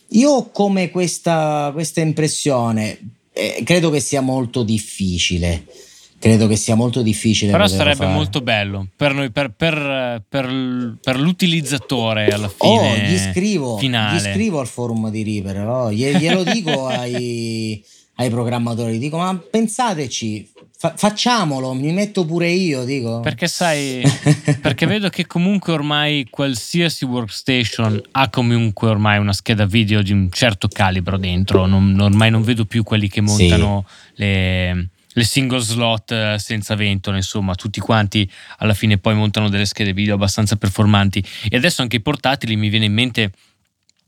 Io 0.09 0.31
ho 0.31 0.49
come 0.51 0.91
questa, 0.91 1.69
questa 1.71 2.01
impressione, 2.01 2.99
eh, 3.31 3.61
credo 3.63 3.89
che 3.89 4.01
sia 4.01 4.19
molto 4.19 4.63
difficile. 4.63 5.63
Credo 6.19 6.47
che 6.47 6.57
sia 6.57 6.75
molto 6.75 7.01
difficile. 7.01 7.53
Però 7.53 7.67
sarebbe 7.67 7.95
fare. 8.03 8.11
molto 8.13 8.41
bello 8.41 8.87
per 8.93 9.13
noi, 9.13 9.29
per, 9.31 9.51
per- 9.51 10.23
per- 10.27 10.97
per 11.01 11.17
l'utilizzatore 11.17 12.25
alla 12.27 12.51
Oh, 12.57 12.79
fine. 12.81 13.07
gli 13.09 13.17
scrivo, 13.31 13.77
finale. 13.77 14.17
gli 14.17 14.33
scrivo 14.33 14.59
al 14.59 14.67
forum 14.67 15.09
di 15.09 15.23
Reaper, 15.23 15.65
oh, 15.65 15.89
glie- 15.91 16.17
glielo 16.19 16.43
dico 16.43 16.87
ai, 16.87 17.81
ai 18.15 18.29
programmatori, 18.29 18.97
dico 18.97 19.15
ma 19.17 19.37
pensateci, 19.37 20.49
fa- 20.77 20.93
facciamolo, 20.95 21.73
mi 21.73 21.91
metto 21.91 22.25
pure 22.25 22.49
io, 22.49 22.83
dico. 22.85 23.19
Perché 23.19 23.47
sai, 23.47 24.01
perché 24.61 24.85
vedo 24.85 25.09
che 25.09 25.25
comunque 25.25 25.73
ormai 25.73 26.27
qualsiasi 26.29 27.03
workstation 27.05 28.01
ha 28.11 28.29
comunque 28.29 28.87
ormai 28.87 29.17
una 29.17 29.33
scheda 29.33 29.65
video 29.65 30.01
di 30.01 30.11
un 30.11 30.29
certo 30.31 30.67
calibro 30.67 31.17
dentro. 31.17 31.65
Non- 31.65 31.99
ormai 31.99 32.29
non 32.31 32.43
vedo 32.43 32.65
più 32.65 32.83
quelli 32.83 33.09
che 33.09 33.21
Sì. 33.25 33.47
montano 33.47 33.85
le, 34.15 34.89
le 35.07 35.23
single 35.23 35.59
slot 35.59 36.11
eh, 36.11 36.35
senza 36.39 36.75
ventole, 36.75 37.17
insomma, 37.17 37.55
tutti 37.55 37.79
quanti 37.79 38.29
alla 38.57 38.73
fine 38.73 38.97
poi 38.97 39.15
montano 39.15 39.49
delle 39.49 39.65
schede 39.65 39.93
video 39.93 40.13
abbastanza 40.15 40.55
performanti. 40.55 41.23
E 41.49 41.57
adesso 41.57 41.81
anche 41.81 41.95
i 41.97 42.01
portatili 42.01 42.55
mi 42.55 42.69
viene 42.69 42.85
in 42.85 42.93
mente. 42.93 43.31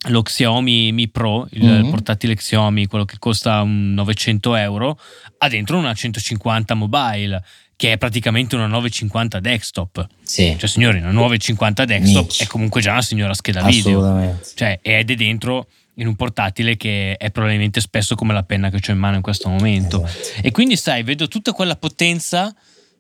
Lo 0.08 0.22
Xiaomi 0.24 0.94
Mi 0.94 1.10
Pro, 1.10 1.46
il 1.52 1.66
Mhm. 1.84 1.90
portatile 1.90 2.34
Xiaomi, 2.36 2.86
quello 2.88 3.04
che 3.06 3.18
costa 3.20 3.62
un 3.62 3.94
900 3.94 4.56
euro, 4.56 4.98
ha 5.40 5.50
dentro 5.50 5.78
una 5.78 5.94
150 5.94 6.74
mobile, 6.74 7.44
che 7.76 7.92
è 7.94 7.98
praticamente 7.98 8.56
una 8.56 8.66
950 8.68 9.40
desktop. 9.42 10.08
sì, 10.22 10.56
Cioè, 10.58 10.70
signori, 10.70 11.00
una 11.00 11.12
950 11.12 11.84
desktop 11.86 12.22
Minchia. 12.28 12.46
è 12.46 12.48
comunque 12.48 12.82
già 12.82 12.92
una 12.92 13.02
signora 13.02 13.34
scheda 13.34 13.62
video. 13.64 14.00
assolutamente. 14.00 14.48
Cioè, 14.56 14.80
ed 14.82 15.12
è 15.12 15.16
dentro 15.16 15.68
in 15.96 16.08
un 16.08 16.16
portatile 16.16 16.78
che 16.78 17.18
è 17.18 17.30
probabilmente 17.30 17.82
spesso 17.82 18.16
come 18.16 18.32
la 18.34 18.44
penna 18.44 18.70
che 18.70 18.78
ho 18.88 18.92
in 18.94 18.98
mano 19.00 19.18
in 19.18 19.22
questo 19.22 19.50
momento. 19.50 20.06
Esatto. 20.06 20.42
E 20.48 20.52
quindi, 20.52 20.78
sai, 20.78 21.04
vedo 21.04 21.28
tutta 21.28 21.52
quella 21.52 21.76
potenza 21.76 22.56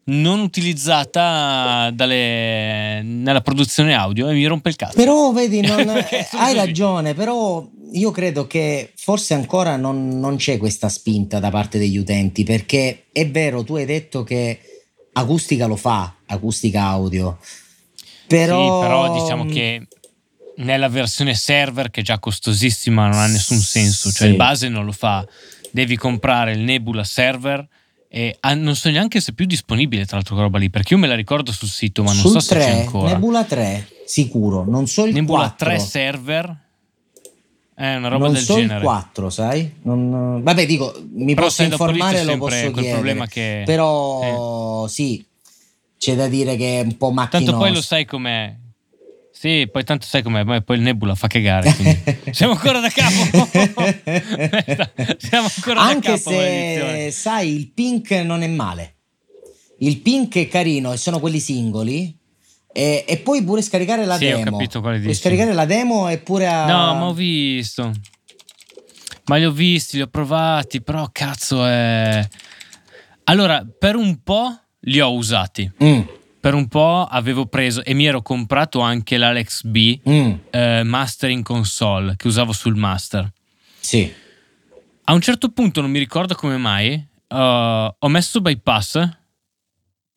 non 0.09 0.39
utilizzata 0.39 1.89
dalle- 1.93 3.01
nella 3.03 3.41
produzione 3.41 3.93
audio 3.93 4.27
e 4.29 4.33
mi 4.33 4.45
rompe 4.45 4.69
il 4.69 4.75
cazzo. 4.75 4.95
Però 4.95 5.31
vedi, 5.31 5.61
non- 5.61 5.87
hai 6.33 6.53
ragione, 6.55 7.13
però 7.13 7.67
io 7.93 8.11
credo 8.11 8.45
che 8.47 8.91
forse 8.95 9.33
ancora 9.33 9.75
non, 9.75 10.19
non 10.19 10.35
c'è 10.35 10.57
questa 10.57 10.89
spinta 10.89 11.39
da 11.39 11.49
parte 11.49 11.77
degli 11.79 11.97
utenti, 11.97 12.43
perché 12.43 13.05
è 13.11 13.27
vero, 13.29 13.63
tu 13.63 13.75
hai 13.75 13.85
detto 13.85 14.23
che 14.23 14.59
acustica 15.13 15.65
lo 15.65 15.75
fa, 15.75 16.13
acustica 16.27 16.83
audio, 16.83 17.37
però... 18.27 18.81
Sì, 18.81 18.85
però 18.87 19.13
diciamo 19.13 19.45
che 19.45 19.87
nella 20.57 20.89
versione 20.89 21.33
server, 21.35 21.89
che 21.89 22.01
è 22.01 22.03
già 22.03 22.19
costosissima, 22.19 23.07
non 23.07 23.17
ha 23.17 23.27
nessun 23.27 23.59
senso. 23.59 24.11
Cioè, 24.11 24.25
Sì. 24.27 24.31
il 24.31 24.35
base 24.35 24.67
non 24.69 24.85
lo 24.85 24.91
fa. 24.91 25.25
Devi 25.71 25.95
comprare 25.97 26.51
il 26.51 26.59
Nebula 26.59 27.03
server. 27.03 27.65
E 28.11 28.35
ah, 28.39 28.55
non 28.55 28.75
so 28.75 28.89
neanche 28.89 29.21
se 29.21 29.31
è 29.31 29.33
più 29.35 29.45
disponibile, 29.45 30.05
tra 30.05 30.15
l'altro, 30.15 30.33
quella 30.33 30.49
roba 30.49 30.59
lì. 30.59 30.71
Perché 30.71 30.93
io 30.95 30.99
me 30.99 31.05
la 31.07 31.13
ricordo 31.15 31.51
sul 31.51 31.67
sito, 31.67 32.01
ma 32.01 32.11
non 32.11 32.21
Sul 32.21 32.31
so 32.31 32.39
se 32.39 32.55
c'è 32.55 32.61
3, 32.65 32.71
ancora. 32.81 33.11
Nebula 33.13 33.43
3, 33.43 33.87
sicuro, 34.05 34.65
non 34.67 34.87
so 34.87 35.05
il 35.05 35.13
Nebula 35.13 35.39
4. 35.55 35.69
3 35.69 35.79
server. 35.79 36.57
È 37.75 37.95
una 37.95 38.07
roba 38.09 38.25
non 38.25 38.33
del 38.33 38.43
so 38.43 38.55
genere. 38.55 38.79
il 38.79 38.81
4, 38.83 39.29
sai? 39.29 39.73
Non- 39.83 40.41
Vabbè, 40.43 40.65
dico, 40.65 40.93
mi 41.13 41.33
Però 41.33 41.45
posso 41.45 41.63
informare, 41.63 42.23
lo 42.23 42.37
posso 42.37 42.59
quel 42.59 42.71
chiedere. 42.73 42.91
problema 42.93 43.25
che- 43.27 43.61
Però 43.65 44.85
sì, 44.87 45.23
c'è 45.97 46.15
da 46.15 46.27
dire 46.27 46.57
che 46.57 46.79
è 46.79 46.83
un 46.83 46.97
po' 46.97 47.11
macchinoso. 47.11 47.51
Tanto 47.51 47.63
poi 47.65 47.73
lo 47.73 47.81
sai 47.81 48.05
com'è. 48.05 48.53
Sì, 49.39 49.69
poi 49.71 49.85
tanto 49.85 50.05
sai 50.05 50.21
com'è, 50.21 50.61
poi 50.63 50.75
il 50.75 50.81
Nebula 50.81 51.15
fa 51.15 51.27
cagare. 51.27 51.73
Siamo 52.31 52.51
ancora 52.53 52.81
da 52.81 52.89
capo. 52.89 53.47
Siamo 55.17 55.47
ancora 55.55 55.79
Anche 55.79 56.11
da 56.11 56.17
capo. 56.17 56.31
maledizione. 56.31 57.03
se 57.05 57.11
sai, 57.11 57.55
il 57.55 57.71
pink 57.71 58.11
non 58.11 58.41
è 58.41 58.47
male. 58.47 58.95
Il 59.77 59.99
pink 60.01 60.35
è 60.35 60.47
carino 60.49 60.91
e 60.91 60.97
sono 60.97 61.21
quelli 61.21 61.39
singoli. 61.39 62.13
E, 62.73 63.05
e 63.07 63.17
puoi 63.19 63.41
pure 63.41 63.61
scaricare 63.61 64.05
la 64.05 64.17
Sì, 64.17 64.25
ho 64.29 64.37
demo. 64.39 64.57
capito 64.57 64.81
quale 64.81 64.97
puoi 64.97 65.07
dici. 65.07 65.21
scaricare 65.21 65.53
la 65.53 65.65
demo 65.65 66.09
eppure 66.09 66.45
a... 66.45 66.65
No, 66.65 66.95
ma 66.95 67.05
ho 67.05 67.13
visto. 67.13 67.93
Ma 69.27 69.37
li 69.37 69.45
ho 69.45 69.51
visti, 69.51 69.95
li 69.95 70.01
ho 70.01 70.07
provati, 70.07 70.81
però 70.81 71.07
cazzo 71.13 71.65
è... 71.65 72.27
Allora, 73.23 73.65
per 73.77 73.95
un 73.95 74.21
po' 74.21 74.53
li 74.81 74.99
ho 74.99 75.13
usati. 75.13 75.71
Mm, 75.81 76.01
Per 76.41 76.53
un 76.53 76.67
po' 76.67 77.05
avevo 77.09 77.47
preso 77.47 77.83
e 77.83 77.93
mi 77.93 78.05
ero 78.05 78.21
comprato 78.21 78.79
anche 78.79 79.17
l'Alex 79.17 79.63
B 79.63 79.99
mm, 80.07 80.31
eh, 80.51 80.83
Mastering 80.83 81.43
Console 81.43 82.15
che 82.15 82.27
usavo 82.27 82.53
sul 82.53 82.75
Master. 82.75 83.29
sì. 83.79 84.13
A 85.09 85.13
un 85.13 85.21
certo 85.21 85.49
punto, 85.49 85.81
non 85.81 85.89
mi 85.89 85.97
ricordo 85.97 86.35
come 86.35 86.57
mai, 86.57 86.91
eh, 86.93 87.95
ho 87.97 88.07
messo 88.09 88.41
bypass 88.41 89.09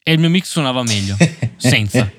e 0.03 0.13
il 0.13 0.19
mio 0.19 0.29
mix 0.29 0.51
suonava 0.51 0.83
meglio. 0.83 1.17
Senza. 1.57 2.11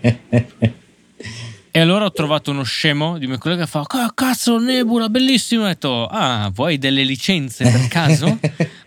E 1.75 1.79
allora 1.79 2.05
ho 2.05 2.11
trovato 2.11 2.49
uno 2.49 2.63
scemo 2.63 3.19
di 3.19 3.27
mio 3.27 3.37
collega 3.37 3.65
che 3.65 3.69
fa: 3.69 3.85
Cazzo, 4.15 4.57
Nebula, 4.57 5.07
bellissimo. 5.09 5.63
Ho 5.63 5.67
detto: 5.67 6.07
Ah, 6.07 6.49
vuoi 6.51 6.79
delle 6.79 7.03
licenze 7.03 7.63
per 7.63 7.87
caso? 7.89 8.39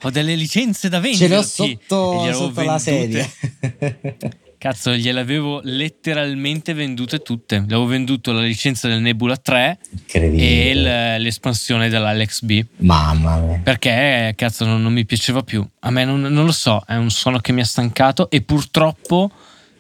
ho 0.03 0.11
delle 0.11 0.35
licenze 0.35 0.89
da 0.89 0.99
vendere. 0.99 1.25
Ce 1.25 1.29
le 1.29 1.37
ho 1.37 1.43
sotto, 1.43 2.33
sotto 2.33 2.63
la 2.63 2.79
sedia. 2.81 3.25
Cazzo, 4.67 4.97
gliel'avevo 4.97 5.61
letteralmente 5.63 6.75
vendute 6.75 7.21
tutte. 7.21 7.59
Le 7.59 7.67
avevo 7.67 7.87
venduto 7.87 8.33
la 8.33 8.41
licenza 8.41 8.89
del 8.89 9.01
Nebula 9.01 9.37
3 9.37 9.79
e 10.11 10.73
l'espansione 11.21 11.89
dell'Alex 11.89 12.43
B. 12.43 12.65
Mamma 12.79 13.37
mia. 13.37 13.61
Perché, 13.63 14.33
cazzo, 14.35 14.65
non, 14.65 14.83
non 14.83 14.93
mi 14.93 15.05
piaceva 15.07 15.45
più. 15.45 15.65
A 15.79 15.91
me 15.93 16.05
non, 16.05 16.21
non, 16.21 16.45
lo 16.45 16.51
so, 16.51 16.83
è 16.85 16.97
un 16.97 17.11
suono 17.11 17.39
che 17.39 17.53
mi 17.53 17.61
ha 17.61 17.65
stancato 17.65 18.29
e 18.29 18.43
purtroppo 18.43 19.31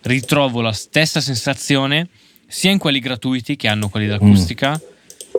ritrovo 0.03 0.61
la 0.61 0.71
stessa 0.71 1.21
sensazione 1.21 2.09
sia 2.47 2.71
in 2.71 2.79
quelli 2.79 3.01
gratuiti 3.01 3.57
che 3.57 3.67
hanno 3.67 3.89
quelli 3.89 4.07
d'acustica. 4.07 4.81
Mm 4.81 4.95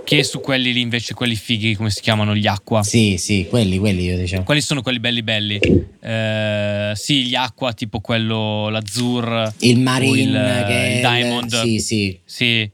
che 0.07 0.23
su 0.23 0.39
quelli 0.39 0.71
lì 0.71 0.79
invece, 0.79 1.13
quelli 1.13 1.35
fighi, 1.35 1.75
come 1.75 1.89
si 1.89 1.99
chiamano, 1.99 2.33
gli 2.33 2.47
acqua. 2.47 2.81
Sì, 2.81 3.17
sì, 3.17 3.45
quelli, 3.49 3.77
quelli 3.77 4.03
io 4.03 4.15
diciamo. 4.15 4.43
Quali 4.43 4.61
sono 4.61 4.81
quelli 4.81 5.01
belli 5.01 5.21
belli? 5.21 5.59
Eh, 5.99 6.93
sì, 6.95 7.25
gli 7.25 7.35
acqua, 7.35 7.73
tipo 7.73 7.99
quello, 7.99 8.69
l'azzur. 8.69 9.53
Il 9.59 9.81
marine, 9.81 10.21
il, 10.21 10.93
il 10.93 10.99
diamond. 11.01 11.61
Sì, 11.61 11.79
sì. 11.79 12.19
Sì, 12.23 12.71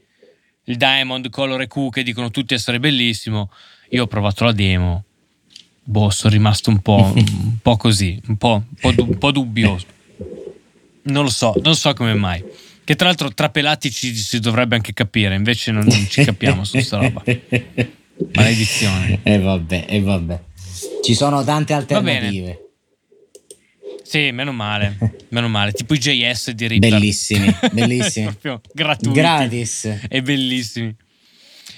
il 0.66 0.76
diamond, 0.76 1.28
color 1.28 1.66
Q, 1.66 1.88
che 1.90 2.04
dicono 2.04 2.30
tutti 2.30 2.54
essere 2.54 2.78
bellissimo. 2.78 3.50
Io 3.90 4.04
ho 4.04 4.06
provato 4.06 4.44
la 4.44 4.52
demo. 4.52 5.02
Boh, 5.82 6.10
sono 6.10 6.32
rimasto 6.32 6.70
un 6.70 6.78
po', 6.82 7.10
un 7.16 7.56
po 7.60 7.76
così, 7.76 8.16
un 8.28 8.36
po', 8.36 8.62
un 8.80 8.94
po', 8.94 9.02
un 9.02 9.18
po 9.18 9.32
dubbioso. 9.32 9.86
Non 11.02 11.24
lo 11.24 11.30
so, 11.30 11.52
non 11.64 11.74
so 11.74 11.92
come 11.94 12.14
mai. 12.14 12.44
Che 12.84 12.94
tra 12.96 13.06
l'altro 13.06 13.32
tra 13.32 13.48
pelati 13.48 13.90
ci 13.90 14.14
si 14.14 14.38
dovrebbe 14.40 14.76
anche 14.76 14.92
capire, 14.92 15.34
invece 15.34 15.72
non, 15.72 15.90
ci 15.90 16.22
capiamo 16.22 16.64
su 16.64 16.72
questa 16.72 16.98
roba. 16.98 17.22
Maledizione. 18.34 19.20
E 19.22 19.32
eh 19.32 19.38
vabbè, 19.38 19.86
e 19.88 19.96
eh 19.96 20.00
vabbè. 20.00 20.40
Ci 21.02 21.14
sono 21.14 21.42
tante 21.42 21.72
alternative. 21.72 22.58
Sì, 24.02 24.30
meno 24.32 24.52
male, 24.52 24.98
meno 25.30 25.48
male. 25.48 25.72
Tipo 25.72 25.94
i 25.94 25.98
JS 25.98 26.50
di 26.50 26.68
Reaper. 26.68 26.90
Bellissimi, 26.90 27.56
bellissimi. 27.72 28.26
Proprio 28.26 28.60
gratuiti. 28.72 29.18
Gratis. 29.18 29.98
E 30.08 30.22
bellissimi. 30.22 30.94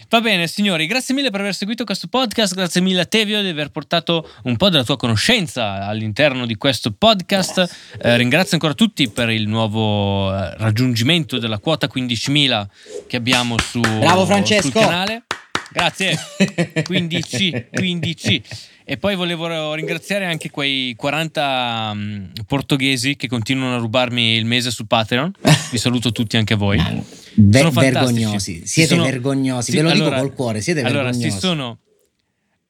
Va 0.08 0.20
bene, 0.20 0.46
signori, 0.46 0.86
grazie 0.86 1.14
mille 1.14 1.30
per 1.30 1.40
aver 1.40 1.52
seguito 1.52 1.84
questo 1.84 2.06
podcast, 2.06 2.54
grazie 2.54 2.80
mille 2.80 3.00
a 3.00 3.04
Tevio 3.06 3.42
di 3.42 3.48
aver 3.48 3.70
portato 3.70 4.30
un 4.44 4.56
po' 4.56 4.68
della 4.68 4.84
tua 4.84 4.96
conoscenza 4.96 5.84
all'interno 5.84 6.46
di 6.46 6.54
questo 6.54 6.92
podcast. 6.92 7.96
Eh, 8.00 8.16
ringrazio 8.16 8.52
ancora 8.52 8.74
tutti 8.74 9.08
per 9.10 9.30
il 9.30 9.48
nuovo 9.48 10.32
eh, 10.32 10.56
raggiungimento 10.58 11.38
della 11.38 11.58
quota 11.58 11.88
15.000 11.92 12.66
che 13.08 13.16
abbiamo 13.16 13.58
su, 13.58 13.80
Bravo 13.80 14.24
sul 14.26 14.72
canale. 14.72 15.24
Grazie. 15.72 16.16
15, 16.86 17.66
15. 17.72 18.42
E 18.88 18.98
poi 18.98 19.16
volevo 19.16 19.74
ringraziare 19.74 20.26
anche 20.26 20.48
quei 20.48 20.94
40 20.94 21.90
um, 21.92 21.98
mm, 21.98 22.24
portoghesi 22.46 23.16
che 23.16 23.26
continuano 23.26 23.74
a 23.74 23.78
rubarmi 23.78 24.36
il 24.36 24.44
mese 24.44 24.70
su 24.70 24.86
Patreon. 24.86 25.32
Vi 25.72 25.76
saluto 25.76 26.12
tutti 26.12 26.36
anche 26.36 26.54
voi. 26.54 26.80
Be- 27.34 27.68
vergognosi, 27.68 28.62
siete 28.64 28.94
sono, 28.94 29.02
vergognosi, 29.02 29.72
sì, 29.72 29.76
ve 29.76 29.82
lo 29.82 29.90
allora, 29.90 30.10
dico 30.10 30.20
col 30.20 30.34
cuore, 30.34 30.60
siete 30.60 30.82
allora, 30.82 31.10
vergognosi. 31.10 31.30
Si 31.32 31.38
sono, 31.38 31.78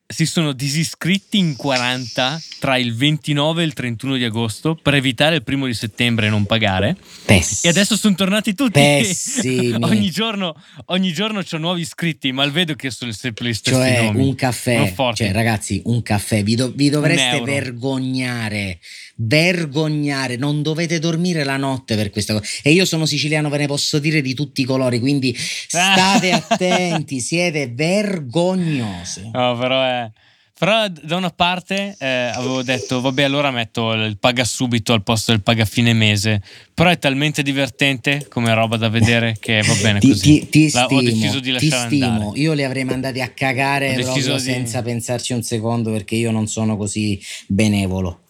si 0.09 0.25
sono 0.25 0.53
disiscritti 0.53 1.39
in 1.39 1.57
40 1.57 2.41
tra 2.61 2.77
il 2.77 2.95
29 2.95 3.63
e 3.63 3.67
il 3.67 3.73
31 3.73 4.17
di 4.17 4.25
agosto 4.25 4.75
per 4.75 4.95
evitare 4.95 5.37
il 5.37 5.43
primo 5.43 5.67
di 5.67 5.75
settembre 5.75 6.27
e 6.27 6.31
non 6.31 6.47
pagare. 6.47 6.97
Pessimi. 7.25 7.61
E 7.65 7.69
adesso 7.69 7.97
sono 7.97 8.15
tornati 8.15 8.55
tutti. 8.55 8.81
Ogni 9.81 10.11
giorno, 10.11 10.55
ogni 10.87 11.13
giorno 11.13 11.43
c'ho 11.43 11.59
nuovi 11.59 11.81
iscritti, 11.81 12.31
ma 12.33 12.47
vedo 12.47 12.75
che 12.75 12.91
sono 12.91 13.11
sempre 13.13 13.49
gli 13.49 13.55
stessi 13.55 13.77
cioè, 13.77 14.03
nomi. 14.05 14.29
un 14.29 14.35
caffè. 14.35 14.93
Cioè, 15.15 15.33
ragazzi, 15.33 15.83
un 15.85 16.03
caffè. 16.03 16.43
Vi, 16.43 16.55
do, 16.55 16.73
vi 16.75 16.89
dovreste 16.89 17.41
vergognare. 17.41 18.79
Vergognare. 19.17 20.37
Non 20.37 20.63
dovete 20.63 20.99
dormire 20.99 21.45
la 21.45 21.57
notte 21.57 21.97
per 21.97 22.11
questa 22.11 22.35
cosa. 22.35 22.47
E 22.63 22.73
io 22.73 22.85
sono 22.85 23.07
siciliano, 23.07 23.49
ve 23.49 23.59
ne 23.59 23.67
posso 23.67 23.99
dire 23.99 24.21
di 24.21 24.35
tutti 24.35 24.61
i 24.61 24.65
colori, 24.65 25.01
quindi 25.01 25.35
state 25.37 26.31
attenti, 26.31 27.21
siete 27.21 27.71
vergognosi. 27.75 29.31
No, 29.33 29.57
però 29.57 29.83
è 29.83 30.11
però 30.59 30.87
da 30.89 31.17
una 31.17 31.29
parte 31.29 31.95
eh, 31.99 32.31
avevo 32.33 32.63
detto, 32.63 33.03
vabbè, 33.03 33.25
allora 33.25 33.51
metto 33.51 33.93
il 33.93 34.17
paga 34.19 34.43
subito 34.43 34.95
al 34.95 35.03
posto 35.03 35.33
del 35.33 35.43
paga 35.43 35.67
fine 35.67 35.93
mese. 35.93 36.41
Però 36.73 36.89
è 36.89 36.99
talmente 36.99 37.43
divertente 37.43 38.27
come 38.31 38.55
roba 38.55 38.79
da 38.79 38.89
vedere 38.89 39.37
che 39.39 39.61
va 39.61 39.75
bene 39.83 39.99
ti, 39.99 40.09
così. 40.09 40.23
Ti, 40.23 40.49
ti 40.49 40.71
La, 40.73 40.85
stimo, 40.85 41.01
ho 41.01 41.03
deciso 41.03 41.41
di 41.41 41.51
lasciare 41.51 41.89
ti 41.91 41.97
stimo. 41.97 42.11
Andare. 42.11 42.39
Io 42.39 42.55
li 42.55 42.65
avrei 42.65 42.85
mandati 42.85 43.21
a 43.21 43.29
cagare 43.29 43.93
proprio 44.01 44.33
di... 44.37 44.41
senza 44.41 44.81
pensarci 44.81 45.35
un 45.35 45.43
secondo 45.43 45.93
perché 45.93 46.15
io 46.15 46.31
non 46.31 46.47
sono 46.47 46.79
così 46.79 47.21
benevolo. 47.47 48.21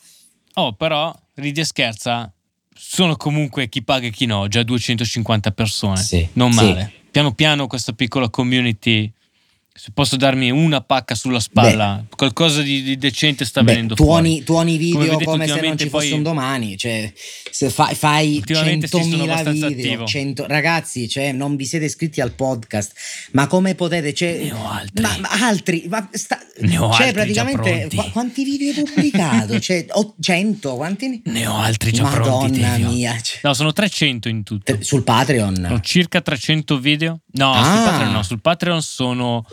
Oh, 0.58 0.72
però, 0.72 1.14
ridi 1.34 1.60
e 1.60 1.64
scherza, 1.64 2.32
sono 2.74 3.16
comunque 3.16 3.68
chi 3.68 3.82
paga 3.82 4.06
e 4.06 4.10
chi 4.10 4.24
no, 4.24 4.48
già 4.48 4.62
250 4.62 5.50
persone. 5.50 5.98
Sì, 5.98 6.26
non 6.34 6.54
male. 6.54 6.92
Sì. 6.92 7.04
Piano 7.10 7.32
piano 7.32 7.66
questa 7.66 7.92
piccola 7.92 8.30
community 8.30 9.12
se 9.76 9.90
posso 9.92 10.16
darmi 10.16 10.50
una 10.50 10.80
pacca 10.80 11.14
sulla 11.14 11.38
spalla, 11.38 12.02
Beh. 12.02 12.16
qualcosa 12.16 12.62
di, 12.62 12.82
di, 12.82 12.96
decente 12.96 13.44
sta 13.44 13.62
Beh, 13.62 13.72
venendo 13.72 13.94
tuoni, 13.94 14.42
fuori. 14.42 14.44
Tuoni 14.44 14.76
video 14.78 15.12
come, 15.18 15.24
come 15.24 15.46
se 15.46 15.60
non 15.60 15.76
ci 15.76 15.88
fosse 15.90 16.14
un 16.14 16.22
domani, 16.22 16.78
cioè 16.78 17.12
se 17.50 17.68
fai, 17.68 17.94
fai 17.94 18.42
100.000 18.44 19.66
video, 19.68 20.06
100, 20.06 20.46
ragazzi, 20.46 21.08
cioè, 21.08 21.32
non 21.32 21.56
vi 21.56 21.66
siete 21.66 21.84
iscritti 21.84 22.22
al 22.22 22.32
podcast, 22.32 22.92
ma 23.32 23.46
come 23.46 23.74
potete, 23.74 24.14
cioè, 24.14 24.44
ne 24.44 24.52
ho 24.52 24.66
altri, 24.66 25.02
ma, 25.02 25.16
ma 25.20 25.28
altri, 25.46 25.86
ma 25.88 26.08
sta, 26.10 26.38
ne 26.60 26.78
ho 26.78 26.90
cioè, 26.92 27.08
altri 27.08 27.12
praticamente 27.12 27.88
qu- 27.94 28.10
quanti 28.12 28.44
video 28.44 28.72
hai 28.72 28.82
pubblicato? 28.82 29.60
cioè, 29.60 29.84
100, 30.18 30.74
quanti 30.74 31.20
ne 31.22 31.46
ho 31.46 31.56
altri 31.56 31.92
già 31.92 32.04
Madonna 32.04 32.22
pronti. 32.22 32.60
Madonna 32.60 32.88
mia, 32.88 33.20
cioè. 33.20 33.40
no, 33.42 33.52
sono 33.52 33.72
300 33.72 34.28
in 34.28 34.42
tutto. 34.42 34.78
Sul 34.80 35.02
Patreon? 35.02 35.68
Ho 35.70 35.80
circa 35.80 36.22
300 36.22 36.78
video. 36.78 37.20
No, 37.32 37.52
ah. 37.52 37.64
sul 37.64 37.84
Patreon 37.84 38.12
no, 38.12 38.22
sul 38.22 38.40
Patreon 38.40 38.82
sono 38.82 39.44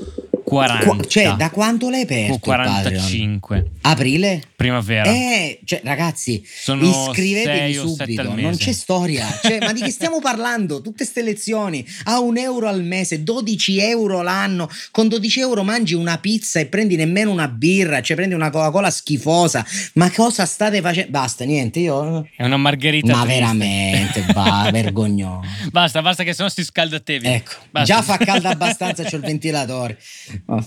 40. 0.53 0.85
Qu- 0.85 1.07
cioè, 1.07 1.33
da 1.35 1.49
quanto 1.49 1.89
l'hai 1.89 2.01
aperto? 2.03 2.37
45. 2.39 3.71
Aprile? 3.81 4.41
Primavera. 4.55 5.09
Eh, 5.09 5.59
cioè, 5.65 5.81
ragazzi, 5.83 6.45
Sono 6.45 6.87
iscrivetevi 6.87 7.73
subito. 7.73 8.33
Non 8.35 8.55
c'è 8.55 8.71
storia. 8.71 9.27
Cioè, 9.41 9.59
ma 9.59 9.73
di 9.73 9.81
che 9.83 9.91
stiamo 9.91 10.19
parlando? 10.19 10.81
Tutte 10.81 10.97
queste 10.97 11.21
lezioni 11.21 11.85
a 12.05 12.19
un 12.19 12.37
euro 12.37 12.67
al 12.67 12.83
mese, 12.83 13.23
12 13.23 13.79
euro 13.79 14.21
l'anno. 14.21 14.69
Con 14.91 15.07
12 15.07 15.39
euro 15.39 15.63
mangi 15.63 15.93
una 15.93 16.17
pizza 16.17 16.59
e 16.59 16.67
prendi 16.67 16.95
nemmeno 16.95 17.31
una 17.31 17.47
birra, 17.47 18.01
cioè 18.01 18.15
prendi 18.15 18.35
una 18.35 18.49
Coca-Cola 18.49 18.89
schifosa. 18.89 19.65
Ma 19.93 20.09
cosa 20.11 20.45
state 20.45 20.81
facendo? 20.81 21.09
Basta, 21.11 21.43
niente, 21.45 21.79
io. 21.79 22.27
È 22.35 22.43
una 22.43 22.57
margherita. 22.57 23.15
Ma 23.15 23.23
triste. 23.23 23.39
veramente, 23.39 24.25
va, 24.33 24.69
vergognoso. 24.71 25.41
Basta, 25.71 26.01
basta 26.01 26.23
che 26.23 26.33
sennò 26.33 26.49
si 26.49 26.63
scalda 26.63 26.99
te. 26.99 27.15
Ecco, 27.21 27.51
basta. 27.71 27.93
già 27.93 28.01
fa 28.01 28.17
caldo 28.17 28.47
abbastanza, 28.47 29.03
c'ho 29.03 29.15
il 29.15 29.21
ventilatore. 29.33 29.97
Oh. 30.45 30.59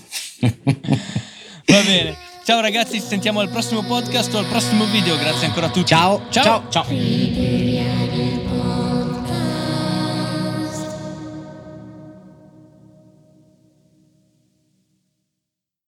Va 1.66 1.82
bene. 1.82 2.16
Ciao 2.44 2.61
ragazzi, 2.61 3.01
ci 3.01 3.07
sentiamo 3.07 3.40
al 3.40 3.48
prossimo 3.48 3.82
podcast 3.82 4.32
o 4.35 4.39
al 4.39 4.47
prossimo 4.47 4.85
video. 4.85 5.19
Grazie 5.19 5.47
ancora 5.47 5.66
a 5.66 5.70
tutti. 5.70 5.86
Ciao. 5.86 6.23
Ciao. 6.31 6.69
ciao. 6.70 6.85
ciao. 6.85 8.15